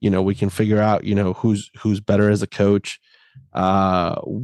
you 0.00 0.10
know 0.10 0.22
we 0.22 0.34
can 0.34 0.50
figure 0.50 0.80
out 0.80 1.04
you 1.04 1.14
know 1.14 1.32
who's 1.34 1.70
who's 1.78 2.00
better 2.00 2.28
as 2.30 2.42
a 2.42 2.46
coach. 2.48 2.98
Uh 3.52 4.16
we're 4.26 4.42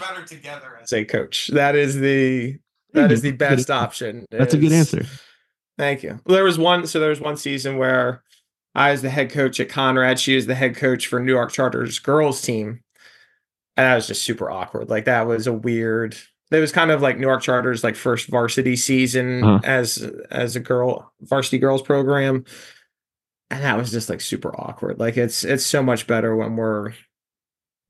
better 0.00 0.24
together 0.26 0.78
as 0.82 0.92
a 0.92 1.04
coach. 1.04 1.48
That 1.52 1.76
is 1.76 1.96
the 1.96 2.58
that 2.92 3.12
is 3.12 3.22
the 3.22 3.32
best 3.32 3.70
option 3.70 4.24
that's 4.30 4.54
a 4.54 4.58
good 4.58 4.72
answer 4.72 5.04
Thank 5.78 6.02
you. 6.02 6.20
Well, 6.26 6.34
There 6.34 6.44
was 6.44 6.58
one, 6.58 6.86
so 6.86 7.00
there 7.00 7.08
was 7.10 7.20
one 7.20 7.36
season 7.36 7.78
where 7.78 8.22
I 8.74 8.90
was 8.90 9.00
the 9.02 9.10
head 9.10 9.30
coach 9.30 9.60
at 9.60 9.68
Conrad. 9.68 10.18
She 10.18 10.34
was 10.34 10.46
the 10.46 10.54
head 10.54 10.76
coach 10.76 11.06
for 11.06 11.20
Newark 11.20 11.52
Charters 11.52 11.98
girls 11.98 12.42
team. 12.42 12.82
And 13.76 13.86
that 13.86 13.94
was 13.94 14.08
just 14.08 14.22
super 14.22 14.50
awkward. 14.50 14.90
Like 14.90 15.04
that 15.04 15.26
was 15.26 15.46
a 15.46 15.52
weird. 15.52 16.16
It 16.50 16.60
was 16.60 16.72
kind 16.72 16.90
of 16.90 17.00
like 17.00 17.18
Newark 17.18 17.42
Charters 17.42 17.84
like 17.84 17.94
first 17.94 18.28
varsity 18.28 18.74
season 18.74 19.44
uh-huh. 19.44 19.60
as 19.64 19.98
as 20.30 20.56
a 20.56 20.60
girl 20.60 21.12
varsity 21.20 21.58
girls 21.58 21.82
program. 21.82 22.44
And 23.50 23.62
that 23.62 23.76
was 23.76 23.92
just 23.92 24.08
like 24.08 24.20
super 24.20 24.54
awkward. 24.60 24.98
Like 24.98 25.16
it's 25.16 25.44
it's 25.44 25.64
so 25.64 25.82
much 25.82 26.06
better 26.06 26.34
when 26.34 26.56
we're 26.56 26.92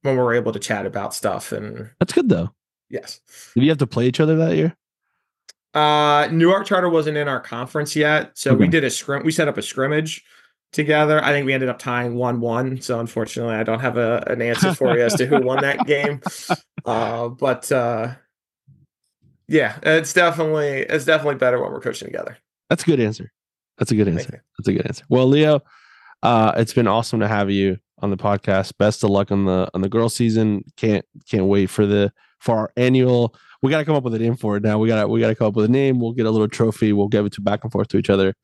when 0.03 0.17
we're 0.17 0.35
able 0.35 0.53
to 0.53 0.59
chat 0.59 0.85
about 0.85 1.15
stuff 1.15 1.53
and 1.53 1.91
That's 2.01 2.13
good 2.13 2.29
though. 2.29 2.51
Yes. 2.91 3.21
Did 3.55 3.63
you 3.63 3.71
have 3.71 3.79
to 3.79 3.87
play 3.87 4.07
each 4.07 4.21
other 4.21 4.37
that 4.37 4.57
year? 4.57 4.77
Uh, 5.75 6.29
Newark 6.31 6.67
Charter 6.67 6.89
wasn't 6.89 7.17
in 7.17 7.29
our 7.29 7.41
conference 7.41 7.95
yet, 7.95 8.33
so 8.35 8.53
okay. 8.53 8.61
we 8.61 8.69
did 8.69 8.85
a 8.85 8.91
scrim. 8.91 9.25
We 9.25 9.33
set 9.33 9.49
up 9.49 9.59
a 9.59 9.63
scrimmage 9.63 10.25
together. 10.73 11.23
I 11.23 11.33
think 11.33 11.47
we 11.47 11.53
ended 11.53 11.69
up 11.69 11.79
tying 11.79 12.15
one 12.15 12.41
one. 12.41 12.81
So 12.81 13.01
unfortunately, 13.01 13.55
I 13.55 13.63
don't 13.63 13.81
have 13.81 13.97
a, 13.97 14.25
an 14.27 14.43
answer 14.43 14.75
for 14.75 14.97
you 14.97 15.05
as 15.05 15.15
to 15.15 15.27
who 15.27 15.41
won 15.41 15.63
that 15.63 15.79
game. 15.87 16.21
Uh, 16.85 17.29
but 17.29 17.71
uh, 17.71 18.15
yeah, 19.47 19.79
it's 19.83 20.13
definitely 20.13 20.81
it's 20.81 21.05
definitely 21.05 21.37
better 21.37 21.61
when 21.61 21.71
we're 21.71 21.81
coaching 21.81 22.09
together. 22.09 22.39
That's 22.71 22.83
a 22.83 22.87
good 22.87 23.01
answer. 23.01 23.33
That's 23.79 23.91
a 23.91 23.95
good 23.95 24.09
answer. 24.09 24.43
That's 24.59 24.69
a 24.69 24.73
good 24.73 24.87
answer. 24.87 25.05
Well, 25.09 25.27
Leo, 25.27 25.61
uh, 26.23 26.53
it's 26.57 26.75
been 26.75 26.89
awesome 26.89 27.21
to 27.21 27.29
have 27.29 27.51
you 27.51 27.79
on 28.01 28.11
the 28.11 28.17
podcast. 28.17 28.73
Best 28.79 29.05
of 29.05 29.11
luck 29.11 29.31
on 29.31 29.45
the 29.45 29.69
on 29.75 29.81
the 29.81 29.89
girl 29.89 30.09
season. 30.09 30.65
Can't 30.77 31.05
can't 31.29 31.47
wait 31.47 31.71
for 31.71 31.87
the 31.87 32.13
for 32.41 32.57
our 32.57 32.73
annual 32.77 33.35
we 33.63 33.71
got 33.71 33.79
to 33.79 33.85
come 33.85 33.97
up 33.97 34.05
with 34.05 34.15
a 34.15 34.19
name 34.19 34.37
for 34.37 34.57
it 34.57 34.63
now. 34.63 34.79
We 34.79 34.89
got 34.89 35.03
to 35.03 35.09
we 35.09 35.21
got 35.21 35.29
to 35.29 35.35
come 35.35 35.49
up 35.49 35.57
with 35.57 35.65
a 35.65 35.71
name. 35.71 36.01
We'll 36.01 36.13
get 36.13 36.27
a 36.27 36.31
little 36.31 36.49
trophy. 36.49 36.93
We'll 36.93 37.09
give 37.09 37.27
it 37.27 37.33
to 37.35 37.41
back 37.41 37.65
and 37.65 37.73
forth 37.73 37.89
to 37.89 37.99
each 37.99 38.11
other. 38.11 38.35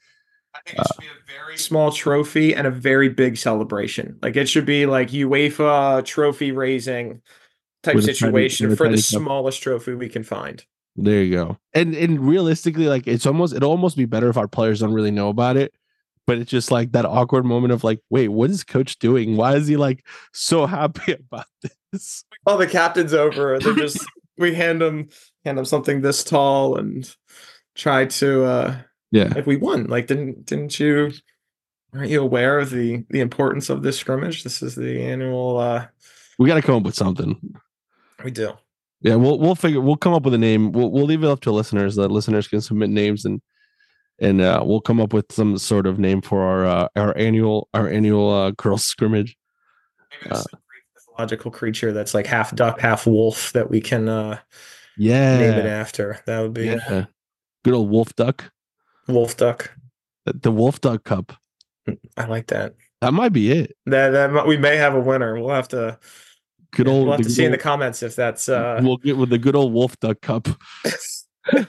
I 0.54 0.60
think 0.64 0.78
it 0.78 0.86
should 0.86 1.00
be 1.00 1.06
a 1.06 1.40
very 1.40 1.58
small 1.58 1.92
trophy 1.92 2.54
and 2.54 2.66
a 2.66 2.70
very 2.70 3.08
big 3.08 3.36
celebration. 3.36 4.18
Like 4.22 4.36
it 4.36 4.48
should 4.48 4.66
be 4.66 4.86
like 4.86 5.08
UEFA 5.10 6.04
trophy 6.04 6.52
raising 6.52 7.22
type 7.82 8.00
situation 8.00 8.66
tiny, 8.66 8.76
for 8.76 8.88
the 8.88 8.98
smallest 8.98 9.62
trophy 9.62 9.94
we 9.94 10.08
can 10.08 10.22
find. 10.22 10.64
There 10.96 11.22
you 11.22 11.34
go. 11.34 11.58
And 11.72 11.94
and 11.94 12.20
realistically, 12.20 12.86
like 12.86 13.06
it's 13.06 13.26
almost 13.26 13.54
it'll 13.54 13.70
almost 13.70 13.96
be 13.96 14.04
better 14.04 14.28
if 14.28 14.36
our 14.36 14.48
players 14.48 14.80
don't 14.80 14.92
really 14.92 15.10
know 15.10 15.28
about 15.28 15.56
it. 15.56 15.74
But 16.26 16.38
it's 16.38 16.50
just 16.50 16.70
like 16.70 16.92
that 16.92 17.04
awkward 17.04 17.44
moment 17.44 17.72
of 17.72 17.84
like, 17.84 18.00
wait, 18.08 18.28
what 18.28 18.48
is 18.48 18.64
coach 18.64 18.98
doing? 18.98 19.36
Why 19.36 19.56
is 19.56 19.66
he 19.66 19.76
like 19.76 20.06
so 20.32 20.66
happy 20.66 21.12
about 21.12 21.46
this? 21.92 22.24
Oh, 22.46 22.56
the 22.56 22.66
captain's 22.66 23.12
over. 23.12 23.58
They're 23.58 23.74
just 23.74 24.04
we 24.36 24.54
hand 24.54 24.80
them 24.80 25.08
hand 25.44 25.58
them 25.58 25.64
something 25.64 26.00
this 26.00 26.24
tall 26.24 26.76
and 26.76 27.14
try 27.74 28.06
to 28.06 28.44
uh 28.44 28.76
yeah. 29.10 29.32
like 29.34 29.46
we 29.46 29.56
won 29.56 29.84
like 29.86 30.06
didn't 30.06 30.46
didn't 30.46 30.78
you 30.78 31.12
aren't 31.92 32.10
you 32.10 32.22
aware 32.22 32.58
of 32.58 32.70
the 32.70 33.04
the 33.10 33.20
importance 33.20 33.70
of 33.70 33.82
this 33.82 33.98
scrimmage? 33.98 34.42
This 34.42 34.62
is 34.62 34.74
the 34.74 35.02
annual 35.02 35.58
uh 35.58 35.86
we 36.38 36.48
got 36.48 36.56
to 36.56 36.62
come 36.62 36.76
up 36.76 36.82
with 36.82 36.96
something. 36.96 37.38
We 38.24 38.30
do. 38.30 38.52
Yeah 39.00 39.16
we'll 39.16 39.38
we'll 39.38 39.54
figure 39.54 39.80
we'll 39.80 39.96
come 39.96 40.14
up 40.14 40.24
with 40.24 40.34
a 40.34 40.38
name. 40.38 40.72
We'll, 40.72 40.90
we'll 40.90 41.06
leave 41.06 41.22
it 41.22 41.28
up 41.28 41.40
to 41.40 41.52
listeners 41.52 41.96
that 41.96 42.10
listeners 42.10 42.48
can 42.48 42.60
submit 42.60 42.90
names 42.90 43.24
and 43.24 43.40
and 44.20 44.40
uh 44.40 44.62
we'll 44.64 44.80
come 44.80 45.00
up 45.00 45.12
with 45.12 45.30
some 45.30 45.58
sort 45.58 45.86
of 45.86 45.98
name 45.98 46.22
for 46.22 46.42
our 46.42 46.66
uh 46.66 46.88
our 46.96 47.16
annual 47.16 47.68
our 47.74 47.88
annual 47.88 48.30
uh 48.30 48.50
girls 48.52 48.84
scrimmage. 48.84 49.36
Uh, 50.30 50.42
mythological 51.14 51.50
creature 51.50 51.92
that's 51.92 52.14
like 52.14 52.26
half 52.26 52.54
duck, 52.54 52.80
half 52.80 53.06
wolf 53.06 53.52
that 53.52 53.70
we 53.70 53.80
can 53.80 54.08
uh 54.08 54.38
yeah 54.96 55.38
name 55.38 55.54
it 55.54 55.66
after. 55.66 56.20
That 56.26 56.40
would 56.40 56.54
be 56.54 56.66
yeah. 56.66 57.06
good 57.64 57.74
old 57.74 57.90
wolf 57.90 58.14
duck. 58.16 58.50
Wolf 59.08 59.36
duck. 59.36 59.70
The, 60.26 60.32
the 60.34 60.50
wolf 60.50 60.80
duck 60.80 61.04
cup. 61.04 61.32
Mm, 61.88 61.98
I 62.16 62.26
like 62.26 62.48
that. 62.48 62.74
That 63.00 63.12
might 63.12 63.32
be 63.32 63.52
it. 63.52 63.76
That 63.86 64.10
that 64.10 64.46
we 64.46 64.56
may 64.56 64.76
have 64.76 64.94
a 64.94 65.00
winner. 65.00 65.38
We'll 65.38 65.54
have 65.54 65.68
to 65.68 65.98
good 66.72 66.88
old 66.88 67.06
we'll 67.06 67.16
have 67.16 67.26
to 67.26 67.30
see 67.30 67.42
old, 67.42 67.46
in 67.46 67.52
the 67.52 67.58
comments 67.58 68.02
if 68.02 68.16
that's 68.16 68.48
uh 68.48 68.80
we'll 68.82 68.96
get 68.96 69.16
with 69.16 69.30
the 69.30 69.38
good 69.38 69.56
old 69.56 69.72
wolf 69.72 69.98
duck 70.00 70.20
cup. 70.20 70.48
All 71.54 71.64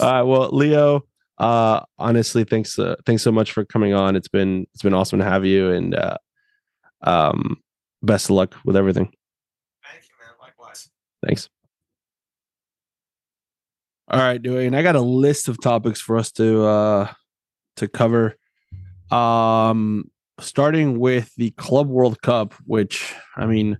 right, 0.00 0.22
well, 0.22 0.48
Leo, 0.50 1.04
uh 1.38 1.80
honestly 1.98 2.44
thanks 2.44 2.78
uh, 2.78 2.94
thanks 3.04 3.22
so 3.22 3.32
much 3.32 3.52
for 3.52 3.64
coming 3.64 3.92
on 3.92 4.16
it's 4.16 4.28
been 4.28 4.66
it's 4.72 4.82
been 4.82 4.94
awesome 4.94 5.18
to 5.18 5.24
have 5.24 5.44
you 5.44 5.70
and 5.70 5.94
uh 5.94 6.16
um 7.02 7.58
best 8.02 8.26
of 8.26 8.30
luck 8.30 8.56
with 8.64 8.76
everything. 8.76 9.12
Thank 9.84 10.04
you, 10.04 10.14
man. 10.20 10.34
Likewise. 10.40 10.88
Thanks. 11.24 11.48
All 14.08 14.20
right, 14.20 14.42
Dwayne. 14.42 14.76
I 14.76 14.82
got 14.82 14.96
a 14.96 15.00
list 15.00 15.48
of 15.48 15.60
topics 15.60 16.00
for 16.00 16.16
us 16.16 16.32
to 16.32 16.64
uh 16.64 17.12
to 17.76 17.88
cover. 17.88 18.36
Um 19.10 20.10
starting 20.40 20.98
with 20.98 21.34
the 21.36 21.50
Club 21.52 21.88
World 21.88 22.20
Cup, 22.22 22.54
which 22.64 23.14
I 23.36 23.46
mean, 23.46 23.78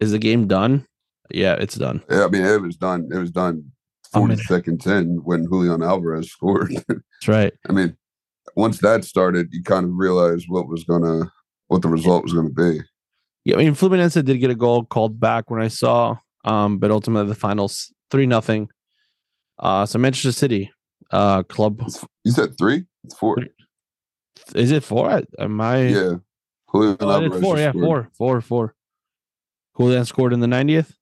is 0.00 0.12
the 0.12 0.18
game 0.18 0.46
done? 0.46 0.86
Yeah, 1.30 1.54
it's 1.54 1.74
done. 1.74 2.02
Yeah, 2.10 2.24
I 2.24 2.28
mean, 2.28 2.42
it 2.42 2.60
was 2.60 2.76
done. 2.76 3.08
It 3.12 3.18
was 3.18 3.30
done 3.30 3.72
40 4.12 4.36
seconds 4.36 4.86
in 4.86 5.20
when 5.24 5.44
Julian 5.44 5.82
Alvarez 5.82 6.30
scored. 6.32 6.72
That's 6.88 7.28
right. 7.28 7.52
I 7.68 7.72
mean, 7.72 7.96
once 8.54 8.78
that 8.78 9.04
started, 9.04 9.48
you 9.52 9.62
kind 9.62 9.84
of 9.84 9.92
realized 9.94 10.46
what 10.48 10.68
was 10.68 10.84
gonna, 10.84 11.30
what 11.68 11.82
the 11.82 11.88
result 11.88 12.24
was 12.24 12.32
gonna 12.32 12.50
be. 12.50 12.80
Yeah, 13.46 13.54
I 13.54 13.58
mean, 13.58 13.74
Fluminense 13.74 14.22
did 14.24 14.40
get 14.40 14.50
a 14.50 14.56
goal 14.56 14.84
called 14.84 15.20
back 15.20 15.50
when 15.52 15.62
I 15.62 15.68
saw, 15.68 16.16
um, 16.44 16.78
but 16.78 16.90
ultimately 16.90 17.28
the 17.28 17.36
finals 17.36 17.92
three 18.10 18.26
nothing. 18.26 18.68
Uh, 19.56 19.86
so 19.86 20.00
Manchester 20.00 20.32
City, 20.32 20.68
uh, 21.12 21.44
club 21.44 21.80
You 22.24 22.32
said 22.32 22.58
three? 22.58 22.86
It's 23.04 23.14
four. 23.16 23.36
is 24.56 24.72
it 24.72 24.82
four? 24.82 25.22
Am 25.38 25.60
I? 25.60 25.82
Yeah. 25.86 26.14
Julian 26.72 26.96
Oh, 26.98 27.08
Alvarez 27.08 27.40
four. 27.40 27.56
Yeah, 27.56 27.70
scored. 27.70 27.84
four, 27.84 28.10
four, 28.18 28.40
four. 28.40 28.74
Julian 29.78 30.04
scored 30.06 30.32
in 30.32 30.40
the 30.40 30.48
90th. 30.48 30.92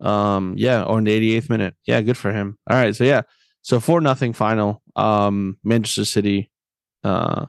Um, 0.00 0.54
yeah, 0.56 0.82
or 0.84 0.96
in 0.98 1.04
the 1.04 1.36
88th 1.38 1.50
minute. 1.50 1.74
Yeah, 1.86 2.00
good 2.00 2.16
for 2.16 2.32
him. 2.32 2.56
All 2.70 2.76
right, 2.76 2.96
so 2.96 3.04
yeah, 3.04 3.20
so 3.60 3.80
four 3.80 4.00
nothing 4.00 4.32
final. 4.32 4.82
Um, 4.96 5.58
Manchester 5.62 6.06
City. 6.06 6.50
Uh, 7.04 7.46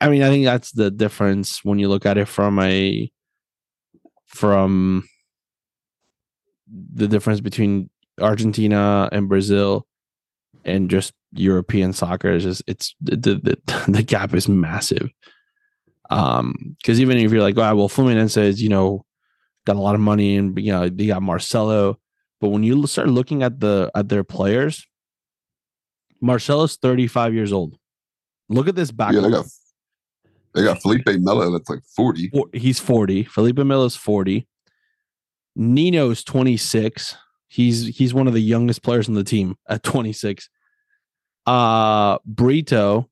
I 0.00 0.08
mean, 0.08 0.22
I 0.22 0.28
think 0.28 0.44
that's 0.44 0.72
the 0.72 0.90
difference 0.90 1.64
when 1.64 1.78
you 1.78 1.88
look 1.88 2.06
at 2.06 2.18
it 2.18 2.28
from 2.28 2.58
a 2.58 3.10
from 4.26 5.08
the 6.92 7.08
difference 7.08 7.40
between 7.40 7.90
Argentina 8.20 9.08
and 9.12 9.28
Brazil 9.28 9.86
and 10.64 10.90
just 10.90 11.12
European 11.32 11.92
soccer 11.92 12.30
is 12.30 12.44
just 12.44 12.62
it's 12.66 12.94
the 13.00 13.16
the, 13.16 13.82
the 13.88 14.02
gap 14.06 14.34
is 14.34 14.48
massive. 14.48 15.10
Um, 16.10 16.76
because 16.78 17.00
even 17.00 17.18
if 17.18 17.30
you're 17.30 17.42
like, 17.42 17.56
oh, 17.56 17.76
well, 17.76 17.88
Fluminense 17.88 18.36
is 18.36 18.62
you 18.62 18.68
know 18.68 19.04
got 19.66 19.76
a 19.76 19.80
lot 19.80 19.94
of 19.94 20.00
money 20.00 20.36
and 20.36 20.58
you 20.58 20.72
know 20.72 20.88
they 20.88 21.06
got 21.06 21.22
Marcelo, 21.22 21.98
but 22.40 22.48
when 22.48 22.62
you 22.62 22.86
start 22.86 23.08
looking 23.08 23.42
at 23.42 23.60
the 23.60 23.90
at 23.94 24.08
their 24.08 24.24
players, 24.24 24.86
Marcelo's 26.20 26.76
35 26.76 27.34
years 27.34 27.52
old. 27.52 27.76
Look 28.48 28.66
at 28.66 28.74
this 28.74 28.90
back. 28.90 29.12
Yeah, 29.12 29.20
they 29.20 29.30
got 29.30 29.46
they 30.54 30.64
got 30.64 30.82
Felipe 30.82 31.06
Melo 31.06 31.50
that's 31.50 31.68
like 31.68 31.84
40. 31.84 32.32
He's 32.52 32.80
40. 32.80 33.24
Felipe 33.24 33.58
Melo's 33.58 33.96
40. 33.96 34.46
Nino's 35.56 36.24
26. 36.24 37.16
He's 37.48 37.96
he's 37.96 38.14
one 38.14 38.26
of 38.28 38.34
the 38.34 38.40
youngest 38.40 38.82
players 38.82 39.08
on 39.08 39.14
the 39.14 39.24
team 39.24 39.56
at 39.68 39.82
26. 39.82 40.48
Uh 41.46 42.18
Brito, 42.24 43.08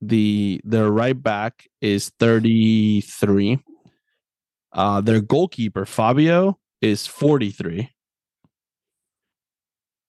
the 0.00 0.60
their 0.64 0.90
right 0.90 1.20
back 1.20 1.66
is 1.80 2.10
33. 2.20 3.58
Uh 4.72 5.00
their 5.00 5.20
goalkeeper, 5.20 5.84
Fabio, 5.84 6.58
is 6.80 7.06
43. 7.06 7.90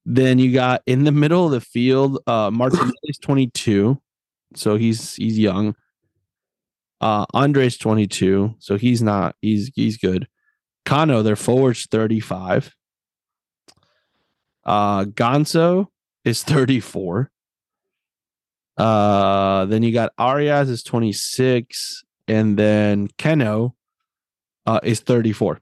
Then 0.05 0.39
you 0.39 0.53
got 0.53 0.81
in 0.85 1.03
the 1.03 1.11
middle 1.11 1.45
of 1.45 1.51
the 1.51 1.61
field, 1.61 2.19
uh 2.27 2.51
Martinelli's 2.51 3.17
22. 3.21 3.99
So 4.55 4.75
he's 4.75 5.15
he's 5.15 5.39
young. 5.39 5.75
Uh 7.01 7.25
Andre's 7.33 7.77
22, 7.77 8.55
so 8.59 8.77
he's 8.77 9.01
not 9.01 9.35
he's 9.41 9.71
he's 9.75 9.97
good. 9.97 10.27
Cano, 10.85 11.23
their 11.23 11.35
forward's 11.35 11.87
35. 11.87 12.73
Uh 14.63 15.05
Ganso 15.05 15.87
is 16.23 16.43
34. 16.43 17.31
Uh 18.77 19.65
then 19.65 19.81
you 19.81 19.91
got 19.91 20.13
Arias 20.19 20.69
is 20.69 20.83
26 20.83 22.03
and 22.27 22.57
then 22.57 23.07
Keno 23.17 23.75
uh 24.67 24.79
is 24.83 24.99
34. 24.99 25.59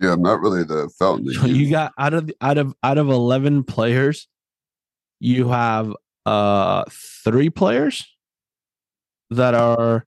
Yeah, 0.00 0.14
I'm 0.14 0.22
not 0.22 0.40
really 0.40 0.64
the 0.64 0.90
fountain. 0.98 1.32
So 1.32 1.46
you 1.46 1.70
got 1.70 1.92
out 1.96 2.12
of 2.12 2.28
out 2.40 2.58
of 2.58 2.74
out 2.82 2.98
of 2.98 3.08
11 3.08 3.62
players, 3.62 4.26
you 5.20 5.48
have 5.48 5.94
uh 6.26 6.84
3 6.90 7.50
players 7.50 8.04
that 9.30 9.54
are 9.54 10.04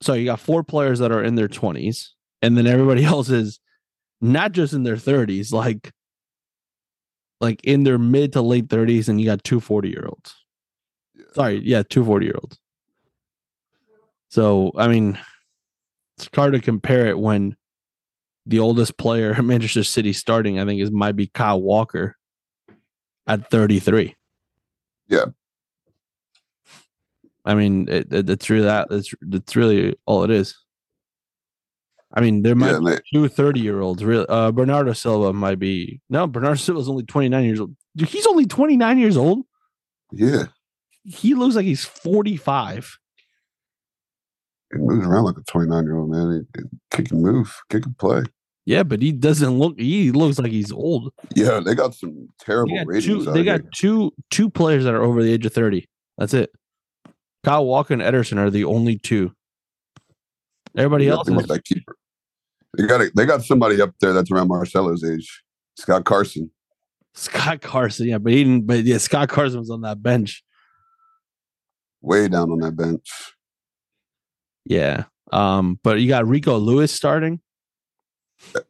so 0.00 0.12
you 0.12 0.26
got 0.26 0.40
four 0.40 0.62
players 0.62 0.98
that 0.98 1.10
are 1.12 1.22
in 1.22 1.34
their 1.34 1.48
20s 1.48 2.08
and 2.42 2.56
then 2.56 2.66
everybody 2.66 3.04
else 3.14 3.28
is 3.30 3.60
not 4.20 4.52
just 4.52 4.72
in 4.72 4.82
their 4.82 4.96
30s 4.96 5.52
like 5.52 5.92
like 7.40 7.62
in 7.64 7.84
their 7.84 7.98
mid 7.98 8.32
to 8.32 8.42
late 8.42 8.68
30s 8.68 9.08
and 9.08 9.20
you 9.20 9.26
got 9.26 9.44
two 9.44 9.60
40 9.60 9.88
year 9.88 10.06
olds 10.06 10.34
sorry 11.34 11.60
yeah 11.64 11.82
two 11.88 12.04
40 12.04 12.26
year 12.26 12.34
olds 12.42 12.58
so 14.28 14.72
i 14.76 14.88
mean 14.88 15.18
it's 16.16 16.28
hard 16.34 16.52
to 16.54 16.60
compare 16.60 17.06
it 17.06 17.18
when 17.18 17.56
the 18.46 18.58
oldest 18.58 18.96
player 18.96 19.32
at 19.32 19.44
manchester 19.44 19.84
city 19.84 20.12
starting 20.12 20.58
i 20.58 20.64
think 20.64 20.80
is 20.80 20.90
might 20.90 21.16
be 21.16 21.26
kyle 21.28 21.60
walker 21.60 22.16
at 23.26 23.50
33 23.50 24.14
Yeah. 25.08 25.26
I 27.46 27.54
mean, 27.54 27.88
it, 27.88 28.12
it, 28.12 28.28
it's 28.28 28.50
really 28.50 28.64
that. 28.66 28.88
It's 28.90 29.14
it's 29.32 29.54
really 29.56 29.94
all 30.04 30.24
it 30.24 30.30
is. 30.30 30.54
I 32.12 32.20
mean, 32.20 32.42
there 32.42 32.54
might 32.54 32.72
Yeah, 32.72 32.80
they, 32.82 32.98
two 33.12 33.28
30 33.28 33.60
year 33.60 33.80
olds. 33.80 34.02
Really, 34.04 34.26
uh, 34.28 34.50
Bernardo 34.52 34.92
Silva 34.92 35.32
might 35.32 35.58
be 35.58 36.00
no. 36.10 36.26
Bernardo 36.26 36.56
Silva's 36.56 36.88
only 36.88 37.04
29 37.04 37.44
years 37.44 37.60
old. 37.60 37.76
Dude, 37.96 38.08
he's 38.08 38.26
only 38.26 38.46
29 38.46 38.98
years 38.98 39.16
old. 39.16 39.44
yeah, 40.12 40.44
He 41.04 41.34
looks 41.34 41.54
like 41.56 41.64
he's 41.66 41.84
45. 41.84 42.98
he 44.72 44.78
moves 44.78 45.06
around 45.06 45.24
like 45.24 45.36
a 45.38 45.42
29 45.42 45.84
year 45.84 45.96
old 45.96 46.10
man. 46.10 46.46
He, 46.54 46.60
he 46.60 46.66
kick 46.90 47.10
and 47.10 47.22
move, 47.22 47.60
kick 47.70 47.86
and 47.86 47.96
play. 47.98 48.22
Yeah, 48.64 48.82
but 48.82 49.00
he 49.00 49.12
doesn't 49.12 49.58
look. 49.58 49.78
He 49.78 50.10
looks 50.10 50.38
like 50.40 50.50
he's 50.50 50.72
old. 50.72 51.12
Yeah, 51.36 51.60
they 51.60 51.74
got 51.76 51.94
some 51.94 52.28
terrible 52.40 52.72
They 52.72 52.78
got 52.78 52.86
ratings. 52.88 53.24
two. 53.24 53.32
They 53.32 53.44
got 53.44 53.60
here. 53.60 53.70
two 53.74 54.12
two 54.30 54.50
players 54.50 54.84
that 54.84 54.94
are 54.94 55.02
over 55.02 55.22
the 55.22 55.32
age 55.32 55.46
of 55.46 55.52
30. 55.52 55.86
That's 56.18 56.34
it. 56.34 56.50
Kyle 57.46 57.64
Walker 57.64 57.94
and 57.94 58.02
Ederson 58.02 58.38
are 58.38 58.50
the 58.50 58.64
only 58.64 58.98
two. 58.98 59.32
Everybody 60.76 61.06
else 61.06 61.28
they 61.28 61.34
is 61.34 61.46
that 61.46 61.64
keeper. 61.64 61.96
They 62.76 62.88
got 62.88 63.00
a, 63.00 63.10
they 63.14 63.24
got 63.24 63.44
somebody 63.44 63.80
up 63.80 63.94
there 64.00 64.12
that's 64.12 64.32
around 64.32 64.48
Marcelo's 64.48 65.04
age. 65.04 65.44
Scott 65.78 66.04
Carson. 66.04 66.50
Scott 67.14 67.60
Carson. 67.60 68.08
Yeah, 68.08 68.18
but 68.18 68.32
he 68.32 68.42
didn't. 68.42 68.66
But 68.66 68.82
yeah, 68.82 68.98
Scott 68.98 69.28
Carson 69.28 69.60
was 69.60 69.70
on 69.70 69.82
that 69.82 70.02
bench. 70.02 70.42
way 72.00 72.26
down 72.26 72.50
on 72.50 72.58
that 72.58 72.74
bench. 72.74 73.08
Yeah. 74.64 75.04
Um, 75.32 75.78
but 75.84 76.00
you 76.00 76.08
got 76.08 76.26
Rico 76.26 76.58
Lewis 76.58 76.92
starting. 76.92 77.40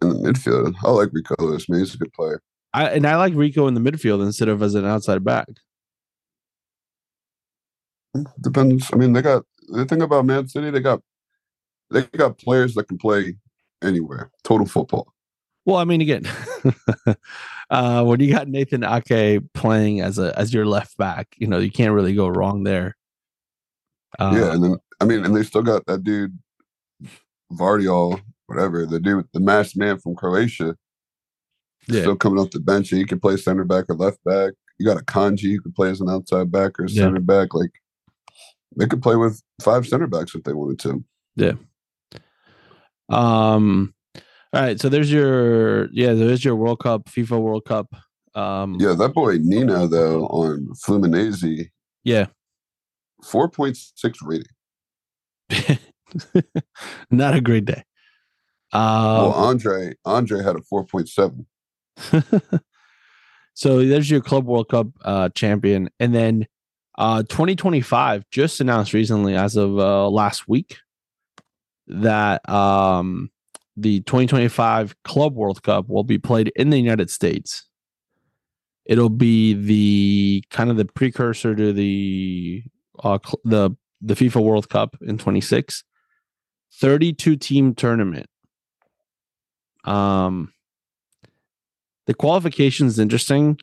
In 0.02 0.10
the 0.10 0.16
midfield, 0.16 0.74
I 0.84 0.90
like 0.90 1.08
Rico 1.12 1.34
Lewis. 1.38 1.66
Man, 1.66 1.78
he's 1.80 1.94
a 1.94 1.98
good 1.98 2.12
player. 2.12 2.42
I 2.74 2.90
and 2.90 3.06
I 3.06 3.16
like 3.16 3.32
Rico 3.34 3.68
in 3.68 3.74
the 3.74 3.80
midfield 3.80 4.22
instead 4.22 4.48
of 4.48 4.62
as 4.62 4.74
an 4.74 4.84
outside 4.84 5.24
back. 5.24 5.48
Depends. 8.40 8.90
I 8.92 8.96
mean, 8.96 9.12
they 9.12 9.22
got 9.22 9.44
the 9.68 9.84
thing 9.84 10.02
about 10.02 10.24
Man 10.24 10.48
City. 10.48 10.70
They 10.70 10.80
got 10.80 11.00
they 11.90 12.02
got 12.02 12.38
players 12.38 12.74
that 12.74 12.88
can 12.88 12.98
play 12.98 13.36
anywhere. 13.82 14.30
Total 14.44 14.66
football. 14.66 15.12
Well, 15.64 15.76
I 15.76 15.84
mean, 15.84 16.00
again, 16.00 16.22
uh, 17.70 18.04
when 18.04 18.20
you 18.20 18.32
got 18.32 18.48
Nathan 18.48 18.84
Ake 18.84 19.40
playing 19.52 20.00
as 20.00 20.18
a 20.18 20.36
as 20.38 20.54
your 20.54 20.66
left 20.66 20.96
back, 20.96 21.34
you 21.36 21.46
know 21.46 21.58
you 21.58 21.70
can't 21.70 21.92
really 21.92 22.14
go 22.14 22.28
wrong 22.28 22.62
there. 22.62 22.96
Uh, 24.18 24.32
yeah, 24.34 24.52
and 24.52 24.62
then 24.62 24.76
I 25.00 25.04
mean, 25.04 25.24
and 25.24 25.34
they 25.34 25.42
still 25.42 25.62
got 25.62 25.84
that 25.86 26.04
dude 26.04 26.38
Gvardiol, 27.52 28.20
whatever 28.46 28.86
the 28.86 29.00
dude, 29.00 29.28
the 29.32 29.40
masked 29.40 29.76
man 29.76 29.98
from 29.98 30.14
Croatia, 30.14 30.76
yeah, 31.88 32.00
still 32.00 32.16
coming 32.16 32.38
off 32.38 32.50
the 32.50 32.60
bench. 32.60 32.92
and 32.92 33.00
He 33.00 33.06
can 33.06 33.20
play 33.20 33.36
center 33.36 33.64
back 33.64 33.86
or 33.88 33.94
left 33.94 34.22
back. 34.24 34.52
You 34.78 34.86
got 34.86 35.02
Akanji 35.02 35.52
who 35.52 35.60
can 35.60 35.72
play 35.72 35.90
as 35.90 36.00
an 36.00 36.08
outside 36.10 36.50
back 36.50 36.78
or 36.78 36.86
Yeah. 36.86 37.04
center 37.04 37.20
back. 37.20 37.54
Like 37.54 37.72
they 38.76 38.86
could 38.86 39.02
play 39.02 39.16
with 39.16 39.42
five 39.62 39.86
center 39.86 40.06
backs 40.06 40.34
if 40.34 40.44
they 40.44 40.52
wanted 40.52 40.78
to. 40.80 41.04
Yeah. 41.36 41.52
Um. 43.08 43.94
All 44.52 44.62
right, 44.62 44.80
so 44.80 44.88
there's 44.88 45.12
your 45.12 45.90
yeah, 45.92 46.14
there's 46.14 46.44
your 46.44 46.56
World 46.56 46.80
Cup, 46.80 47.06
FIFA 47.06 47.40
World 47.40 47.64
Cup. 47.66 47.94
Um, 48.34 48.76
Yeah, 48.80 48.94
that 48.94 49.12
boy 49.14 49.38
Nino 49.40 49.86
though 49.86 50.26
on 50.26 50.68
Fluminense, 50.74 51.68
yeah, 52.04 52.26
four 53.24 53.48
point 53.50 53.76
six 53.76 54.18
rating. 54.22 54.46
not 57.10 57.34
a 57.34 57.40
great 57.40 57.64
day. 57.66 57.82
well, 58.72 59.32
Um, 59.34 59.44
Andre 59.44 59.94
Andre 60.04 60.42
had 60.42 60.56
a 60.56 60.62
four 60.62 60.84
point 60.84 61.08
seven. 61.08 61.46
so 63.54 63.84
there's 63.84 64.10
your 64.10 64.20
Club 64.20 64.46
World 64.46 64.68
Cup 64.68 64.88
uh, 65.04 65.28
champion, 65.30 65.90
and 66.00 66.14
then 66.14 66.46
uh, 66.98 67.22
2025 67.24 68.24
just 68.30 68.60
announced 68.60 68.92
recently, 68.92 69.34
as 69.34 69.56
of 69.56 69.78
uh, 69.78 70.08
last 70.08 70.48
week, 70.48 70.78
that 71.86 72.46
um, 72.48 73.30
the 73.76 74.00
2025 74.00 74.94
Club 75.04 75.34
World 75.34 75.62
Cup 75.62 75.88
will 75.88 76.04
be 76.04 76.18
played 76.18 76.52
in 76.56 76.70
the 76.70 76.78
United 76.78 77.10
States. 77.10 77.66
It'll 78.86 79.10
be 79.10 79.52
the 79.54 80.44
kind 80.50 80.70
of 80.70 80.76
the 80.76 80.84
precursor 80.84 81.54
to 81.54 81.72
the 81.72 82.62
uh, 83.02 83.18
cl- 83.24 83.40
the 83.44 83.76
the 84.00 84.14
FIFA 84.14 84.42
World 84.42 84.68
Cup 84.68 84.96
in 85.00 85.18
26. 85.18 85.82
32 86.74 87.36
team 87.36 87.74
tournament. 87.74 88.26
Um 89.84 90.52
the 92.06 92.14
qualification 92.14 92.86
is 92.86 92.98
interesting. 92.98 93.58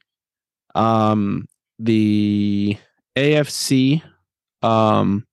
Um 0.76 1.48
the 1.80 2.78
AFC 3.16 4.02
um 4.62 5.26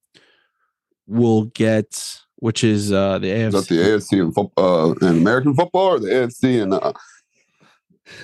will 1.07 1.45
get 1.45 2.17
which 2.37 2.63
is 2.63 2.91
uh 2.91 3.19
the 3.19 3.29
Is 3.29 3.53
that 3.53 3.63
AFC 3.63 3.67
the 3.69 3.75
AFC 4.15 4.21
in 4.21 4.31
football, 4.31 4.91
uh, 4.91 5.07
in 5.07 5.17
American 5.17 5.53
football, 5.55 5.87
or 5.93 5.99
the 5.99 6.07
AFC 6.09 6.61
in? 6.61 6.73
Uh, 6.73 6.93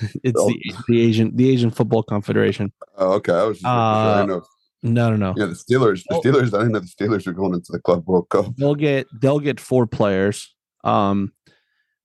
it's 0.22 0.38
Oh. 0.40 0.48
the, 0.48 0.74
the 0.88 1.00
Asian 1.00 1.34
the 1.36 1.48
Asian 1.50 1.70
Football 1.70 2.02
Confederation. 2.02 2.72
oh, 2.96 3.12
okay, 3.14 3.32
I 3.32 3.44
was 3.44 3.58
just 3.58 3.62
sure. 3.64 3.70
I 3.70 4.02
Uh, 4.02 4.16
didn't 4.16 4.28
know. 4.28 4.42
No, 4.82 5.10
no, 5.10 5.16
no. 5.16 5.34
Yeah, 5.36 5.46
the 5.46 5.54
Steelers. 5.54 6.04
The 6.08 6.16
Oh. 6.16 6.20
Steelers. 6.20 6.54
I 6.54 6.58
didn't 6.58 6.72
know 6.72 6.78
the 6.80 6.86
Steelers 6.86 7.26
are 7.26 7.32
going 7.32 7.54
into 7.54 7.72
the 7.72 7.80
Club 7.80 8.04
World 8.06 8.28
Cup. 8.28 8.46
they'll 8.56 8.74
get 8.74 9.06
they'll 9.20 9.40
get 9.40 9.58
four 9.60 9.86
players 9.86 10.54
um 10.84 11.32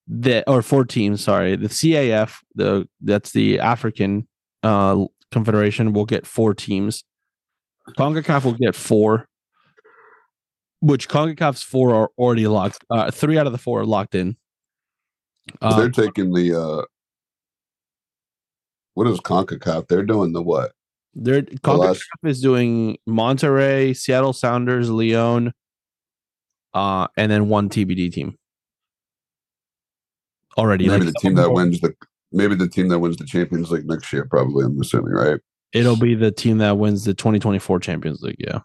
that 0.08 0.44
or 0.46 0.60
four 0.62 0.84
teams 0.84 1.22
sorry 1.22 1.56
the 1.56 1.68
caf 1.68 2.42
the 2.56 2.86
that's 3.00 3.30
the 3.32 3.58
african 3.60 4.26
uh 4.62 5.02
confederation 5.30 5.92
will 5.94 6.04
get 6.04 6.26
four 6.26 6.52
teams 6.52 7.04
concacaf 7.90 8.44
will 8.44 8.54
get 8.54 8.74
four 8.74 9.26
which 10.80 11.08
concacaf's 11.08 11.62
four 11.62 11.94
are 11.94 12.10
already 12.18 12.46
locked 12.46 12.84
uh 12.90 13.10
three 13.10 13.38
out 13.38 13.46
of 13.46 13.52
the 13.52 13.58
four 13.58 13.80
are 13.80 13.86
locked 13.86 14.14
in 14.14 14.36
uh, 15.60 15.76
they're 15.78 15.90
taking 15.90 16.32
the. 16.32 16.58
uh 16.58 16.82
What 18.94 19.06
is 19.08 19.20
Concacaf? 19.20 19.88
They're 19.88 20.02
doing 20.02 20.32
the 20.32 20.42
what? 20.42 20.72
they're 21.14 21.42
concacaf 21.42 21.78
last- 21.78 22.08
is 22.24 22.40
doing 22.40 22.96
monterrey 23.08 23.96
seattle 23.96 24.32
sounders 24.32 24.90
leon 24.90 25.52
uh 26.72 27.06
and 27.16 27.30
then 27.30 27.48
one 27.48 27.68
tbd 27.68 28.12
team 28.12 28.36
already 30.58 30.88
Maybe 30.88 31.04
like, 31.04 31.12
the 31.14 31.20
team 31.20 31.34
that 31.34 31.50
wins 31.52 31.80
the. 31.80 31.94
Maybe 32.32 32.54
the 32.56 32.68
team 32.68 32.88
that 32.88 32.98
wins 32.98 33.16
the 33.16 33.24
Champions 33.24 33.70
League 33.70 33.86
next 33.86 34.12
year. 34.12 34.24
Probably, 34.28 34.64
I'm 34.64 34.80
assuming, 34.80 35.12
right? 35.12 35.38
It'll 35.74 35.96
be 35.96 36.14
the 36.14 36.30
team 36.30 36.58
that 36.58 36.78
wins 36.78 37.04
the 37.04 37.12
2024 37.14 37.80
Champions 37.80 38.22
League. 38.22 38.36
Yeah. 38.38 38.60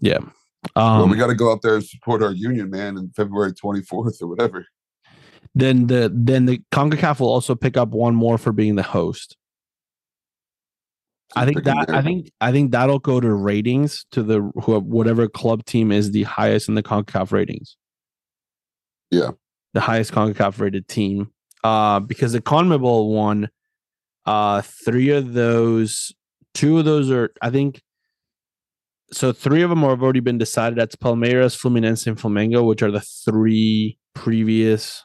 Yeah. 0.00 0.18
well, 0.76 1.02
Um, 1.02 1.10
we 1.10 1.16
got 1.16 1.28
to 1.28 1.34
go 1.34 1.50
out 1.50 1.62
there 1.62 1.76
and 1.76 1.84
support 1.84 2.22
our 2.22 2.32
union, 2.32 2.70
man, 2.70 2.96
in 2.98 3.10
February 3.16 3.52
24th 3.52 4.20
or 4.22 4.26
whatever. 4.28 4.66
then 5.54 5.86
the 5.88 6.10
then 6.14 6.46
the 6.46 6.60
CONCACAF 6.72 7.20
will 7.20 7.28
also 7.28 7.54
pick 7.54 7.76
up 7.76 7.88
one 7.88 8.14
more 8.14 8.38
for 8.38 8.52
being 8.52 8.76
the 8.76 8.82
host. 8.82 9.36
I 11.36 11.44
think 11.46 11.62
that 11.64 11.88
I 11.90 12.02
think 12.02 12.30
I 12.40 12.50
think 12.52 12.72
that'll 12.72 12.98
go 12.98 13.20
to 13.20 13.32
ratings 13.32 14.04
to 14.12 14.22
the 14.22 14.40
whatever 14.40 15.28
club 15.28 15.64
team 15.64 15.92
is 15.92 16.10
the 16.10 16.24
highest 16.24 16.68
in 16.68 16.74
the 16.74 16.82
CONCACAF 16.82 17.30
ratings. 17.32 17.76
Yeah. 19.10 19.30
The 19.74 19.80
highest 19.80 20.12
CONCACAF 20.12 20.58
rated 20.60 20.88
team. 20.88 21.30
Uh 21.62 22.00
because 22.00 22.32
the 22.32 22.40
CONMEBOL 22.40 23.14
one 23.14 23.48
uh 24.30 24.62
three 24.62 25.10
of 25.10 25.32
those 25.32 26.12
two 26.54 26.78
of 26.78 26.84
those 26.84 27.10
are 27.10 27.32
I 27.42 27.50
think 27.50 27.82
so 29.12 29.32
three 29.32 29.62
of 29.62 29.70
them 29.70 29.80
have 29.80 30.04
already 30.04 30.20
been 30.20 30.38
decided. 30.38 30.78
That's 30.78 30.94
Palmeiras, 30.94 31.58
Fluminense, 31.60 32.06
and 32.06 32.16
Flamengo, 32.16 32.64
which 32.64 32.80
are 32.80 32.92
the 32.92 33.00
three 33.00 33.98
previous 34.14 35.04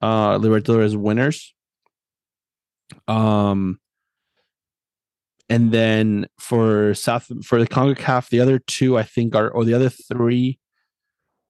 uh 0.00 0.38
Libertadores 0.38 0.94
winners. 0.94 1.52
Um 3.08 3.80
and 5.48 5.72
then 5.72 6.28
for 6.38 6.94
South 6.94 7.28
for 7.44 7.58
the 7.58 7.66
CONCACAF, 7.66 8.28
the 8.28 8.38
other 8.38 8.60
two 8.60 8.96
I 8.96 9.02
think 9.02 9.34
are 9.34 9.50
or 9.50 9.64
the 9.64 9.74
other 9.74 9.88
three, 9.90 10.60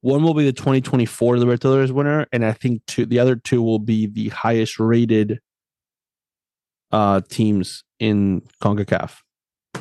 one 0.01 0.23
will 0.23 0.33
be 0.33 0.47
the 0.47 0.55
2024 0.55 1.37
Libertadores 1.37 1.91
winner, 1.91 2.27
and 2.33 2.47
I 2.47 2.53
think 2.53 2.81
two 2.87 3.05
the 3.05 3.19
other 3.19 3.37
two 3.37 3.61
will 3.61 3.79
be 3.79 4.07
the 4.07 4.31
highest 4.31 4.81
rated 4.81 5.39
uh 6.93 7.21
teams 7.29 7.85
in 7.99 8.43
CONCACAF. 8.63 9.17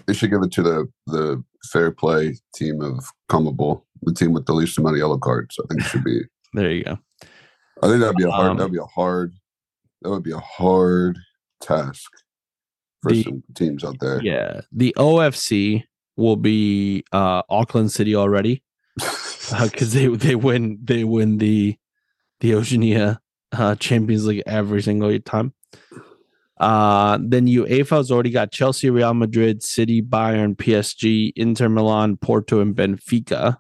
They 0.05 0.14
should 0.14 0.30
give 0.30 0.43
it 0.43 0.51
to 0.53 0.62
the 0.64 0.88
the 1.07 1.43
fair 1.72 1.91
play 1.91 2.38
team 2.55 2.82
of 2.82 3.05
CONMEBOL, 3.30 3.82
the 4.03 4.14
team 4.14 4.34
with 4.34 4.45
the 4.45 4.53
least 4.53 4.78
amount 4.78 4.95
of 4.95 4.99
yellow 4.99 5.18
cards. 5.18 5.57
I 5.64 5.68
think 5.68 5.82
it 5.82 5.89
should 5.89 6.03
be. 6.03 6.22
There 6.53 6.72
you 6.72 6.84
go. 6.84 6.97
I 7.84 7.88
think 7.88 7.99
that'd 7.99 8.16
be 8.16 8.24
a 8.24 8.32
hard. 8.32 8.51
Um, 8.51 8.57
that'd 8.57 8.72
be 8.72 8.80
a 8.80 8.84
hard. 8.86 9.34
That 10.01 10.10
would 10.10 10.24
be 10.24 10.32
a 10.32 10.39
hard 10.39 11.20
task 11.62 12.10
for 13.03 13.12
The- 13.12 13.22
some 13.24 13.43
teams 13.53 13.84
out 13.84 13.97
there. 13.99 14.20
Yeah. 14.24 14.62
The 14.72 14.95
OFC 14.97 15.84
will 16.18 16.38
be 16.38 17.03
uh 17.12 17.43
Auckland 17.49 17.91
City 17.91 18.16
already. 18.16 18.64
because 18.97 19.93
they 19.93 20.07
they 20.07 20.36
win 20.36 20.80
they 20.84 21.03
win 21.03 21.38
the 21.38 21.78
the 22.39 22.55
Oceania 22.55 23.22
uh, 23.51 23.76
Champions 23.76 24.26
League 24.26 24.43
every 24.45 24.82
single 24.82 25.18
time. 25.20 25.53
Uh, 26.60 27.18
then 27.22 27.47
UEFA's 27.47 28.12
already 28.12 28.32
got 28.32 28.51
Chelsea, 28.51 28.89
Real 28.89 29.14
Madrid, 29.14 29.64
City, 29.64 30.01
Bayern, 30.01 30.55
PSG, 30.55 31.32
Inter 31.36 31.70
Milan, 31.70 32.18
Porto, 32.18 32.60
and 32.60 32.76
Benfica 32.76 33.57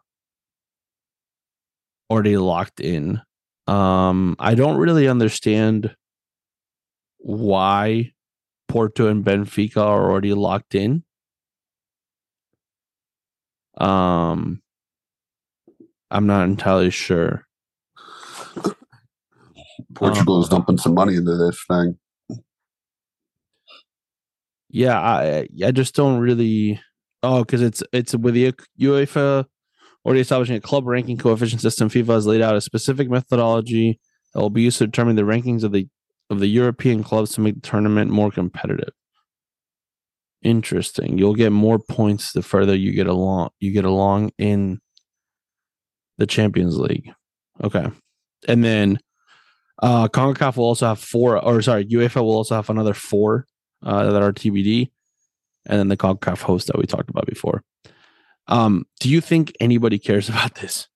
already 2.09 2.37
locked 2.37 2.81
in. 2.81 3.21
Um, 3.67 4.35
I 4.39 4.55
don't 4.55 4.77
really 4.77 5.07
understand 5.07 5.95
why 7.19 8.11
Porto 8.67 9.07
and 9.07 9.23
Benfica 9.23 9.77
are 9.77 10.09
already 10.09 10.33
locked 10.33 10.75
in. 10.75 11.03
Um, 13.77 14.61
I'm 16.11 16.27
not 16.27 16.43
entirely 16.45 16.89
sure. 16.89 17.45
Portugal 19.93 20.41
is 20.41 20.49
dumping 20.49 20.77
some 20.77 20.93
money 20.93 21.15
into 21.15 21.35
this 21.37 21.63
thing. 21.67 21.97
Yeah, 24.69 24.99
I 24.99 25.47
I 25.65 25.71
just 25.71 25.95
don't 25.95 26.19
really. 26.19 26.79
Oh, 27.23 27.43
because 27.43 27.61
it's 27.61 27.83
it's 27.91 28.15
with 28.15 28.35
the 28.35 28.53
UEFA 28.79 29.45
already 30.05 30.21
establishing 30.21 30.55
a 30.55 30.61
club 30.61 30.85
ranking 30.87 31.17
coefficient 31.17 31.61
system. 31.61 31.89
FIFA 31.89 32.07
has 32.07 32.27
laid 32.27 32.41
out 32.41 32.55
a 32.55 32.61
specific 32.61 33.09
methodology 33.09 33.99
that 34.33 34.39
will 34.41 34.49
be 34.49 34.61
used 34.61 34.77
to 34.79 34.85
determine 34.85 35.15
the 35.15 35.23
rankings 35.23 35.63
of 35.63 35.71
the 35.71 35.87
of 36.29 36.39
the 36.39 36.47
European 36.47 37.03
clubs 37.03 37.31
to 37.33 37.41
make 37.41 37.55
the 37.55 37.61
tournament 37.61 38.11
more 38.11 38.31
competitive. 38.31 38.93
Interesting. 40.41 41.17
You'll 41.17 41.35
get 41.35 41.51
more 41.51 41.79
points 41.79 42.31
the 42.31 42.41
further 42.41 42.75
you 42.75 42.93
get 42.93 43.07
along. 43.07 43.49
You 43.59 43.71
get 43.71 43.85
along 43.85 44.31
in 44.37 44.79
the 46.17 46.27
Champions 46.27 46.77
League. 46.77 47.11
Okay, 47.63 47.87
and 48.47 48.63
then 48.63 48.99
uh 49.81 50.07
CONCACAF 50.07 50.57
will 50.57 50.65
also 50.65 50.87
have 50.87 50.99
four, 50.99 51.37
or 51.43 51.61
sorry, 51.61 51.85
UEFA 51.85 52.21
will 52.23 52.35
also 52.35 52.55
have 52.55 52.69
another 52.69 52.93
four 52.93 53.45
uh, 53.83 54.11
that 54.11 54.21
are 54.21 54.33
TBD, 54.33 54.89
and 55.65 55.79
then 55.79 55.87
the 55.87 55.97
CONCACAF 55.97 56.41
host 56.41 56.67
that 56.67 56.77
we 56.77 56.85
talked 56.85 57.09
about 57.09 57.25
before. 57.25 57.63
Um, 58.47 58.85
do 58.99 59.09
you 59.09 59.21
think 59.21 59.53
anybody 59.59 59.99
cares 59.99 60.29
about 60.29 60.55
this? 60.55 60.87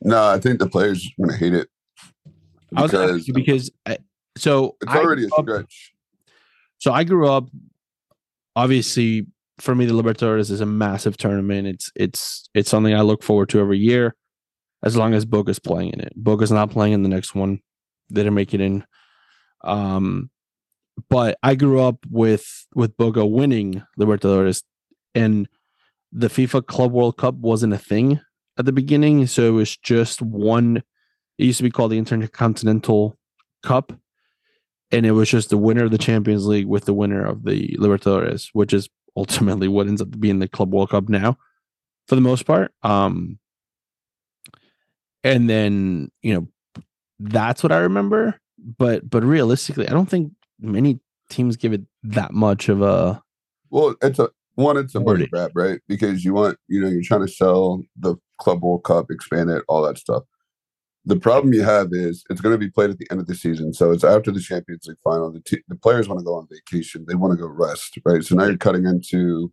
No, 0.00 0.26
I 0.26 0.38
think 0.38 0.58
the 0.58 0.68
players 0.68 1.06
are 1.06 1.26
going 1.26 1.30
to 1.30 1.36
hate 1.36 1.54
it 1.54 1.68
I 2.76 2.82
was 2.82 2.90
because 2.90 3.18
ask 3.18 3.28
you 3.28 3.34
because 3.34 3.70
I, 3.86 3.98
so 4.36 4.76
it's 4.80 4.90
I 4.92 4.98
already 4.98 5.24
a 5.24 5.28
grew 5.28 5.38
up- 5.38 5.44
stretch. 5.44 5.92
So 6.78 6.92
I 6.92 7.04
grew 7.04 7.28
up. 7.28 7.48
Obviously, 8.56 9.26
for 9.60 9.74
me, 9.74 9.86
the 9.86 9.94
Libertadores 9.94 10.50
is 10.50 10.60
a 10.60 10.66
massive 10.66 11.16
tournament. 11.16 11.66
It's 11.68 11.92
it's 11.94 12.48
it's 12.54 12.70
something 12.70 12.94
I 12.94 13.02
look 13.02 13.22
forward 13.22 13.48
to 13.50 13.60
every 13.60 13.78
year, 13.78 14.14
as 14.82 14.96
long 14.96 15.14
as 15.14 15.24
Boca's 15.24 15.58
playing 15.58 15.90
in 15.92 16.00
it. 16.00 16.12
Boca's 16.16 16.50
not 16.50 16.70
playing 16.70 16.92
in 16.92 17.02
the 17.02 17.08
next 17.08 17.34
one; 17.34 17.60
they 18.10 18.22
didn't 18.22 18.34
make 18.34 18.52
it 18.52 18.60
in. 18.60 18.84
Um, 19.62 20.30
but 21.08 21.38
I 21.42 21.54
grew 21.54 21.80
up 21.80 21.98
with 22.10 22.66
with 22.74 22.96
Boca 22.96 23.24
winning 23.24 23.82
Libertadores, 23.98 24.62
and 25.14 25.48
the 26.12 26.28
FIFA 26.28 26.66
Club 26.66 26.92
World 26.92 27.16
Cup 27.16 27.34
wasn't 27.34 27.72
a 27.72 27.78
thing 27.78 28.20
at 28.58 28.66
the 28.66 28.72
beginning, 28.72 29.26
so 29.26 29.44
it 29.44 29.52
was 29.52 29.76
just 29.76 30.22
one. 30.22 30.82
It 31.38 31.46
used 31.46 31.58
to 31.58 31.64
be 31.64 31.70
called 31.70 31.92
the 31.92 31.98
Intercontinental 31.98 33.16
Cup, 33.62 33.92
and 34.90 35.06
it 35.06 35.12
was 35.12 35.30
just 35.30 35.50
the 35.50 35.58
winner 35.58 35.84
of 35.84 35.90
the 35.90 35.98
Champions 35.98 36.46
League 36.46 36.66
with 36.66 36.84
the 36.84 36.94
winner 36.94 37.24
of 37.24 37.44
the 37.44 37.76
Libertadores, 37.78 38.50
which 38.52 38.72
is 38.72 38.88
ultimately 39.16 39.68
what 39.68 39.86
ends 39.86 40.02
up 40.02 40.18
being 40.20 40.38
the 40.38 40.48
Club 40.48 40.72
World 40.72 40.90
Cup 40.90 41.08
now, 41.08 41.38
for 42.06 42.14
the 42.14 42.20
most 42.20 42.46
part. 42.46 42.72
Um, 42.82 43.38
and 45.24 45.48
then 45.48 46.10
you 46.20 46.34
know 46.34 46.48
that's 47.18 47.62
what 47.62 47.72
I 47.72 47.78
remember, 47.78 48.38
but 48.58 49.08
but 49.08 49.24
realistically, 49.24 49.88
I 49.88 49.92
don't 49.92 50.08
think 50.08 50.32
many 50.62 51.00
teams 51.28 51.56
give 51.56 51.72
it 51.72 51.82
that 52.04 52.32
much 52.32 52.68
of 52.68 52.82
a. 52.82 53.22
Well, 53.70 53.96
it's 54.02 54.18
a 54.18 54.30
one. 54.54 54.76
It's 54.76 54.94
a 54.94 55.00
money 55.00 55.26
grab, 55.26 55.52
right? 55.54 55.80
Because 55.88 56.24
you 56.24 56.34
want, 56.34 56.58
you 56.68 56.80
know, 56.80 56.88
you're 56.88 57.02
trying 57.02 57.26
to 57.26 57.32
sell 57.32 57.82
the 57.98 58.16
Club 58.38 58.62
World 58.62 58.84
Cup, 58.84 59.10
expand 59.10 59.50
it, 59.50 59.64
all 59.68 59.82
that 59.82 59.98
stuff. 59.98 60.24
the 61.04 61.16
problem 61.16 61.52
you 61.52 61.62
have 61.62 61.88
is 61.92 62.24
it's 62.30 62.40
going 62.40 62.54
to 62.54 62.58
be 62.58 62.70
played 62.70 62.90
at 62.90 62.98
the 62.98 63.06
end 63.10 63.20
of 63.20 63.26
the 63.26 63.34
season, 63.34 63.72
so 63.74 63.90
it's 63.90 64.04
after 64.04 64.30
the 64.30 64.40
Champions 64.40 64.86
League 64.86 64.98
final. 65.02 65.32
The 65.32 65.40
t- 65.40 65.62
the 65.68 65.74
players 65.76 66.08
want 66.08 66.20
to 66.20 66.24
go 66.24 66.34
on 66.36 66.46
vacation; 66.50 67.04
they 67.08 67.14
want 67.14 67.32
to 67.32 67.36
go 67.42 67.48
rest, 67.48 67.98
right? 68.04 68.22
So 68.22 68.34
now 68.36 68.44
you're 68.44 68.56
cutting 68.56 68.86
into 68.86 69.52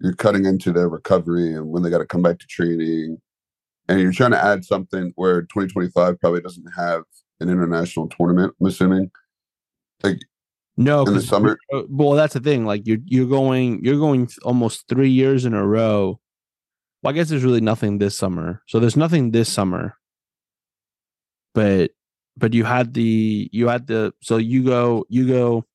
you're 0.00 0.14
cutting 0.14 0.46
into 0.46 0.72
their 0.72 0.88
recovery 0.88 1.52
and 1.54 1.68
when 1.68 1.82
they 1.82 1.90
got 1.90 1.98
to 1.98 2.06
come 2.06 2.22
back 2.22 2.38
to 2.38 2.46
training, 2.46 3.18
and 3.88 4.00
you're 4.00 4.12
trying 4.12 4.30
to 4.30 4.42
add 4.42 4.64
something 4.64 5.12
where 5.16 5.42
2025 5.42 6.18
probably 6.20 6.40
doesn't 6.40 6.72
have 6.76 7.02
an 7.40 7.50
international 7.50 8.08
tournament. 8.08 8.54
I'm 8.60 8.66
assuming, 8.66 9.10
like 10.02 10.20
No, 10.80 11.04
in 11.04 11.12
the 11.12 11.20
summer. 11.20 11.58
uh, 11.74 11.82
Well, 11.90 12.12
that's 12.12 12.32
the 12.32 12.40
thing. 12.40 12.64
Like 12.64 12.86
you're 12.86 12.98
you're 13.04 13.28
going 13.28 13.84
you're 13.84 13.98
going 13.98 14.30
almost 14.42 14.88
three 14.88 15.10
years 15.10 15.44
in 15.44 15.52
a 15.52 15.66
row. 15.66 16.18
Well, 17.02 17.12
I 17.12 17.14
guess 17.14 17.28
there's 17.28 17.44
really 17.44 17.60
nothing 17.60 17.98
this 17.98 18.16
summer. 18.16 18.62
So 18.66 18.80
there's 18.80 18.96
nothing 18.96 19.30
this 19.30 19.50
summer. 19.50 19.94
But 21.54 21.90
but 22.36 22.54
you 22.54 22.64
had 22.64 22.94
the 22.94 23.50
you 23.52 23.68
had 23.68 23.86
the 23.88 24.14
so 24.22 24.38
you 24.38 24.64
go 24.64 25.04
you 25.10 25.28
go. 25.28 25.66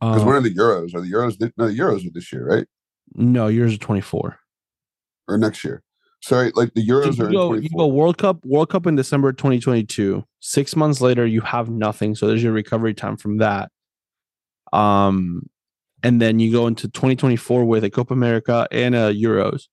Because 0.00 0.24
when 0.24 0.34
are 0.34 0.38
in 0.38 0.44
the 0.44 0.54
Euros? 0.54 0.94
Are 0.94 1.00
the 1.02 1.12
Euros? 1.12 1.38
No, 1.58 1.68
the 1.68 1.78
Euros 1.78 2.06
are 2.06 2.10
this 2.12 2.32
year, 2.32 2.46
right? 2.46 2.66
no, 3.14 3.46
Euros 3.48 3.74
are 3.74 3.78
24. 3.78 4.38
Or 5.28 5.38
next 5.38 5.64
year? 5.64 5.82
Sorry, 6.26 6.50
like 6.56 6.74
the 6.74 6.84
So 6.84 6.92
Euros 6.92 7.18
you 7.18 7.24
are 7.24 7.28
in 7.28 7.32
go, 7.34 7.54
you 7.54 7.68
go 7.68 7.86
World 7.86 8.18
Cup, 8.18 8.44
World 8.44 8.68
Cup 8.68 8.88
in 8.88 8.96
December 8.96 9.32
2022. 9.32 10.24
Six 10.40 10.74
months 10.74 11.00
later, 11.00 11.24
you 11.24 11.40
have 11.42 11.70
nothing. 11.70 12.16
So 12.16 12.26
there's 12.26 12.42
your 12.42 12.52
recovery 12.52 12.94
time 12.94 13.16
from 13.16 13.36
that. 13.36 13.70
Um, 14.72 15.48
and 16.02 16.20
then 16.20 16.40
you 16.40 16.50
go 16.50 16.66
into 16.66 16.88
2024 16.88 17.64
with 17.64 17.84
a 17.84 17.90
Copa 17.90 18.12
America 18.12 18.66
and 18.72 18.96
a 18.96 19.14
Euros. 19.14 19.68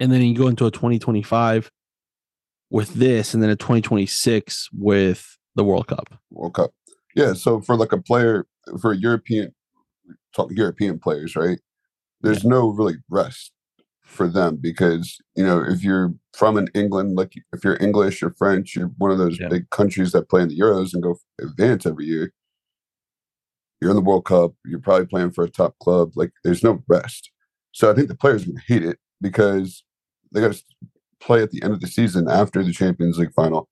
And 0.00 0.10
then 0.10 0.22
you 0.22 0.34
go 0.34 0.48
into 0.48 0.66
a 0.66 0.72
2025 0.72 1.70
with 2.68 2.92
this, 2.94 3.32
and 3.32 3.40
then 3.40 3.50
a 3.50 3.54
2026 3.54 4.70
with 4.72 5.38
the 5.54 5.62
World 5.62 5.86
Cup. 5.86 6.12
World 6.32 6.54
Cup. 6.54 6.72
Yeah, 7.14 7.34
so 7.34 7.60
for 7.60 7.76
like 7.76 7.92
a 7.92 8.02
player 8.02 8.48
for 8.80 8.92
European 8.92 9.54
talk 10.34 10.50
European 10.50 10.98
players, 10.98 11.36
right? 11.36 11.60
There's 12.22 12.44
no 12.44 12.70
really 12.70 12.96
rest 13.08 13.52
for 14.10 14.28
them 14.28 14.56
because 14.56 15.18
you 15.36 15.44
know 15.44 15.62
if 15.62 15.82
you're 15.82 16.12
from 16.36 16.56
an 16.56 16.68
England, 16.74 17.16
like 17.16 17.32
if 17.52 17.64
you're 17.64 17.78
English 17.80 18.22
or 18.22 18.34
French, 18.38 18.74
you're 18.76 18.88
one 18.98 19.10
of 19.10 19.18
those 19.18 19.38
Yeah. 19.38 19.48
big 19.48 19.70
countries 19.70 20.12
that 20.12 20.28
play 20.28 20.42
in 20.42 20.48
the 20.48 20.58
Euros 20.58 20.92
and 20.92 21.02
go 21.02 21.16
advance 21.40 21.86
every 21.86 22.06
year. 22.06 22.32
You're 23.80 23.90
in 23.90 23.96
the 23.96 24.02
World 24.02 24.26
Cup. 24.26 24.52
You're 24.64 24.80
probably 24.80 25.06
playing 25.06 25.30
for 25.32 25.44
a 25.44 25.48
top 25.50 25.78
club. 25.78 26.12
Like 26.16 26.32
there's 26.44 26.62
no 26.62 26.82
rest. 26.88 27.30
So 27.72 27.90
I 27.90 27.94
think 27.94 28.08
the 28.08 28.14
players 28.16 28.44
to 28.44 28.54
hate 28.66 28.82
it 28.84 28.98
because 29.20 29.84
they 30.32 30.40
got 30.40 30.52
to 30.52 30.62
play 31.20 31.42
at 31.42 31.50
the 31.50 31.62
end 31.62 31.72
of 31.72 31.80
the 31.80 31.86
season 31.86 32.28
after 32.28 32.62
the 32.62 32.72
Champions 32.72 33.18
League 33.18 33.32
final, 33.32 33.68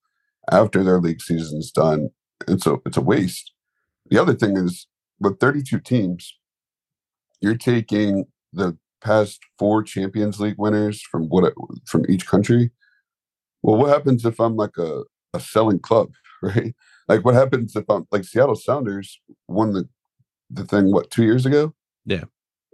after 0.50 0.82
their 0.84 1.00
league 1.00 1.20
season's 1.20 1.70
done, 1.70 2.10
and 2.46 2.62
so 2.62 2.80
it's 2.86 2.96
a 2.96 3.00
waste. 3.02 3.52
The 4.10 4.18
other 4.18 4.34
thing 4.34 4.56
is 4.56 4.86
with 5.20 5.38
32 5.40 5.80
teams, 5.80 6.34
you're 7.40 7.56
taking 7.56 8.26
the 8.52 8.76
past 9.00 9.40
four 9.58 9.82
Champions 9.82 10.40
League 10.40 10.58
winners 10.58 11.00
from 11.02 11.24
what 11.28 11.52
from 11.86 12.04
each 12.08 12.26
country. 12.26 12.70
Well, 13.62 13.76
what 13.76 13.90
happens 13.90 14.24
if 14.24 14.40
I'm 14.40 14.56
like 14.56 14.76
a, 14.78 15.02
a 15.34 15.40
selling 15.40 15.80
club, 15.80 16.12
right? 16.42 16.74
Like 17.08 17.24
what 17.24 17.34
happens 17.34 17.74
if 17.74 17.84
I'm 17.88 18.06
like 18.10 18.24
Seattle 18.24 18.54
Sounders 18.54 19.20
won 19.48 19.72
the 19.72 19.88
the 20.50 20.64
thing 20.64 20.92
what 20.92 21.10
two 21.10 21.24
years 21.24 21.46
ago? 21.46 21.74
Yeah. 22.04 22.24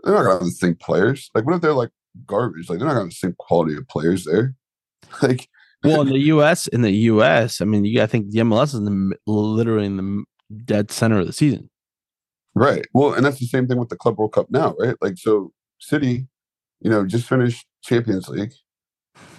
They're 0.02 0.14
not 0.14 0.24
gonna 0.24 0.34
have 0.34 0.44
the 0.44 0.50
same 0.50 0.76
players. 0.76 1.30
Like 1.34 1.46
what 1.46 1.54
if 1.54 1.60
they're 1.60 1.72
like 1.72 1.90
garbage? 2.26 2.68
Like 2.68 2.78
they're 2.78 2.86
not 2.86 2.94
gonna 2.94 3.04
have 3.04 3.10
the 3.10 3.16
same 3.16 3.34
quality 3.38 3.76
of 3.76 3.88
players 3.88 4.24
there. 4.24 4.54
Like 5.22 5.48
Well, 5.84 6.00
in 6.00 6.08
the 6.12 6.18
U.S., 6.18 6.66
in 6.66 6.80
the 6.80 6.90
U.S., 6.90 7.60
I 7.60 7.66
mean, 7.66 7.84
you, 7.84 8.02
I 8.02 8.06
think 8.06 8.30
the 8.30 8.40
MLS 8.40 8.68
is 8.68 8.74
in 8.74 8.84
the, 8.84 9.16
literally 9.26 9.86
in 9.86 9.96
the 9.98 10.24
dead 10.64 10.90
center 10.90 11.20
of 11.20 11.26
the 11.26 11.32
season. 11.32 11.70
Right. 12.54 12.86
Well, 12.94 13.12
and 13.12 13.24
that's 13.24 13.38
the 13.38 13.46
same 13.46 13.66
thing 13.66 13.78
with 13.78 13.90
the 13.90 13.96
Club 13.96 14.18
World 14.18 14.32
Cup 14.32 14.46
now, 14.50 14.74
right? 14.78 14.96
Like, 15.00 15.18
so 15.18 15.52
City, 15.84 16.26
you 16.80 16.90
know, 16.90 17.06
just 17.06 17.28
finished 17.28 17.66
Champions 17.82 18.28
League, 18.28 18.52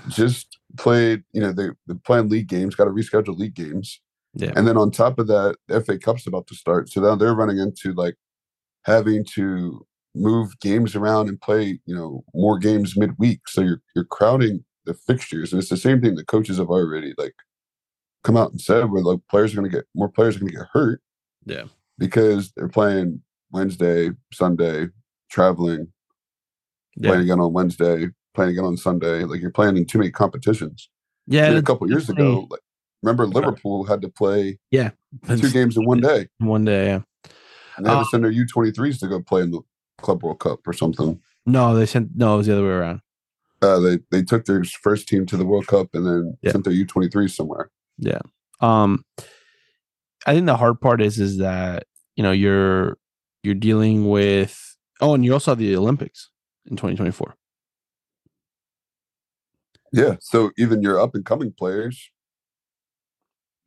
just 0.10 0.58
played, 0.78 1.24
you 1.34 1.42
know, 1.42 1.52
they, 1.52 1.70
they're 1.88 1.96
playing 2.06 2.30
league 2.30 2.48
games, 2.48 2.76
got 2.76 2.86
to 2.86 2.92
reschedule 2.92 3.38
league 3.38 3.56
games. 3.56 4.00
Yeah. 4.34 4.52
And 4.56 4.68
then 4.68 4.78
on 4.78 4.92
top 4.92 5.20
of 5.20 5.28
that, 5.28 5.56
the 5.68 5.82
FA 5.82 5.98
Cup's 5.98 6.28
about 6.28 6.48
to 6.48 6.56
start. 6.56 6.90
So 6.90 7.02
now 7.02 7.16
they're 7.16 7.34
running 7.36 7.58
into 7.58 7.94
like 7.94 8.16
having 8.84 9.26
to 9.34 9.86
move 10.14 10.60
games 10.60 10.96
around 10.96 11.30
and 11.30 11.40
play, 11.40 11.80
you 11.86 11.96
know, 11.96 12.24
more 12.34 12.58
games 12.60 12.98
midweek. 12.98 13.48
So 13.48 13.62
you're 13.62 13.82
you're 13.96 14.06
crowding 14.06 14.64
the 14.86 14.94
fixtures. 14.94 15.52
And 15.52 15.62
it's 15.62 15.70
the 15.70 15.78
same 15.78 16.02
thing 16.02 16.16
the 16.16 16.26
coaches 16.26 16.58
have 16.58 16.70
already 16.70 17.14
like 17.18 17.34
come 18.24 18.38
out 18.38 18.52
and 18.52 18.60
said 18.62 18.90
where 18.92 19.02
like 19.02 19.20
players 19.30 19.54
are 19.54 19.56
gonna 19.58 19.70
get 19.70 19.86
more 19.96 20.10
players 20.10 20.36
are 20.36 20.40
gonna 20.40 20.52
get 20.52 20.68
hurt 20.74 21.02
Yeah. 21.46 21.66
because 21.98 22.52
they're 22.56 22.68
playing 22.70 23.22
Wednesday, 23.52 24.10
Sunday, 24.34 24.88
traveling, 25.30 25.88
Yeah. 26.98 27.10
playing 27.10 27.24
again 27.24 27.40
on 27.40 27.52
Wednesday, 27.54 28.08
playing 28.34 28.52
again 28.52 28.66
on 28.66 28.78
Sunday. 28.78 29.24
Like 29.24 29.42
you're 29.42 29.52
playing 29.52 29.78
in 29.78 29.86
too 29.86 29.98
many 29.98 30.12
competitions. 30.12 30.90
Yeah. 31.28 31.50
A 31.52 31.62
couple 31.62 31.90
years 31.90 32.10
ago, 32.10 32.48
like, 32.50 32.62
remember 33.04 33.26
Liverpool 33.28 33.84
had 33.84 34.02
to 34.02 34.10
play 34.10 34.58
yeah 34.72 34.92
two 35.28 35.50
games 35.52 35.76
in 35.78 35.86
one 35.86 36.00
day, 36.02 36.28
One 36.40 36.66
day, 36.66 36.86
yeah. 36.88 37.02
and 37.78 37.86
they 37.86 37.90
had 37.90 37.98
Uh, 38.00 38.04
to 38.04 38.10
send 38.10 38.24
their 38.24 38.32
U23s 38.32 39.00
to 39.00 39.08
go 39.08 39.22
play 39.22 39.42
in 39.42 39.52
the 39.52 39.62
Club 40.00 40.24
World 40.24 40.40
Cup 40.40 40.60
or 40.68 40.74
something. 40.74 41.20
No, 41.46 41.76
they 41.76 41.86
sent 41.86 42.16
no, 42.16 42.36
it 42.36 42.38
was 42.38 42.48
the 42.48 42.54
other 42.54 42.64
way 42.64 42.70
around. 42.72 43.02
Uh, 43.62 43.80
they 43.80 44.00
they 44.12 44.22
took 44.24 44.46
their 44.46 44.64
first 44.64 45.08
team 45.08 45.26
to 45.26 45.38
the 45.38 45.46
World 45.46 45.68
Cup 45.68 45.88
and 45.94 46.06
then 46.06 46.38
Yeah. 46.42 46.52
sent 46.52 46.64
their 46.66 46.74
U23s 46.74 47.32
somewhere. 47.36 47.70
Yeah. 47.98 48.20
Um 48.62 49.04
I 50.28 50.34
think 50.34 50.46
the 50.46 50.58
hard 50.58 50.80
part 50.82 51.02
is 51.02 51.20
is 51.20 51.38
that, 51.38 51.86
you 52.16 52.24
know, 52.24 52.32
you're 52.32 52.98
you're 53.44 53.54
dealing 53.56 54.10
with 54.10 54.76
oh, 55.02 55.14
and 55.14 55.24
you 55.26 55.34
also 55.34 55.52
have 55.52 55.60
the 55.60 55.76
Olympics 55.76 56.30
in 56.70 56.76
2024. 56.76 57.36
Yeah. 59.94 60.16
So 60.20 60.52
even 60.58 60.82
your 60.82 61.00
up 61.00 61.16
and 61.16 61.26
coming 61.26 61.54
players 61.58 62.10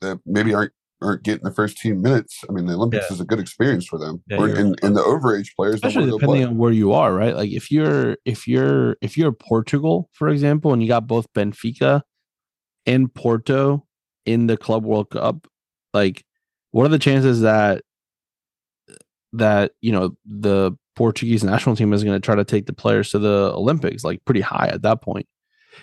that 0.00 0.20
maybe 0.26 0.54
aren't 0.54 0.72
aren't 1.00 1.22
getting 1.22 1.44
the 1.44 1.52
first 1.52 1.78
team 1.78 2.02
minutes. 2.02 2.44
I 2.48 2.52
mean, 2.52 2.66
the 2.66 2.74
Olympics 2.74 3.06
Yeah. 3.08 3.14
is 3.14 3.20
a 3.20 3.24
good 3.24 3.38
experience 3.38 3.86
for 3.86 3.98
them. 3.98 4.22
Yeah, 4.26 4.38
or 4.38 4.46
and, 4.48 4.78
and 4.82 4.96
the 4.96 5.00
overage 5.00 5.54
players 5.54 5.76
especially 5.76 6.10
want 6.10 6.20
to 6.20 6.26
go 6.26 6.32
depending 6.32 6.44
on 6.48 6.58
where 6.58 6.72
you 6.72 6.92
are, 6.92 7.14
right? 7.14 7.36
Like 7.36 7.50
if 7.50 7.70
you're 7.70 8.16
if 8.24 8.48
you're 8.48 8.96
if 9.00 9.16
you're 9.16 9.32
Portugal, 9.32 10.10
for 10.12 10.28
example, 10.28 10.72
and 10.72 10.82
you 10.82 10.88
got 10.88 11.06
both 11.06 11.32
Benfica 11.32 12.02
and 12.84 13.12
Porto 13.14 13.86
in 14.26 14.48
the 14.48 14.56
Club 14.56 14.84
World 14.84 15.10
Cup, 15.10 15.46
like 15.94 16.24
what 16.72 16.84
are 16.84 16.90
the 16.90 16.98
chances 16.98 17.42
that 17.42 17.82
that 19.32 19.72
you 19.80 19.92
know 19.92 20.16
the 20.26 20.72
Portuguese 20.98 21.44
national 21.44 21.76
team 21.76 21.92
is 21.92 22.02
going 22.02 22.20
to 22.20 22.26
try 22.26 22.34
to 22.34 22.44
take 22.44 22.66
the 22.66 22.72
players 22.72 23.10
to 23.10 23.20
the 23.20 23.52
Olympics? 23.54 24.02
Like 24.02 24.24
pretty 24.24 24.40
high 24.40 24.66
at 24.66 24.82
that 24.82 25.00
point. 25.00 25.28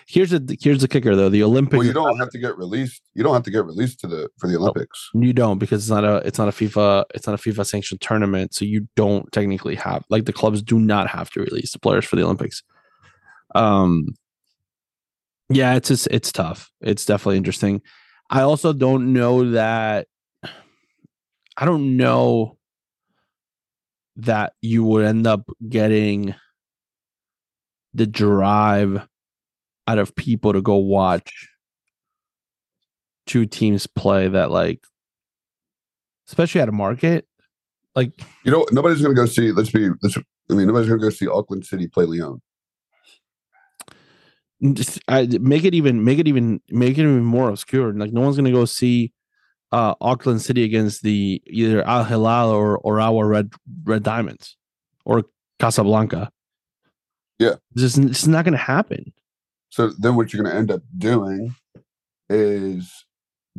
Here's 0.06 0.28
the 0.28 0.58
here's 0.60 0.82
the 0.82 0.88
kicker 0.88 1.16
though. 1.16 1.30
The 1.30 1.42
Olympics 1.42 1.78
Well, 1.78 1.86
you 1.86 1.94
don't 1.94 2.18
have 2.18 2.28
to 2.32 2.38
get 2.38 2.58
released. 2.58 3.00
You 3.14 3.22
don't 3.22 3.32
have 3.32 3.44
to 3.44 3.50
get 3.50 3.64
released 3.64 3.98
to 4.00 4.08
the 4.08 4.28
for 4.36 4.46
the 4.46 4.56
Olympics. 4.56 5.08
You 5.14 5.32
don't 5.32 5.58
because 5.58 5.84
it's 5.84 5.90
not 5.90 6.04
a 6.04 6.16
it's 6.26 6.36
not 6.36 6.48
a 6.48 6.50
FIFA 6.50 7.06
it's 7.14 7.26
not 7.26 7.32
a 7.32 7.38
FIFA 7.38 7.64
sanctioned 7.64 8.02
tournament, 8.02 8.52
so 8.52 8.66
you 8.66 8.86
don't 8.94 9.32
technically 9.32 9.74
have 9.76 10.04
like 10.10 10.26
the 10.26 10.34
clubs 10.34 10.60
do 10.60 10.78
not 10.78 11.08
have 11.08 11.30
to 11.30 11.40
release 11.40 11.72
the 11.72 11.78
players 11.78 12.04
for 12.04 12.16
the 12.16 12.22
Olympics. 12.22 12.62
Um, 13.54 14.08
yeah, 15.48 15.76
it's 15.76 15.88
just 15.88 16.08
it's 16.10 16.30
tough. 16.30 16.70
It's 16.82 17.06
definitely 17.06 17.38
interesting. 17.38 17.80
I 18.28 18.42
also 18.42 18.74
don't 18.74 19.14
know 19.14 19.52
that. 19.52 20.08
I 21.56 21.64
don't 21.64 21.96
know 21.96 22.55
that 24.16 24.52
you 24.62 24.84
would 24.84 25.04
end 25.04 25.26
up 25.26 25.42
getting 25.68 26.34
the 27.94 28.06
drive 28.06 29.06
out 29.86 29.98
of 29.98 30.14
people 30.16 30.52
to 30.52 30.62
go 30.62 30.76
watch 30.76 31.48
two 33.26 33.46
teams 33.46 33.86
play 33.86 34.28
that 34.28 34.50
like 34.50 34.84
especially 36.28 36.60
at 36.60 36.68
a 36.68 36.72
market 36.72 37.26
like 37.96 38.12
You 38.44 38.52
know, 38.52 38.66
nobody's 38.70 39.00
to 39.00 39.14
go 39.14 39.26
see. 39.26 39.50
Let's 39.50 39.70
be. 39.70 39.88
Let's, 40.02 40.16
I 40.50 40.54
mean, 40.54 40.66
nobody's 40.66 40.88
to 40.88 40.98
go 40.98 41.10
see 41.10 41.26
Auckland 41.26 41.64
City 41.64 41.88
play 41.88 42.04
Leon. 42.04 42.40
just, 44.74 45.00
I, 45.08 45.26
make 45.40 45.64
it 45.64 45.74
even 45.74 46.04
make 46.04 46.18
it 46.18 46.28
even 46.28 46.60
make 46.68 46.98
it 46.98 47.02
even 47.02 47.24
more 47.24 47.48
obscure 47.48 47.92
like 47.94 48.12
no 48.12 48.20
one's 48.20 48.36
gonna 48.36 48.52
go 48.52 48.66
see 48.66 49.12
uh 49.72 49.94
auckland 50.00 50.40
city 50.42 50.62
against 50.64 51.02
the 51.02 51.42
either 51.46 51.82
al 51.86 52.04
hilal 52.04 52.50
or 52.50 52.78
or 52.78 53.00
our 53.00 53.26
red 53.26 53.50
red 53.84 54.02
diamonds 54.02 54.56
or 55.04 55.24
casablanca 55.58 56.30
Yeah. 57.38 57.56
this 57.72 57.96
it's 57.98 58.26
not 58.26 58.44
gonna 58.44 58.56
happen 58.56 59.12
So 59.70 59.90
then, 59.98 60.14
what 60.16 60.32
you're 60.32 60.42
going 60.42 60.52
to 60.54 60.58
end 60.58 60.70
up 60.70 60.82
doing 60.96 61.54
is 62.30 63.04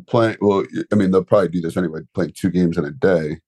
playing. 0.08 0.36
Well, 0.40 0.64
I 0.92 0.96
mean, 0.96 1.10
they'll 1.10 1.22
probably 1.24 1.48
do 1.48 1.60
this 1.60 1.76
anyway. 1.76 2.00
Playing 2.14 2.32
two 2.34 2.50
games 2.50 2.76
in 2.78 2.84
a 2.84 2.90
day. 2.90 3.38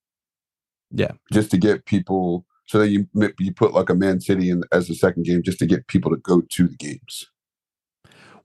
Yeah. 0.93 1.13
Just 1.33 1.51
to 1.53 1.59
get 1.59 1.87
people. 1.87 2.45
So 2.67 2.79
that 2.79 2.89
you 2.91 3.09
you 3.41 3.53
put 3.53 3.73
like 3.73 3.91
a 3.91 3.95
Man 3.95 4.21
City 4.21 4.51
in 4.51 4.63
as 4.71 4.87
the 4.87 4.95
second 4.95 5.25
game, 5.25 5.43
just 5.43 5.59
to 5.61 5.67
get 5.67 5.89
people 5.89 6.11
to 6.13 6.19
go 6.19 6.43
to 6.57 6.69
the 6.69 6.77
games. 6.77 7.27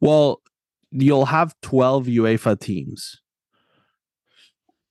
well 0.01 0.41
you'll 0.91 1.25
have 1.25 1.53
12 1.61 2.05
UEFA 2.07 2.57
teams. 2.59 3.21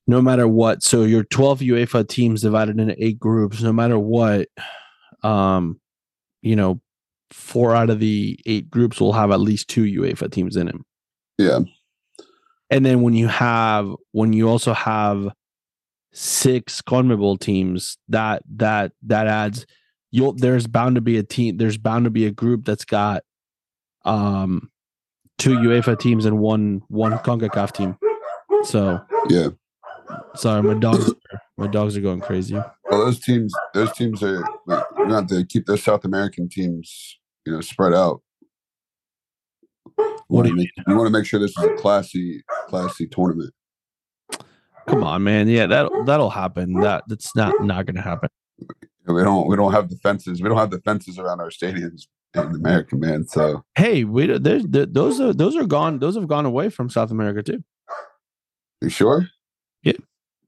No 0.06 0.20
matter 0.20 0.46
what. 0.46 0.82
So 0.82 1.04
your 1.04 1.24
12 1.24 1.60
UEFA 1.60 2.06
teams 2.06 2.42
divided 2.42 2.78
into 2.78 3.02
eight 3.02 3.18
groups, 3.18 3.62
no 3.62 3.72
matter 3.72 3.98
what, 3.98 4.48
um, 5.22 5.80
you 6.42 6.56
know, 6.56 6.80
four 7.30 7.74
out 7.74 7.90
of 7.90 8.00
the 8.00 8.38
eight 8.46 8.70
groups 8.70 9.00
will 9.00 9.12
have 9.12 9.30
at 9.30 9.40
least 9.40 9.68
two 9.68 9.84
UEFA 9.84 10.30
teams 10.30 10.56
in 10.56 10.66
them. 10.66 10.84
Yeah. 11.38 11.60
And 12.70 12.84
then 12.84 13.02
when 13.02 13.14
you 13.14 13.28
have 13.28 13.90
when 14.12 14.32
you 14.32 14.48
also 14.48 14.72
have 14.72 15.28
six 16.12 16.80
CONMEBOL 16.80 17.40
teams, 17.40 17.98
that 18.08 18.42
that 18.56 18.92
that 19.02 19.26
adds 19.26 19.66
you'll 20.10 20.32
there's 20.32 20.66
bound 20.66 20.94
to 20.94 21.00
be 21.00 21.18
a 21.18 21.22
team 21.22 21.56
there's 21.56 21.78
bound 21.78 22.04
to 22.04 22.10
be 22.10 22.26
a 22.26 22.30
group 22.30 22.64
that's 22.64 22.84
got 22.84 23.22
um 24.04 24.70
two 25.38 25.56
UEFA 25.58 25.98
teams 25.98 26.24
and 26.24 26.38
one 26.38 26.82
one 26.88 27.12
CONCACAF 27.18 27.72
team. 27.72 27.96
So 28.64 29.00
Yeah. 29.28 29.48
Sorry, 30.34 30.62
my 30.62 30.74
dogs 30.74 31.10
are, 31.10 31.40
my 31.56 31.66
dogs 31.66 31.96
are 31.96 32.00
going 32.00 32.20
crazy. 32.20 32.54
Well, 32.54 33.04
those 33.04 33.20
teams, 33.20 33.52
those 33.72 33.92
teams 33.92 34.22
are 34.22 34.44
like, 34.66 34.84
you 34.98 35.12
have 35.12 35.26
to 35.28 35.44
keep 35.44 35.66
those 35.66 35.82
South 35.82 36.04
American 36.04 36.48
teams, 36.48 37.18
you 37.46 37.52
know, 37.52 37.60
spread 37.60 37.94
out. 37.94 38.22
What 40.28 40.44
do 40.44 40.48
you 40.50 40.56
make, 40.56 40.70
You 40.86 40.96
want 40.96 41.06
to 41.06 41.12
make 41.18 41.26
sure 41.26 41.38
this 41.38 41.56
is 41.56 41.64
a 41.64 41.74
classy, 41.74 42.42
classy 42.68 43.06
tournament. 43.06 43.52
Come 44.86 45.02
on, 45.02 45.22
man. 45.22 45.48
Yeah, 45.48 45.66
that 45.66 45.90
that'll 46.06 46.30
happen. 46.30 46.74
That 46.74 47.04
that's 47.08 47.34
not 47.34 47.62
not 47.62 47.86
gonna 47.86 48.02
happen. 48.02 48.28
We 49.06 49.22
don't, 49.22 49.46
we 49.48 49.56
don't 49.56 49.72
have 49.72 49.90
the 49.90 49.96
fences. 49.96 50.40
We 50.42 50.48
don't 50.48 50.58
have 50.58 50.70
the 50.70 50.80
fences 50.80 51.18
around 51.18 51.40
our 51.40 51.50
stadiums 51.50 52.06
in 52.34 52.42
America, 52.42 52.96
man. 52.96 53.26
So 53.26 53.64
Hey, 53.74 54.04
we 54.04 54.26
there's 54.26 54.64
there, 54.64 54.86
those 54.86 55.20
are 55.20 55.32
those 55.32 55.56
are 55.56 55.66
gone. 55.66 55.98
Those 55.98 56.16
have 56.16 56.28
gone 56.28 56.46
away 56.46 56.70
from 56.70 56.90
South 56.90 57.10
America 57.10 57.42
too. 57.42 57.62
you 58.80 58.88
sure? 58.88 59.28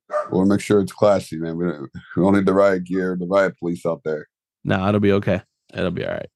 We 0.08 0.38
want 0.38 0.48
to 0.48 0.54
make 0.54 0.60
sure 0.60 0.80
it's 0.80 0.92
classy, 0.92 1.36
man. 1.36 1.56
We 1.56 1.64
don't, 1.66 1.90
we 2.16 2.22
don't 2.22 2.34
need 2.34 2.46
the 2.46 2.54
riot 2.54 2.84
gear, 2.84 3.16
the 3.18 3.26
riot 3.26 3.58
police 3.58 3.84
out 3.84 4.02
there. 4.04 4.28
Nah, 4.64 4.88
it'll 4.88 5.00
be 5.00 5.12
okay. 5.12 5.42
It'll 5.74 5.90
be 5.90 6.04
all 6.04 6.12
right. 6.12 6.28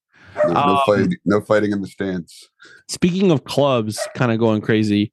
No, 0.45 0.53
no 0.53 0.61
Um, 0.61 0.79
fighting, 0.87 1.17
no 1.25 1.41
fighting 1.41 1.73
in 1.73 1.81
the 1.81 1.89
stands. 1.89 2.51
Speaking 2.89 3.31
of 3.31 3.45
clubs, 3.45 3.99
kind 4.15 4.33
of 4.33 4.39
going 4.39 4.61
crazy, 4.61 5.13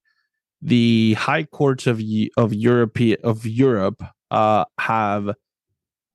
the 0.62 1.14
high 1.14 1.44
courts 1.44 1.88
of 1.88 2.02
of 2.38 2.54
Europe 2.54 2.98
of 3.24 3.46
Europe 3.46 4.04
uh, 4.32 4.66
have 4.80 5.32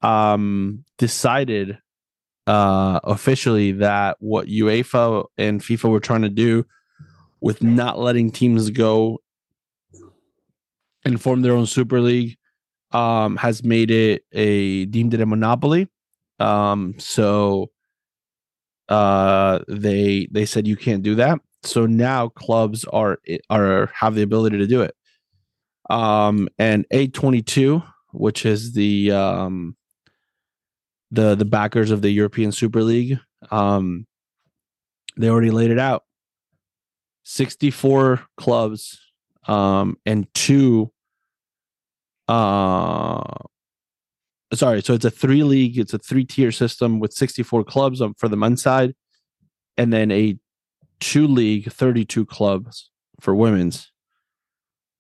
um, 0.03 0.85
decided 0.99 1.79
uh, 2.47 3.01
officially 3.05 3.73
that 3.73 4.17
what 4.21 4.49
UEFA 4.49 5.27
and 5.39 5.61
FIFA 5.61 5.91
were 5.91 6.01
trying 6.01 6.23
to 6.23 6.29
do 6.29 6.65
with 7.41 7.63
not 7.63 7.99
letting 7.99 8.31
teams 8.31 8.71
go 8.71 9.21
and 11.05 11.21
form 11.21 11.43
their 11.43 11.55
own 11.55 11.67
super 11.67 12.01
league 12.01 12.37
um, 12.93 13.37
has 13.37 13.65
made 13.65 13.91
it 13.91 14.25
a 14.33 14.87
deemed 14.87 15.15
it 15.15 15.21
a 15.21 15.27
monopoly. 15.27 15.89
Um, 16.39 16.95
so 16.99 17.71
uh, 18.89 19.61
they 19.69 20.29
they 20.31 20.45
said 20.45 20.67
you 20.67 20.77
can't 20.77 21.03
do 21.03 21.15
that. 21.17 21.41
So 21.65 21.87
now 21.87 22.29
clubs 22.29 22.85
are 22.85 23.19
are 23.51 23.91
have 23.95 24.15
the 24.15 24.23
ability 24.23 24.59
to 24.59 24.67
do 24.67 24.83
it. 24.83 24.95
Um, 25.91 26.49
and 26.59 26.87
A22, 26.93 27.85
which 28.13 28.47
is 28.47 28.73
the 28.73 29.13
um, 29.13 29.77
the 31.11 31.35
the 31.35 31.45
backers 31.45 31.91
of 31.91 32.03
the 32.03 32.11
European 32.11 32.53
Super 32.53 32.83
League, 32.83 33.19
um, 33.51 34.07
they 35.17 35.29
already 35.29 35.51
laid 35.51 35.71
it 35.71 35.79
out. 35.79 36.05
64 37.25 38.21
clubs 38.37 38.99
um 39.49 39.97
and 40.07 40.33
two 40.35 40.93
uh 42.29 43.23
sorry 44.55 44.83
so 44.83 44.95
it's 44.95 45.05
a 45.05 45.11
three 45.11 45.43
league 45.43 45.79
it's 45.79 45.95
a 45.95 45.99
three 45.99 46.25
tier 46.25 46.53
system 46.53 47.01
with 47.01 47.13
64 47.13 47.65
clubs 47.65 48.03
for 48.17 48.29
the 48.29 48.37
men's 48.37 48.63
side 48.63 48.95
and 49.77 49.93
then 49.93 50.11
a 50.11 50.37
two 51.01 51.27
league 51.27 51.71
32 51.73 52.25
clubs 52.27 52.91
for 53.21 53.35
women's 53.35 53.93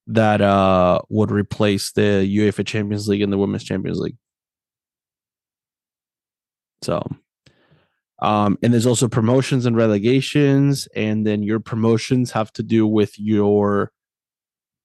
that 0.07 0.41
uh 0.41 1.01
would 1.09 1.31
replace 1.31 1.93
the 1.93 2.29
UEFA 2.29 2.67
Champions 2.67 3.09
League 3.09 3.23
and 3.23 3.33
the 3.33 3.39
Women's 3.39 3.65
Champions 3.65 3.99
League. 3.99 4.17
So 6.83 7.03
um 8.21 8.59
and 8.63 8.73
there's 8.73 8.87
also 8.87 9.09
promotions 9.09 9.67
and 9.67 9.77
relegations 9.77 10.89
and 10.95 11.27
then 11.27 11.43
your 11.43 11.61
promotions 11.61 12.33
have 12.33 12.53
to 12.55 12.63
do 12.63 12.87
with 12.87 13.19
your 13.19 13.93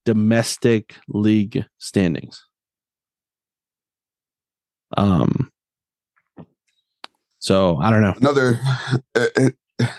domestic 0.08 0.96
league 1.10 1.66
standings. 1.80 2.46
Um 4.96 5.52
so 7.40 7.78
I 7.82 7.92
don't 7.92 8.02
know. 8.02 8.14
Another, 8.16 8.58
it, 9.14 9.56
it, 9.80 9.90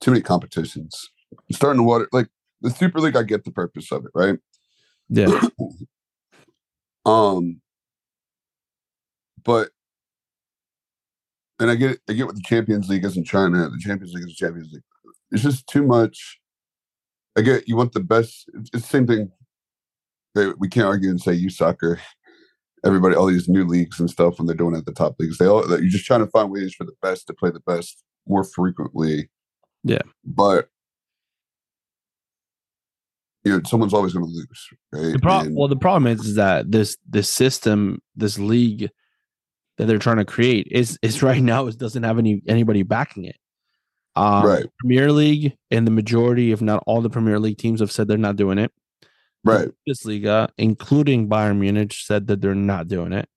too 0.00 0.12
many 0.12 0.22
competitions. 0.22 1.10
I'm 1.32 1.54
starting 1.54 1.80
to 1.80 1.82
water 1.82 2.08
like 2.12 2.28
the 2.60 2.70
Super 2.70 3.00
League. 3.00 3.16
I 3.16 3.24
get 3.24 3.44
the 3.44 3.50
purpose 3.50 3.90
of 3.90 4.04
it, 4.04 4.12
right? 4.14 4.38
Yeah. 5.08 5.40
Um, 7.06 7.62
but 9.42 9.70
and 11.58 11.70
I 11.70 11.74
get 11.74 11.98
I 12.10 12.12
get 12.12 12.26
what 12.26 12.34
the 12.34 12.42
Champions 12.44 12.90
League 12.90 13.06
is 13.06 13.16
in 13.16 13.24
China. 13.24 13.70
The 13.70 13.78
Champions 13.78 14.12
League 14.12 14.24
is 14.24 14.36
the 14.36 14.46
Champions 14.46 14.70
League. 14.70 14.82
It's 15.32 15.42
just 15.42 15.66
too 15.66 15.82
much. 15.82 16.39
Get 17.36 17.68
you 17.68 17.76
want 17.76 17.92
the 17.92 18.00
best. 18.00 18.50
It's, 18.54 18.70
the 18.70 18.80
same 18.80 19.06
thing. 19.06 19.30
We 20.58 20.68
can't 20.68 20.86
argue 20.86 21.10
and 21.10 21.20
say 21.20 21.32
you 21.32 21.50
soccer. 21.50 22.00
Everybody, 22.84 23.14
all 23.14 23.26
these 23.26 23.48
new 23.48 23.64
leagues 23.66 24.00
and 24.00 24.10
stuff 24.10 24.38
when 24.38 24.46
they're 24.46 24.56
doing 24.56 24.74
it 24.74 24.78
at 24.78 24.86
the 24.86 24.92
top 24.92 25.16
leagues, 25.18 25.38
they 25.38 25.46
all 25.46 25.68
you're 25.68 25.80
just 25.88 26.06
trying 26.06 26.20
to 26.20 26.30
find 26.30 26.50
ways 26.50 26.74
for 26.74 26.84
the 26.84 26.94
best 27.02 27.26
to 27.26 27.34
play 27.34 27.50
the 27.50 27.60
best 27.60 28.02
more 28.26 28.44
frequently. 28.44 29.28
Yeah. 29.82 30.02
but 30.24 30.68
you 33.44 33.52
know 33.52 33.62
someone's 33.66 33.94
always 33.94 34.12
going 34.12 34.26
to 34.26 34.30
lose, 34.30 34.68
right? 34.92 35.12
The 35.12 35.18
pro- 35.18 35.40
And- 35.40 35.56
well, 35.56 35.68
the 35.68 35.76
problem 35.76 36.06
is, 36.06 36.26
is 36.26 36.34
that 36.34 36.70
this 36.70 36.96
this 37.08 37.28
system, 37.28 38.02
this 38.14 38.38
league 38.38 38.90
that 39.78 39.86
they're 39.86 39.98
trying 39.98 40.18
to 40.18 40.24
create 40.24 40.68
is 40.70 40.98
is 41.02 41.22
right 41.30 41.42
now 41.42 41.66
it 41.66 41.78
doesn't 41.78 42.02
have 42.02 42.18
any 42.18 42.42
anybody 42.46 42.82
backing 42.82 43.24
it. 43.24 43.36
Um, 44.16 44.44
Right. 44.44 44.66
Premier 44.80 45.12
League 45.12 45.56
and 45.70 45.86
the 45.86 45.90
majority, 45.90 46.52
if 46.52 46.60
not 46.60 46.82
all, 46.86 47.00
the 47.00 47.10
Premier 47.10 47.38
League 47.38 47.58
teams 47.58 47.80
have 47.80 47.92
said 47.92 48.08
they're 48.08 48.18
not 48.18 48.36
doing 48.36 48.58
it. 48.58 48.72
right. 49.44 49.68
Bundesliga, 49.88 50.50
including 50.58 51.28
Bayern 51.28 51.58
Munich, 51.58 51.92
said 51.94 52.26
that 52.26 52.40
they're 52.40 52.54
not 52.54 52.88
doing 52.88 53.12
it. 53.12 53.28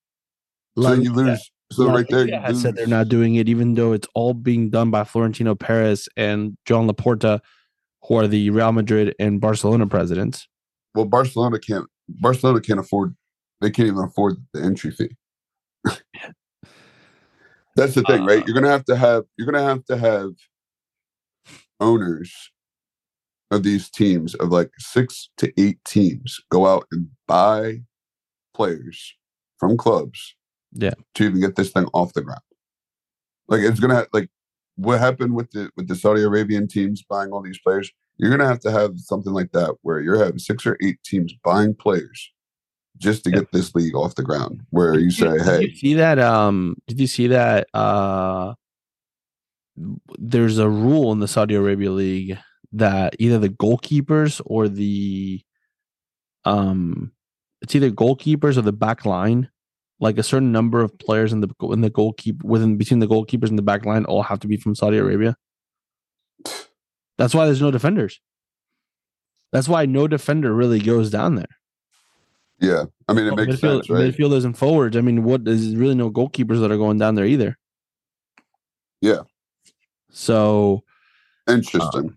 So 0.78 0.94
you 0.94 1.14
Liga- 1.14 1.32
lose. 1.32 1.52
So 1.72 1.88
right 1.92 2.06
there, 2.10 2.26
Liga 2.26 2.46
you 2.50 2.56
said 2.56 2.76
they're 2.76 2.88
not 2.88 3.08
doing 3.10 3.36
it, 3.36 3.48
even 3.50 3.74
though 3.74 3.94
it's 3.94 4.08
all 4.14 4.34
being 4.34 4.70
done 4.70 4.92
by 4.92 5.04
Florentino 5.06 5.56
Perez 5.56 6.08
and 6.18 6.56
John 6.66 6.88
Laporta, 6.88 7.40
who 8.04 8.16
are 8.16 8.28
the 8.28 8.50
Real 8.52 8.72
Madrid 8.72 9.16
and 9.20 9.40
Barcelona 9.42 9.88
presidents. 9.88 10.48
Well, 10.94 11.06
Barcelona 11.06 11.58
can't. 11.60 11.86
Barcelona 12.10 12.60
can't 12.62 12.80
afford. 12.80 13.16
They 13.62 13.72
can't 13.72 13.88
even 13.88 14.04
afford 14.04 14.36
the 14.54 14.62
entry 14.62 14.92
fee. 14.92 15.16
That's 17.76 17.96
the 17.96 18.04
thing, 18.04 18.24
right? 18.26 18.42
Uh, 18.44 18.46
You're 18.46 18.54
gonna 18.54 18.70
have 18.70 18.86
to 18.86 18.96
have. 18.96 19.24
You're 19.38 19.50
gonna 19.52 19.64
have 19.66 19.84
to 19.86 19.98
have 19.98 20.32
owners 21.84 22.34
of 23.52 23.62
these 23.64 23.90
teams 23.90 24.34
of 24.36 24.50
like 24.50 24.72
six 24.80 25.30
to 25.38 25.52
eight 25.62 25.78
teams 25.86 26.40
go 26.50 26.66
out 26.66 26.86
and 26.92 27.10
buy 27.28 27.82
players 28.56 29.16
from 29.60 29.78
clubs. 29.78 30.36
Yeah. 30.72 30.94
To 31.16 31.24
even 31.26 31.40
get 31.42 31.56
this 31.56 31.72
thing 31.72 31.86
off 31.94 32.14
the 32.14 32.22
ground. 32.24 32.42
Like 33.48 33.62
it's 33.62 33.80
gonna 33.80 33.96
ha- 33.96 34.06
like 34.14 34.30
what 34.76 35.00
happened 35.00 35.36
with 35.36 35.52
the 35.52 35.70
with 35.76 35.88
the 35.88 35.96
Saudi 35.96 36.24
Arabian 36.24 36.68
teams 36.68 37.04
buying 37.04 37.32
all 37.32 37.44
these 37.44 37.60
players. 37.60 37.92
You're 38.18 38.32
gonna 38.32 38.48
have 38.48 38.60
to 38.62 38.72
have 38.72 38.94
something 38.98 39.34
like 39.34 39.52
that 39.52 39.76
where 39.84 40.00
you're 40.02 40.18
having 40.18 40.40
six 40.40 40.66
or 40.66 40.78
eight 40.82 40.98
teams 41.04 41.34
buying 41.44 41.76
players 41.76 42.32
just 42.98 43.24
to 43.26 43.30
Yeah. 43.30 43.40
get 43.40 43.52
this 43.52 43.76
league 43.76 43.96
off 43.96 44.16
the 44.16 44.24
ground. 44.24 44.62
Where 44.72 44.98
you 44.98 45.12
say, 45.12 45.30
did 45.38 45.42
"Hey, 45.44 45.62
you 45.68 45.76
see 45.76 45.94
that? 45.96 46.18
Um, 46.20 46.78
did 46.88 47.00
you 47.00 47.08
see 47.08 47.28
that? 47.28 47.68
Uh, 47.74 48.54
there's 49.76 50.58
a 50.58 50.70
rule 50.70 51.12
in 51.12 51.20
the 51.20 51.28
Saudi 51.28 51.56
Arabia 51.56 51.92
League 51.92 52.38
that 52.74 53.16
either 53.20 53.40
the 53.40 53.50
goalkeepers 53.50 54.42
or 54.46 54.68
the 54.68 55.42
um, 56.46 57.12
it's 57.62 57.76
either 57.76 57.90
goalkeepers 57.92 58.58
or 58.58 58.62
the 58.62 58.74
back 58.74 59.06
line, 59.06 59.50
like 60.00 60.18
a 60.18 60.24
certain 60.24 60.52
number 60.52 60.82
of 60.82 60.98
players 61.00 61.32
in 61.32 61.42
the 61.42 61.50
in 61.72 61.82
the 61.82 61.90
goalkeeper 61.90 62.46
within 62.46 62.78
between 62.78 63.00
the 63.00 63.08
goalkeepers 63.08 63.50
and 63.50 63.58
the 63.58 63.64
back 63.64 63.86
line 63.86 64.06
all 64.06 64.24
have 64.24 64.40
to 64.42 64.48
be 64.48 64.58
from 64.58 64.76
Saudi 64.76 64.98
Arabia. 64.98 65.36
That's 67.18 67.34
why 67.34 67.46
there's 67.46 67.62
no 67.62 67.72
defenders. 67.72 68.20
That's 69.52 69.70
why 69.70 69.86
no 69.86 70.08
defender 70.08 70.52
really 70.54 70.80
goes 70.80 71.10
down 71.12 71.36
there. 71.36 71.58
yeah." 72.60 72.86
I 73.08 73.14
mean, 73.14 73.28
it 73.28 73.36
Well, 73.36 73.46
makes 73.46 73.60
midfield, 73.60 73.86
sense, 73.86 73.90
right? 73.90 74.14
Midfielders 74.14 74.46
and 74.46 74.58
forwards. 74.58 74.98
I 74.98 75.02
mean, 75.02 75.24
what 75.24 75.48
is 75.48 75.76
really 75.76 75.96
no 75.96 76.10
goalkeepers 76.10 76.60
that 76.62 76.72
are 76.72 76.78
going 76.78 76.98
down 76.98 77.16
there 77.16 77.26
either. 77.26 77.58
Yeah. 79.02 79.22
So 80.14 80.84
Interesting. 81.50 82.16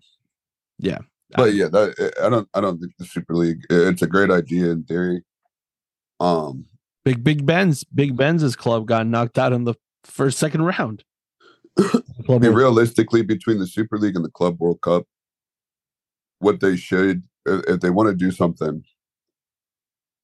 Yeah. 0.79 0.99
But 1.35 1.53
yeah, 1.53 1.67
that 1.67 2.13
I 2.23 2.29
don't 2.29 2.47
I 2.53 2.61
don't 2.61 2.79
think 2.79 2.93
the 2.97 3.05
Super 3.05 3.35
League 3.35 3.65
it's 3.69 4.01
a 4.01 4.07
great 4.07 4.31
idea 4.31 4.71
in 4.71 4.83
theory. 4.83 5.23
Um 6.19 6.65
Big 7.03 7.23
Big 7.23 7.45
Ben's 7.45 7.83
Big 7.83 8.15
Ben's 8.15 8.55
club 8.55 8.87
got 8.87 9.07
knocked 9.07 9.37
out 9.37 9.53
in 9.53 9.65
the 9.65 9.75
first 10.03 10.39
second 10.39 10.61
round. 10.63 11.03
I 11.79 12.01
mean, 12.27 12.53
realistically, 12.53 13.21
between 13.21 13.59
the 13.59 13.67
Super 13.67 13.97
League 13.97 14.15
and 14.15 14.25
the 14.25 14.31
Club 14.31 14.57
World 14.59 14.81
Cup, 14.81 15.05
what 16.39 16.59
they 16.59 16.75
should, 16.75 17.23
if 17.45 17.79
they 17.81 17.89
want 17.89 18.09
to 18.09 18.15
do 18.15 18.31
something, 18.31 18.83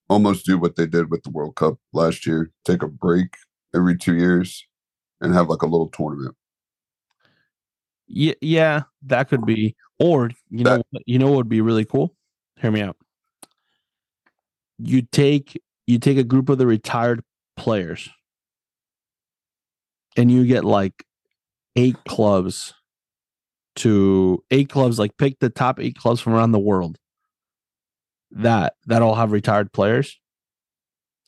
almost 0.09 0.45
do 0.45 0.57
what 0.57 0.75
they 0.75 0.85
did 0.85 1.11
with 1.11 1.23
the 1.23 1.29
World 1.29 1.55
Cup 1.55 1.77
last 1.93 2.25
year. 2.25 2.51
Take 2.65 2.81
a 2.81 2.87
break 2.87 3.35
every 3.75 3.97
two 3.97 4.15
years 4.15 4.65
and 5.21 5.33
have 5.33 5.47
like 5.47 5.61
a 5.61 5.67
little 5.67 5.89
tournament. 5.89 6.35
Yeah, 8.07 8.33
yeah, 8.41 8.83
that 9.03 9.29
could 9.29 9.45
be. 9.45 9.75
Or 9.99 10.29
you 10.49 10.63
know, 10.63 10.83
that, 10.91 11.03
you 11.05 11.19
know 11.19 11.27
what 11.27 11.37
would 11.37 11.49
be 11.49 11.61
really 11.61 11.85
cool. 11.85 12.15
Hear 12.59 12.71
me 12.71 12.81
out. 12.81 12.97
You 14.77 15.01
take 15.03 15.59
you 15.87 15.99
take 15.99 16.17
a 16.17 16.23
group 16.23 16.49
of 16.49 16.57
the 16.57 16.67
retired 16.67 17.23
players, 17.55 18.09
and 20.17 20.31
you 20.31 20.45
get 20.45 20.65
like 20.65 21.05
eight 21.75 21.97
clubs 22.07 22.73
to 23.77 24.43
eight 24.51 24.69
clubs. 24.69 24.99
Like 24.99 25.17
pick 25.17 25.39
the 25.39 25.49
top 25.49 25.79
eight 25.79 25.95
clubs 25.95 26.19
from 26.21 26.33
around 26.33 26.51
the 26.51 26.59
world 26.59 26.97
that 28.31 28.75
that 28.87 29.01
all 29.01 29.15
have 29.15 29.31
retired 29.31 29.71
players 29.71 30.19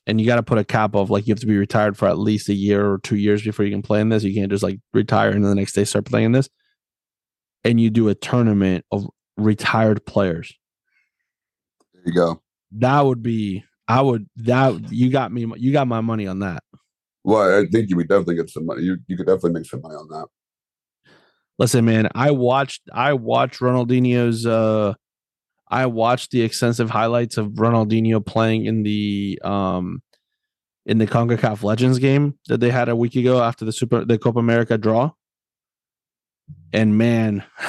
and 0.08 0.20
you 0.20 0.28
got 0.28 0.36
to 0.36 0.44
put 0.44 0.58
a 0.58 0.64
cap 0.64 0.96
of 0.96 1.10
like 1.10 1.28
you 1.28 1.32
have 1.32 1.40
to 1.40 1.48
be 1.48 1.58
retired 1.58 1.98
for 1.98 2.08
at 2.08 2.18
least 2.18 2.50
a 2.50 2.54
year 2.54 2.86
or 2.92 3.00
two 3.00 3.16
years 3.16 3.44
before 3.44 3.66
you 3.66 3.72
can 3.72 3.82
play 3.82 4.02
in 4.02 4.10
this. 4.10 4.24
You 4.24 4.34
can't 4.34 4.52
just 4.52 4.64
like 4.64 4.80
retire 4.94 5.30
and 5.32 5.44
then 5.44 5.50
the 5.50 5.56
next 5.56 5.74
day 5.74 5.84
start 5.84 6.06
playing 6.06 6.32
this. 6.32 6.50
And 7.66 7.82
you 7.82 7.90
do 7.90 8.08
a 8.08 8.16
tournament 8.16 8.86
of 8.92 9.08
retired 9.36 10.06
players. 10.06 10.54
There 11.94 12.04
you 12.06 12.14
go. 12.14 12.42
That 12.78 13.02
would 13.02 13.22
be. 13.22 13.66
I 13.88 14.02
would. 14.02 14.30
That 14.38 14.92
you 14.92 15.10
got 15.10 15.34
me. 15.34 15.52
You 15.58 15.74
got 15.74 15.88
my 15.88 16.00
money 16.00 16.28
on 16.28 16.40
that. 16.40 16.64
Well, 17.24 17.60
I 17.60 17.66
think 17.66 17.90
you 17.90 17.96
would 17.98 18.08
definitely 18.08 18.36
get 18.36 18.50
some 18.50 18.66
money. 18.68 18.84
You 18.84 18.98
you 19.08 19.18
could 19.18 19.26
definitely 19.26 19.54
make 19.54 19.66
some 19.66 19.82
money 19.82 19.96
on 19.96 20.08
that. 20.10 20.28
Listen, 21.58 21.86
man. 21.86 22.08
I 22.14 22.32
watched. 22.32 22.84
I 22.94 23.14
watched 23.14 23.60
Ronaldinho's. 23.60 24.46
uh 24.46 24.94
I 25.68 25.88
watched 25.88 26.32
the 26.32 26.44
extensive 26.44 26.92
highlights 26.92 27.38
of 27.38 27.48
Ronaldinho 27.54 28.24
playing 28.24 28.66
in 28.66 28.84
the 28.84 29.40
um 29.44 30.04
in 30.86 31.00
the 31.00 31.08
CONCACAF 31.08 31.64
Legends 31.64 31.98
game 31.98 32.38
that 32.48 32.60
they 32.60 32.70
had 32.70 32.90
a 32.90 32.96
week 32.96 33.16
ago 33.16 33.42
after 33.42 33.66
the 33.66 33.72
Super 33.72 34.06
the 34.06 34.20
Copa 34.20 34.40
America 34.40 34.78
draw. 34.78 35.12
And 36.74 36.98
man, 36.98 37.44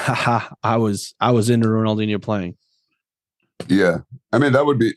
I 0.63 0.77
was 0.77 1.13
I 1.19 1.31
was 1.31 1.49
into 1.49 1.67
Ronaldinho 1.67 2.21
playing. 2.21 2.57
Yeah. 3.67 3.99
I 4.31 4.37
mean 4.37 4.53
that 4.53 4.65
would 4.65 4.79
be 4.79 4.93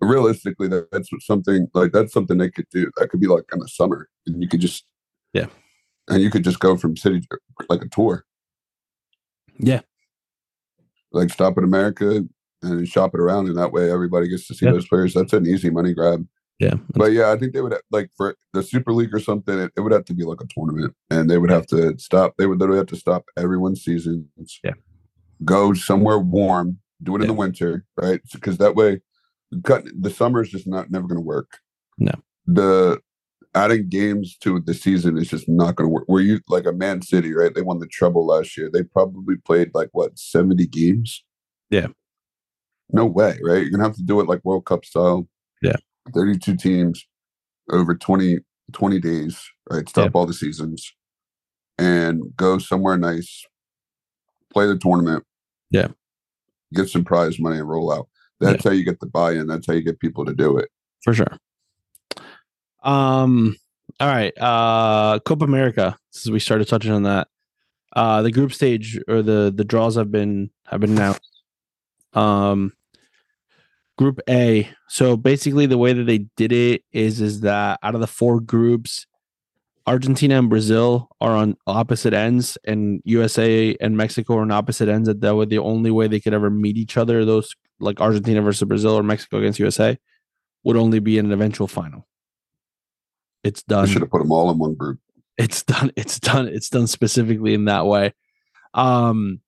realistically 0.00 0.68
that, 0.68 0.90
that's 0.92 1.08
something 1.20 1.68
like 1.74 1.92
that's 1.92 2.12
something 2.12 2.38
they 2.38 2.50
could 2.50 2.68
do. 2.70 2.90
That 2.96 3.08
could 3.08 3.20
be 3.20 3.26
like 3.26 3.44
in 3.52 3.58
the 3.58 3.68
summer. 3.68 4.08
And 4.26 4.42
you 4.42 4.48
could 4.48 4.60
just 4.60 4.84
Yeah. 5.32 5.46
And 6.08 6.22
you 6.22 6.30
could 6.30 6.44
just 6.44 6.60
go 6.60 6.76
from 6.76 6.96
city 6.96 7.20
to 7.20 7.38
like 7.68 7.82
a 7.82 7.88
tour. 7.88 8.24
Yeah 9.58 9.80
like 11.12 11.30
stop 11.30 11.58
in 11.58 11.64
America 11.64 12.24
and 12.62 12.88
shop 12.88 13.14
it 13.14 13.20
around, 13.20 13.46
and 13.46 13.56
that 13.56 13.72
way 13.72 13.90
everybody 13.90 14.28
gets 14.28 14.46
to 14.48 14.54
see 14.54 14.66
yeah. 14.66 14.72
those 14.72 14.88
players. 14.88 15.14
That's 15.14 15.32
an 15.32 15.46
easy 15.46 15.70
money 15.70 15.94
grab. 15.94 16.26
Yeah, 16.58 16.74
but 16.90 17.12
yeah, 17.12 17.30
I 17.30 17.36
think 17.36 17.52
they 17.52 17.60
would 17.60 17.72
have, 17.72 17.82
like 17.92 18.10
for 18.16 18.34
the 18.52 18.64
Super 18.64 18.92
League 18.92 19.14
or 19.14 19.20
something. 19.20 19.56
It, 19.56 19.72
it, 19.76 19.80
would 19.80 19.92
have 19.92 20.04
to 20.06 20.14
be 20.14 20.24
like 20.24 20.40
a 20.40 20.46
tournament, 20.46 20.92
and 21.08 21.30
they 21.30 21.38
would 21.38 21.50
have 21.50 21.66
to 21.68 21.96
stop. 21.98 22.34
They 22.36 22.46
would 22.46 22.58
literally 22.58 22.78
have 22.78 22.88
to 22.88 22.96
stop 22.96 23.26
everyone's 23.36 23.84
seasons. 23.84 24.58
Yeah, 24.64 24.72
go 25.44 25.72
somewhere 25.72 26.18
warm. 26.18 26.78
Do 27.00 27.14
it 27.14 27.20
yeah. 27.20 27.22
in 27.24 27.28
the 27.28 27.34
winter, 27.34 27.84
right? 27.96 28.20
Because 28.32 28.58
that 28.58 28.74
way, 28.74 29.00
cut 29.62 29.84
the 29.96 30.10
summer 30.10 30.42
is 30.42 30.50
just 30.50 30.66
not 30.66 30.90
never 30.90 31.06
going 31.06 31.20
to 31.20 31.24
work. 31.24 31.58
No, 31.96 32.12
the 32.44 33.00
adding 33.54 33.88
games 33.88 34.36
to 34.38 34.60
the 34.60 34.74
season 34.74 35.16
is 35.16 35.28
just 35.28 35.48
not 35.48 35.76
going 35.76 35.88
to 35.88 35.92
work. 35.92 36.06
Were 36.08 36.20
you 36.20 36.40
like 36.48 36.66
a 36.66 36.72
Man 36.72 37.02
City, 37.02 37.34
right? 37.34 37.54
They 37.54 37.62
won 37.62 37.78
the 37.78 37.86
treble 37.86 38.26
last 38.26 38.56
year. 38.56 38.68
They 38.72 38.82
probably 38.82 39.36
played 39.36 39.70
like 39.74 39.90
what 39.92 40.18
seventy 40.18 40.66
games. 40.66 41.24
Yeah. 41.70 41.88
No 42.90 43.06
way, 43.06 43.38
right? 43.42 43.62
You're 43.62 43.70
gonna 43.70 43.84
have 43.84 43.96
to 43.96 44.02
do 44.02 44.20
it 44.20 44.28
like 44.28 44.44
World 44.44 44.64
Cup 44.64 44.84
style. 44.84 45.28
Yeah. 45.62 45.76
32 46.14 46.56
teams 46.56 47.06
over 47.70 47.94
20, 47.94 48.38
20 48.72 49.00
days, 49.00 49.42
right? 49.70 49.88
Stop 49.88 50.04
yeah. 50.06 50.10
all 50.14 50.26
the 50.26 50.32
seasons 50.32 50.92
and 51.78 52.36
go 52.36 52.58
somewhere 52.58 52.98
nice, 52.98 53.46
play 54.52 54.66
the 54.66 54.78
tournament. 54.78 55.24
Yeah. 55.70 55.88
Get 56.74 56.88
some 56.88 57.04
prize 57.04 57.38
money 57.38 57.58
and 57.58 57.68
roll 57.68 57.92
out. 57.92 58.08
That's 58.40 58.64
yeah. 58.64 58.70
how 58.70 58.74
you 58.74 58.84
get 58.84 59.00
the 59.00 59.06
buy 59.06 59.32
in. 59.32 59.46
That's 59.46 59.66
how 59.66 59.72
you 59.72 59.82
get 59.82 60.00
people 60.00 60.24
to 60.24 60.34
do 60.34 60.58
it. 60.58 60.68
For 61.02 61.14
sure. 61.14 61.36
Um. 62.82 63.56
All 64.00 64.08
right. 64.08 64.32
Uh, 64.38 65.18
Copa 65.20 65.44
America. 65.44 65.96
Since 66.10 66.32
we 66.32 66.38
started 66.38 66.68
touching 66.68 66.92
on 66.92 67.02
that, 67.04 67.28
uh, 67.96 68.22
the 68.22 68.30
group 68.30 68.52
stage 68.52 68.98
or 69.08 69.22
the 69.22 69.52
the 69.54 69.64
draws 69.64 69.96
have 69.96 70.12
been 70.12 70.50
have 70.66 70.80
been 70.80 70.92
announced. 70.92 71.42
Um, 72.12 72.72
Group 73.98 74.20
A. 74.30 74.70
So 74.88 75.16
basically, 75.16 75.66
the 75.66 75.76
way 75.76 75.92
that 75.92 76.04
they 76.04 76.18
did 76.36 76.52
it 76.52 76.84
is 76.92 77.20
is 77.20 77.40
that 77.40 77.80
out 77.82 77.96
of 77.96 78.00
the 78.00 78.06
four 78.06 78.40
groups, 78.40 79.06
Argentina 79.88 80.38
and 80.38 80.48
Brazil 80.48 81.08
are 81.20 81.32
on 81.32 81.56
opposite 81.66 82.14
ends, 82.14 82.56
and 82.64 83.02
USA 83.04 83.76
and 83.80 83.96
Mexico 83.96 84.36
are 84.36 84.42
on 84.42 84.52
opposite 84.52 84.88
ends. 84.88 85.08
That 85.08 85.20
that 85.22 85.34
was 85.34 85.48
the 85.48 85.58
only 85.58 85.90
way 85.90 86.06
they 86.06 86.20
could 86.20 86.32
ever 86.32 86.48
meet 86.48 86.76
each 86.76 86.96
other. 86.96 87.24
Those 87.24 87.56
like 87.80 88.00
Argentina 88.00 88.40
versus 88.40 88.68
Brazil 88.68 88.94
or 88.94 89.02
Mexico 89.02 89.38
against 89.38 89.58
USA 89.58 89.98
would 90.62 90.76
only 90.76 91.00
be 91.00 91.18
in 91.18 91.26
an 91.26 91.32
eventual 91.32 91.66
final. 91.66 92.06
It's 93.42 93.64
done. 93.64 93.88
should 93.88 94.02
have 94.02 94.10
put 94.10 94.22
them 94.22 94.30
all 94.30 94.50
in 94.50 94.58
one 94.58 94.74
group. 94.74 95.00
It's 95.36 95.64
done. 95.64 95.90
It's 95.96 96.20
done. 96.20 96.46
It's 96.46 96.68
done 96.68 96.86
specifically 96.86 97.52
in 97.52 97.64
that 97.64 97.84
way. 97.84 98.14
Um, 98.74 99.40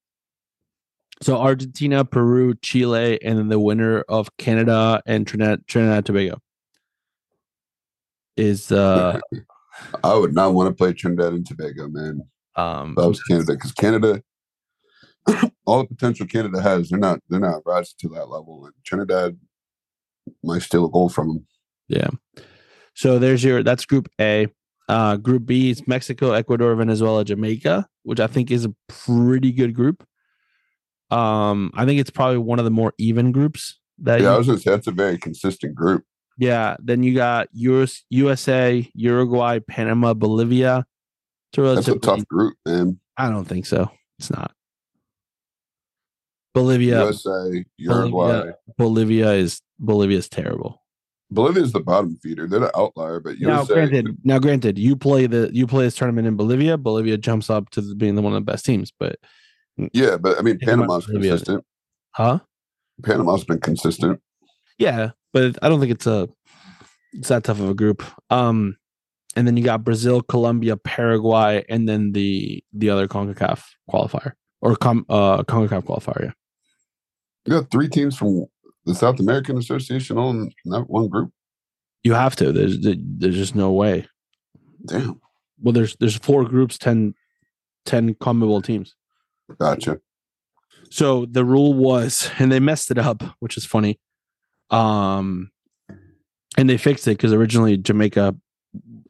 so 1.22 1.36
Argentina, 1.36 2.04
Peru, 2.04 2.54
Chile, 2.62 3.22
and 3.22 3.38
then 3.38 3.48
the 3.48 3.60
winner 3.60 4.00
of 4.08 4.34
Canada 4.38 5.02
and 5.06 5.26
Trinidad, 5.26 5.66
Trinidad 5.66 6.06
Tobago 6.06 6.40
is. 8.36 8.72
uh 8.72 9.20
I 10.04 10.14
would 10.14 10.34
not 10.34 10.52
want 10.52 10.68
to 10.68 10.74
play 10.74 10.92
Trinidad 10.92 11.32
and 11.32 11.46
Tobago, 11.46 11.88
man. 11.88 12.22
Um, 12.54 12.94
that 12.96 13.08
was 13.08 13.22
Canada 13.22 13.52
because 13.54 13.72
Canada, 13.72 14.22
all 15.64 15.82
the 15.82 15.88
potential 15.88 16.26
Canada 16.26 16.60
has, 16.60 16.90
they're 16.90 16.98
not 16.98 17.20
they're 17.28 17.40
not 17.40 17.62
rising 17.64 17.94
to 18.00 18.08
that 18.10 18.28
level, 18.28 18.66
and 18.66 18.74
Trinidad 18.84 19.38
might 20.42 20.62
steal 20.62 20.84
a 20.84 20.90
goal 20.90 21.08
from 21.08 21.28
them. 21.28 21.46
Yeah. 21.88 22.10
So 22.94 23.18
there's 23.18 23.42
your 23.42 23.62
that's 23.62 23.86
Group 23.86 24.08
A. 24.20 24.48
Uh, 24.88 25.16
group 25.16 25.46
B 25.46 25.70
is 25.70 25.86
Mexico, 25.86 26.32
Ecuador, 26.32 26.74
Venezuela, 26.74 27.24
Jamaica, 27.24 27.86
which 28.02 28.18
I 28.18 28.26
think 28.26 28.50
is 28.50 28.64
a 28.64 28.74
pretty 28.88 29.52
good 29.52 29.72
group. 29.72 30.04
Um, 31.10 31.70
I 31.74 31.84
think 31.84 32.00
it's 32.00 32.10
probably 32.10 32.38
one 32.38 32.58
of 32.58 32.64
the 32.64 32.70
more 32.70 32.94
even 32.98 33.32
groups. 33.32 33.78
That 33.98 34.20
yeah, 34.20 34.28
you, 34.28 34.34
I 34.34 34.38
was 34.38 34.46
gonna 34.46 34.58
say 34.58 34.70
that's 34.70 34.86
a 34.86 34.92
very 34.92 35.18
consistent 35.18 35.74
group. 35.74 36.04
Yeah. 36.38 36.76
Then 36.80 37.02
you 37.02 37.14
got 37.14 37.48
US, 37.52 38.02
USA, 38.08 38.88
Uruguay, 38.94 39.58
Panama, 39.58 40.14
Bolivia. 40.14 40.86
It's 41.56 41.88
a 41.88 41.98
tough 41.98 42.26
group, 42.28 42.56
man. 42.64 42.98
I 43.16 43.28
don't 43.28 43.44
think 43.44 43.66
so. 43.66 43.90
It's 44.18 44.30
not. 44.30 44.52
Bolivia, 46.54 47.04
USA, 47.04 47.64
Uruguay. 47.76 48.10
Bolivia, 48.10 48.54
Bolivia 48.78 49.32
is 49.32 49.60
Bolivia 49.78 50.18
is 50.18 50.28
terrible. 50.28 50.82
Bolivia 51.30 51.62
is 51.62 51.72
the 51.72 51.80
bottom 51.80 52.16
feeder. 52.16 52.48
They're 52.48 52.60
the 52.60 52.76
outlier, 52.76 53.20
but 53.20 53.38
now 53.38 53.64
granted, 53.64 54.16
now 54.24 54.38
granted, 54.38 54.78
you 54.78 54.96
play 54.96 55.26
the 55.26 55.50
you 55.52 55.66
play 55.66 55.84
this 55.84 55.94
tournament 55.94 56.26
in 56.26 56.36
Bolivia. 56.36 56.76
Bolivia 56.76 57.18
jumps 57.18 57.50
up 57.50 57.70
to 57.70 57.94
being 57.94 58.14
the 58.14 58.22
one 58.22 58.32
of 58.32 58.44
the 58.44 58.50
best 58.50 58.64
teams, 58.64 58.92
but 58.98 59.16
yeah, 59.92 60.16
but 60.16 60.38
I 60.38 60.42
mean 60.42 60.58
Panama's 60.58 61.06
consistent. 61.06 61.64
Huh? 62.12 62.40
Panama's 63.02 63.44
been 63.44 63.60
consistent. 63.60 64.20
Yeah, 64.78 65.10
but 65.32 65.58
I 65.62 65.68
don't 65.68 65.80
think 65.80 65.92
it's 65.92 66.06
a 66.06 66.28
it's 67.12 67.28
that 67.28 67.44
tough 67.44 67.60
of 67.60 67.68
a 67.68 67.74
group. 67.74 68.02
Um, 68.30 68.76
and 69.36 69.46
then 69.46 69.56
you 69.56 69.64
got 69.64 69.84
Brazil, 69.84 70.22
Colombia, 70.22 70.76
Paraguay, 70.76 71.64
and 71.68 71.88
then 71.88 72.12
the 72.12 72.62
the 72.72 72.90
other 72.90 73.08
Concacaf 73.08 73.62
qualifier 73.90 74.32
or 74.60 74.76
com 74.76 75.04
uh 75.08 75.42
Concacaf 75.44 75.84
qualifier. 75.84 76.22
Yeah, 76.22 76.32
you 77.46 77.60
got 77.60 77.70
three 77.70 77.88
teams 77.88 78.16
from 78.16 78.46
the 78.84 78.94
South 78.94 79.20
American 79.20 79.56
Association 79.58 80.18
on 80.18 80.50
that 80.66 80.88
one 80.88 81.08
group? 81.08 81.30
You 82.02 82.14
have 82.14 82.36
to. 82.36 82.52
There's 82.52 82.78
there's 82.80 83.36
just 83.36 83.54
no 83.54 83.72
way. 83.72 84.06
Damn. 84.86 85.20
Well, 85.60 85.72
there's 85.72 85.96
there's 85.96 86.16
four 86.16 86.44
groups, 86.44 86.78
10, 86.78 87.14
10 87.84 88.14
CONMEBOL 88.14 88.64
teams. 88.64 88.94
Gotcha. 89.58 90.00
So 90.90 91.26
the 91.26 91.44
rule 91.44 91.74
was, 91.74 92.30
and 92.38 92.50
they 92.50 92.60
messed 92.60 92.90
it 92.90 92.98
up, 92.98 93.22
which 93.38 93.56
is 93.56 93.64
funny. 93.64 93.98
Um, 94.70 95.50
and 96.56 96.68
they 96.68 96.76
fixed 96.76 97.06
it 97.06 97.12
because 97.12 97.32
originally 97.32 97.76
Jamaica. 97.76 98.36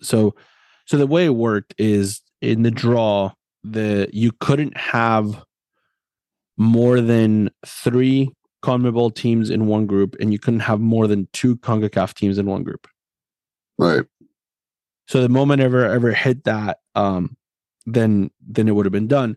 So, 0.03 0.35
so 0.87 0.97
the 0.97 1.07
way 1.07 1.27
it 1.27 1.35
worked 1.35 1.75
is 1.79 2.21
in 2.41 2.62
the 2.62 2.71
draw, 2.71 3.33
the 3.62 4.09
you 4.12 4.33
couldn't 4.41 4.77
have 4.77 5.43
more 6.57 7.01
than 7.01 7.51
three 7.67 8.31
CONMEBOL 8.62 9.15
teams 9.15 9.49
in 9.49 9.67
one 9.67 9.87
group, 9.87 10.17
and 10.21 10.33
you 10.33 10.39
couldn't 10.39 10.61
have 10.61 10.81
more 10.81 11.07
than 11.07 11.29
two 11.33 11.57
CONCACAF 11.57 12.15
teams 12.15 12.39
in 12.39 12.47
one 12.47 12.62
group. 12.62 12.87
Right. 13.79 14.05
So 15.09 15.23
the 15.23 15.29
moment 15.29 15.62
ever 15.62 15.87
ever 15.87 16.12
hit 16.12 16.45
that, 16.45 16.79
um, 16.95 17.37
then 17.87 18.31
then 18.47 18.69
it 18.69 18.73
would 18.73 18.87
have 18.87 18.93
been 18.93 19.09
done. 19.09 19.37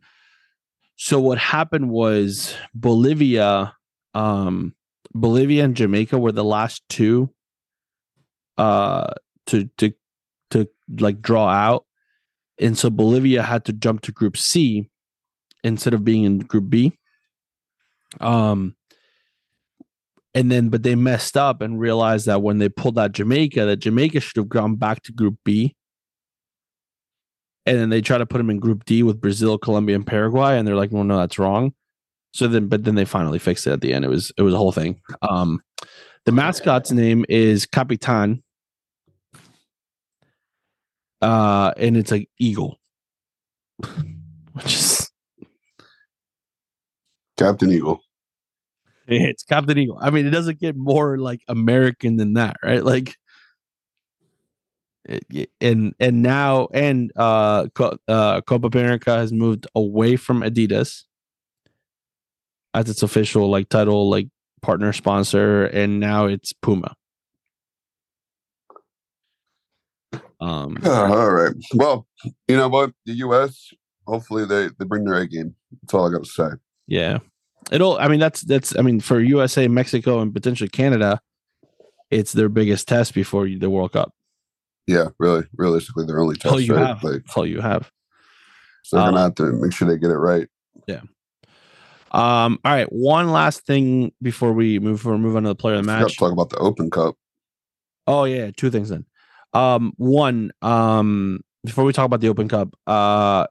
So 0.96 1.20
what 1.20 1.38
happened 1.38 1.90
was 1.90 2.56
Bolivia, 2.74 3.76
um, 4.14 4.76
Bolivia 5.14 5.66
and 5.66 5.76
Jamaica 5.76 6.18
were 6.18 6.32
the 6.32 6.44
last 6.44 6.84
two 6.90 7.30
uh 8.58 9.12
to 9.48 9.66
to 9.78 9.94
to 10.52 10.68
like 11.00 11.22
draw 11.22 11.50
out. 11.50 11.86
And 12.60 12.78
so 12.78 12.90
Bolivia 12.90 13.42
had 13.42 13.66
to 13.66 13.74
jump 13.74 14.02
to 14.02 14.12
group 14.12 14.38
C 14.38 14.90
instead 15.64 15.94
of 15.94 16.04
being 16.04 16.24
in 16.24 16.40
group 16.40 16.70
B. 16.70 16.98
Um 18.20 18.76
and 20.36 20.52
then 20.52 20.70
but 20.70 20.84
they 20.84 20.96
messed 20.96 21.36
up 21.38 21.62
and 21.62 21.80
realized 21.80 22.26
that 22.28 22.42
when 22.42 22.60
they 22.60 22.70
pulled 22.70 23.00
out 23.00 23.12
Jamaica, 23.14 23.66
that 23.66 23.78
Jamaica 23.78 24.20
should 24.20 24.38
have 24.38 24.50
gone 24.50 24.76
back 24.76 25.02
to 25.04 25.12
group 25.12 25.36
B. 25.44 25.76
And 27.66 27.78
then 27.80 27.90
they 27.90 28.02
try 28.02 28.18
to 28.18 28.26
put 28.26 28.40
them 28.40 28.50
in 28.50 28.60
group 28.60 28.84
D 28.86 29.04
with 29.04 29.22
Brazil, 29.22 29.58
Colombia, 29.58 29.96
and 29.96 30.06
Paraguay, 30.06 30.58
and 30.58 30.68
they're 30.68 30.76
like, 30.76 30.92
well, 30.92 31.04
no, 31.06 31.18
that's 31.18 31.40
wrong. 31.40 31.74
So 32.34 32.48
then, 32.48 32.68
but 32.68 32.84
then 32.84 32.96
they 32.96 33.06
finally 33.06 33.40
fixed 33.40 33.68
it 33.68 33.72
at 33.72 33.82
the 33.82 33.94
end. 33.94 34.04
It 34.04 34.10
was 34.10 34.32
it 34.38 34.42
was 34.42 34.54
a 34.54 34.58
whole 34.58 34.72
thing. 34.72 35.00
Um 35.22 35.62
the 36.26 36.32
mascot's 36.32 36.92
name 36.92 37.26
is 37.30 37.66
Capitan. 37.66 38.44
Uh, 41.22 41.72
and 41.78 41.96
it's 41.96 42.12
like 42.12 42.30
eagle, 42.38 42.80
which 44.54 44.74
is 44.74 45.10
Captain 47.38 47.72
Eagle. 47.72 48.02
it's 49.08 49.44
Captain 49.44 49.78
Eagle. 49.78 49.98
I 50.02 50.10
mean, 50.10 50.26
it 50.26 50.32
doesn't 50.32 50.60
get 50.60 50.76
more 50.76 51.18
like 51.18 51.42
American 51.48 52.18
than 52.18 52.34
that, 52.34 52.58
right? 52.64 52.84
Like, 52.84 53.10
it- 53.10 53.16
y- 53.16 53.16
and 55.62 55.94
and 56.00 56.22
now 56.22 56.68
and 56.74 57.12
uh, 57.16 57.68
uh 58.08 58.42
Copa 58.42 58.68
America 58.68 59.16
has 59.16 59.34
moved 59.34 59.68
away 59.76 60.16
from 60.16 60.42
Adidas 60.42 61.04
as 62.74 62.90
its 62.90 63.04
official 63.04 63.50
like 63.50 63.70
title, 63.70 64.10
like 64.10 64.28
partner 64.62 64.94
sponsor, 64.94 65.66
and 65.66 66.00
now 66.00 66.26
it's 66.26 66.54
Puma. 66.54 66.96
Um, 70.40 70.78
all 70.86 71.32
right. 71.32 71.54
Well, 71.74 72.08
you 72.48 72.58
know 72.58 72.70
what? 72.70 72.92
The 73.06 73.14
U.S. 73.14 73.72
Hopefully 74.08 74.46
they 74.46 74.70
they 74.78 74.86
bring 74.86 75.06
their 75.06 75.16
A 75.16 75.28
game. 75.28 75.56
That's 75.82 75.94
all 75.94 76.08
I 76.08 76.12
got 76.12 76.24
to 76.24 76.30
say. 76.30 76.50
Yeah. 76.88 77.20
It'll 77.72 77.98
I 77.98 78.10
mean 78.10 78.20
that's 78.20 78.42
that's 78.42 78.78
I 78.78 78.82
mean 78.82 79.00
for 79.00 79.22
USA, 79.22 79.68
Mexico 79.68 80.20
and 80.20 80.34
potentially 80.34 80.70
Canada, 80.70 81.22
it's 82.12 82.34
their 82.34 82.50
biggest 82.50 82.88
test 82.88 83.14
before 83.14 83.48
the 83.48 83.70
World 83.70 83.94
Cup. 83.94 84.14
Yeah, 84.88 85.08
really. 85.20 85.46
Realistically, 85.58 86.06
their 86.06 86.20
only 86.20 86.36
test. 86.36 86.54
Oh, 86.54 86.58
you 86.58 86.74
right? 86.76 86.88
have. 86.88 87.04
Like, 87.04 87.24
That's 87.26 87.38
all 87.38 87.46
you 87.48 87.62
have. 87.62 87.90
so 88.84 88.98
they're 88.98 89.06
Um, 89.08 89.14
gonna 89.14 89.24
have 89.24 89.36
to 89.36 89.52
make 89.54 89.72
sure 89.74 89.88
they 89.88 89.98
get 89.98 90.12
it 90.12 90.18
right. 90.18 90.48
Yeah. 90.88 91.02
Um 92.12 92.60
all 92.64 92.72
right, 92.74 92.92
one 92.92 93.32
last 93.32 93.66
thing 93.66 94.12
before 94.22 94.54
we 94.54 94.78
move 94.80 95.02
for 95.02 95.18
move 95.18 95.36
on 95.36 95.44
to 95.44 95.50
the 95.50 95.56
player 95.56 95.76
of 95.76 95.82
the 95.86 95.88
match. 95.92 96.12
to 96.12 96.18
talk 96.18 96.32
about 96.32 96.50
the 96.50 96.58
Open 96.58 96.90
Cup. 96.92 97.16
Oh 98.06 98.26
yeah, 98.26 98.52
two 98.56 98.70
things 98.70 98.90
then. 98.90 99.06
Um 99.54 99.94
one, 99.98 100.52
um 100.62 101.40
before 101.66 101.86
we 101.86 101.94
talk 101.94 102.06
about 102.06 102.22
the 102.22 102.28
Open 102.30 102.48
Cup, 102.50 102.76
uh 102.86 103.48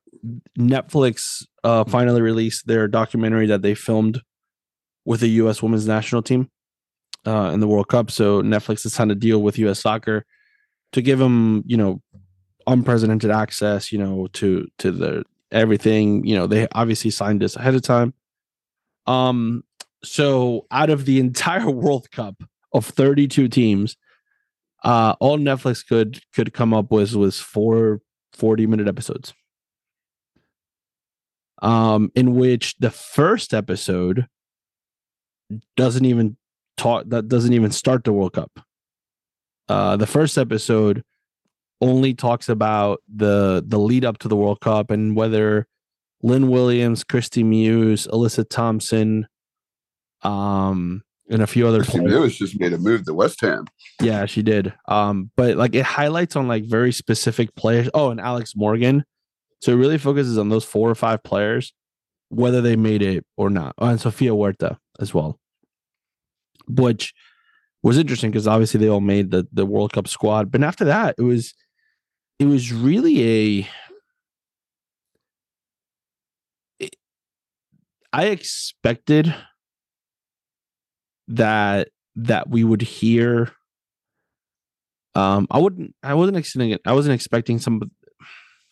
Netflix 0.59 1.45
uh 1.65 1.85
finally 1.85 2.21
released 2.21 2.67
their 2.67 2.87
documentary 2.87 3.47
that 3.47 3.63
they 3.63 3.75
filmed 3.75 4.21
with 5.05 5.21
the 5.21 5.29
US 5.31 5.61
women's 5.63 5.87
national 5.89 6.23
team 6.23 6.49
uh 7.27 7.51
in 7.53 7.59
the 7.61 7.67
World 7.67 7.89
Cup. 7.89 8.11
So 8.13 8.43
Netflix 8.43 8.85
has 8.85 8.93
signed 8.95 9.11
a 9.11 9.17
deal 9.17 9.43
with 9.43 9.59
US 9.59 9.81
soccer 9.81 10.25
to 10.93 11.02
give 11.02 11.19
them, 11.19 11.62
you 11.66 11.77
know, 11.77 12.01
unprecedented 12.66 13.31
access, 13.31 13.93
you 13.93 13.98
know, 13.98 14.28
to 14.35 14.66
to 14.78 14.93
the 14.93 15.24
everything, 15.51 16.24
you 16.24 16.35
know, 16.35 16.47
they 16.47 16.66
obviously 16.73 17.10
signed 17.10 17.40
this 17.40 17.56
ahead 17.56 17.74
of 17.74 17.82
time. 17.82 18.14
Um 19.06 19.64
so 20.05 20.66
out 20.70 20.90
of 20.90 21.05
the 21.05 21.20
entire 21.27 21.70
World 21.70 22.10
Cup 22.10 22.43
of 22.73 22.86
32 22.86 23.48
teams, 23.48 23.97
uh 24.85 25.14
all 25.20 25.39
Netflix 25.39 25.86
could 25.86 26.20
could 26.35 26.52
come 26.52 26.73
up 26.73 26.90
with 26.90 27.14
was 27.14 27.40
four 27.40 28.01
40 28.35 28.66
minute 28.66 28.89
episodes. 28.89 29.35
Um 31.60 32.10
in 32.14 32.35
which 32.35 32.77
the 32.78 32.90
first 32.90 33.55
episode 33.55 34.27
doesn't 35.77 36.05
even 36.05 36.36
talk 36.77 37.05
that 37.09 37.28
doesn't 37.28 37.52
even 37.52 37.70
start 37.70 38.05
the 38.05 38.12
World 38.12 38.32
Cup. 38.35 38.60
Uh 39.69 39.97
the 39.97 40.07
first 40.07 40.37
episode 40.39 41.03
only 41.81 42.15
talks 42.15 42.49
about 42.49 43.01
the 43.13 43.63
the 43.67 43.79
lead 43.79 44.05
up 44.05 44.19
to 44.19 44.29
the 44.29 44.37
World 44.37 44.61
Cup 44.61 44.91
and 44.91 45.17
whether 45.17 45.67
Lynn 46.23 46.49
Williams, 46.49 47.03
Kristie 47.03 47.45
Mewis, 47.45 48.07
Alyssa 48.09 48.49
Thompson, 48.49 49.27
um, 50.23 51.03
and 51.29 51.43
a 51.43 51.47
few 51.47 51.67
other 51.67 51.79
Christy 51.83 51.99
players- 52.01 52.13
Mewis 52.15 52.37
just 52.37 52.61
made 52.61 52.73
a 52.73 52.79
move 52.79 53.05
to 53.07 53.15
West 53.15 53.41
Ham. 53.41 53.67
yeah, 54.01 54.27
she 54.27 54.43
did. 54.43 54.73
Um, 54.87 55.31
but 55.37 55.57
like 55.57 55.75
it 55.75 55.85
highlights 55.85 56.37
on 56.37 56.47
like 56.47 56.65
very 56.65 56.93
specific 56.93 57.55
players. 57.57 57.89
Oh, 57.95 58.11
and 58.11 58.21
Alex 58.21 58.55
Morgan. 58.55 59.05
So 59.61 59.73
it 59.73 59.77
really 59.77 59.99
focuses 59.99 60.39
on 60.39 60.49
those 60.49 60.65
four 60.65 60.91
or 60.91 60.95
five 60.95 61.23
players, 61.23 61.73
whether 62.29 62.61
they 62.61 62.75
made 62.77 63.03
it 63.03 63.25
or 63.37 63.49
not. 63.51 63.75
Oh, 63.79 63.87
and 63.87 64.01
Sofia 64.01 64.33
Huerta 64.33 64.79
as 65.01 65.13
well. 65.15 65.39
Which 66.69 67.15
was 67.83 67.99
interesting 67.99 68.31
because 68.31 68.47
obviously 68.47 68.79
they 68.81 68.89
all 68.89 69.01
made 69.01 69.31
the 69.31 69.47
the 69.53 69.67
World 69.67 69.93
Cup 69.93 70.09
squad. 70.09 70.51
But 70.51 70.63
after 70.63 70.85
that, 70.85 71.17
it 71.19 71.23
was 71.23 71.55
it 72.39 72.47
was 72.47 72.73
really 72.73 73.61
a 73.61 73.69
it- 76.79 76.97
I 78.13 78.27
expected 78.27 79.35
that 81.29 81.89
that 82.17 82.49
we 82.51 82.65
would 82.65 82.83
hear 82.83 83.53
um 85.15 85.47
i 85.51 85.59
wouldn't 85.59 85.95
i 86.03 86.15
wasn't 86.15 86.37
expecting 86.37 86.77
i 86.87 86.93
wasn't 86.93 87.15
expecting 87.15 87.59
some 87.59 87.81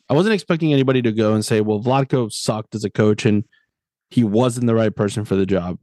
i 0.09 0.15
wasn't 0.15 0.35
expecting 0.35 0.73
anybody 0.73 1.03
to 1.03 1.13
go 1.13 1.35
and 1.35 1.45
say 1.45 1.61
well 1.61 1.81
Vlatko 1.83 2.31
sucked 2.33 2.75
as 2.75 2.85
a 2.85 2.91
coach 2.91 3.25
and 3.27 3.45
he 4.11 4.25
wasn't 4.25 4.67
the 4.67 4.75
right 4.75 4.95
person 4.95 5.25
for 5.25 5.37
the 5.37 5.47
job 5.47 5.79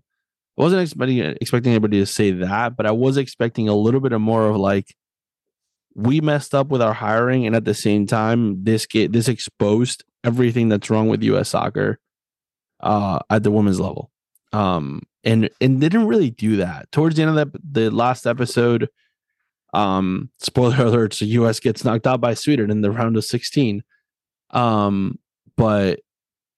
i 0.57 0.61
wasn't 0.61 0.81
expecting 0.81 1.19
expecting 1.41 1.71
anybody 1.71 1.99
to 1.99 2.05
say 2.05 2.31
that 2.31 2.75
but 2.75 2.85
i 2.85 2.91
was 2.91 3.17
expecting 3.17 3.67
a 3.67 3.75
little 3.75 3.99
bit 3.99 4.13
of 4.13 4.21
more 4.21 4.49
of 4.49 4.57
like 4.57 4.95
we 5.97 6.21
messed 6.21 6.53
up 6.53 6.67
with 6.67 6.81
our 6.81 6.93
hiring 6.93 7.47
and 7.47 7.55
at 7.55 7.65
the 7.65 7.73
same 7.73 8.05
time 8.05 8.63
this 8.63 8.85
get 8.85 9.11
this 9.11 9.27
exposed 9.27 10.03
everything 10.23 10.69
that's 10.69 10.91
wrong 10.91 11.09
with 11.09 11.23
us 11.23 11.49
soccer 11.49 11.99
uh 12.81 13.19
at 13.31 13.43
the 13.43 13.51
women's 13.51 13.79
level. 13.79 14.11
Um 14.53 15.01
and 15.23 15.49
and 15.59 15.81
they 15.81 15.89
didn't 15.89 16.07
really 16.07 16.29
do 16.29 16.57
that. 16.57 16.89
Towards 16.91 17.15
the 17.15 17.23
end 17.23 17.37
of 17.37 17.51
the, 17.51 17.59
the 17.71 17.89
last 17.89 18.27
episode 18.27 18.89
um 19.73 20.29
spoiler 20.37 20.85
alert 20.85 21.13
so 21.13 21.25
us 21.25 21.59
gets 21.59 21.83
knocked 21.83 22.07
out 22.07 22.21
by 22.21 22.35
sweden 22.35 22.71
in 22.71 22.81
the 22.81 22.91
round 22.91 23.17
of 23.17 23.25
16 23.25 23.83
um 24.51 25.19
but 25.57 25.99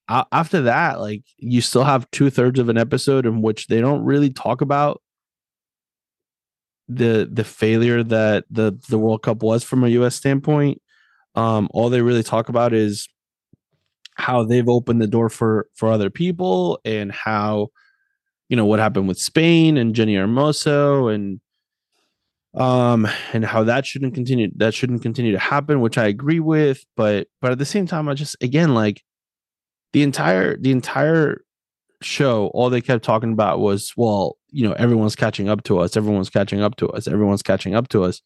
after 0.10 0.61
that 0.61 0.99
like 0.99 1.23
you 1.38 1.61
still 1.61 1.84
have 1.84 2.10
two-thirds 2.11 2.60
of 2.60 2.69
an 2.69 2.77
episode 2.77 3.26
in 3.26 3.41
which 3.41 3.68
they 3.68 3.80
don't 3.80 4.03
really 4.03 4.30
talk 4.30 4.61
about 4.61 5.02
the 6.90 7.30
the 7.31 7.44
failure 7.44 8.03
that 8.03 8.45
the 8.49 8.77
the 8.90 8.98
world 8.98 9.22
cup 9.22 9.44
was 9.44 9.64
from 9.64 9.84
a 9.84 9.88
us 9.90 10.15
standpoint. 10.15 10.81
Um 11.36 11.69
all 11.72 11.90
they 11.90 12.02
really 12.02 12.23
talk 12.23 12.49
about 12.49 12.73
is 12.73 13.07
how 14.15 14.44
they've 14.44 14.68
opened 14.68 15.02
the 15.02 15.07
door 15.07 15.30
for 15.30 15.68
for 15.76 15.90
other 15.91 16.10
people 16.10 16.80
and 16.84 17.11
how 17.11 17.69
you 18.49 18.57
know 18.57 18.65
what 18.65 18.80
happened 18.80 19.07
with 19.07 19.19
Spain 19.19 19.77
and 19.77 19.94
Jenni 19.94 20.15
Hermoso 20.15 21.14
and 21.14 21.40
um 22.56 23.07
and 23.34 23.45
how 23.45 23.64
that 23.64 23.86
shouldn't 23.86 24.15
continue 24.15 24.49
that 24.56 24.73
shouldn't 24.73 25.03
continue 25.03 25.31
to 25.31 25.40
happen 25.40 25.81
which 25.81 25.99
I 25.99 26.07
agree 26.07 26.40
with. 26.40 26.84
But 26.98 27.27
but 27.40 27.52
at 27.52 27.60
the 27.60 27.65
same 27.65 27.86
time 27.86 28.10
I 28.10 28.15
just 28.15 28.36
again 28.41 28.73
like 28.73 29.03
the 29.94 30.03
entire 30.03 30.57
the 30.57 30.72
entire 30.72 31.44
show 32.02 32.48
all 32.53 32.70
they 32.70 32.82
kept 32.82 33.03
talking 33.03 33.34
about 33.34 33.60
was 33.60 33.94
well 33.98 34.38
you 34.52 34.68
know 34.68 34.74
everyone's 34.74 35.16
catching 35.16 35.49
up 35.49 35.64
to 35.64 35.80
us 35.80 35.98
everyone's 35.98 36.30
catching 36.30 36.61
up 36.61 36.76
to 36.78 36.88
us 36.90 37.07
everyone's 37.07 37.44
catching 37.44 37.76
up 37.76 37.88
to 37.90 38.03
us. 38.03 38.22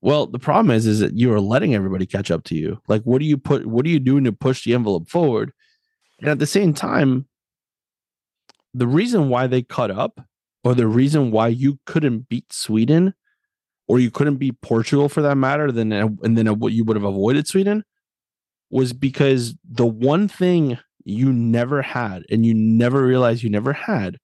Well 0.00 0.26
the 0.26 0.38
problem 0.38 0.70
is 0.70 0.86
is 0.86 1.00
that 1.00 1.16
you 1.16 1.32
are 1.32 1.40
letting 1.40 1.74
everybody 1.74 2.06
catch 2.06 2.30
up 2.30 2.44
to 2.44 2.54
you. 2.54 2.80
Like 2.88 3.02
what 3.02 3.18
do 3.18 3.26
you 3.26 3.36
put 3.36 3.66
what 3.66 3.84
are 3.86 3.90
you 3.90 4.00
doing 4.00 4.24
to 4.24 4.32
push 4.32 4.64
the 4.64 4.74
envelope 4.74 5.08
forward? 5.08 5.52
And 6.20 6.28
at 6.28 6.38
the 6.38 6.46
same 6.46 6.72
time 6.72 7.26
the 8.74 8.86
reason 8.86 9.28
why 9.28 9.46
they 9.46 9.62
cut 9.62 9.90
up 9.90 10.20
or 10.64 10.74
the 10.74 10.86
reason 10.86 11.30
why 11.30 11.48
you 11.48 11.78
couldn't 11.86 12.28
beat 12.28 12.52
Sweden 12.52 13.14
or 13.86 13.98
you 13.98 14.10
couldn't 14.10 14.36
beat 14.36 14.60
Portugal 14.60 15.08
for 15.08 15.22
that 15.22 15.36
matter 15.36 15.72
then 15.72 15.92
and 15.92 16.36
then 16.36 16.46
what 16.58 16.72
you 16.72 16.84
would 16.84 16.96
have 16.96 17.04
avoided 17.04 17.46
Sweden 17.46 17.84
was 18.70 18.92
because 18.92 19.54
the 19.68 19.86
one 19.86 20.28
thing 20.28 20.78
you 21.04 21.32
never 21.32 21.82
had 21.82 22.24
and 22.30 22.44
you 22.44 22.54
never 22.54 23.02
realized 23.02 23.42
you 23.42 23.50
never 23.50 23.72
had 23.72 24.18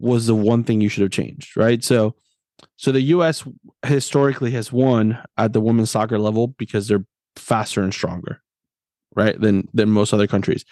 was 0.00 0.26
the 0.26 0.34
one 0.34 0.64
thing 0.64 0.80
you 0.80 0.88
should 0.88 1.02
have 1.02 1.12
changed, 1.12 1.56
right? 1.56 1.82
So 1.84 2.16
so 2.76 2.92
the 2.92 3.00
US 3.00 3.44
historically 3.86 4.50
has 4.52 4.72
won 4.72 5.18
at 5.36 5.52
the 5.52 5.60
women's 5.60 5.90
soccer 5.90 6.18
level 6.18 6.48
because 6.48 6.88
they're 6.88 7.04
faster 7.36 7.82
and 7.82 7.94
stronger, 7.94 8.42
right? 9.14 9.40
Than 9.40 9.68
than 9.72 9.90
most 9.90 10.12
other 10.12 10.26
countries. 10.26 10.64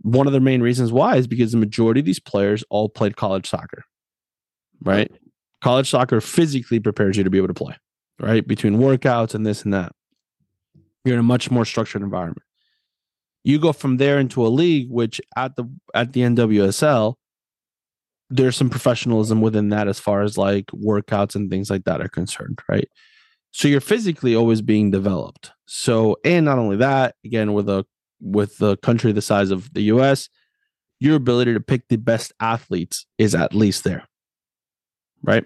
One 0.00 0.26
of 0.26 0.32
the 0.32 0.40
main 0.40 0.62
reasons 0.62 0.90
why 0.90 1.16
is 1.16 1.26
because 1.26 1.52
the 1.52 1.58
majority 1.58 2.00
of 2.00 2.06
these 2.06 2.20
players 2.20 2.64
all 2.70 2.88
played 2.88 3.16
college 3.16 3.48
soccer. 3.48 3.84
Right? 4.84 5.12
College 5.60 5.88
soccer 5.88 6.20
physically 6.20 6.80
prepares 6.80 7.16
you 7.16 7.22
to 7.22 7.30
be 7.30 7.38
able 7.38 7.48
to 7.48 7.54
play, 7.54 7.76
right? 8.18 8.44
Between 8.44 8.78
workouts 8.78 9.32
and 9.34 9.46
this 9.46 9.62
and 9.62 9.72
that. 9.72 9.92
You're 11.04 11.14
in 11.14 11.20
a 11.20 11.24
much 11.24 11.50
more 11.50 11.64
structured 11.64 12.02
environment. 12.02 12.42
You 13.44 13.58
go 13.58 13.72
from 13.72 13.96
there 13.96 14.18
into 14.18 14.46
a 14.46 14.48
league 14.48 14.88
which 14.90 15.20
at 15.36 15.56
the 15.56 15.64
at 15.94 16.12
the 16.12 16.20
NWSL 16.20 17.14
there's 18.30 18.56
some 18.56 18.70
professionalism 18.70 19.42
within 19.42 19.68
that 19.68 19.88
as 19.88 19.98
far 19.98 20.22
as 20.22 20.38
like 20.38 20.66
workouts 20.68 21.34
and 21.34 21.50
things 21.50 21.68
like 21.68 21.84
that 21.84 22.00
are 22.00 22.08
concerned, 22.08 22.60
right? 22.66 22.88
So 23.50 23.68
you're 23.68 23.82
physically 23.82 24.34
always 24.34 24.62
being 24.62 24.90
developed. 24.90 25.52
So 25.66 26.16
and 26.24 26.46
not 26.46 26.58
only 26.58 26.76
that, 26.76 27.16
again 27.24 27.52
with 27.52 27.68
a 27.68 27.84
with 28.20 28.56
the 28.58 28.76
country 28.78 29.12
the 29.12 29.20
size 29.20 29.50
of 29.50 29.72
the 29.74 29.82
US, 29.82 30.28
your 30.98 31.16
ability 31.16 31.52
to 31.52 31.60
pick 31.60 31.88
the 31.88 31.96
best 31.96 32.32
athletes 32.40 33.04
is 33.18 33.34
at 33.34 33.54
least 33.54 33.84
there. 33.84 34.08
Right? 35.22 35.44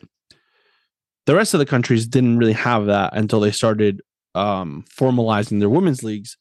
The 1.26 1.34
rest 1.34 1.54
of 1.54 1.58
the 1.58 1.66
countries 1.66 2.06
didn't 2.06 2.38
really 2.38 2.52
have 2.52 2.86
that 2.86 3.16
until 3.16 3.40
they 3.40 3.50
started 3.50 4.00
um 4.36 4.84
formalizing 4.94 5.58
their 5.58 5.70
women's 5.70 6.02
leagues 6.02 6.36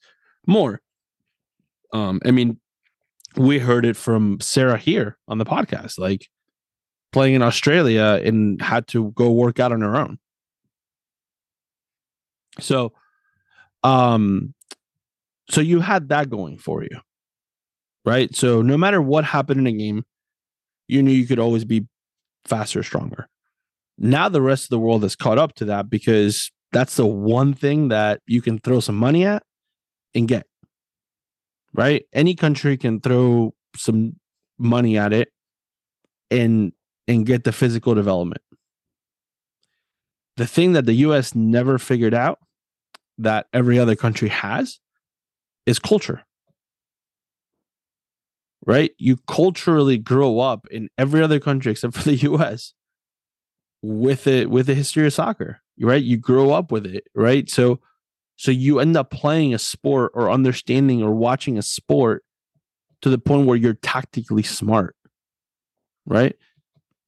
more. 0.45 0.81
Um 1.93 2.19
I 2.25 2.31
mean 2.31 2.59
we 3.37 3.59
heard 3.59 3.85
it 3.85 3.97
from 3.97 4.39
Sarah 4.39 4.77
here 4.77 5.17
on 5.27 5.37
the 5.37 5.45
podcast. 5.45 5.97
Like 5.97 6.27
playing 7.11 7.35
in 7.35 7.41
Australia 7.41 8.21
and 8.23 8.61
had 8.61 8.87
to 8.87 9.11
go 9.11 9.31
work 9.31 9.59
out 9.59 9.71
on 9.71 9.81
her 9.81 9.95
own. 9.95 10.19
So, 12.59 12.91
um, 13.83 14.53
so 15.49 15.61
you 15.61 15.79
had 15.79 16.09
that 16.09 16.29
going 16.29 16.57
for 16.57 16.83
you, 16.83 16.99
right? 18.03 18.35
So 18.35 18.61
no 18.61 18.77
matter 18.77 19.01
what 19.01 19.23
happened 19.23 19.61
in 19.61 19.67
a 19.67 19.77
game, 19.77 20.03
you 20.87 21.01
knew 21.01 21.11
you 21.11 21.27
could 21.27 21.39
always 21.39 21.65
be 21.65 21.87
faster, 22.45 22.83
stronger. 22.83 23.29
Now 23.97 24.27
the 24.27 24.41
rest 24.41 24.65
of 24.65 24.69
the 24.71 24.79
world 24.79 25.03
has 25.03 25.15
caught 25.15 25.37
up 25.37 25.53
to 25.55 25.65
that 25.65 25.89
because 25.89 26.51
that's 26.75 26.97
the 26.97 27.05
one 27.05 27.53
thing 27.53 27.87
that 27.87 28.19
you 28.27 28.41
can 28.41 28.59
throw 28.59 28.81
some 28.81 28.97
money 28.97 29.25
at 29.25 29.43
and 30.13 30.27
get. 30.27 30.45
Right? 31.73 32.03
Any 32.11 32.35
country 32.35 32.75
can 32.75 32.99
throw 32.99 33.53
some 33.77 34.19
money 34.57 34.97
at 34.97 35.13
it 35.13 35.29
and 36.29 36.73
and 37.07 37.25
get 37.25 37.45
the 37.45 37.53
physical 37.53 37.95
development. 37.95 38.41
The 40.35 40.45
thing 40.45 40.73
that 40.73 40.85
the 40.85 40.95
US 40.95 41.33
never 41.33 41.77
figured 41.77 42.13
out 42.13 42.39
that 43.19 43.47
every 43.53 43.79
other 43.79 43.95
country 43.95 44.27
has 44.27 44.81
is 45.65 45.79
culture. 45.79 46.25
Right? 48.65 48.91
You 48.97 49.15
culturally 49.29 49.97
grow 49.97 50.39
up 50.39 50.67
in 50.69 50.89
every 50.97 51.21
other 51.21 51.39
country 51.39 51.71
except 51.71 51.93
for 51.93 52.03
the 52.03 52.15
US 52.33 52.73
with 53.81 54.27
it 54.27 54.49
with 54.49 54.65
the 54.65 54.75
history 54.75 55.05
of 55.05 55.13
soccer. 55.13 55.61
Right? 55.79 56.03
You 56.03 56.17
grow 56.17 56.51
up 56.51 56.71
with 56.71 56.85
it, 56.85 57.07
right? 57.13 57.49
So 57.49 57.79
so 58.37 58.51
you 58.51 58.79
end 58.79 58.97
up 58.97 59.11
playing 59.11 59.53
a 59.53 59.59
sport 59.59 60.11
or 60.13 60.29
understanding 60.29 61.01
or 61.01 61.11
watching 61.11 61.57
a 61.57 61.61
sport 61.61 62.23
to 63.01 63.09
the 63.09 63.17
point 63.17 63.47
where 63.47 63.57
you're 63.57 63.73
tactically 63.73 64.43
smart. 64.43 64.95
Right? 66.05 66.35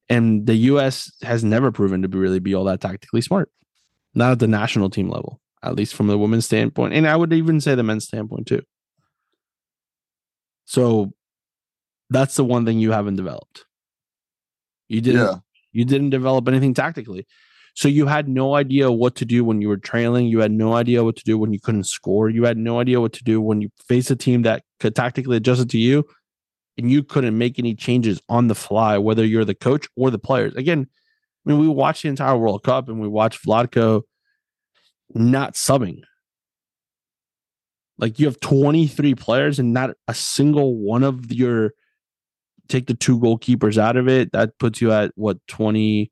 And 0.08 0.46
the 0.46 0.54
US 0.54 1.12
has 1.22 1.44
never 1.44 1.70
proven 1.70 2.02
to 2.02 2.08
be 2.08 2.18
really 2.18 2.38
be 2.38 2.54
all 2.54 2.64
that 2.64 2.80
tactically 2.80 3.20
smart. 3.20 3.50
Not 4.14 4.32
at 4.32 4.38
the 4.38 4.48
national 4.48 4.90
team 4.90 5.10
level, 5.10 5.40
at 5.62 5.74
least 5.74 5.94
from 5.94 6.06
the 6.06 6.18
women's 6.18 6.46
standpoint. 6.46 6.94
And 6.94 7.06
I 7.06 7.14
would 7.14 7.32
even 7.32 7.60
say 7.60 7.74
the 7.74 7.82
men's 7.82 8.04
standpoint 8.04 8.46
too. 8.46 8.62
So 10.64 11.12
that's 12.10 12.36
the 12.36 12.44
one 12.44 12.64
thing 12.64 12.78
you 12.78 12.92
haven't 12.92 13.16
developed. 13.16 13.66
You 14.88 15.02
didn't 15.02 15.20
yeah. 15.20 15.34
you 15.72 15.84
didn't 15.84 16.10
develop 16.10 16.48
anything 16.48 16.72
tactically. 16.72 17.26
So 17.78 17.86
you 17.86 18.06
had 18.06 18.28
no 18.28 18.56
idea 18.56 18.90
what 18.90 19.14
to 19.14 19.24
do 19.24 19.44
when 19.44 19.60
you 19.62 19.68
were 19.68 19.76
trailing. 19.76 20.26
You 20.26 20.40
had 20.40 20.50
no 20.50 20.74
idea 20.74 21.04
what 21.04 21.14
to 21.14 21.22
do 21.22 21.38
when 21.38 21.52
you 21.52 21.60
couldn't 21.60 21.84
score. 21.84 22.28
You 22.28 22.42
had 22.42 22.58
no 22.58 22.80
idea 22.80 23.00
what 23.00 23.12
to 23.12 23.22
do 23.22 23.40
when 23.40 23.60
you 23.60 23.70
faced 23.86 24.10
a 24.10 24.16
team 24.16 24.42
that 24.42 24.64
could 24.80 24.96
tactically 24.96 25.36
adjust 25.36 25.60
it 25.60 25.70
to 25.70 25.78
you 25.78 26.04
and 26.76 26.90
you 26.90 27.04
couldn't 27.04 27.38
make 27.38 27.56
any 27.56 27.76
changes 27.76 28.20
on 28.28 28.48
the 28.48 28.56
fly, 28.56 28.98
whether 28.98 29.24
you're 29.24 29.44
the 29.44 29.54
coach 29.54 29.86
or 29.94 30.10
the 30.10 30.18
players. 30.18 30.56
Again, 30.56 30.88
I 31.46 31.50
mean, 31.50 31.60
we 31.60 31.68
watched 31.68 32.02
the 32.02 32.08
entire 32.08 32.36
World 32.36 32.64
Cup 32.64 32.88
and 32.88 32.98
we 32.98 33.06
watched 33.06 33.46
Vlatko 33.46 34.02
not 35.14 35.54
subbing. 35.54 36.00
Like 37.96 38.18
you 38.18 38.26
have 38.26 38.40
23 38.40 39.14
players 39.14 39.60
and 39.60 39.72
not 39.72 39.90
a 40.08 40.14
single 40.14 40.74
one 40.74 41.04
of 41.04 41.30
your 41.32 41.74
take 42.66 42.88
the 42.88 42.94
two 42.94 43.20
goalkeepers 43.20 43.78
out 43.78 43.96
of 43.96 44.08
it. 44.08 44.32
That 44.32 44.58
puts 44.58 44.80
you 44.80 44.90
at 44.90 45.12
what 45.14 45.38
20. 45.46 46.10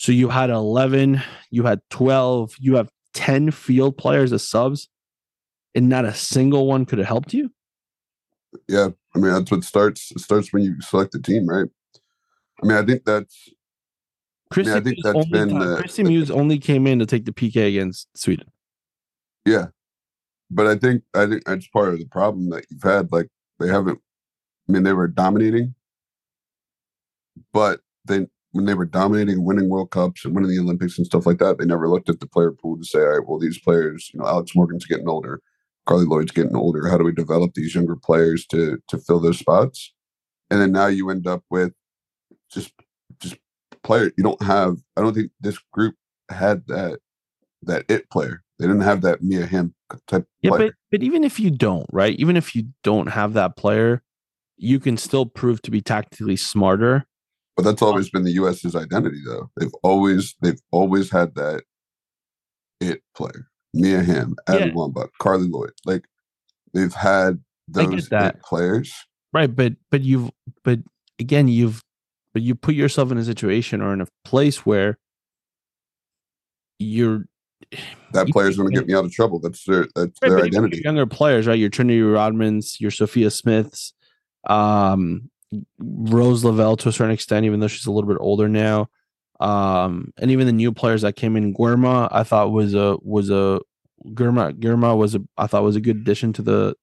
So 0.00 0.12
you 0.12 0.30
had 0.30 0.48
11, 0.48 1.20
you 1.50 1.64
had 1.64 1.82
12, 1.90 2.54
you 2.58 2.76
have 2.76 2.88
10 3.12 3.50
field 3.50 3.98
players 3.98 4.32
as 4.32 4.48
subs, 4.48 4.88
and 5.74 5.90
not 5.90 6.06
a 6.06 6.14
single 6.14 6.66
one 6.66 6.86
could 6.86 7.00
have 7.00 7.06
helped 7.06 7.34
you. 7.34 7.50
Yeah, 8.66 8.88
I 9.14 9.18
mean, 9.18 9.30
that's 9.30 9.50
what 9.50 9.62
starts 9.62 10.10
starts 10.16 10.54
when 10.54 10.62
you 10.62 10.80
select 10.80 11.12
the 11.12 11.20
team, 11.20 11.46
right? 11.46 11.68
I 12.62 12.66
mean, 12.66 12.78
I 12.78 12.82
think 12.82 13.04
that's. 13.04 13.50
Kristie 14.50 14.68
I, 14.68 14.68
mean, 14.68 14.76
I 14.76 14.80
think 14.80 14.96
that's 15.04 15.28
been 15.28 15.56
uh, 15.58 15.76
Kristie 15.76 16.06
Mewis 16.06 16.30
only 16.30 16.58
came 16.58 16.86
in 16.86 16.98
to 16.98 17.04
take 17.04 17.26
the 17.26 17.32
PK 17.32 17.68
against 17.68 18.08
Sweden. 18.16 18.50
Yeah, 19.44 19.66
but 20.50 20.66
I 20.66 20.76
think 20.76 21.02
I 21.12 21.26
think 21.26 21.44
that's 21.44 21.68
part 21.68 21.92
of 21.92 21.98
the 21.98 22.06
problem 22.06 22.48
that 22.50 22.64
you've 22.70 22.82
had. 22.82 23.12
Like 23.12 23.28
they 23.58 23.68
haven't. 23.68 24.00
I 24.66 24.72
mean, 24.72 24.82
they 24.82 24.94
were 24.94 25.08
dominating, 25.08 25.74
but 27.52 27.80
they 28.06 28.26
when 28.52 28.64
they 28.64 28.74
were 28.74 28.86
dominating, 28.86 29.44
winning 29.44 29.68
World 29.68 29.90
Cups 29.90 30.24
and 30.24 30.34
winning 30.34 30.50
the 30.50 30.60
Olympics 30.60 30.98
and 30.98 31.06
stuff 31.06 31.26
like 31.26 31.38
that, 31.38 31.58
they 31.58 31.64
never 31.64 31.88
looked 31.88 32.08
at 32.08 32.20
the 32.20 32.26
player 32.26 32.52
pool 32.52 32.76
to 32.76 32.84
say, 32.84 32.98
all 32.98 33.06
right, 33.06 33.28
well, 33.28 33.38
these 33.38 33.60
players, 33.60 34.10
you 34.12 34.20
know, 34.20 34.26
Alex 34.26 34.54
Morgan's 34.54 34.86
getting 34.86 35.08
older. 35.08 35.40
Carly 35.86 36.04
Lloyd's 36.04 36.32
getting 36.32 36.56
older. 36.56 36.88
How 36.88 36.98
do 36.98 37.04
we 37.04 37.12
develop 37.12 37.54
these 37.54 37.74
younger 37.74 37.96
players 37.96 38.46
to 38.46 38.78
to 38.88 38.98
fill 38.98 39.20
those 39.20 39.38
spots? 39.38 39.92
And 40.50 40.60
then 40.60 40.72
now 40.72 40.86
you 40.86 41.10
end 41.10 41.26
up 41.26 41.42
with 41.50 41.72
just 42.52 42.72
just 43.20 43.36
player. 43.82 44.12
You 44.16 44.24
don't 44.24 44.42
have. 44.42 44.76
I 44.96 45.00
don't 45.00 45.14
think 45.14 45.30
this 45.40 45.58
group 45.72 45.94
had 46.30 46.66
that 46.66 47.00
that 47.62 47.84
it 47.88 48.10
player. 48.10 48.42
They 48.58 48.66
didn't 48.66 48.82
have 48.82 49.00
that 49.02 49.22
Mia 49.22 49.46
Hamm 49.46 49.74
type. 50.06 50.26
Yeah, 50.42 50.50
player. 50.50 50.68
but 50.68 50.74
but 50.90 51.02
even 51.02 51.24
if 51.24 51.40
you 51.40 51.50
don't, 51.50 51.86
right? 51.92 52.18
Even 52.18 52.36
if 52.36 52.54
you 52.54 52.68
don't 52.82 53.08
have 53.08 53.32
that 53.32 53.56
player, 53.56 54.02
you 54.56 54.78
can 54.78 54.96
still 54.96 55.26
prove 55.26 55.62
to 55.62 55.70
be 55.70 55.80
tactically 55.80 56.36
smarter. 56.36 57.06
But 57.60 57.72
that's 57.72 57.82
always 57.82 58.08
been 58.08 58.24
the 58.24 58.32
US's 58.32 58.74
identity, 58.74 59.20
though. 59.22 59.50
They've 59.58 59.74
always 59.82 60.34
they've 60.40 60.62
always 60.70 61.10
had 61.10 61.34
that 61.34 61.62
it 62.80 63.02
player. 63.14 63.48
Mia 63.74 64.02
Hamm, 64.02 64.34
Abby 64.46 64.68
yeah. 64.68 64.70
Wambach, 64.70 65.10
Carly 65.18 65.46
Lloyd. 65.46 65.72
Like 65.84 66.06
they've 66.72 66.94
had 66.94 67.38
those 67.68 68.08
players. 68.42 68.94
Right, 69.34 69.54
but 69.54 69.74
but 69.90 70.00
you've 70.00 70.30
but 70.64 70.78
again 71.18 71.48
you've 71.48 71.82
but 72.32 72.40
you 72.40 72.54
put 72.54 72.74
yourself 72.74 73.12
in 73.12 73.18
a 73.18 73.24
situation 73.24 73.82
or 73.82 73.92
in 73.92 74.00
a 74.00 74.06
place 74.24 74.64
where 74.64 74.98
you're 76.78 77.26
that 78.14 78.26
player's 78.28 78.56
going 78.56 78.70
to 78.70 78.74
get 78.74 78.86
me 78.86 78.94
out 78.94 79.04
of 79.04 79.12
trouble. 79.12 79.38
That's 79.38 79.64
their 79.64 79.86
that's 79.94 80.18
right, 80.22 80.30
their 80.30 80.44
identity. 80.44 80.80
Younger 80.82 81.04
players, 81.04 81.46
right? 81.46 81.58
Your 81.58 81.68
Trinity 81.68 82.00
Rodmans, 82.00 82.80
your 82.80 82.90
Sophia 82.90 83.30
Smiths, 83.30 83.92
um, 84.48 85.28
Rose 85.78 86.44
Lavelle 86.44 86.76
to 86.76 86.88
a 86.88 86.92
certain 86.92 87.12
extent, 87.12 87.46
even 87.46 87.60
though 87.60 87.68
she's 87.68 87.86
a 87.86 87.92
little 87.92 88.08
bit 88.08 88.18
older 88.20 88.48
now. 88.48 88.88
Um, 89.40 90.12
and 90.18 90.30
even 90.30 90.46
the 90.46 90.52
new 90.52 90.72
players 90.72 91.02
that 91.02 91.16
came 91.16 91.36
in, 91.36 91.54
Guerma, 91.54 92.08
I 92.12 92.24
thought 92.24 92.52
was 92.52 92.74
a 92.74 92.98
was 93.02 93.30
a 93.30 93.60
Guerma 94.08 94.52
Guerma 94.52 94.96
was 94.96 95.14
a 95.14 95.22
I 95.36 95.46
thought 95.46 95.62
was 95.62 95.76
a 95.76 95.80
good 95.80 95.96
addition 95.96 96.32
to 96.34 96.42
the 96.42 96.76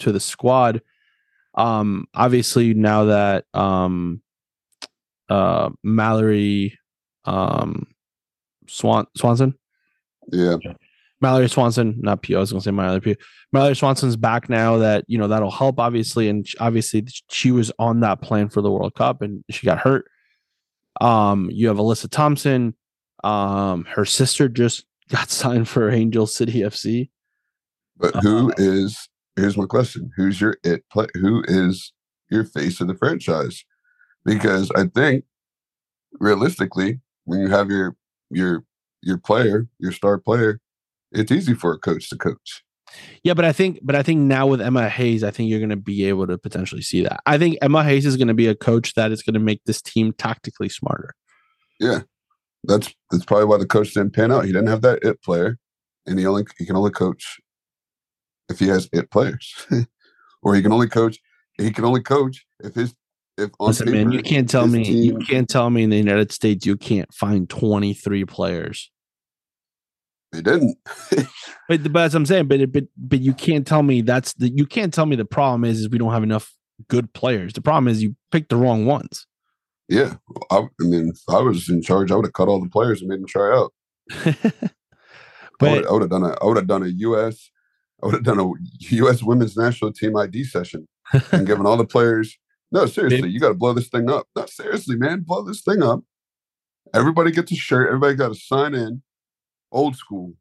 to 0.00 0.12
the 0.12 0.20
squad. 0.20 0.82
Um, 1.54 2.06
obviously 2.14 2.74
now 2.74 3.04
that 3.04 3.44
um, 3.54 4.22
uh, 5.28 5.70
Mallory 5.82 6.78
um, 7.24 7.86
Swan 8.66 9.06
Swanson, 9.16 9.54
yeah, 10.32 10.56
Mallory 11.24 11.48
Swanson, 11.48 11.96
not 12.02 12.20
P. 12.20 12.34
I 12.34 12.38
was 12.38 12.52
gonna 12.52 12.60
say 12.60 12.70
Mallory 12.70 13.00
P. 13.00 13.16
Mallory 13.50 13.74
Swanson's 13.74 14.14
back 14.14 14.50
now. 14.50 14.76
That 14.76 15.06
you 15.08 15.16
know 15.16 15.26
that'll 15.26 15.50
help 15.50 15.80
obviously, 15.80 16.28
and 16.28 16.46
obviously 16.60 17.06
she 17.30 17.50
was 17.50 17.72
on 17.78 18.00
that 18.00 18.20
plan 18.20 18.50
for 18.50 18.60
the 18.60 18.70
World 18.70 18.94
Cup, 18.94 19.22
and 19.22 19.42
she 19.48 19.64
got 19.64 19.78
hurt. 19.78 20.04
Um, 21.00 21.48
you 21.50 21.68
have 21.68 21.78
Alyssa 21.78 22.10
Thompson. 22.10 22.74
Um, 23.24 23.86
her 23.86 24.04
sister 24.04 24.50
just 24.50 24.84
got 25.08 25.30
signed 25.30 25.66
for 25.66 25.90
Angel 25.90 26.26
City 26.26 26.60
FC. 26.60 27.08
But 27.96 28.16
who 28.16 28.50
uh, 28.50 28.54
is 28.58 29.08
here's 29.36 29.56
my 29.56 29.64
question: 29.64 30.10
Who's 30.16 30.42
your 30.42 30.58
it 30.62 30.84
play? 30.92 31.06
Who 31.14 31.42
is 31.48 31.94
your 32.30 32.44
face 32.44 32.82
of 32.82 32.88
the 32.88 32.96
franchise? 32.96 33.64
Because 34.26 34.70
I 34.72 34.88
think 34.88 35.24
realistically, 36.20 37.00
when 37.24 37.40
you 37.40 37.48
have 37.48 37.70
your 37.70 37.96
your 38.28 38.62
your 39.00 39.16
player, 39.16 39.68
your 39.78 39.92
star 39.92 40.18
player, 40.18 40.60
it's 41.14 41.32
easy 41.32 41.54
for 41.54 41.72
a 41.72 41.78
coach 41.78 42.08
to 42.10 42.16
coach. 42.16 42.62
Yeah, 43.22 43.34
but 43.34 43.44
I 43.44 43.52
think, 43.52 43.80
but 43.82 43.96
I 43.96 44.02
think 44.02 44.20
now 44.20 44.46
with 44.46 44.60
Emma 44.60 44.88
Hayes, 44.88 45.24
I 45.24 45.30
think 45.30 45.48
you're 45.48 45.58
going 45.58 45.70
to 45.70 45.76
be 45.76 46.04
able 46.04 46.26
to 46.26 46.38
potentially 46.38 46.82
see 46.82 47.02
that. 47.02 47.20
I 47.26 47.38
think 47.38 47.58
Emma 47.62 47.82
Hayes 47.82 48.06
is 48.06 48.16
going 48.16 48.28
to 48.28 48.34
be 48.34 48.46
a 48.46 48.54
coach 48.54 48.94
that 48.94 49.10
is 49.10 49.22
going 49.22 49.34
to 49.34 49.40
make 49.40 49.62
this 49.64 49.82
team 49.82 50.12
tactically 50.12 50.68
smarter. 50.68 51.14
Yeah, 51.80 52.02
that's 52.62 52.94
that's 53.10 53.24
probably 53.24 53.46
why 53.46 53.58
the 53.58 53.66
coach 53.66 53.94
didn't 53.94 54.12
pan 54.12 54.30
out. 54.30 54.44
He 54.44 54.52
didn't 54.52 54.68
have 54.68 54.82
that 54.82 55.00
it 55.02 55.22
player, 55.22 55.58
and 56.06 56.18
he 56.18 56.26
only 56.26 56.44
he 56.58 56.66
can 56.66 56.76
only 56.76 56.90
coach 56.90 57.40
if 58.48 58.58
he 58.58 58.68
has 58.68 58.88
it 58.92 59.10
players, 59.10 59.66
or 60.42 60.54
he 60.54 60.62
can 60.62 60.72
only 60.72 60.88
coach 60.88 61.18
he 61.58 61.70
can 61.70 61.84
only 61.84 62.02
coach 62.02 62.46
if 62.62 62.74
his 62.74 62.94
if 63.36 63.50
on 63.58 63.68
Listen, 63.68 63.90
man, 63.90 64.12
you 64.12 64.22
can't 64.22 64.48
tell 64.48 64.66
me 64.66 64.88
you 64.88 65.18
can't 65.18 65.48
tell 65.48 65.70
me 65.70 65.82
in 65.82 65.90
the 65.90 65.96
United 65.96 66.30
States 66.32 66.64
you 66.64 66.76
can't 66.76 67.12
find 67.12 67.48
23 67.48 68.24
players. 68.24 68.90
They 70.34 70.42
didn't. 70.42 70.76
But, 71.66 71.90
but 71.94 72.02
as 72.02 72.14
I'm 72.14 72.26
saying, 72.26 72.48
but 72.48 72.70
but 72.72 72.84
but 72.94 73.20
you 73.20 73.32
can't 73.32 73.66
tell 73.66 73.82
me 73.82 74.02
that's 74.02 74.34
the 74.34 74.50
you 74.50 74.66
can't 74.66 74.92
tell 74.92 75.06
me 75.06 75.16
the 75.16 75.24
problem 75.24 75.64
is 75.64 75.80
is 75.80 75.88
we 75.88 75.96
don't 75.96 76.12
have 76.12 76.22
enough 76.22 76.52
good 76.88 77.10
players. 77.14 77.54
The 77.54 77.62
problem 77.62 77.88
is 77.88 78.02
you 78.02 78.16
picked 78.30 78.50
the 78.50 78.56
wrong 78.56 78.84
ones. 78.84 79.26
yeah, 79.88 80.16
I, 80.50 80.58
I 80.58 80.84
mean, 80.84 81.08
if 81.14 81.34
I 81.34 81.40
was 81.40 81.70
in 81.70 81.80
charge, 81.80 82.10
I 82.10 82.16
would 82.16 82.26
have 82.26 82.34
cut 82.34 82.48
all 82.48 82.60
the 82.60 82.68
players 82.68 83.00
and 83.00 83.08
made 83.08 83.20
them 83.20 83.26
try 83.26 83.50
out. 83.56 83.72
But 85.58 85.86
I 85.86 85.92
would 85.92 86.02
have 86.02 86.10
done 86.10 86.24
a 86.24 86.36
I 86.42 86.44
would 86.44 86.56
have 86.56 86.66
done 86.66 86.82
a 86.82 86.88
U.S. 86.88 87.50
I 88.02 88.06
would 88.06 88.14
have 88.16 88.24
done 88.24 88.40
a 88.40 88.50
U.S. 88.90 89.22
Women's 89.22 89.56
National 89.56 89.92
Team 89.92 90.16
ID 90.16 90.44
session 90.44 90.86
and 91.32 91.46
given 91.46 91.64
all 91.64 91.76
the 91.76 91.86
players. 91.86 92.36
No, 92.72 92.86
seriously, 92.86 93.30
you 93.30 93.40
got 93.40 93.48
to 93.48 93.54
blow 93.54 93.72
this 93.72 93.88
thing 93.88 94.10
up. 94.10 94.26
No, 94.36 94.46
seriously, 94.46 94.96
man, 94.96 95.20
blow 95.20 95.42
this 95.42 95.62
thing 95.62 95.82
up. 95.82 96.00
Everybody 96.92 97.30
gets 97.30 97.52
a 97.52 97.54
shirt. 97.54 97.86
Everybody 97.86 98.16
got 98.16 98.28
to 98.28 98.34
sign 98.34 98.74
in. 98.74 99.02
Old 99.74 99.96
school. 99.96 100.32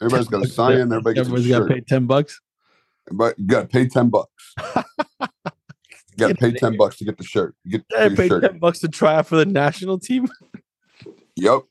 Everybody's 0.00 0.28
got 0.28 0.42
to 0.42 0.48
sign 0.48 0.74
in. 0.74 0.92
Everybody 0.92 1.14
gets 1.16 1.28
a 1.28 1.32
everybody's 1.32 1.48
got 1.48 1.58
to 1.58 1.64
shirt. 1.64 1.74
pay 1.74 1.80
10 1.80 2.06
bucks. 2.06 2.40
But 3.10 3.38
you 3.38 3.46
got 3.46 3.62
to 3.62 3.66
pay 3.66 3.88
ten 3.88 4.08
bucks. 4.08 4.54
you 4.76 6.16
got 6.16 6.28
to 6.28 6.34
pay 6.34 6.52
ten 6.52 6.76
bucks 6.76 6.98
to 6.98 7.04
get 7.04 7.18
the 7.18 7.24
shirt. 7.24 7.54
You 7.64 7.78
get 7.78 7.88
the 7.88 8.16
paid 8.16 8.28
shirt. 8.28 8.42
10 8.42 8.58
bucks 8.58 8.78
to 8.80 8.88
try 8.88 9.16
out 9.16 9.26
for 9.26 9.36
the 9.36 9.46
national 9.46 9.98
team. 9.98 10.28
Yep. 11.36 11.62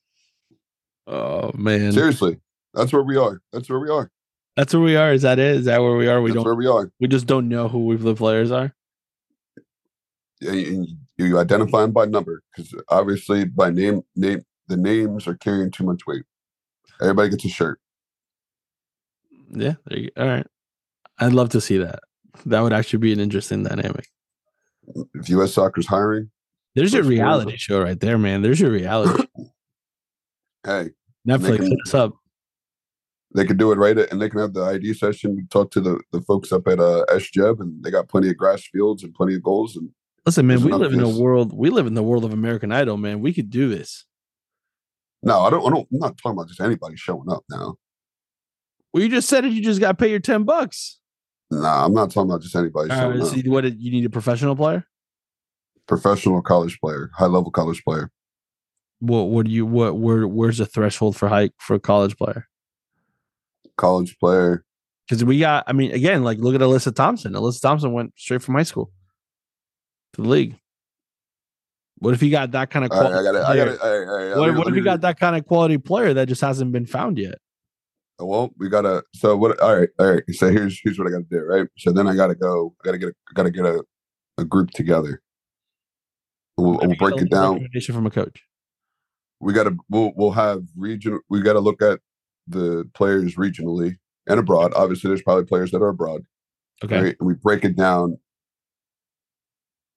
Oh 1.08 1.52
man. 1.56 1.92
Seriously, 1.92 2.40
that's 2.74 2.92
where 2.92 3.04
we 3.04 3.18
are. 3.18 3.42
That's 3.54 3.70
where 3.70 3.80
we 3.80 3.90
are. 3.90 4.12
That's 4.56 4.74
where 4.74 4.84
we 4.84 4.96
are. 4.96 5.14
Is 5.14 5.22
that 5.22 5.40
it? 5.40 5.58
Is 5.58 5.66
that 5.66 5.82
where 5.82 5.96
we 5.96 6.08
are? 6.08 6.22
We 6.22 6.32
that's 6.32 6.36
don't 6.36 6.46
where 6.46 6.56
we 6.56 6.68
are. 6.68 6.92
we 7.00 7.08
just 7.08 7.28
don't 7.28 7.48
know 7.48 7.68
who 7.68 7.96
the 7.98 8.16
players 8.16 8.52
are. 8.52 8.74
Yeah, 10.42 10.54
you, 10.54 10.88
you 11.18 11.40
identify 11.40 11.82
them 11.82 11.92
by 11.92 12.06
number 12.06 12.42
because 12.56 12.74
obviously 12.90 13.46
by 13.46 13.70
name 13.70 14.02
name 14.16 14.42
the 14.68 14.78
names 14.78 15.28
are 15.28 15.36
carrying 15.36 15.72
too 15.72 15.84
much 15.84 16.06
weight. 16.08 16.24
Everybody 17.02 17.30
gets 17.30 17.46
a 17.46 17.50
shirt. 17.50 17.80
Yeah. 19.52 19.74
There 19.86 20.00
you. 20.00 20.10
All 20.18 20.28
right. 20.28 20.46
I'd 21.20 21.34
love 21.34 21.50
to 21.50 21.62
see 21.62 21.78
that. 21.78 22.00
That 22.46 22.62
would 22.62 22.74
actually 22.74 23.00
be 23.00 23.12
an 23.14 23.20
interesting 23.20 23.64
dynamic. 23.64 24.08
If 25.14 25.30
U.S. 25.30 25.54
Soccer's 25.54 25.88
hiring, 25.88 26.30
There's 26.76 26.94
your 26.94 27.04
reality 27.04 27.58
show 27.58 27.82
right 27.82 28.00
there, 28.00 28.18
man. 28.18 28.42
There's 28.42 28.60
your 28.60 28.72
reality. 28.72 29.24
hey, 30.66 30.90
Netflix, 31.28 31.58
can- 31.58 31.68
hit 31.68 31.80
us 31.86 31.94
up. 31.94 32.14
they 33.36 33.46
can 33.46 33.58
do 33.58 33.72
it 33.72 33.78
right, 33.78 33.98
and 33.98 34.22
they 34.22 34.30
can 34.30 34.40
have 34.40 34.54
the 34.54 34.64
ID 34.64 34.94
session. 34.94 35.48
Talk 35.52 35.72
to 35.72 35.82
the, 35.82 36.00
the 36.12 36.22
folks 36.22 36.52
up 36.52 36.68
at 36.68 36.80
uh, 36.80 37.06
SJEB, 37.10 37.60
and 37.60 37.84
they 37.84 37.92
got 37.92 38.08
plenty 38.08 38.30
of 38.30 38.38
grass 38.38 38.64
fields 38.72 39.04
and 39.04 39.14
plenty 39.14 39.36
of 39.36 39.44
goals. 39.44 39.76
And 39.76 39.90
Listen, 40.26 40.48
man, 40.48 40.64
we 40.64 40.72
live 40.72 40.94
in 40.94 41.02
a 41.02 41.10
world. 41.10 41.52
We 41.56 41.70
live 41.70 41.88
in 41.88 41.94
the 41.96 42.04
world 42.04 42.24
of 42.26 42.34
American 42.34 42.72
Idol, 42.72 42.98
man. 42.98 43.20
We 43.20 43.34
could 43.34 43.50
do 43.50 43.70
this. 43.70 44.06
No, 45.24 45.42
I 45.42 45.50
don't. 45.50 45.66
I 45.66 45.70
don't. 45.70 45.88
I'm 45.92 46.00
not 46.00 46.18
talking 46.18 46.38
about 46.38 46.48
just 46.48 46.62
anybody 46.62 46.96
showing 46.96 47.30
up 47.30 47.44
now. 47.50 47.76
Well, 48.94 49.04
you 49.04 49.10
just 49.10 49.30
said 49.30 49.46
it. 49.46 49.52
You 49.52 49.62
just 49.62 49.80
got 49.80 49.90
to 49.92 49.98
pay 49.98 50.10
your 50.10 50.20
ten 50.20 50.44
bucks. 50.44 51.00
Nah, 51.52 51.86
I'm 51.86 51.94
not 51.94 52.12
talking 52.12 52.30
about 52.30 52.42
just 52.42 52.56
anybody 52.56 52.90
All 52.92 52.98
showing 52.98 53.20
right, 53.20 53.38
up. 53.40 53.46
what? 53.48 53.62
did- 53.62 53.80
You 53.82 53.92
need 53.92 54.06
a 54.06 54.10
professional 54.10 54.56
player. 54.56 54.86
Professional 55.88 56.42
college 56.42 56.80
player, 56.80 57.10
high 57.16 57.26
level 57.26 57.50
college 57.52 57.84
player. 57.84 58.12
What? 59.00 59.24
What 59.30 59.46
do 59.48 59.52
you? 59.52 59.66
What? 59.66 59.98
Where? 59.98 60.28
Where's 60.28 60.60
the 60.60 60.66
threshold 60.66 61.16
for 61.18 61.28
hike 61.30 61.54
for 61.58 61.76
a 61.76 61.80
college 61.80 62.16
player? 62.18 62.46
college 63.78 64.18
player. 64.20 64.64
Because 65.08 65.24
we 65.24 65.40
got. 65.40 65.64
I 65.68 65.74
mean, 65.74 65.92
again, 65.92 66.24
like 66.24 66.38
look 66.38 66.54
at 66.54 66.62
Alyssa 66.62 66.94
Thompson. 66.94 67.34
Alyssa 67.34 67.62
Thompson 67.62 67.92
went 67.94 68.14
straight 68.18 68.42
from 68.44 68.56
high 68.56 68.64
school 68.64 68.92
to 70.14 70.22
the 70.22 70.28
league. 70.28 70.58
What 72.00 72.14
if 72.14 72.24
you 72.24 72.32
got 72.32 72.52
that 72.52 72.70
kind 72.70 72.86
of 72.86 72.92
All 72.92 73.02
right, 73.02 73.10
quality? 73.10 73.28
I 73.28 73.32
got 73.32 73.40
it. 73.40 73.44
I 73.44 73.52
player? 73.52 73.66
got 73.66 73.74
it. 73.74 73.82
All 73.82 73.90
right, 73.90 74.08
all 74.08 74.28
right, 74.30 74.38
What, 74.38 74.58
what 74.58 74.68
if 74.70 74.76
you 74.76 74.84
got 74.84 75.02
that 75.02 75.20
kind 75.20 75.36
of 75.36 75.46
quality 75.46 75.78
player 75.78 76.14
that 76.14 76.28
just 76.28 76.42
hasn't 76.42 76.72
been 76.72 76.86
found 76.86 77.18
yet? 77.18 77.36
Uh, 78.22 78.26
well, 78.26 78.52
we 78.58 78.70
gotta. 78.70 79.04
So 79.14 79.36
what? 79.36 79.60
All 79.60 79.78
right, 79.78 79.90
all 80.00 80.14
right. 80.14 80.24
So 80.32 80.50
here's 80.50 80.80
here's 80.82 80.98
what 80.98 81.08
I 81.08 81.12
gotta 81.12 81.26
do. 81.30 81.40
Right. 81.40 81.68
So 81.78 81.92
then 81.92 82.08
I 82.08 82.16
gotta 82.16 82.36
go. 82.36 82.74
I 82.82 82.86
gotta 82.86 82.98
get. 82.98 83.10
A, 83.10 83.14
I 83.30 83.34
gotta 83.34 83.52
get 83.52 83.66
a, 83.66 83.84
a 84.38 84.46
group 84.46 84.72
together. 84.72 85.22
We'll, 86.58 86.80
we'll 86.82 86.96
break 86.96 87.22
it 87.22 87.30
down. 87.30 87.54
Recommendation 87.54 87.96
from 87.96 88.06
a 88.06 88.12
coach. 88.12 88.44
We 89.40 89.54
gotta. 89.54 89.76
We'll 89.90 90.14
we'll 90.16 90.32
have 90.32 90.64
region. 90.78 91.20
We 91.30 91.42
gotta 91.42 91.60
look 91.60 91.82
at 91.82 92.00
the 92.48 92.90
players 92.94 93.36
regionally 93.36 93.98
and 94.28 94.40
abroad. 94.40 94.74
Obviously, 94.76 95.10
there's 95.10 95.22
probably 95.22 95.46
players 95.46 95.72
that 95.72 95.82
are 95.82 95.90
abroad. 95.90 96.26
Okay. 96.84 97.02
Right. 97.02 97.16
And 97.20 97.28
we 97.28 97.34
break 97.34 97.66
it 97.66 97.76
down. 97.76 98.18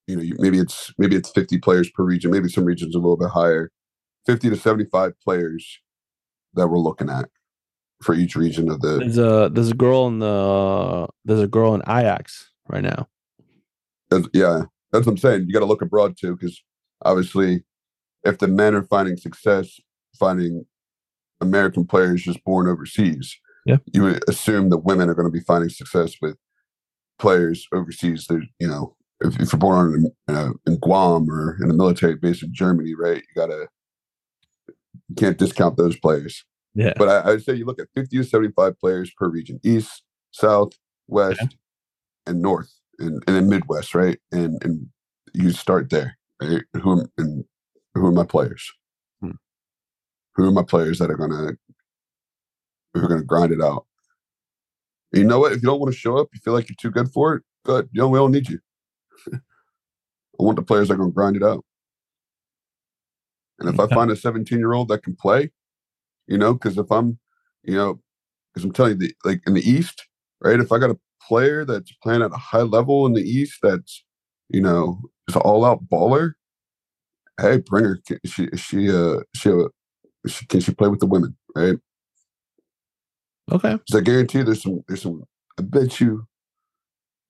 You 0.07 0.17
know, 0.17 0.23
you, 0.23 0.35
maybe 0.39 0.59
it's 0.59 0.93
maybe 0.99 1.17
it's 1.17 1.31
50 1.31 1.59
players 1.59 1.91
per 1.91 2.03
region. 2.05 2.31
Maybe 2.31 2.49
some 2.49 2.65
regions 2.65 2.95
a 2.95 2.99
little 2.99 3.17
bit 3.17 3.31
higher. 3.31 3.71
50 4.27 4.51
to 4.51 4.57
75 4.57 5.13
players 5.25 5.81
that 6.55 6.69
we're 6.69 6.79
looking 6.79 7.09
at 7.11 7.29
for 8.03 8.15
each 8.15 8.37
region 8.37 8.71
of 8.71 8.81
the 8.81 8.99
There's 8.99 9.19
a 9.19 9.51
there's 9.53 9.71
a 9.71 9.75
girl 9.75 10.07
in 10.09 10.19
the 10.19 11.09
there's 11.25 11.41
a 11.41 11.47
girl 11.49 11.75
in 11.75 11.83
Ajax 11.83 12.51
right 12.69 12.83
now. 12.83 13.09
That's, 14.11 14.29
yeah, 14.33 14.65
that's 14.91 15.07
what 15.07 15.13
I'm 15.13 15.19
saying. 15.19 15.47
You 15.47 15.53
got 15.53 15.61
to 15.61 15.67
look 15.67 15.83
abroad 15.83 16.17
too, 16.21 16.37
because 16.37 16.61
obviously, 17.05 17.65
if 18.25 18.39
the 18.39 18.49
men 18.49 18.75
are 18.75 18.83
finding 18.85 19.17
success 19.17 19.79
finding 20.19 20.67
American 21.41 21.87
players 21.87 22.23
just 22.23 22.45
born 22.45 22.69
overseas, 22.69 23.37
Yeah. 23.67 23.79
you 23.93 24.03
would 24.03 24.29
assume 24.29 24.69
that 24.71 24.79
women 24.79 25.09
are 25.09 25.15
going 25.15 25.27
to 25.27 25.33
be 25.33 25.41
finding 25.41 25.71
success 25.71 26.17
with 26.21 26.37
players 27.19 27.67
overseas. 27.73 28.27
There's, 28.29 28.45
you 28.61 28.69
know, 28.69 28.97
if, 29.25 29.41
if 29.41 29.53
you're 29.53 29.59
born 29.59 30.13
in, 30.29 30.35
uh, 30.35 30.51
in 30.67 30.79
Guam 30.79 31.31
or 31.31 31.59
in 31.63 31.71
a 31.71 31.75
military 31.75 32.17
base 32.17 32.43
in 32.43 32.53
Germany, 32.53 32.95
right? 32.95 33.17
You 33.17 33.35
gotta 33.35 33.69
you 34.69 35.15
can't 35.17 35.39
discount 35.39 35.77
those 35.77 35.99
players. 35.99 36.45
Yeah. 36.75 36.93
But 36.97 37.09
I, 37.09 37.33
I'd 37.33 37.43
say 37.43 37.55
you 37.55 37.65
look 37.65 37.81
at 37.81 37.89
50 37.95 38.17
to 38.17 38.25
75 38.25 38.79
players 38.79 39.13
per 39.17 39.29
region, 39.29 39.61
east, 39.63 40.03
south, 40.31 40.73
west, 41.07 41.57
and 42.27 42.41
north, 42.41 42.73
and, 42.99 43.23
and 43.27 43.37
then 43.37 43.49
Midwest, 43.49 43.95
right? 43.95 44.19
And 44.31 44.63
and 44.65 44.87
you 45.35 45.51
start 45.51 45.91
there. 45.91 46.19
Right? 46.41 46.63
Who 46.83 47.07
and 47.19 47.45
who 47.95 48.07
are 48.07 48.13
my 48.13 48.25
players? 48.25 48.73
Hmm. 49.21 49.33
Who 50.35 50.49
are 50.49 50.53
my 50.53 50.63
players 50.63 50.99
that 50.99 51.11
are 51.11 51.17
gonna 51.17 51.53
who 52.95 53.05
are 53.05 53.09
gonna 53.09 53.25
grind 53.25 53.53
it 53.53 53.63
out? 53.63 53.87
You 55.13 55.25
know 55.25 55.39
what? 55.39 55.53
If 55.53 55.63
you 55.63 55.69
don't 55.69 55.81
want 55.81 55.93
to 55.93 55.99
show 55.99 56.17
up, 56.17 56.29
you 56.33 56.41
feel 56.43 56.55
like 56.55 56.69
you're 56.71 56.77
too 56.79 56.91
good 56.91 57.11
for 57.13 57.35
it. 57.35 57.43
Good. 57.65 57.89
You 57.93 58.01
know 58.01 58.09
we 58.09 58.19
don't 58.19 58.33
need 58.33 58.49
you. 58.49 58.61
I 60.43 60.45
want 60.45 60.57
the 60.57 60.63
players 60.63 60.89
that 60.89 60.95
are 60.95 60.99
gonna 60.99 61.13
grind 61.13 61.37
it 61.37 61.43
out. 61.43 61.65
And 63.61 63.69
if 63.69 63.79
I 63.79 63.87
find 63.87 64.11
a 64.11 64.17
17 64.17 64.59
year 64.59 64.73
old 64.73 64.89
that 64.89 65.05
can 65.05 65.15
play, 65.15 65.53
you 66.27 66.37
know, 66.37 66.53
because 66.55 66.77
if 66.79 66.91
I'm, 66.91 67.19
you 67.63 67.77
know, 67.77 68.01
because 68.53 68.65
I'm 68.65 68.73
telling 68.73 68.93
you, 68.93 68.99
the, 68.99 69.15
like 69.25 69.41
in 69.47 69.55
the 69.55 69.69
East, 69.69 70.09
right? 70.41 70.59
If 70.59 70.73
I 70.73 70.79
got 70.79 70.91
a 70.91 70.99
player 71.27 71.65
that's 71.65 71.93
playing 72.03 72.23
at 72.23 72.33
a 72.33 72.37
high 72.37 72.63
level 72.63 73.07
in 73.07 73.13
the 73.13 73.23
East, 73.23 73.61
that's, 73.63 74.05
you 74.49 74.61
know, 74.61 75.01
is 75.29 75.37
an 75.37 75.43
all 75.43 75.65
out 75.65 75.89
baller. 75.89 76.33
Hey, 77.41 77.59
bring 77.59 77.85
her. 77.85 78.01
Can 78.05 78.19
she, 78.25 78.45
is 78.45 78.61
she, 78.61 78.91
uh, 78.91 79.21
she, 79.37 79.51
uh, 79.51 79.69
she, 80.27 80.47
can 80.47 80.61
she 80.61 80.75
play 80.75 80.89
with 80.89 80.99
the 80.99 81.07
women, 81.07 81.37
right? 81.55 81.77
Okay. 83.53 83.79
So 83.89 83.99
I 83.99 84.01
guarantee 84.01 84.43
there's 84.43 84.63
some, 84.63 84.83
there's 84.89 85.03
some, 85.03 85.23
I 85.57 85.63
bet 85.63 86.01
you 86.01 86.27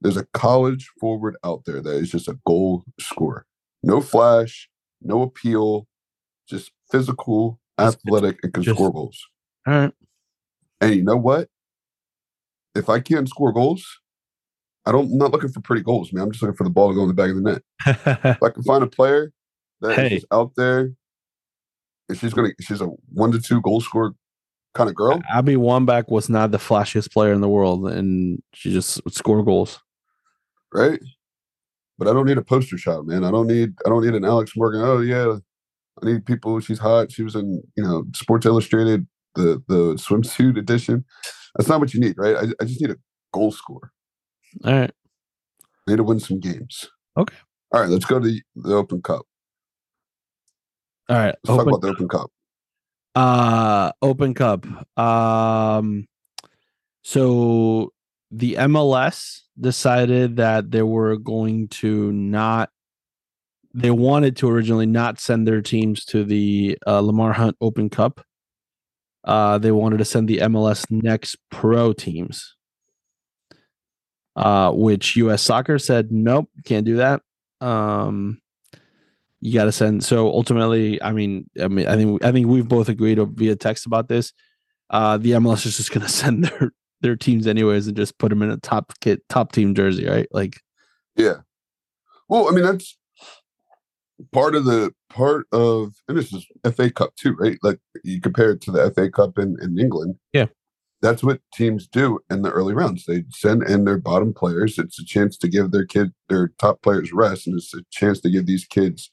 there's 0.03 0.17
a 0.17 0.27
college 0.35 0.91
forward 1.01 1.37
out 1.45 1.65
there 1.65 1.81
that 1.81 1.95
is 1.97 2.11
just 2.11 2.29
a 2.29 2.39
goal 2.47 2.85
scorer. 3.01 3.47
No 3.83 4.01
flash, 4.01 4.69
no 5.01 5.23
appeal, 5.23 5.87
just 6.49 6.71
physical, 6.91 7.59
Just- 7.79 7.99
athletic, 8.07 8.39
and 8.43 8.53
can 8.53 8.63
just- 8.63 8.77
score 8.77 8.93
goals. 8.93 9.19
All 9.67 9.75
right. 9.75 9.93
And 10.81 10.95
you 10.95 11.03
know 11.05 11.17
what? 11.17 11.49
If 12.75 12.89
I 12.89 13.01
can't 13.01 13.29
score 13.29 13.53
goals, 13.53 13.85
I 14.85 14.91
don't. 14.93 15.13
I'm 15.13 15.19
not 15.19 15.31
looking 15.31 15.51
for 15.53 15.61
pretty 15.61 15.83
goals, 15.83 16.13
man. 16.13 16.25
I'm 16.25 16.33
just 16.33 16.43
looking 16.43 16.57
for 16.57 16.65
the 16.65 16.71
ball 16.71 16.89
to 16.89 16.95
go 16.95 17.03
in 17.03 17.09
the 17.09 17.15
back 17.15 17.31
of 17.31 17.37
the 17.37 17.43
net. 17.43 17.63
If 18.37 18.43
I 18.43 18.49
can 18.51 18.63
find 18.65 18.83
a 18.83 18.87
player 18.89 19.33
that 19.81 19.91
is 19.93 19.97
Hey. 19.97 20.09
just 20.17 20.27
out 20.33 20.53
there, 20.57 20.93
and 22.09 22.19
she's 22.19 22.35
gonna, 22.35 22.49
she's 22.61 22.81
a 22.81 22.87
one 23.13 23.31
to 23.33 23.41
two 23.41 23.61
goal 23.61 23.81
scorer 23.81 24.13
kind 24.75 24.89
of 24.91 24.97
girl. 24.97 25.21
Abby 25.31 25.55
Wambach 25.55 26.09
was 26.09 26.29
not 26.29 26.51
the 26.51 26.59
flashiest 26.59 27.13
player 27.13 27.33
in 27.33 27.43
the 27.43 27.49
world, 27.49 27.87
and 27.89 28.43
she 28.55 28.73
just 28.73 29.05
would 29.05 29.15
score 29.15 29.45
goals. 29.45 29.79
Right? 30.73 31.01
But 31.99 32.09
I 32.09 32.13
don't 32.13 32.27
need 32.27 32.39
a 32.39 32.43
poster 32.43 32.79
shot, 32.79 33.07
man. 33.07 33.25
I 33.25 33.31
don't 33.31 33.47
need 33.47 33.75
I 33.87 33.89
don't 33.89 34.05
need 34.05 34.15
an 34.15 34.25
Alex 34.25 34.53
Morgan. 34.57 34.81
Oh 34.83 35.01
yeah, 35.01 35.39
I 36.03 36.07
need 36.07 36.27
people. 36.27 36.59
She's 36.61 36.79
hot. 36.79 37.13
She 37.13 37.23
was 37.23 37.35
in 37.35 37.63
you 37.77 37.85
know 37.85 38.05
Sports 38.15 38.47
Illustrated, 38.47 39.07
the 39.35 39.63
the 39.69 39.95
swimsuit 39.95 40.59
edition. 40.59 41.05
That's 41.57 41.69
not 41.69 41.81
what 41.81 41.93
you 41.95 42.01
need, 42.01 42.17
right? 42.17 42.37
I, 42.37 42.63
I 42.63 42.65
just 42.65 42.81
need 42.81 42.91
a 42.91 42.97
goal 43.33 43.53
scorer. 43.53 43.93
All 44.65 44.73
right. 44.73 44.91
I 45.87 45.91
need 45.91 45.97
to 45.97 46.05
win 46.05 46.21
some 46.21 46.41
games. 46.41 46.89
Okay. 47.17 47.37
All 47.73 47.81
right, 47.81 47.91
let's 47.91 48.05
go 48.05 48.19
to 48.21 48.27
the, 48.27 48.43
the 48.57 48.75
Open 48.75 49.03
Cup. 49.03 49.27
All 51.09 51.17
right. 51.17 51.35
Let's 51.45 51.57
talk 51.57 51.67
about 51.67 51.81
the 51.81 51.89
Open 51.89 52.09
Cup. 52.09 52.31
uh 53.15 53.93
Open 54.01 54.35
Cup. 54.35 54.67
Um 54.99 56.07
so 57.03 57.93
the 58.33 58.55
MLS 58.55 59.41
decided 59.61 60.37
that 60.37 60.71
they 60.71 60.83
were 60.83 61.17
going 61.17 61.69
to 61.69 62.11
not 62.13 62.71
they 63.75 63.91
wanted 63.91 64.37
to 64.37 64.51
originally 64.51 64.87
not 64.87 65.19
send 65.19 65.47
their 65.47 65.63
teams 65.63 66.05
to 66.07 66.25
the 66.25 66.79
uh, 66.87 67.01
Lamar 67.01 67.33
Hunt 67.33 67.57
Open 67.61 67.89
Cup. 67.89 68.23
Uh, 69.25 69.57
they 69.57 69.73
wanted 69.73 69.99
to 69.99 70.05
send 70.05 70.29
the 70.29 70.39
MLS 70.39 70.91
Next 70.91 71.37
Pro 71.51 71.95
teams, 71.95 72.55
uh, 74.37 74.73
which 74.73 75.17
U.S. 75.17 75.43
Soccer 75.43 75.79
said 75.79 76.11
nope, 76.11 76.51
can't 76.65 76.85
do 76.85 76.97
that. 76.97 77.23
Um, 77.61 78.41
you 79.41 79.55
got 79.55 79.65
to 79.65 79.73
send. 79.73 80.05
So 80.05 80.29
ultimately, 80.29 81.03
I 81.03 81.13
mean, 81.13 81.49
I 81.61 81.69
mean, 81.69 81.87
I 81.87 81.97
think 81.97 82.25
I 82.25 82.33
think 82.33 82.47
we've 82.47 82.69
both 82.69 82.89
agreed 82.89 83.19
via 83.37 83.57
text 83.57 83.87
about 83.87 84.09
this. 84.09 84.33
Uh, 84.91 85.17
the 85.17 85.33
MLS 85.33 85.65
is 85.67 85.77
just 85.77 85.93
going 85.93 86.03
to 86.07 86.13
send 86.13 86.45
their 86.45 86.73
their 87.03 87.17
teams 87.17 87.47
anyways 87.47 87.87
and 87.87 87.97
just 87.97 88.19
put 88.19 88.31
them 88.31 88.43
in 88.43 88.51
a 88.51 88.57
top 88.57 88.93
kit 89.01 89.21
top 89.29 89.53
team 89.53 89.75
jersey, 89.75 90.07
right? 90.07 90.29
Like, 90.33 90.61
Yeah. 91.17 91.39
Well, 92.29 92.49
I 92.49 92.53
mean 92.53 92.65
that's 92.65 92.97
part 94.33 94.55
of 94.55 94.65
the 94.65 94.93
part 95.11 95.47
of 95.53 95.93
and 96.09 96.17
this 96.17 96.33
is 96.33 96.47
FA 96.75 96.91
Cup 96.91 97.15
too, 97.17 97.35
right? 97.39 97.59
Like 97.63 97.79
you 98.05 98.21
compare 98.21 98.53
it 98.53 98.61
to 98.63 98.71
the 98.71 98.91
FA 98.93 99.11
Cup 99.11 99.39
in, 99.39 99.57
in 99.61 99.79
England. 99.79 100.17
Yeah. 100.33 100.47
That's 101.03 101.25
what 101.25 101.41
teams 101.53 101.89
do 101.89 102.21
in 102.31 102.43
the 102.43 102.51
early 102.53 102.75
rounds. 102.75 103.07
They 103.07 103.25
send 103.31 103.65
in 103.65 103.85
their 103.85 103.99
bottom 103.99 104.33
players. 104.33 104.79
It's 104.79 105.01
a 105.01 105.05
chance 105.05 105.37
to 105.39 105.49
give 105.49 105.73
their 105.73 105.85
kid 105.85 106.13
their 106.29 106.53
top 106.61 106.81
players 106.81 107.13
rest, 107.13 107.49
and 107.49 107.57
it's 107.57 107.75
a 107.75 107.83
chance 107.91 108.21
to 108.21 108.31
give 108.31 108.47
these 108.47 108.65
kids 108.65 109.11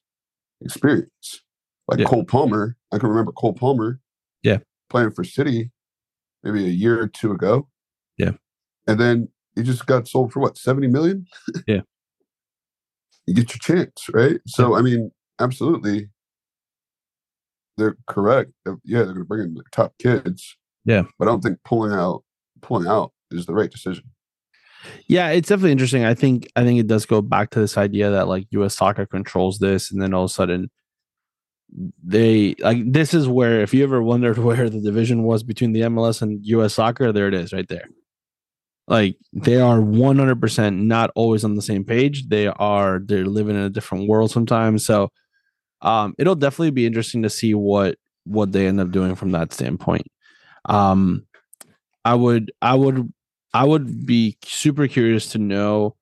experience. 0.62 1.42
Like 1.88 2.00
Yeah. 2.00 2.06
Cole 2.06 2.26
Palmer, 2.26 2.78
I 2.94 3.00
can 3.00 3.10
remember 3.10 3.32
Cole 3.32 3.54
Palmer. 3.54 4.00
Yeah. 4.44 4.60
Playing 4.92 5.12
for 5.12 5.24
City 5.24 5.72
maybe 6.44 6.64
a 6.66 6.70
year 6.70 7.02
or 7.02 7.08
two 7.08 7.32
ago. 7.32 7.68
Yeah. 8.90 8.92
And 8.92 9.00
then 9.00 9.30
he 9.56 9.64
just 9.64 9.86
got 9.86 10.08
sold 10.08 10.32
for 10.32 10.40
what, 10.40 10.58
70 10.58 10.88
million? 10.88 11.26
Yeah. 11.68 11.82
you 13.26 13.34
get 13.34 13.54
your 13.54 13.60
chance, 13.60 14.08
right? 14.14 14.40
So 14.48 14.76
I 14.76 14.82
mean, 14.82 15.12
absolutely, 15.40 16.10
they're 17.78 17.98
correct. 18.08 18.52
Yeah, 18.66 19.04
they're 19.04 19.06
going 19.06 19.18
to 19.20 19.26
bring 19.26 19.42
in 19.42 19.54
the 19.54 19.64
top 19.72 19.94
kids. 20.00 20.58
Yeah. 20.86 21.04
but 21.18 21.28
I 21.28 21.32
don't 21.32 21.42
think 21.42 21.60
pulling 21.64 21.94
out 21.94 22.24
pulling 22.62 22.88
out 22.88 23.12
is 23.32 23.46
the 23.46 23.54
right 23.54 23.70
decision. 23.70 24.06
Yeah, 25.08 25.30
it's 25.30 25.50
definitely 25.50 25.74
interesting. 25.74 26.06
I 26.06 26.14
think 26.14 26.50
I 26.56 26.64
think 26.64 26.80
it 26.80 26.88
does 26.88 27.06
go 27.06 27.22
back 27.22 27.50
to 27.52 27.60
this 27.60 27.78
idea 27.78 28.10
that 28.12 28.28
like 28.28 28.48
US 28.52 28.76
soccer 28.76 29.06
controls 29.06 29.60
this 29.60 29.92
and 29.92 30.02
then 30.02 30.14
all 30.14 30.24
of 30.24 30.32
a 30.32 30.34
sudden 30.34 30.72
they 32.04 32.56
like 32.60 32.92
this 32.92 33.14
is 33.14 33.28
where 33.28 33.62
if 33.62 33.74
you 33.74 33.84
ever 33.84 34.02
wondered 34.02 34.38
where 34.48 34.70
the 34.70 34.82
division 34.82 35.24
was 35.24 35.44
between 35.44 35.74
the 35.74 35.82
MLS 35.82 36.22
and 36.22 36.46
US 36.46 36.76
soccer, 36.76 37.12
there 37.12 37.28
it 37.28 37.34
is 37.34 37.54
right 37.54 37.68
there. 37.68 37.88
Like 38.90 39.18
they 39.34 39.62
are 39.62 39.82
100% 39.82 40.78
not 40.78 41.12
always 41.16 41.46
on 41.46 41.56
the 41.56 41.64
same 41.64 41.86
page. 41.86 42.30
They 42.30 42.48
are 42.48 43.00
they're 43.06 43.28
living 43.28 43.58
in 43.58 43.64
a 43.64 43.72
different 43.72 44.10
world 44.10 44.32
sometimes. 44.32 44.86
So 44.86 45.10
um 45.82 46.16
it'll 46.20 46.36
definitely 46.36 46.72
be 46.72 46.86
interesting 46.88 47.24
to 47.24 47.30
see 47.32 47.54
what 47.56 47.98
what 48.26 48.52
they 48.54 48.68
end 48.68 48.80
up 48.82 48.92
doing 48.92 49.16
from 49.16 49.32
that 49.34 49.54
standpoint. 49.54 50.08
Um 50.66 51.28
I 52.06 52.16
would 52.16 52.52
I 52.62 52.76
would 52.76 53.14
I 53.54 53.66
would 53.66 54.06
be 54.06 54.38
super 54.46 54.88
curious 54.88 55.30
to 55.34 55.40
know 55.40 55.96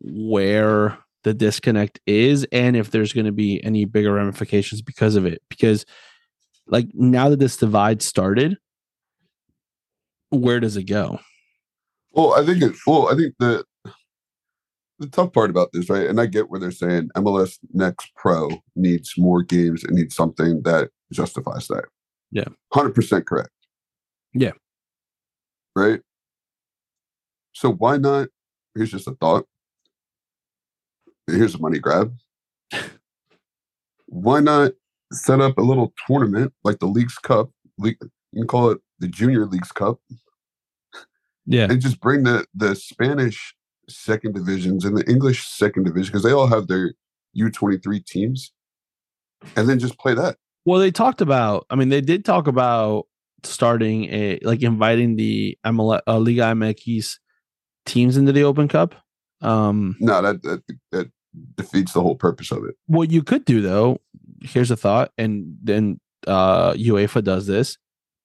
where 0.00 0.98
the 1.24 1.34
disconnect 1.34 2.00
is 2.06 2.46
and 2.52 2.76
if 2.76 2.90
there's 2.90 3.12
going 3.12 3.26
to 3.26 3.32
be 3.32 3.62
any 3.64 3.84
bigger 3.84 4.12
ramifications 4.14 4.82
because 4.82 5.16
of 5.16 5.26
it. 5.26 5.42
Because, 5.48 5.84
like, 6.68 6.88
now 6.94 7.30
that 7.30 7.38
this 7.40 7.56
divide 7.56 8.02
started, 8.02 8.58
where 10.30 10.60
does 10.60 10.76
it 10.76 10.84
go? 10.84 11.18
Well, 12.16 12.32
I 12.32 12.44
think 12.44 12.62
it. 12.62 12.74
Well, 12.86 13.08
I 13.12 13.14
think 13.14 13.34
the 13.38 13.64
the 14.98 15.06
tough 15.08 15.34
part 15.34 15.50
about 15.50 15.72
this, 15.72 15.90
right? 15.90 16.06
And 16.06 16.18
I 16.18 16.24
get 16.24 16.48
where 16.48 16.58
they're 16.58 16.70
saying 16.70 17.10
MLS 17.14 17.58
Next 17.74 18.10
Pro 18.16 18.48
needs 18.74 19.12
more 19.18 19.42
games 19.42 19.84
and 19.84 19.94
needs 19.94 20.16
something 20.16 20.62
that 20.62 20.88
justifies 21.12 21.68
that. 21.68 21.84
Yeah. 22.32 22.46
hundred 22.72 22.94
percent 22.94 23.26
correct. 23.26 23.50
Yeah. 24.32 24.52
Right. 25.76 26.00
So 27.52 27.72
why 27.72 27.98
not? 27.98 28.28
Here's 28.74 28.90
just 28.90 29.06
a 29.06 29.12
thought. 29.12 29.46
Here's 31.26 31.54
a 31.54 31.58
money 31.58 31.78
grab. 31.78 32.16
why 34.06 34.40
not 34.40 34.72
set 35.12 35.40
up 35.40 35.58
a 35.58 35.62
little 35.62 35.92
tournament 36.06 36.54
like 36.64 36.78
the 36.78 36.86
Leagues 36.86 37.18
Cup? 37.18 37.50
League, 37.78 37.98
you 38.32 38.40
can 38.40 38.46
call 38.48 38.70
it 38.70 38.78
the 39.00 39.08
Junior 39.08 39.44
Leagues 39.44 39.72
Cup 39.72 40.00
Yeah. 41.46 41.64
and 41.70 41.80
just 41.80 42.00
bring 42.00 42.24
the 42.24 42.46
the 42.54 42.74
Spanish 42.74 43.54
second 43.88 44.34
divisions 44.34 44.84
and 44.84 44.96
the 44.96 45.08
English 45.08 45.46
second 45.46 45.84
division 45.84 46.10
because 46.12 46.22
they 46.24 46.32
all 46.32 46.48
have 46.48 46.66
their 46.66 46.94
U 47.34 47.50
twenty 47.50 47.78
three 47.78 48.00
teams, 48.00 48.52
and 49.56 49.68
then 49.68 49.78
just 49.78 49.98
play 49.98 50.14
that. 50.14 50.36
Well, 50.64 50.80
they 50.80 50.90
talked 50.90 51.20
about, 51.20 51.64
I 51.70 51.76
mean, 51.76 51.90
they 51.90 52.00
did 52.00 52.24
talk 52.24 52.48
about 52.48 53.06
starting 53.44 54.06
a, 54.06 54.40
like, 54.42 54.62
inviting 54.62 55.14
the 55.14 55.56
MLS, 55.64 56.00
uh, 56.08 56.18
Liga 56.18 56.42
MX 56.42 57.18
teams 57.84 58.16
into 58.16 58.32
the 58.32 58.42
Open 58.42 58.66
Cup. 58.66 58.96
Um, 59.42 59.94
No, 60.00 60.20
that 60.22 60.42
that, 60.42 60.62
that 60.90 61.10
defeats 61.54 61.92
the 61.92 62.00
whole 62.02 62.16
purpose 62.16 62.50
of 62.50 62.64
it. 62.64 62.74
what 62.86 63.10
you 63.10 63.22
could 63.22 63.44
do 63.44 63.60
though 63.60 64.00
here's 64.40 64.70
a 64.70 64.76
thought 64.76 65.12
and 65.18 65.54
then 65.62 66.00
uh 66.26 66.72
uefa 66.72 67.22
does 67.22 67.46
this 67.46 67.76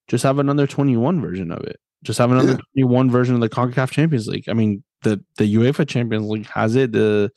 just 0.08 0.24
have 0.24 0.40
another 0.40 0.66
21 0.66 1.20
version 1.20 1.52
of 1.52 1.62
it 1.66 1.78
just 2.04 2.20
have 2.20 2.32
another 2.32 2.52
Yeah. 2.52 2.58
21 2.76 3.12
version 3.12 3.36
of 3.36 3.42
the 3.42 3.50
concacaf 3.50 3.92
champions 3.92 4.28
league 4.28 4.48
i 4.50 4.54
mean 4.54 4.84
the 5.04 5.24
the 5.38 5.56
uefa 5.56 5.88
champions 5.88 6.28
league 6.28 6.48
has 6.48 6.76
it 6.76 6.92
the 6.92 7.32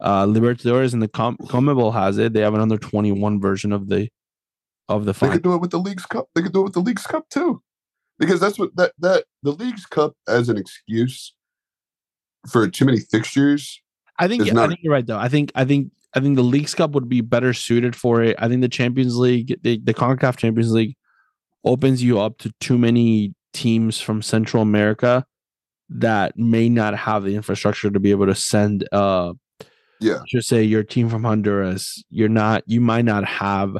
uh 0.00 0.26
libertadores 0.26 0.92
and 0.92 1.02
the 1.02 1.08
Com- 1.08 1.36
CONMEBOL 1.38 1.92
has 1.92 2.18
it 2.18 2.32
they 2.32 2.40
have 2.40 2.54
another 2.54 2.78
21 2.78 3.40
version 3.40 3.72
of 3.72 3.88
the 3.88 4.08
of 4.88 5.04
the 5.04 5.12
They 5.12 5.28
could 5.28 5.42
do 5.42 5.54
it 5.54 5.60
with 5.60 5.70
the 5.70 5.78
Leagues 5.78 6.04
Cup. 6.04 6.26
They 6.34 6.42
could 6.42 6.52
do 6.52 6.60
it 6.60 6.64
with 6.64 6.72
the 6.74 6.80
Leagues 6.80 7.06
Cup 7.06 7.28
too, 7.30 7.62
because 8.18 8.40
that's 8.40 8.58
what 8.58 8.74
that 8.76 8.92
that 8.98 9.24
the 9.42 9.52
Leagues 9.52 9.86
Cup 9.86 10.14
as 10.28 10.48
an 10.48 10.58
excuse 10.58 11.32
for 12.48 12.68
too 12.68 12.84
many 12.84 12.98
fixtures. 12.98 13.80
I 14.18 14.26
think 14.28 14.42
It's 14.46 14.56
I 14.56 14.66
think 14.66 14.80
you're 14.82 14.92
right 14.92 15.06
though. 15.06 15.18
I 15.18 15.28
think 15.28 15.52
I 15.54 15.64
think 15.64 15.92
I 16.14 16.20
think 16.20 16.36
the 16.36 16.42
League's 16.42 16.74
Cup 16.74 16.90
would 16.92 17.08
be 17.08 17.20
better 17.20 17.54
suited 17.54 17.94
for 17.96 18.22
it. 18.22 18.36
I 18.38 18.48
think 18.48 18.60
the 18.60 18.68
Champions 18.68 19.16
League, 19.16 19.56
the, 19.62 19.78
the 19.82 19.94
CONCACAF 19.94 20.36
Champions 20.36 20.72
League 20.72 20.96
opens 21.64 22.02
you 22.02 22.20
up 22.20 22.36
to 22.38 22.52
too 22.60 22.76
many 22.76 23.34
teams 23.52 24.00
from 24.00 24.22
Central 24.22 24.62
America 24.62 25.24
that 25.88 26.36
may 26.38 26.68
not 26.68 26.96
have 26.96 27.24
the 27.24 27.34
infrastructure 27.36 27.90
to 27.90 28.00
be 28.00 28.10
able 28.10 28.26
to 28.26 28.34
send 28.34 28.88
uh 28.92 29.32
Yeah. 30.00 30.20
just 30.26 30.48
say 30.48 30.62
your 30.62 30.82
team 30.82 31.08
from 31.10 31.24
Honduras, 31.24 32.02
you're 32.10 32.28
not 32.28 32.62
you 32.66 32.80
might 32.80 33.04
not 33.04 33.24
have 33.24 33.76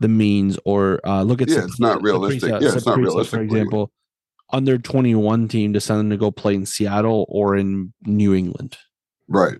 the 0.00 0.08
means 0.08 0.58
or 0.64 1.00
uh 1.04 1.22
look 1.22 1.40
at 1.42 1.48
Yeah, 1.48 1.64
it's 1.64 1.80
not 1.80 2.02
realistic. 2.02 2.50
Yeah, 2.50 2.74
it's 2.74 2.86
not 2.86 2.98
realistic 2.98 3.30
for 3.30 3.36
for 3.36 3.42
example. 3.42 3.90
Under 4.52 4.78
21 4.78 5.46
team 5.48 5.72
to 5.74 5.80
send 5.80 6.00
them 6.00 6.10
to 6.10 6.16
go 6.16 6.30
play 6.32 6.54
in 6.54 6.66
Seattle 6.66 7.24
or 7.28 7.56
in 7.56 7.92
New 8.04 8.34
England 8.34 8.76
Right. 9.28 9.58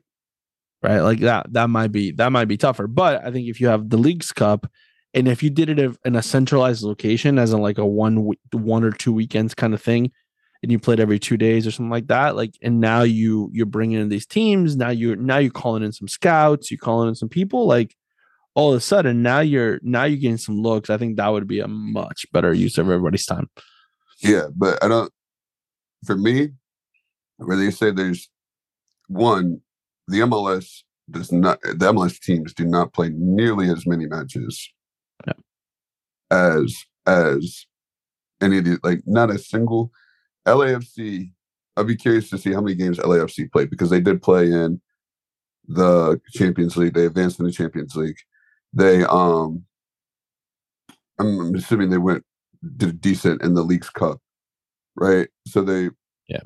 right? 0.83 0.99
Like 1.01 1.21
that 1.21 1.53
that 1.53 1.71
might 1.71 1.93
be 1.93 2.11
that 2.13 2.33
might 2.33 2.47
be 2.49 2.57
tougher. 2.57 2.87
But 2.89 3.25
I 3.25 3.31
think 3.31 3.49
if 3.49 3.61
you 3.61 3.69
have 3.69 3.89
the 3.89 3.97
leagues 3.99 4.33
cup, 4.33 4.67
and 5.15 5.27
if 5.27 5.43
you 5.43 5.51
did 5.51 5.69
it 5.69 5.97
in 6.05 6.17
a 6.17 6.23
centralized 6.23 6.83
location, 6.83 7.39
as 7.39 7.53
in 7.53 7.61
like 7.61 7.79
a 7.79 7.87
one 7.87 8.33
one 8.53 8.85
or 8.85 8.93
two 8.93 9.13
weekends 9.13 9.55
kind 9.55 9.75
of 9.75 9.83
thing, 9.83 10.13
and 10.63 10.71
you 10.71 10.79
played 10.79 11.01
every 11.01 11.19
two 11.19 11.37
days 11.37 11.67
or 11.67 11.71
something 11.71 11.91
like 11.91 12.07
that, 12.09 12.37
like 12.37 12.55
and 12.63 12.81
now 12.81 13.03
you 13.03 13.51
you're 13.53 13.67
bringing 13.67 14.01
in 14.01 14.09
these 14.09 14.27
teams. 14.27 14.77
Now 14.77 14.91
you're 14.91 15.17
now 15.17 15.39
you're 15.39 15.51
calling 15.51 15.83
in 15.83 15.93
some 15.93 16.09
scouts, 16.09 16.71
you're 16.71 16.79
calling 16.79 17.09
in 17.09 17.15
some 17.15 17.29
people. 17.29 17.67
Like 17.67 17.97
all 18.55 18.71
of 18.73 18.77
a 18.77 18.81
sudden 18.81 19.23
now 19.23 19.41
you're 19.41 19.81
now 19.83 20.05
you're 20.05 20.19
getting 20.19 20.37
some 20.37 20.61
looks. 20.61 20.91
I 20.91 20.97
think 20.97 21.17
that 21.17 21.29
would 21.29 21.49
be 21.49 21.61
a 21.61 21.69
much 21.69 22.27
better 22.33 22.53
use 22.53 22.79
of 22.79 22.87
everybody's 22.87 23.27
time. 23.27 23.49
Yeah, 24.21 24.47
but 24.55 24.83
I 24.83 24.89
don't. 24.89 25.13
For 26.07 26.17
me, 26.17 26.51
where 27.37 27.57
they 27.57 27.71
say 27.71 27.91
there's 27.91 28.31
one, 29.09 29.61
the 30.09 30.21
MLS 30.21 30.83
does 31.11 31.33
not. 31.33 31.61
The 31.63 31.93
MLS 31.93 32.21
teams 32.21 32.55
do 32.55 32.65
not 32.65 32.93
play 32.93 33.11
nearly 33.13 33.71
as 33.71 33.87
many 33.87 34.07
matches. 34.07 34.71
As 36.31 36.85
as 37.07 37.67
any 38.41 38.59
of 38.59 38.65
the 38.65 38.79
like 38.83 39.03
not 39.07 39.31
a 39.31 39.39
single 39.39 39.91
LAFC. 40.47 41.33
I'd 41.77 41.87
be 41.87 41.97
curious 41.97 42.29
to 42.31 42.39
see 42.39 42.53
how 42.53 42.61
many 42.61 42.75
games 42.75 42.99
LAFC 42.99 43.51
played 43.51 43.71
because 43.71 43.91
they 43.91 44.01
did 44.01 44.23
play 44.23 44.47
in 44.47 44.81
the 45.67 46.21
Champions 46.33 46.77
League. 46.77 46.95
They 46.95 47.07
advanced 47.07 47.39
in 47.39 47.47
the 47.47 47.53
Champions 47.53 47.97
League. 47.97 48.19
They 48.73 49.05
um 49.05 49.65
I'm 51.19 51.55
assuming 51.55 51.91
they 51.91 51.99
went 51.99 52.25
did 52.77 53.01
decent 53.01 53.43
in 53.43 53.55
the 53.55 53.63
Leagues 53.63 53.91
Cup, 53.91 54.21
right? 54.97 55.29
So 55.47 55.63
they 55.63 55.91
Yeah. 56.29 56.41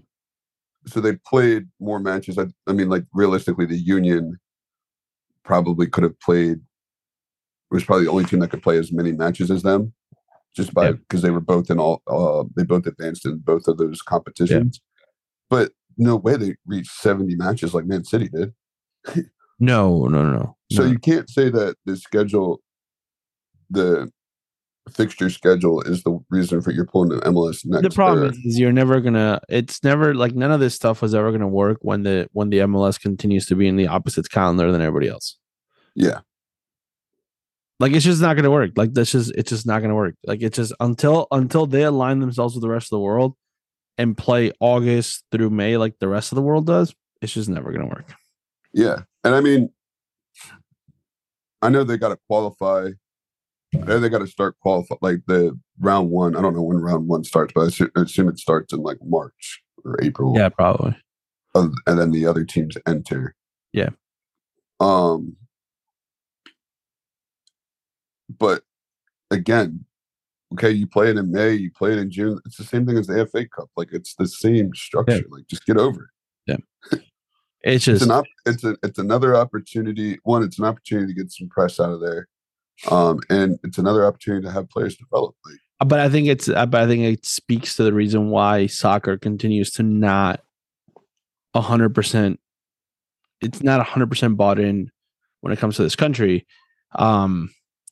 So 0.87 1.01
they 1.01 1.17
played 1.27 1.69
more 1.81 1.99
matches. 1.99 2.39
I, 2.39 2.47
I 2.67 2.73
mean, 2.73 2.89
like 2.91 3.05
realistically, 3.15 3.65
the 3.67 3.79
Union 3.79 4.39
probably 5.45 5.87
could 5.87 6.05
have 6.05 6.19
played. 6.21 6.61
Was 7.75 7.85
probably 7.85 8.05
the 8.05 8.11
only 8.11 8.25
team 8.25 8.39
that 8.41 8.51
could 8.51 8.63
play 8.63 8.79
as 8.79 8.93
many 8.93 9.13
matches 9.13 9.51
as 9.51 9.63
them, 9.63 9.93
just 10.57 10.73
by 10.73 10.87
Yeah. 10.87 10.93
because 10.93 11.23
they 11.23 11.31
were 11.31 11.41
both 11.41 11.71
in 11.71 11.79
all. 11.79 12.03
Uh, 12.07 12.45
they 12.57 12.63
both 12.65 12.87
advanced 12.87 13.27
in 13.27 13.39
both 13.39 13.67
of 13.69 13.77
those 13.79 14.01
competitions, 14.01 14.81
but 15.51 15.73
no 15.99 16.17
way 16.17 16.37
they 16.37 16.55
reached 16.67 16.93
seventy 16.93 17.35
matches 17.35 17.75
like 17.75 17.85
Man 17.87 18.05
City 18.05 18.29
did. 18.29 18.55
No, 19.61 20.07
no, 20.09 20.23
no, 20.25 20.33
no. 20.37 20.57
So 20.73 20.83
no. 20.83 20.91
you 20.91 20.99
can't 20.99 21.31
say 21.31 21.49
that 21.49 21.77
the 21.87 21.97
schedule, 21.97 22.61
the 23.71 24.11
fixture 24.91 25.31
schedule, 25.31 25.81
is 25.83 26.03
the 26.03 26.19
reason 26.29 26.61
for 26.61 26.73
your 26.73 26.85
pulling 26.87 27.11
the 27.11 27.21
MLS 27.21 27.65
next. 27.65 27.83
the 27.83 27.91
problem 27.91 28.31
is, 28.31 28.37
is 28.39 28.59
you're 28.59 28.73
never 28.73 29.01
gonna 29.01 29.41
it's 29.49 29.83
never 29.85 30.13
like 30.15 30.35
none 30.35 30.51
of 30.51 30.59
this 30.59 30.75
stuff 30.75 31.01
was 31.03 31.15
ever 31.15 31.31
gonna 31.31 31.47
work 31.49 31.79
when 31.83 32.03
the 32.03 32.29
when 32.33 32.51
the 32.51 32.59
MLS 32.59 33.01
continues 33.01 33.47
to 33.47 33.55
be 33.55 33.69
in 33.69 33.77
the 33.77 33.87
opposite 33.87 34.29
calendar 34.29 34.71
than 34.73 34.81
everybody 34.81 35.09
else. 35.09 35.39
yeah, 35.95 36.21
Like 37.81 37.93
it's 37.93 38.05
just 38.05 38.23
not 38.23 38.35
gonna 38.37 38.51
work. 38.51 38.71
Like 38.77 38.95
this 38.95 39.13
just 39.13 39.33
it's 39.37 39.51
just 39.51 39.67
not 39.67 39.81
gonna 39.83 39.95
work. 39.95 40.15
Like 40.25 40.43
it's 40.43 40.57
just 40.57 40.73
until 40.81 41.27
until 41.31 41.67
they 41.67 41.83
align 41.83 42.21
themselves 42.21 42.55
with 42.55 42.63
the 42.63 42.69
rest 42.69 42.87
of 42.87 42.97
the 42.97 43.01
world 43.01 43.35
and 43.99 44.17
play 44.17 44.53
August 44.61 45.25
through 45.33 45.51
May 45.51 45.77
like 45.77 45.99
the 45.99 46.09
rest 46.09 46.33
of 46.33 46.37
the 46.37 46.43
world 46.43 46.67
does, 46.67 46.95
it's 47.21 47.33
just 47.33 47.49
never 47.49 47.73
gonna 47.73 47.87
work. 47.89 48.13
yeah, 48.73 49.03
and 49.25 49.35
I 49.35 49.41
mean, 49.41 49.71
I 51.63 51.69
know 51.69 51.85
they 51.85 51.97
got 51.99 52.09
to 52.11 52.19
qualify. 52.29 52.91
I 53.75 53.79
know 53.87 53.99
they 53.99 54.09
got 54.09 54.19
to 54.19 54.27
start 54.29 54.57
qualify 54.61 54.95
like 55.01 55.23
the 55.27 55.59
round 55.81 56.11
one. 56.11 56.37
I 56.37 56.43
don't 56.43 56.55
know 56.55 56.63
when 56.63 56.79
round 56.79 57.09
one 57.09 57.25
starts, 57.25 57.53
but 57.55 57.63
I 57.63 57.67
assume, 57.67 57.91
I 57.97 58.03
assume 58.03 58.29
it 58.29 58.39
starts 58.39 58.73
in 58.73 58.81
like 58.81 58.99
March 59.03 59.63
or 59.85 59.97
April. 60.03 60.35
Yeah, 60.37 60.49
probably. 60.49 60.97
of- 61.57 61.75
and 61.87 61.99
then 61.99 62.13
the 62.13 62.27
other 62.27 62.45
teams 62.45 62.77
enter. 62.87 63.35
Yeah. 63.73 63.91
Um 64.81 65.37
but 68.29 68.63
again, 69.31 69.85
okay, 70.55 70.71
you 70.71 70.87
play 70.87 71.11
it 71.11 71.17
in 71.17 71.31
May, 71.31 71.53
you 71.53 71.71
play 71.71 71.93
it 71.93 71.99
in 71.99 72.11
June. 72.11 72.41
It's 72.45 72.57
the 72.57 72.65
same 72.65 72.87
thing 72.87 72.99
as 72.99 73.07
the 73.07 73.27
FA 73.27 73.47
Cup. 73.47 73.71
Like 73.77 73.89
it's 73.93 74.15
the 74.15 74.29
same 74.29 74.75
structure. 74.75 75.25
Like 75.31 75.47
just 75.47 75.67
get 75.67 75.77
over 75.77 76.05
it. 76.05 76.11
It's 77.65 77.77
It's 77.89 78.01
just 78.01 78.03
an 78.03 78.11
op- 78.11 78.27
it's 78.45 78.63
a 78.63 78.77
it's 78.83 78.99
another 78.99 79.35
opportunity. 79.35 80.19
One, 80.25 80.43
it's 80.43 80.59
an 80.59 80.67
opportunity 80.67 81.15
to 81.15 81.19
get 81.19 81.33
some 81.33 81.49
press 81.49 81.81
out 81.81 81.93
of 81.93 82.01
there. 82.03 82.29
Um, 82.91 83.21
and 83.31 83.59
it's 83.65 83.79
another 83.79 84.05
opportunity 84.05 84.45
to 84.47 84.53
have 84.53 84.69
players 84.69 84.97
develop. 84.97 85.35
Like, 85.47 85.89
but 85.89 85.99
I 85.99 86.11
think 86.11 86.29
it's 86.29 86.49
uh, 86.49 86.67
but 86.67 86.83
I 86.83 86.87
think 86.87 87.05
it 87.05 87.25
speaks 87.25 87.75
to 87.77 87.85
the 87.85 87.95
reason 87.95 88.29
why 88.29 88.67
soccer 88.67 89.17
continues 89.17 89.71
to 89.73 89.83
not 89.83 90.41
a 91.55 91.63
hundred 91.63 91.95
percent 91.95 92.39
it's 93.41 93.63
not 93.63 93.81
a 93.81 93.85
hundred 93.85 94.11
percent 94.11 94.37
bought 94.37 94.59
in 94.59 94.91
when 95.41 95.53
it 95.53 95.59
comes 95.59 95.77
to 95.77 95.83
this 95.83 95.97
country. 95.97 96.47
Um 96.97 97.49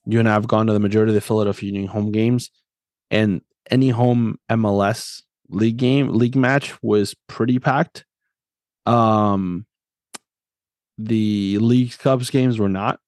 you 0.06 0.18
and 0.18 0.28
I 0.28 0.32
have 0.32 0.48
gone 0.48 0.66
to 0.66 0.72
the 0.72 0.80
majority 0.80 1.10
of 1.10 1.14
the 1.14 1.20
Philadelphia 1.20 1.72
Union 1.72 1.86
home 1.88 2.12
games 2.12 2.50
and 3.10 3.42
any 3.70 3.90
home 3.90 4.38
MLS 4.50 5.22
league 5.48 5.76
game 5.76 6.08
league 6.08 6.36
match 6.36 6.74
was 6.82 7.14
pretty 7.28 7.58
packed. 7.58 8.04
Um 8.86 9.66
the 10.98 11.58
League 11.58 11.96
Cups 11.98 12.30
games 12.30 12.58
were 12.58 12.68
not 12.68 13.00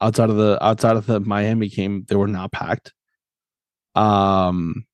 outside 0.00 0.30
of 0.30 0.36
the 0.36 0.58
outside 0.64 0.96
of 0.96 1.06
the 1.06 1.20
Miami 1.20 1.68
game, 1.68 2.04
they 2.08 2.16
were 2.16 2.28
not 2.28 2.52
packed. 2.52 2.92
Um, 3.94 4.86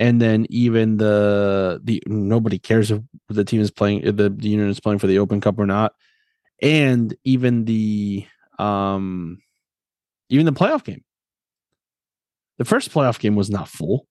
and 0.00 0.20
then 0.20 0.46
even 0.48 0.96
the 0.96 1.80
the 1.84 2.02
nobody 2.06 2.58
cares 2.58 2.90
if 2.90 3.00
the 3.28 3.44
team 3.44 3.60
is 3.60 3.70
playing 3.70 4.02
the, 4.02 4.30
the 4.30 4.48
unit 4.48 4.68
is 4.68 4.80
playing 4.80 4.98
for 4.98 5.06
the 5.06 5.18
Open 5.18 5.40
Cup 5.40 5.58
or 5.58 5.66
not, 5.66 5.92
and 6.62 7.14
even 7.24 7.64
the 7.64 8.26
um 8.58 9.38
even 10.28 10.46
the 10.46 10.52
playoff 10.52 10.84
game. 10.84 11.02
The 12.58 12.64
first 12.64 12.90
playoff 12.92 13.18
game 13.18 13.34
was 13.34 13.50
not 13.50 13.68
full. 13.68 14.06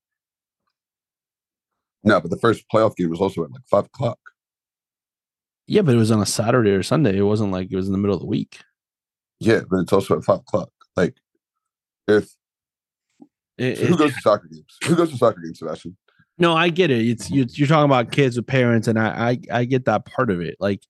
no, 2.03 2.19
but 2.19 2.29
the 2.29 2.37
first 2.37 2.65
playoff 2.73 2.95
game 2.95 3.09
was 3.09 3.21
also 3.21 3.43
at 3.43 3.51
like 3.51 3.61
five 3.69 3.85
o'clock. 3.85 4.19
Yeah, 5.67 5.81
but 5.81 5.95
it 5.95 5.97
was 5.97 6.11
on 6.11 6.21
a 6.21 6.25
Saturday 6.25 6.71
or 6.71 6.83
Sunday. 6.83 7.17
It 7.17 7.21
wasn't 7.21 7.51
like 7.51 7.71
it 7.71 7.75
was 7.75 7.87
in 7.87 7.93
the 7.93 7.97
middle 7.97 8.15
of 8.15 8.21
the 8.21 8.27
week. 8.27 8.59
Yeah, 9.39 9.61
but 9.69 9.77
it's 9.79 9.93
also 9.93 10.17
at 10.17 10.23
five 10.25 10.39
o'clock. 10.39 10.69
Like 10.97 11.15
if 12.07 12.29
It- 13.57 13.77
who 13.77 13.93
it- 13.93 13.97
goes 13.97 14.13
to 14.13 14.19
soccer 14.21 14.47
games? 14.47 14.77
Who 14.85 14.95
goes 14.95 15.11
to 15.11 15.17
soccer 15.17 15.39
games, 15.39 15.59
Sebastian? 15.59 15.95
No, 16.37 16.53
I 16.53 16.69
get 16.69 16.89
it. 16.91 17.07
It's 17.07 17.29
you, 17.29 17.45
you're 17.51 17.67
talking 17.67 17.85
about 17.85 18.11
kids 18.11 18.35
with 18.35 18.47
parents, 18.47 18.87
and 18.87 18.97
I, 18.99 19.31
I 19.51 19.59
I 19.59 19.65
get 19.65 19.85
that 19.85 20.05
part 20.05 20.31
of 20.31 20.41
it. 20.41 20.57
Like, 20.59 20.81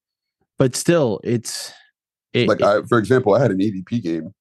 but 0.57 0.73
still, 0.75 1.19
it's 1.23 1.71
it, 2.31 2.47
like 2.47 2.61
I, 2.61 2.81
for 2.83 2.97
example, 2.97 3.33
I 3.35 3.41
had 3.41 3.51
an 3.51 3.59
EDP 3.59 4.01
game 4.01 4.33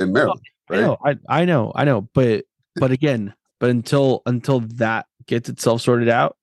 in 0.00 0.12
Maryland, 0.12 0.40
I 0.70 0.80
know, 0.80 0.96
I, 1.04 1.16
I 1.28 1.44
know, 1.44 1.72
I 1.74 1.84
know, 1.84 2.08
but 2.14 2.44
but 2.76 2.90
again, 2.90 3.34
but 3.60 3.70
until 3.70 4.22
until 4.26 4.60
that 4.60 5.06
gets 5.26 5.48
itself 5.48 5.82
sorted 5.82 6.08
out, 6.08 6.36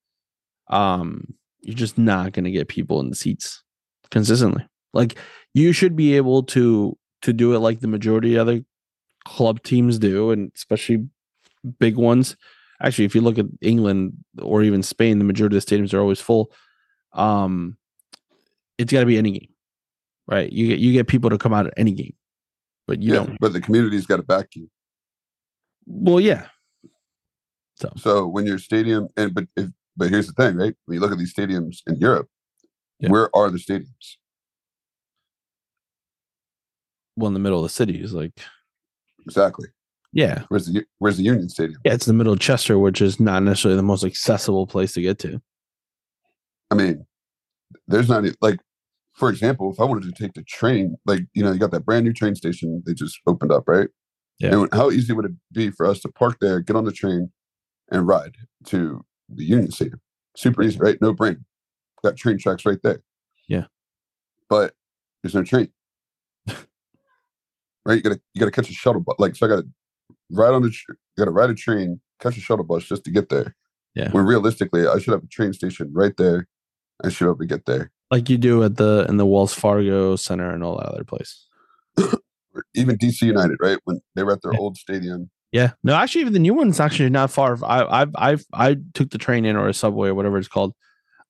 um, 0.70 1.34
you're 1.62 1.76
just 1.76 1.98
not 1.98 2.34
gonna 2.34 2.52
get 2.52 2.68
people 2.68 3.00
in 3.00 3.10
the 3.10 3.16
seats 3.16 3.64
consistently. 4.12 4.66
Like 4.94 5.18
you 5.54 5.74
should 5.74 5.96
be 5.96 6.16
able 6.16 6.44
to 6.44 6.98
to 7.24 7.34
do 7.34 7.54
it 7.54 7.60
like 7.60 7.80
the 7.80 7.88
majority 7.88 8.36
of 8.36 8.42
other 8.42 8.64
club 9.26 9.64
teams 9.64 10.00
do, 10.00 10.32
and 10.32 10.52
especially 10.56 11.08
big 11.80 11.96
ones. 11.96 12.36
Actually, 12.82 13.06
if 13.06 13.16
you 13.16 13.22
look 13.22 13.38
at 13.38 13.46
England 13.62 14.14
or 14.42 14.64
even 14.64 14.84
Spain, 14.84 15.20
the 15.20 15.26
majority 15.26 15.56
of 15.56 15.66
the 15.66 15.76
stadiums 15.76 15.94
are 15.94 16.02
always 16.02 16.20
full. 16.20 16.52
Um, 17.14 17.78
it's 18.78 18.92
got 18.92 19.02
to 19.02 19.06
be 19.06 19.18
any 19.18 19.32
game, 19.32 19.50
right? 20.28 20.52
You 20.52 20.68
get 20.68 20.80
you 20.80 20.92
get 20.92 21.08
people 21.08 21.30
to 21.30 21.38
come 21.38 21.54
out 21.54 21.68
at 21.68 21.74
any 21.78 21.94
game, 21.94 22.14
but 22.88 23.02
you 23.02 23.14
yeah, 23.14 23.26
don't. 23.26 23.40
but 23.40 23.54
the 23.54 23.62
community's 23.62 24.06
got 24.06 24.18
to 24.18 24.24
back 24.24 24.56
you. 24.56 24.70
Well, 25.86 26.20
yeah, 26.20 26.48
So 27.98 28.28
when 28.28 28.46
your 28.46 28.58
stadium 28.58 29.10
and 29.18 29.34
but 29.34 29.46
if 29.58 29.70
but 29.98 30.10
here's 30.10 30.28
the 30.28 30.34
thing, 30.34 30.56
right? 30.58 30.76
When 30.86 30.96
you 30.96 31.02
look 31.02 31.12
at 31.12 31.18
these 31.18 31.34
stadiums 31.34 31.82
in 31.88 31.96
Europe, 31.98 32.28
Yeah. 33.00 33.10
where 33.10 33.30
are 33.36 33.50
the 33.50 33.58
stadiums? 33.60 34.18
well 37.16 37.28
in 37.28 37.34
the 37.36 37.40
middle 37.40 37.60
of 37.60 37.64
the 37.64 37.70
city 37.70 38.02
is 38.02 38.12
like 38.14 38.32
Exactly. 39.28 39.68
yeah 40.14 40.46
Where's 40.50 40.66
the 40.66 40.84
Where's 40.98 41.18
the 41.18 41.24
Union 41.24 41.48
Stadium? 41.48 41.80
yeah 41.86 41.94
it's 41.94 42.08
the 42.08 42.14
middle 42.14 42.34
of 42.34 42.40
chester 42.40 42.80
which 42.80 43.02
is 43.02 43.20
not 43.20 43.44
necessarily 43.44 43.76
the 43.78 43.84
most 43.84 44.04
accessible 44.04 44.66
place 44.66 44.94
to 44.94 45.02
get 45.02 45.20
to 45.20 45.40
I 46.72 46.76
mean, 46.76 47.06
there's 47.88 48.10
not 48.10 48.26
e- 48.26 48.34
like, 48.42 48.60
for 49.14 49.30
example, 49.30 49.72
if 49.72 49.80
I 49.80 49.86
wanted 49.86 50.04
to 50.14 50.24
take 50.24 50.34
the 50.34 50.44
train, 50.44 50.98
like 51.06 51.22
you 51.34 51.44
know, 51.44 51.52
you 51.52 51.60
got 51.60 51.72
that 51.72 51.86
brand 51.86 52.06
new 52.06 52.14
train 52.14 52.36
station 52.36 52.84
they 52.86 52.94
just 52.94 53.20
opened 53.28 53.52
up, 53.52 53.64
right? 53.68 53.90
Yeah. 54.40 54.54
And 54.54 54.74
how 54.74 54.90
easy 54.90 55.14
would 55.14 55.26
it 55.26 55.32
be 55.52 55.70
for 55.70 55.86
us 55.86 56.00
to 56.02 56.10
park 56.10 56.38
there, 56.42 56.60
get 56.60 56.76
on 56.76 56.86
the 56.86 56.92
train, 56.92 57.32
and 57.92 58.08
ride 58.08 58.36
to 58.66 59.06
the 59.30 59.44
Union 59.46 59.72
Stadium? 59.72 60.02
Super 60.36 60.64
easy, 60.64 60.80
right? 60.80 60.98
No 61.00 61.14
brain. 61.14 61.46
Got 62.04 62.18
train 62.18 62.38
tracks 62.38 62.66
right 62.66 62.80
there. 62.84 63.02
Yeah. 63.48 63.66
But 64.50 64.74
there's 65.22 65.36
no 65.36 65.44
train. 65.44 65.70
right? 67.86 67.96
You 67.96 68.02
gotta 68.02 68.20
you 68.34 68.40
gotta 68.40 68.52
catch 68.52 68.70
a 68.70 68.74
shuttle 68.74 69.02
bus. 69.02 69.16
Like 69.20 69.36
so, 69.36 69.46
I 69.46 69.50
gotta 69.50 69.68
ride 70.32 70.54
on 70.54 70.64
the 70.64 70.72
tr- 70.72 70.94
gotta 71.18 71.32
ride 71.32 71.52
a 71.52 71.56
train, 71.56 72.02
catch 72.20 72.38
a 72.38 72.42
shuttle 72.42 72.66
bus 72.66 72.84
just 72.84 73.04
to 73.06 73.12
get 73.12 73.30
there. 73.30 73.56
Yeah. 73.96 74.12
When 74.12 74.26
realistically, 74.26 74.88
I 74.88 74.98
should 74.98 75.14
have 75.14 75.24
a 75.24 75.28
train 75.28 75.54
station 75.54 75.92
right 75.94 76.18
there. 76.18 76.48
I 77.04 77.10
should 77.10 77.26
be 77.26 77.30
able 77.30 77.38
to 77.38 77.46
get 77.46 77.66
there. 77.66 77.92
Like 78.14 78.30
you 78.30 78.38
do 78.38 78.64
at 78.64 78.76
the 78.78 79.06
in 79.10 79.18
the 79.18 79.26
wells 79.26 79.54
fargo 79.54 80.16
center 80.16 80.50
and 80.56 80.64
all 80.64 80.76
that 80.78 80.88
other 80.94 81.04
place 81.04 81.32
even 82.76 82.98
DC 82.98 83.22
United, 83.24 83.58
right? 83.60 83.80
When 83.86 84.00
they 84.16 84.24
were 84.24 84.34
at 84.34 84.42
their 84.44 84.54
Yeah. 84.54 84.60
old 84.64 84.78
stadium. 84.78 85.30
yeah 85.52 85.72
no 85.84 85.94
actually 86.02 86.22
even 86.22 86.34
the 86.34 86.46
new 86.48 86.54
one's 86.62 86.80
actually 86.80 87.10
not 87.20 87.30
far 87.38 87.50
i 87.66 87.78
i've 88.02 88.14
i've 88.28 88.44
i 88.66 88.70
took 88.98 89.10
the 89.12 89.18
train 89.26 89.44
in 89.46 89.56
or 89.56 89.68
a 89.68 89.74
subway 89.74 90.08
or 90.10 90.16
whatever 90.18 90.38
it's 90.42 90.48
called 90.58 90.74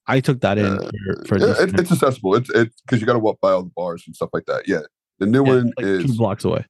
i 0.06 0.16
took 0.26 0.38
that 0.46 0.56
in 0.58 0.72
Uh, 0.78 0.90
for, 1.06 1.12
for 1.28 1.36
yeah, 1.38 1.54
it, 1.62 1.68
it's 1.80 1.92
accessible. 1.92 2.32
It's 2.38 2.50
it's 2.60 2.76
because 2.82 2.98
you 3.00 3.06
got 3.06 3.18
to 3.20 3.24
walk 3.28 3.38
by 3.40 3.50
all 3.54 3.62
the 3.68 3.76
bars 3.80 4.02
and 4.06 4.14
stuff 4.18 4.30
like 4.36 4.46
that. 4.50 4.62
Yeah, 4.72 4.84
the 5.20 5.26
new 5.34 5.42
yeah, 5.46 5.54
one 5.54 5.66
like 5.78 5.86
is 5.86 6.04
two 6.04 6.16
blocks 6.22 6.44
away 6.44 6.62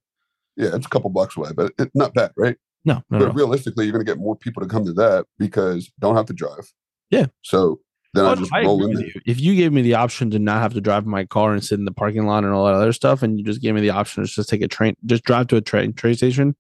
yeah, 0.57 0.71
it's 0.77 0.87
a 0.87 0.89
couple 0.95 1.11
blocks 1.11 1.37
away, 1.37 1.51
but 1.61 1.73
it's 1.83 1.95
not 2.03 2.15
bad, 2.15 2.31
right? 2.45 2.57
no 2.85 2.97
no, 3.11 3.19
but 3.21 3.27
no. 3.29 3.33
realistically, 3.41 3.85
you're 3.87 3.93
going 3.97 4.07
to 4.07 4.11
get 4.13 4.21
more 4.27 4.37
people 4.45 4.61
to 4.63 4.69
come 4.69 4.85
to 4.85 4.93
that 4.93 5.27
because 5.45 5.91
don't 6.05 6.15
have 6.21 6.27
to 6.33 6.37
drive. 6.45 6.67
Yeah. 7.11 7.27
So 7.43 7.81
then 8.15 8.27
I 8.27 8.35
just 8.37 8.53
I 8.53 8.63
roll 8.63 8.85
in 8.85 8.95
there. 8.95 9.07
you. 9.07 9.21
If 9.27 9.41
you 9.41 9.57
gave 9.57 9.73
me 9.73 9.83
the 9.83 9.95
option 9.95 10.31
to 10.31 10.39
not 10.39 10.63
have 10.63 10.73
to 10.75 10.81
drive 10.81 11.05
my 11.05 11.25
car 11.25 11.53
and 11.53 11.65
sit 11.65 11.79
in 11.79 11.85
the 11.85 11.93
parking 11.93 12.27
lot 12.27 12.45
and 12.45 12.53
all 12.53 12.65
that 12.67 12.75
other 12.75 12.93
stuff, 12.93 13.23
and 13.23 13.39
you 13.39 13.45
just 13.45 13.61
gave 13.61 13.75
me 13.75 13.81
the 13.81 13.91
option 13.91 14.25
to 14.25 14.31
just 14.31 14.49
take 14.49 14.63
a 14.63 14.69
train, 14.69 14.95
just 15.05 15.25
drive 15.25 15.49
to 15.49 15.57
a 15.57 15.61
train 15.61 15.93
train 15.93 16.15
station, 16.15 16.55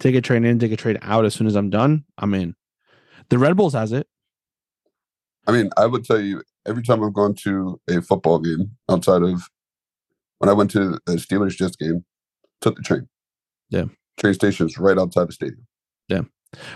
take 0.00 0.14
a 0.14 0.20
train 0.20 0.44
in, 0.44 0.58
take 0.58 0.72
a 0.72 0.76
train 0.76 0.98
out 1.02 1.24
as 1.24 1.34
soon 1.34 1.46
as 1.46 1.54
I'm 1.54 1.70
done, 1.70 2.04
I'm 2.18 2.34
in. 2.34 2.56
The 3.28 3.38
Red 3.38 3.56
Bulls 3.56 3.74
has 3.74 3.92
it. 3.92 4.08
I 5.46 5.52
mean, 5.52 5.70
I 5.76 5.86
would 5.86 6.04
tell 6.04 6.20
you 6.20 6.42
every 6.66 6.82
time 6.82 7.02
I've 7.02 7.14
gone 7.14 7.34
to 7.36 7.80
a 7.88 8.02
football 8.02 8.40
game 8.40 8.72
outside 8.88 9.22
of 9.22 9.48
when 10.38 10.48
I 10.48 10.52
went 10.52 10.70
to 10.72 10.98
a 11.06 11.12
Steelers 11.12 11.56
Jets 11.56 11.76
game, 11.76 12.04
took 12.60 12.76
the 12.76 12.82
train. 12.82 13.08
Yeah. 13.68 13.84
Train 14.18 14.34
station 14.34 14.66
is 14.66 14.78
right 14.78 14.98
outside 14.98 15.28
the 15.28 15.32
stadium. 15.32 15.66
Yeah. 16.08 16.22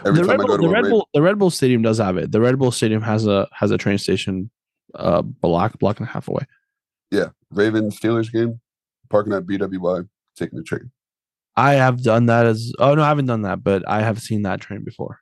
Every 0.07 0.21
the 0.21 0.29
Red, 0.29 0.39
Bull, 0.39 0.57
the 0.59 0.69
Red 0.69 0.85
Bull, 0.85 1.09
the 1.15 1.23
Red 1.23 1.39
Bull 1.39 1.51
Stadium 1.51 1.83
does 1.83 1.99
have 1.99 2.17
it. 2.17 2.31
The 2.31 2.41
Red 2.41 2.59
Bull 2.59 2.71
Stadium 2.71 3.03
has 3.03 3.27
a 3.27 3.49
has 3.53 3.71
a 3.71 3.79
train 3.79 3.99
station, 3.99 4.51
uh, 4.95 5.23
block 5.23 5.79
block 5.79 5.99
and 5.99 6.09
a 6.09 6.13
half 6.13 6.29
away. 6.29 6.47
Yeah. 7.11 7.29
Raven 7.55 7.91
Steelers 7.91 8.33
game, 8.33 8.61
parking 9.09 9.33
at 9.33 9.45
BWI, 9.45 10.09
taking 10.37 10.59
the 10.59 10.65
train. 10.65 10.91
I 11.57 11.75
have 11.75 12.03
done 12.03 12.27
that 12.27 12.47
as 12.47 12.73
oh 12.79 12.95
no, 12.95 13.03
I 13.03 13.09
haven't 13.09 13.27
done 13.27 13.43
that, 13.43 13.63
but 13.63 13.89
I 13.89 14.03
have 14.03 14.21
seen 14.21 14.43
that 14.43 14.61
train 14.61 14.83
before. 14.85 15.21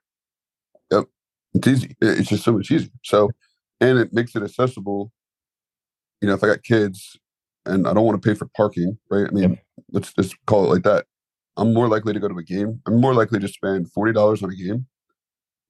Yep, 0.90 1.04
it's 1.54 1.68
easy. 1.68 1.96
It's 2.00 2.28
just 2.30 2.44
so 2.44 2.52
much 2.52 2.70
easier. 2.70 2.90
So, 3.04 3.30
and 3.80 3.98
it 3.98 4.12
makes 4.12 4.34
it 4.34 4.42
accessible. 4.42 5.12
You 6.20 6.28
know, 6.28 6.34
if 6.34 6.42
I 6.42 6.48
got 6.48 6.62
kids 6.62 7.18
and 7.66 7.86
I 7.86 7.92
don't 7.92 8.04
want 8.04 8.20
to 8.20 8.26
pay 8.26 8.34
for 8.34 8.48
parking, 8.56 8.96
right? 9.10 9.26
I 9.28 9.30
mean, 9.30 9.58
let's 9.90 10.14
just 10.14 10.34
call 10.46 10.64
it 10.64 10.68
like 10.68 10.84
that. 10.84 11.06
I'm 11.56 11.74
more 11.74 11.88
likely 11.88 12.12
to 12.12 12.20
go 12.20 12.28
to 12.28 12.38
a 12.38 12.42
game. 12.42 12.80
I'm 12.86 13.00
more 13.00 13.14
likely 13.14 13.38
to 13.40 13.48
spend 13.48 13.90
forty 13.92 14.12
dollars 14.12 14.42
on 14.42 14.50
a 14.50 14.54
game, 14.54 14.86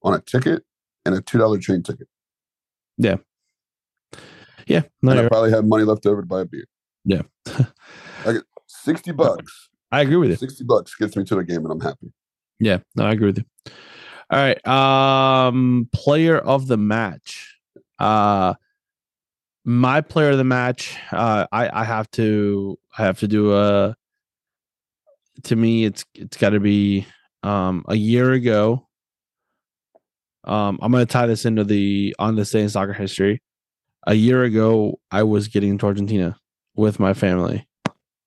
on 0.03 0.15
a 0.15 0.21
ticket, 0.21 0.65
and 1.05 1.15
a 1.15 1.21
two 1.21 1.39
dollar 1.39 1.59
train 1.59 1.83
ticket. 1.83 2.09
Yeah, 4.67 4.83
no, 5.03 5.13
and 5.13 5.21
I 5.21 5.29
probably 5.29 5.51
have 5.51 5.65
money 5.65 5.85
left 5.85 6.07
over 6.07 6.21
to 6.21 6.27
buy 6.27 6.43
a 6.43 6.45
beer. 6.45 6.67
Yeah. 7.05 7.23
I 7.47 8.33
get 8.33 8.43
sixty 8.67 9.13
bucks. 9.13 9.69
I 9.91 10.03
agree 10.03 10.17
with 10.17 10.31
you. 10.31 10.37
Sixty 10.37 10.65
bucks 10.65 10.95
gets 10.95 11.17
me 11.17 11.25
to 11.25 11.39
a 11.39 11.45
game, 11.45 11.65
and 11.65 11.73
I'm 11.73 11.81
happy. 11.81 12.13
Yeah, 12.61 12.79
no, 12.95 13.05
I 13.05 13.13
agree 13.13 13.27
with 13.27 13.39
you. 13.39 13.45
All 14.31 14.39
right. 14.39 14.67
Um 14.67 15.89
player 15.93 16.39
of 16.39 16.69
the 16.69 16.77
match. 16.77 17.59
Uh 17.99 18.55
my 19.65 20.01
player 20.01 20.31
of 20.31 20.39
the 20.39 20.45
match, 20.45 20.97
uh 21.11 21.47
I 21.53 21.81
I 21.83 21.85
have 21.85 22.11
to 22.13 22.79
I 22.97 23.03
have 23.05 23.19
to 23.21 23.29
do 23.29 23.55
a 23.55 23.97
to 25.45 25.57
me 25.57 25.85
it's 25.85 26.05
it's 26.15 26.37
got 26.37 26.51
to 26.51 26.61
be 26.61 27.07
um 27.43 27.85
a 27.89 27.95
year 27.95 28.33
ago. 28.33 28.87
Um 30.45 30.79
I'm 30.83 30.93
going 30.93 31.07
to 31.07 31.13
tie 31.13 31.27
this 31.27 31.45
into 31.45 31.65
the 31.65 32.15
on 32.19 32.37
this 32.37 32.51
day 32.51 32.63
in 32.63 32.69
soccer 32.69 32.93
history. 32.93 33.43
A 34.07 34.15
year 34.15 34.43
ago 34.43 34.99
I 35.11 35.23
was 35.23 35.49
getting 35.49 35.79
to 35.79 35.87
Argentina 35.87 36.37
with 36.75 36.99
my 37.01 37.15
family. 37.15 37.67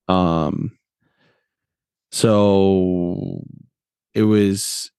Um 0.07 0.77
so 2.11 3.41
it 4.13 4.23
was 4.23 4.89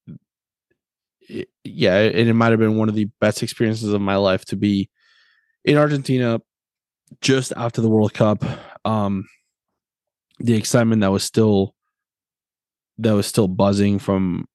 it- 1.28 1.49
yeah 1.65 1.97
and 1.99 2.28
it 2.28 2.35
might 2.35 2.51
have 2.51 2.61
been 2.61 2.77
one 2.77 2.89
of 2.89 2.95
the 2.95 3.09
best 3.20 3.43
experiences 3.43 3.93
of 3.93 4.01
my 4.01 4.16
life 4.16 4.45
to 4.45 4.57
be 4.57 4.91
in 5.65 5.77
argentina 5.77 6.41
just 7.23 7.53
after 7.57 7.81
the 7.81 7.89
world 7.89 8.12
cup 8.12 8.45
um 8.85 9.24
the 10.39 10.55
excitement 10.55 11.01
that 11.01 11.11
was 11.11 11.24
still 11.24 11.74
that 12.98 13.12
was 13.12 13.27
still 13.27 13.48
buzzing 13.48 13.98
from 13.98 14.47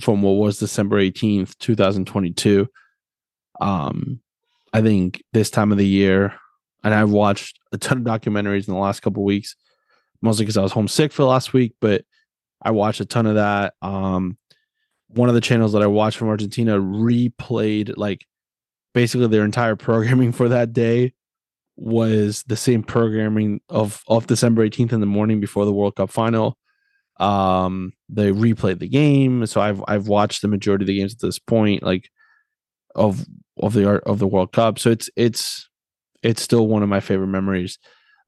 from 0.00 0.22
what 0.22 0.32
was 0.32 0.58
december 0.58 1.00
18th 1.00 1.56
2022 1.58 2.66
um 3.60 4.20
i 4.72 4.80
think 4.80 5.22
this 5.32 5.50
time 5.50 5.72
of 5.72 5.78
the 5.78 5.86
year 5.86 6.34
and 6.82 6.94
i've 6.94 7.10
watched 7.10 7.58
a 7.72 7.78
ton 7.78 7.98
of 7.98 8.04
documentaries 8.04 8.66
in 8.66 8.74
the 8.74 8.80
last 8.80 9.00
couple 9.00 9.22
weeks 9.22 9.56
mostly 10.22 10.44
because 10.44 10.56
i 10.56 10.62
was 10.62 10.72
homesick 10.72 11.12
for 11.12 11.22
the 11.22 11.28
last 11.28 11.52
week 11.52 11.74
but 11.80 12.04
I 12.62 12.70
watched 12.70 13.00
a 13.00 13.06
ton 13.06 13.26
of 13.26 13.36
that. 13.36 13.74
Um, 13.82 14.36
one 15.08 15.28
of 15.28 15.34
the 15.34 15.40
channels 15.40 15.72
that 15.72 15.82
I 15.82 15.86
watched 15.86 16.18
from 16.18 16.28
Argentina 16.28 16.78
replayed 16.78 17.94
like 17.96 18.26
basically 18.94 19.26
their 19.28 19.44
entire 19.44 19.76
programming 19.76 20.32
for 20.40 20.48
that 20.48 20.72
day 20.72 21.14
was 21.76 22.42
the 22.46 22.56
same 22.56 22.82
programming 22.82 23.60
of 23.68 24.02
of 24.06 24.26
December 24.26 24.68
18th 24.68 24.92
in 24.92 25.00
the 25.00 25.06
morning 25.06 25.40
before 25.40 25.64
the 25.64 25.72
World 25.72 25.96
Cup 25.96 26.10
final. 26.10 26.58
Um, 27.20 27.92
they 28.08 28.32
replayed 28.32 28.78
the 28.78 28.88
game, 28.88 29.46
so 29.46 29.60
I've 29.60 29.82
I've 29.86 30.08
watched 30.08 30.42
the 30.42 30.48
majority 30.48 30.84
of 30.84 30.86
the 30.86 30.98
games 30.98 31.14
at 31.14 31.20
this 31.20 31.38
point, 31.38 31.82
like 31.82 32.08
of 32.94 33.24
of 33.58 33.74
the 33.74 33.86
art 33.86 34.04
of 34.04 34.18
the 34.18 34.26
World 34.26 34.52
Cup. 34.52 34.78
So 34.78 34.90
it's 34.90 35.10
it's 35.16 35.68
it's 36.22 36.42
still 36.42 36.66
one 36.66 36.82
of 36.82 36.88
my 36.88 37.00
favorite 37.00 37.28
memories. 37.28 37.78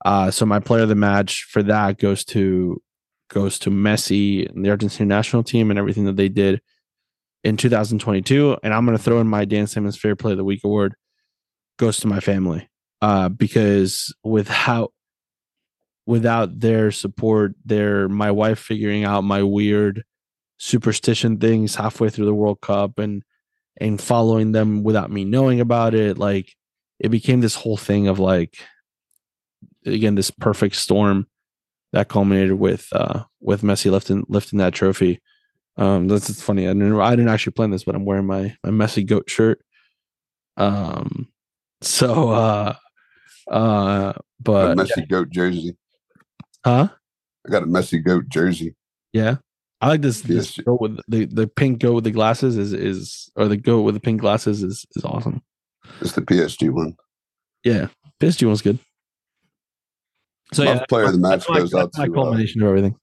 Uh, 0.04 0.30
so 0.30 0.44
my 0.44 0.58
player 0.60 0.82
of 0.82 0.88
the 0.88 0.94
match 0.94 1.46
for 1.50 1.62
that 1.62 1.98
goes 1.98 2.24
to 2.26 2.82
goes 3.30 3.58
to 3.60 3.70
Messi 3.70 4.48
and 4.48 4.64
the 4.64 4.70
Argentina 4.70 5.06
national 5.06 5.42
team 5.42 5.70
and 5.70 5.78
everything 5.78 6.04
that 6.04 6.16
they 6.16 6.28
did 6.28 6.60
in 7.44 7.56
2022. 7.56 8.58
And 8.62 8.74
I'm 8.74 8.84
going 8.84 8.96
to 8.96 9.02
throw 9.02 9.20
in 9.20 9.26
my 9.26 9.44
Dan 9.44 9.66
Simmons 9.66 9.96
Fair 9.96 10.16
Play 10.16 10.32
of 10.32 10.38
the 10.38 10.44
Week 10.44 10.62
award 10.64 10.94
goes 11.78 11.96
to 11.98 12.06
my 12.06 12.20
family 12.20 12.68
uh, 13.00 13.28
because 13.28 14.14
without 14.22 14.92
without 16.06 16.60
their 16.60 16.90
support, 16.90 17.54
their 17.64 18.08
my 18.08 18.30
wife 18.30 18.58
figuring 18.58 19.04
out 19.04 19.22
my 19.22 19.42
weird 19.42 20.04
superstition 20.58 21.38
things 21.38 21.74
halfway 21.74 22.08
through 22.08 22.26
the 22.26 22.34
World 22.34 22.60
Cup 22.60 22.98
and 22.98 23.22
and 23.78 24.00
following 24.00 24.52
them 24.52 24.82
without 24.82 25.10
me 25.10 25.24
knowing 25.24 25.60
about 25.60 25.94
it, 25.94 26.18
like 26.18 26.54
it 26.98 27.08
became 27.08 27.40
this 27.40 27.54
whole 27.54 27.76
thing 27.76 28.08
of 28.08 28.18
like 28.18 28.58
again 29.86 30.14
this 30.14 30.30
perfect 30.30 30.76
storm 30.76 31.26
that 31.92 32.08
culminated 32.08 32.54
with 32.54 32.88
uh 32.92 33.24
with 33.40 33.62
Messi 33.62 33.90
lifting 33.90 34.24
lifting 34.28 34.58
that 34.58 34.74
trophy. 34.74 35.20
Um 35.76 36.08
that's 36.08 36.42
funny. 36.42 36.68
I 36.68 36.72
didn't 36.72 37.00
I 37.00 37.10
didn't 37.10 37.30
actually 37.30 37.52
plan 37.52 37.70
this, 37.70 37.84
but 37.84 37.94
I'm 37.94 38.04
wearing 38.04 38.26
my 38.26 38.56
my 38.64 38.70
Messi 38.70 39.06
goat 39.06 39.28
shirt. 39.28 39.60
Um 40.56 41.28
so 41.80 42.30
uh 42.30 42.74
uh 43.50 44.12
a 44.16 44.20
but 44.40 44.76
messy 44.76 45.06
goat 45.06 45.30
jersey. 45.30 45.76
Huh? 46.64 46.88
I 47.46 47.50
got 47.50 47.62
a 47.62 47.66
messy 47.66 47.98
goat 47.98 48.28
jersey. 48.28 48.76
Yeah. 49.12 49.36
I 49.80 49.88
like 49.88 50.02
this, 50.02 50.20
this 50.20 50.58
goat 50.58 50.80
with 50.80 51.00
the, 51.08 51.24
the 51.24 51.48
pink 51.48 51.80
goat 51.80 51.94
with 51.94 52.04
the 52.04 52.12
glasses 52.12 52.56
is 52.56 52.72
is 52.72 53.30
or 53.34 53.48
the 53.48 53.56
goat 53.56 53.82
with 53.82 53.94
the 53.94 54.00
pink 54.00 54.20
glasses 54.20 54.62
is 54.62 54.86
is 54.94 55.04
awesome. 55.04 55.42
It's 56.00 56.12
the 56.12 56.22
PSG 56.22 56.70
one. 56.70 56.94
Yeah. 57.64 57.88
PSG 58.20 58.46
one's 58.46 58.62
good. 58.62 58.78
So 60.52 60.64
My 60.64 60.74
yeah, 60.74 60.84
player 60.88 61.06
of 61.06 61.12
the 61.12 61.18
match 61.18 61.48
my, 61.48 61.58
goes 61.58 61.74
out 61.74 61.92
to 61.94 62.02
uh, 62.02 62.06
culmination 62.08 62.62
of 62.62 62.68
everything. 62.68 62.94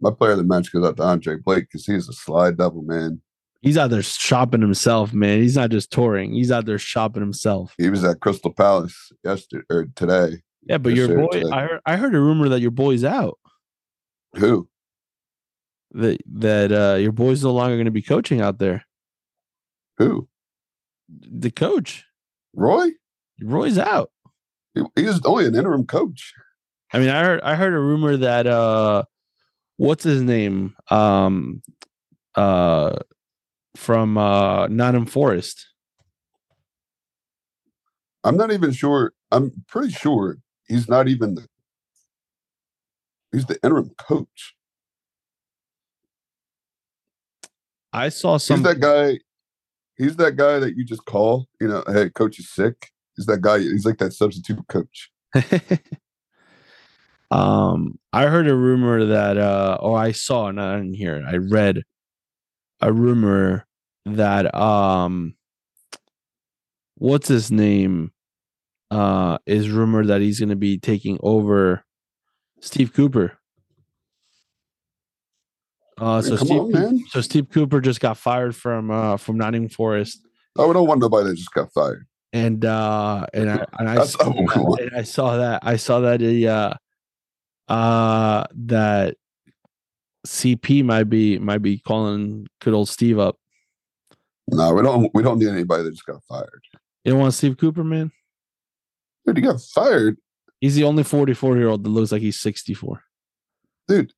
my 0.00 0.10
player 0.10 0.32
of 0.32 0.38
the 0.38 0.44
match 0.44 0.72
goes 0.72 0.84
out 0.84 0.96
to 0.96 1.02
Andre 1.02 1.36
Blake 1.44 1.64
because 1.64 1.84
he's 1.84 2.08
a 2.08 2.12
slide 2.12 2.56
double 2.56 2.82
man. 2.82 3.20
He's 3.62 3.76
out 3.76 3.90
there 3.90 4.02
shopping 4.02 4.60
himself, 4.60 5.12
man. 5.12 5.40
He's 5.40 5.56
not 5.56 5.70
just 5.70 5.90
touring. 5.90 6.32
He's 6.32 6.52
out 6.52 6.66
there 6.66 6.78
shopping 6.78 7.22
himself. 7.22 7.74
He 7.76 7.90
was 7.90 8.04
at 8.04 8.20
Crystal 8.20 8.52
Palace 8.52 9.12
yesterday 9.24 9.64
or 9.68 9.86
today. 9.96 10.40
Yeah, 10.66 10.78
but 10.78 10.94
your 10.94 11.08
boy, 11.08 11.28
today. 11.28 11.50
I 11.50 11.62
heard, 11.62 11.80
I 11.86 11.96
heard 11.96 12.14
a 12.14 12.20
rumor 12.20 12.48
that 12.48 12.60
your 12.60 12.72
boy's 12.72 13.04
out. 13.04 13.38
Who? 14.34 14.68
That 15.92 16.20
that 16.34 16.72
uh, 16.72 16.96
your 16.96 17.12
boy's 17.12 17.44
no 17.44 17.52
longer 17.52 17.76
going 17.76 17.86
to 17.86 17.92
be 17.92 18.02
coaching 18.02 18.40
out 18.40 18.58
there. 18.58 18.84
Who? 19.98 20.28
The 21.08 21.52
coach, 21.52 22.04
Roy? 22.52 22.90
Roy's 23.40 23.78
out. 23.78 24.10
He, 24.74 24.82
he 24.96 25.04
was 25.04 25.20
only 25.24 25.46
an 25.46 25.54
interim 25.54 25.86
coach. 25.86 26.32
I 26.92 26.98
mean, 26.98 27.10
I 27.10 27.22
heard 27.22 27.40
I 27.42 27.54
heard 27.54 27.72
a 27.72 27.78
rumor 27.78 28.16
that 28.16 28.48
uh, 28.48 29.04
what's 29.76 30.02
his 30.02 30.22
name? 30.22 30.74
Um, 30.90 31.62
uh, 32.34 32.98
from 33.76 34.18
uh, 34.18 34.66
Nottingham 34.66 35.06
Forest. 35.06 35.64
I'm 38.24 38.36
not 38.36 38.50
even 38.50 38.72
sure. 38.72 39.12
I'm 39.30 39.52
pretty 39.68 39.92
sure 39.92 40.38
he's 40.68 40.88
not 40.88 41.08
even 41.08 41.34
the. 41.34 41.46
He's 43.32 43.46
the 43.46 43.58
interim 43.62 43.90
coach. 43.98 44.54
I 47.92 48.08
saw 48.08 48.36
some. 48.36 48.58
He's 48.58 48.64
that 48.64 48.80
guy. 48.80 49.18
He's 49.96 50.16
that 50.16 50.36
guy 50.36 50.58
that 50.58 50.76
you 50.76 50.84
just 50.84 51.04
call. 51.04 51.46
You 51.60 51.68
know, 51.68 51.84
hey, 51.88 52.10
coach 52.10 52.38
is 52.38 52.50
sick. 52.50 52.90
He's 53.16 53.26
that 53.26 53.40
guy. 53.40 53.58
He's 53.58 53.86
like 53.86 53.98
that 53.98 54.12
substitute 54.12 54.66
coach. 54.68 55.10
um 57.30 57.98
i 58.12 58.26
heard 58.26 58.46
a 58.46 58.54
rumor 58.54 59.04
that 59.04 59.36
uh 59.36 59.76
or 59.80 59.98
i 59.98 60.12
saw 60.12 60.50
not 60.52 60.78
in 60.78 60.94
here 60.94 61.24
i 61.26 61.36
read 61.36 61.82
a 62.80 62.92
rumor 62.92 63.66
that 64.04 64.54
um 64.54 65.34
what's 66.98 67.26
his 67.26 67.50
name 67.50 68.12
uh 68.90 69.38
is 69.46 69.68
rumored 69.70 70.08
that 70.08 70.20
he's 70.20 70.38
going 70.38 70.48
to 70.48 70.56
be 70.56 70.78
taking 70.78 71.18
over 71.22 71.84
steve 72.60 72.92
cooper 72.92 73.36
uh 75.98 76.20
so 76.22 76.36
Come 76.36 76.46
steve 76.46 76.60
on, 76.62 76.72
man. 76.72 77.04
so 77.08 77.20
steve 77.20 77.48
cooper 77.50 77.80
just 77.80 78.00
got 78.00 78.16
fired 78.16 78.54
from 78.54 78.90
uh 78.90 79.16
from 79.16 79.36
nottingham 79.38 79.68
forest 79.70 80.20
Oh, 80.58 80.68
we 80.68 80.72
don't 80.72 80.86
want 80.88 81.00
nobody 81.00 81.28
that 81.28 81.34
just 81.36 81.52
got 81.52 81.70
fired. 81.72 82.06
and 82.32 82.64
uh 82.64 83.26
and 83.34 83.50
i 83.50 83.64
and 83.78 83.88
i 83.90 84.04
saw 84.04 84.24
that- 84.24 84.78
and 84.80 84.96
I 84.96 85.02
saw 85.02 85.36
that. 85.36 85.60
I 85.64 85.76
saw 85.76 86.00
that 86.00 86.20
he, 86.20 86.46
uh 86.46 86.72
uh 87.68 88.44
that 88.54 89.16
CP 90.26 90.82
might 90.84 91.04
be 91.04 91.38
might 91.38 91.62
be 91.62 91.78
calling 91.78 92.46
good 92.60 92.74
old 92.74 92.88
Steve 92.88 93.18
up. 93.18 93.36
No, 94.48 94.72
we 94.74 94.82
don't. 94.82 95.10
We 95.14 95.22
don't 95.22 95.38
need 95.38 95.48
anybody 95.48 95.84
that 95.84 95.90
just 95.92 96.04
got 96.06 96.22
fired. 96.28 96.62
You 97.04 97.12
don't 97.12 97.20
want 97.20 97.34
Steve 97.34 97.56
Cooper, 97.58 97.84
man? 97.84 98.10
Dude, 99.26 99.36
he 99.36 99.42
got 99.42 99.60
fired. 99.60 100.16
He's 100.60 100.74
the 100.76 100.84
only 100.84 101.02
44 101.02 101.56
year 101.56 101.68
old 101.68 101.84
that 101.84 101.90
looks 101.90 102.12
like 102.12 102.22
he's 102.22 102.40
64. 102.40 103.02
Dude, 103.88 104.12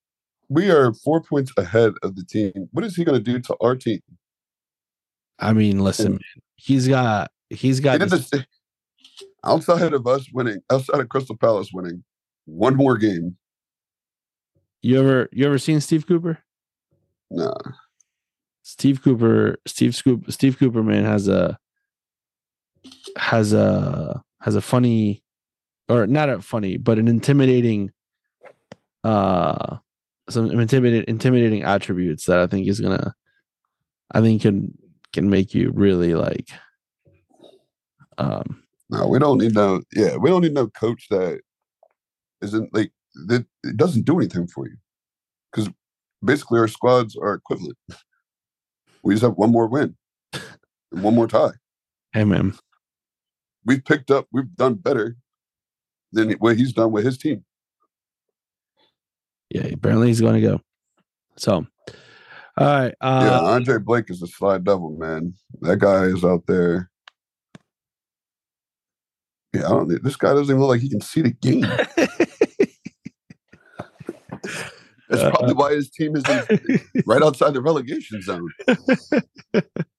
we 0.49 0.71
are 0.71 0.93
four 0.93 1.23
points 1.23 1.53
ahead 1.57 1.95
of 2.03 2.15
the 2.17 2.25
team. 2.25 2.53
What 2.73 2.85
is 2.85 2.95
he 2.97 3.05
going 3.05 3.23
to 3.23 3.33
do 3.33 3.39
to 3.41 3.57
our 3.61 3.75
team? 3.77 4.01
I 5.39 5.53
mean, 5.53 5.81
listen, 5.81 6.13
man, 6.13 6.21
he's 6.57 6.89
got 6.89 7.31
he's 7.51 7.81
got 7.81 8.01
this- 8.01 8.31
this, 8.31 8.45
outside 9.45 9.93
of 9.95 10.07
us 10.07 10.27
winning, 10.33 10.61
outside 10.71 11.01
of 11.01 11.09
Crystal 11.09 11.37
Palace 11.37 11.71
winning 11.73 12.03
one 12.45 12.75
more 12.77 12.97
game. 12.97 13.37
you 14.83 14.99
ever 14.99 15.29
you 15.33 15.47
ever 15.47 15.59
seen 15.59 15.81
Steve 15.81 16.07
Cooper? 16.07 16.39
Nah, 17.31 17.55
Steve 18.63 19.03
Cooper, 19.03 19.59
Steve 19.67 19.95
Scoop, 19.95 20.31
Steve 20.33 20.59
Cooper, 20.59 20.83
man, 20.83 21.05
has 21.05 21.29
a 21.29 21.59
has 23.17 23.53
a 23.53 24.23
has 24.41 24.55
a 24.55 24.61
funny 24.61 25.23
or 25.89 26.07
not 26.07 26.29
a 26.29 26.41
funny, 26.41 26.77
but 26.77 26.99
an 26.99 27.09
intimidating 27.09 27.91
uh 29.05 29.77
some 30.29 30.51
intimidating 30.51 31.05
intimidating 31.09 31.63
attributes 31.63 32.27
that 32.27 32.39
I 32.39 32.47
think 32.47 32.69
is 32.69 32.81
gonna 32.81 33.15
I 34.13 34.21
think 34.21 34.43
can 34.43 34.77
can 35.13 35.31
make 35.31 35.55
you 35.55 35.71
really 35.73 36.15
like 36.15 36.51
um 38.19 38.63
no, 38.91 39.07
we 39.07 39.19
don't 39.19 39.39
need 39.39 39.55
no. 39.55 39.83
Yeah, 39.95 40.17
we 40.17 40.31
don't 40.31 40.43
need 40.43 40.55
no 40.55 40.69
coach 40.69 41.09
that 41.11 41.41
isn't 42.41 42.73
like 42.73 42.91
that. 43.27 43.45
It 43.63 43.77
doesn't 43.77 44.07
do 44.07 44.19
anything 44.19 44.47
for 44.47 44.67
you 44.67 44.77
because 45.51 45.69
basically 46.25 46.59
our 46.59 46.69
squads 46.69 47.17
are 47.17 47.35
equivalent. 47.35 47.77
We 49.03 49.15
just 49.15 49.23
have 49.23 49.37
one 49.37 49.53
more 49.53 49.67
win 49.67 49.97
and 50.33 51.03
one 51.03 51.15
more 51.15 51.29
tie. 51.29 51.53
hey 52.13 52.25
man 52.25 52.55
We've 53.69 53.85
picked 53.85 54.11
up. 54.11 54.27
We've 54.33 54.53
done 54.57 54.75
better 54.75 55.17
than 56.13 56.33
what 56.39 56.57
he's 56.57 56.73
done 56.73 56.91
with 56.91 57.05
his 57.05 57.19
team. 57.19 57.45
yeah 59.51 59.67
apparently 59.67 60.09
he's 60.09 60.21
gonna 60.23 60.41
go 60.41 60.59
so 61.37 61.67
all 62.57 62.67
right 62.67 62.95
uh 63.03 63.21
yeah, 63.25 63.41
Andre 63.41 63.79
Blake 63.79 64.09
is 64.11 64.23
a 64.23 64.27
slide 64.27 64.65
devil, 64.65 64.97
man. 64.99 65.35
That 65.61 65.79
guy 65.79 66.05
is 66.05 66.25
out 66.25 66.45
there. 66.47 66.91
Yeah, 69.55 69.67
I 69.67 69.69
don't. 69.71 70.03
This 70.03 70.17
guy 70.17 70.31
doesn't 70.35 70.45
even 70.53 70.61
look 70.61 70.71
like 70.71 70.81
he 70.81 70.89
can 70.91 71.01
see 71.01 71.21
the 71.23 71.31
game. 71.31 71.61
That's 75.09 75.23
Uh, 75.23 75.31
probably 75.31 75.55
why 75.55 75.75
his 75.75 75.89
team 75.91 76.17
is 76.17 76.25
in, 76.29 76.81
right 77.07 77.23
outside 77.23 77.55
the 77.55 77.63
relegation 77.63 78.21
zone. 78.23 78.51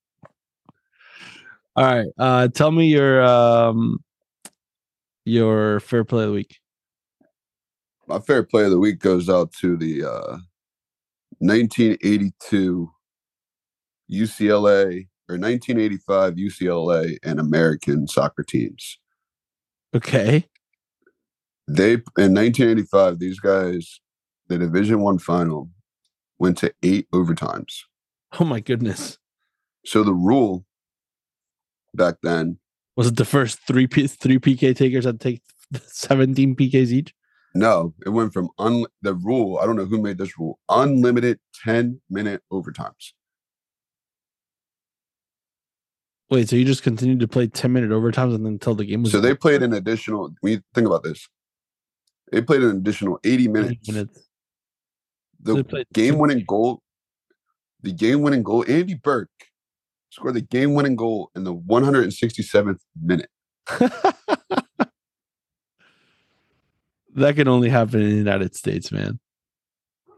All 1.80 1.86
right. 1.86 2.08
Uh 2.18 2.48
tell 2.48 2.70
me 2.72 2.88
your 2.88 3.22
um 3.22 4.04
your 5.24 5.80
fair 5.80 6.04
play 6.04 6.24
of 6.24 6.28
the 6.28 6.34
week. 6.34 6.58
My 8.06 8.18
fair 8.18 8.42
play 8.42 8.64
of 8.64 8.70
the 8.70 8.78
week 8.78 8.98
goes 8.98 9.30
out 9.30 9.50
to 9.60 9.78
the 9.78 10.04
uh, 10.04 10.36
1982 11.38 12.90
UCLA 14.12 15.08
or 15.26 15.38
1985 15.38 16.34
UCLA 16.34 17.16
and 17.22 17.40
American 17.40 18.06
soccer 18.06 18.42
teams. 18.42 18.98
Okay. 19.96 20.46
They 21.66 21.92
in 21.92 22.34
1985, 22.34 23.20
these 23.20 23.40
guys, 23.40 24.00
the 24.48 24.58
Division 24.58 25.00
One 25.00 25.18
final, 25.18 25.70
went 26.38 26.58
to 26.58 26.74
eight 26.82 27.10
overtimes. 27.10 27.84
Oh 28.38 28.44
my 28.44 28.60
goodness. 28.60 29.16
So 29.86 30.04
the 30.04 30.12
rule 30.12 30.66
back 31.94 32.16
then, 32.22 32.58
Was 32.96 33.06
it 33.08 33.16
the 33.16 33.24
first 33.24 33.58
three 33.66 33.86
P- 33.86 34.06
three 34.06 34.38
PK 34.38 34.74
takers 34.76 35.04
that 35.04 35.20
take 35.20 35.42
17 35.86 36.54
PKs 36.56 36.90
each? 36.92 37.14
no, 37.54 37.92
it 38.06 38.10
went 38.10 38.32
from 38.32 38.48
un 38.58 38.86
the 39.02 39.14
rule. 39.14 39.58
I 39.58 39.66
don't 39.66 39.76
know 39.76 39.84
who 39.84 40.00
made 40.00 40.18
this 40.18 40.38
rule. 40.38 40.58
Unlimited 40.68 41.40
10 41.64 42.00
minute 42.08 42.42
overtimes. 42.52 43.12
Wait, 46.30 46.48
so 46.48 46.54
you 46.54 46.64
just 46.64 46.84
continued 46.84 47.18
to 47.20 47.26
play 47.28 47.48
10 47.48 47.72
minute 47.72 47.90
overtimes 47.90 48.34
and 48.36 48.46
then 48.46 48.52
until 48.52 48.76
the 48.76 48.84
game 48.84 49.02
was 49.02 49.10
So 49.10 49.20
they 49.20 49.34
played 49.34 49.62
an 49.64 49.72
additional. 49.72 50.32
We 50.42 50.60
think 50.74 50.86
about 50.86 51.02
this, 51.02 51.28
they 52.30 52.40
played 52.40 52.62
an 52.62 52.76
additional 52.76 53.18
80 53.24 53.34
80 53.44 53.48
minutes. 53.48 53.88
minutes. 53.88 54.28
The 55.42 55.64
played 55.64 55.86
game 55.92 56.18
winning 56.18 56.44
goal, 56.46 56.82
the 57.82 57.92
game 57.92 58.20
winning 58.22 58.44
goal, 58.44 58.64
Andy 58.68 58.94
Burke 58.94 59.30
scored 60.10 60.34
the 60.34 60.40
game 60.40 60.74
winning 60.74 60.96
goal 60.96 61.30
in 61.34 61.44
the 61.44 61.54
167th 61.54 62.80
minute. 63.02 63.30
that 67.14 67.36
can 67.36 67.48
only 67.48 67.68
happen 67.68 68.00
in 68.00 68.10
the 68.10 68.16
United 68.16 68.54
States, 68.54 68.92
man. 68.92 69.18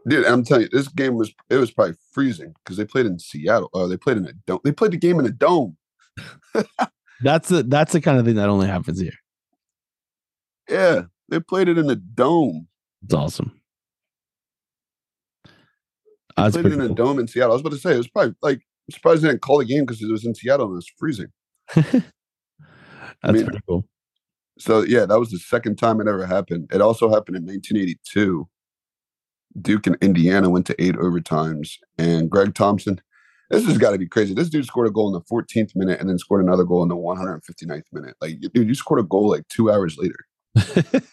Dude, 0.07 0.25
I'm 0.25 0.43
telling 0.43 0.63
you, 0.63 0.69
this 0.69 0.89
game 0.89 1.15
was 1.15 1.33
it 1.49 1.55
was 1.55 1.71
probably 1.71 1.95
freezing 2.11 2.53
because 2.63 2.75
they 2.75 2.83
played 2.83 3.05
in 3.05 3.19
Seattle. 3.19 3.69
Oh, 3.73 3.87
they 3.87 3.95
played 3.95 4.17
in 4.17 4.25
a 4.25 4.33
dome. 4.45 4.59
They 4.63 4.73
played 4.73 4.91
the 4.91 4.97
game 4.97 5.17
in 5.19 5.25
a 5.25 5.31
dome. 5.31 5.77
That's 7.21 7.47
the 7.47 7.63
that's 7.63 7.93
the 7.93 8.01
kind 8.01 8.19
of 8.19 8.25
thing 8.25 8.35
that 8.35 8.49
only 8.49 8.67
happens 8.67 8.99
here. 8.99 9.13
Yeah, 10.67 11.03
they 11.29 11.39
played 11.39 11.69
it 11.69 11.77
in 11.77 11.89
a 11.89 11.95
dome. 11.95 12.67
It's 13.01 13.13
awesome. 13.13 13.61
They 15.45 15.51
That's 16.35 16.57
played 16.57 16.65
it 16.65 16.73
in 16.73 16.81
a 16.81 16.89
dome 16.89 17.19
in 17.19 17.27
Seattle. 17.29 17.51
I 17.51 17.53
was 17.53 17.61
about 17.61 17.71
to 17.71 17.77
say 17.77 17.93
it 17.93 17.97
was 17.97 18.09
probably 18.09 18.35
like 18.41 18.61
I'm 18.87 18.93
surprised 18.93 19.21
they 19.21 19.29
didn't 19.29 19.41
call 19.41 19.59
the 19.59 19.65
game 19.65 19.85
because 19.85 20.01
it 20.01 20.11
was 20.11 20.25
in 20.25 20.35
Seattle 20.35 20.65
and 20.67 20.73
it 20.73 20.75
was 20.75 20.91
freezing. 20.97 21.27
That's 21.75 22.03
mean- 23.23 23.45
pretty 23.45 23.61
cool. 23.67 23.85
So 24.59 24.83
yeah, 24.83 25.05
that 25.05 25.19
was 25.19 25.31
the 25.31 25.39
second 25.39 25.77
time 25.77 25.99
it 25.99 26.07
ever 26.07 26.27
happened. 26.27 26.69
It 26.71 26.79
also 26.79 27.09
happened 27.09 27.37
in 27.37 27.43
1982. 27.43 28.47
Duke 29.61 29.87
and 29.87 29.97
Indiana 30.01 30.49
went 30.49 30.65
to 30.67 30.75
eight 30.81 30.95
overtimes, 30.95 31.71
and 31.97 32.29
Greg 32.29 32.53
Thompson. 32.55 33.01
This 33.49 33.65
has 33.67 33.77
got 33.77 33.91
to 33.91 33.99
be 33.99 34.07
crazy. 34.07 34.33
This 34.33 34.49
dude 34.49 34.65
scored 34.65 34.87
a 34.87 34.91
goal 34.91 35.07
in 35.07 35.13
the 35.13 35.21
14th 35.21 35.75
minute 35.75 35.99
and 35.99 36.09
then 36.09 36.17
scored 36.17 36.43
another 36.43 36.63
goal 36.63 36.81
in 36.81 36.89
the 36.89 36.95
159th 36.95 37.83
minute. 37.91 38.15
Like, 38.19 38.39
dude, 38.39 38.67
you 38.67 38.73
scored 38.73 38.99
a 38.99 39.03
goal 39.03 39.29
like 39.29 39.47
two 39.47 39.71
hours 39.71 39.95
later. 39.97 40.15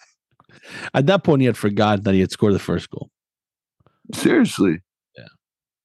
At 0.95 1.07
that 1.07 1.23
point, 1.23 1.43
he 1.43 1.47
had 1.47 1.59
forgotten 1.59 2.05
that 2.05 2.15
he 2.15 2.21
had 2.21 2.31
scored 2.31 2.55
the 2.55 2.59
first 2.59 2.89
goal. 2.89 3.11
Seriously. 4.15 4.81
Yeah. 5.19 5.27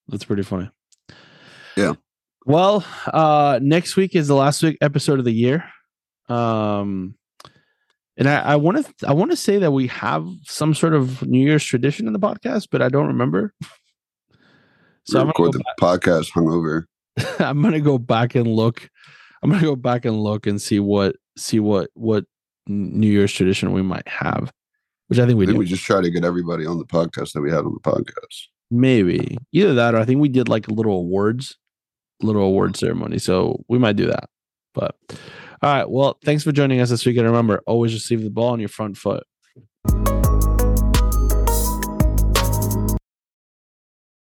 That's 0.07 0.23
pretty 0.23 0.43
funny. 0.43 0.69
Yeah. 1.75 1.93
Well, 2.45 2.85
uh 3.07 3.59
next 3.61 3.95
week 3.95 4.15
is 4.15 4.27
the 4.27 4.35
last 4.35 4.61
week 4.63 4.77
episode 4.81 5.19
of 5.19 5.25
the 5.25 5.33
year. 5.33 5.65
Um 6.29 7.15
and 8.17 8.29
I, 8.29 8.39
I 8.41 8.55
want 8.55 8.85
to 8.85 9.07
I 9.07 9.13
want 9.13 9.31
to 9.31 9.37
say 9.37 9.57
that 9.59 9.71
we 9.71 9.87
have 9.87 10.27
some 10.43 10.73
sort 10.73 10.93
of 10.93 11.25
New 11.27 11.45
Year's 11.45 11.65
tradition 11.65 12.07
in 12.07 12.13
the 12.13 12.19
podcast, 12.19 12.67
but 12.71 12.81
I 12.81 12.89
don't 12.89 13.07
remember. 13.07 13.53
So 15.03 15.19
I'm 15.19 15.27
record 15.27 15.53
go 15.53 15.59
the 15.59 15.65
podcast 15.79 16.31
hungover. 16.31 16.85
back, 17.15 17.39
I'm 17.41 17.61
gonna 17.61 17.79
go 17.79 17.97
back 17.97 18.35
and 18.35 18.47
look. 18.47 18.89
I'm 19.43 19.49
gonna 19.51 19.61
go 19.61 19.75
back 19.75 20.05
and 20.05 20.19
look 20.21 20.47
and 20.47 20.61
see 20.61 20.79
what 20.79 21.17
see 21.37 21.59
what 21.59 21.89
what 21.93 22.25
New 22.67 23.07
Year's 23.07 23.33
tradition 23.33 23.73
we 23.73 23.81
might 23.81 24.07
have, 24.07 24.51
which 25.07 25.19
I 25.19 25.25
think 25.25 25.37
we 25.37 25.45
I 25.45 25.47
think 25.47 25.55
do. 25.55 25.59
we 25.59 25.65
just 25.65 25.83
try 25.83 26.01
to 26.01 26.09
get 26.09 26.23
everybody 26.25 26.65
on 26.65 26.79
the 26.79 26.85
podcast 26.85 27.33
that 27.33 27.41
we 27.41 27.51
had 27.51 27.65
on 27.65 27.73
the 27.73 27.79
podcast. 27.79 28.47
Maybe 28.71 29.37
either 29.51 29.75
that 29.75 29.93
or 29.93 29.97
I 29.99 30.05
think 30.05 30.21
we 30.21 30.29
did 30.29 30.49
like 30.49 30.67
a 30.67 30.73
little 30.73 30.97
awards, 30.97 31.57
little 32.21 32.43
award 32.43 32.77
ceremony. 32.77 33.19
So 33.19 33.63
we 33.67 33.79
might 33.79 33.95
do 33.95 34.07
that. 34.07 34.29
But 34.73 34.95
all 35.61 35.73
right. 35.73 35.89
Well, 35.89 36.17
thanks 36.23 36.43
for 36.43 36.51
joining 36.51 36.81
us 36.81 36.89
this 36.89 37.05
week. 37.05 37.17
And 37.17 37.25
remember, 37.25 37.61
always 37.65 37.93
receive 37.93 38.23
the 38.23 38.29
ball 38.29 38.51
on 38.51 38.59
your 38.59 38.69
front 38.69 38.97
foot. 38.97 39.23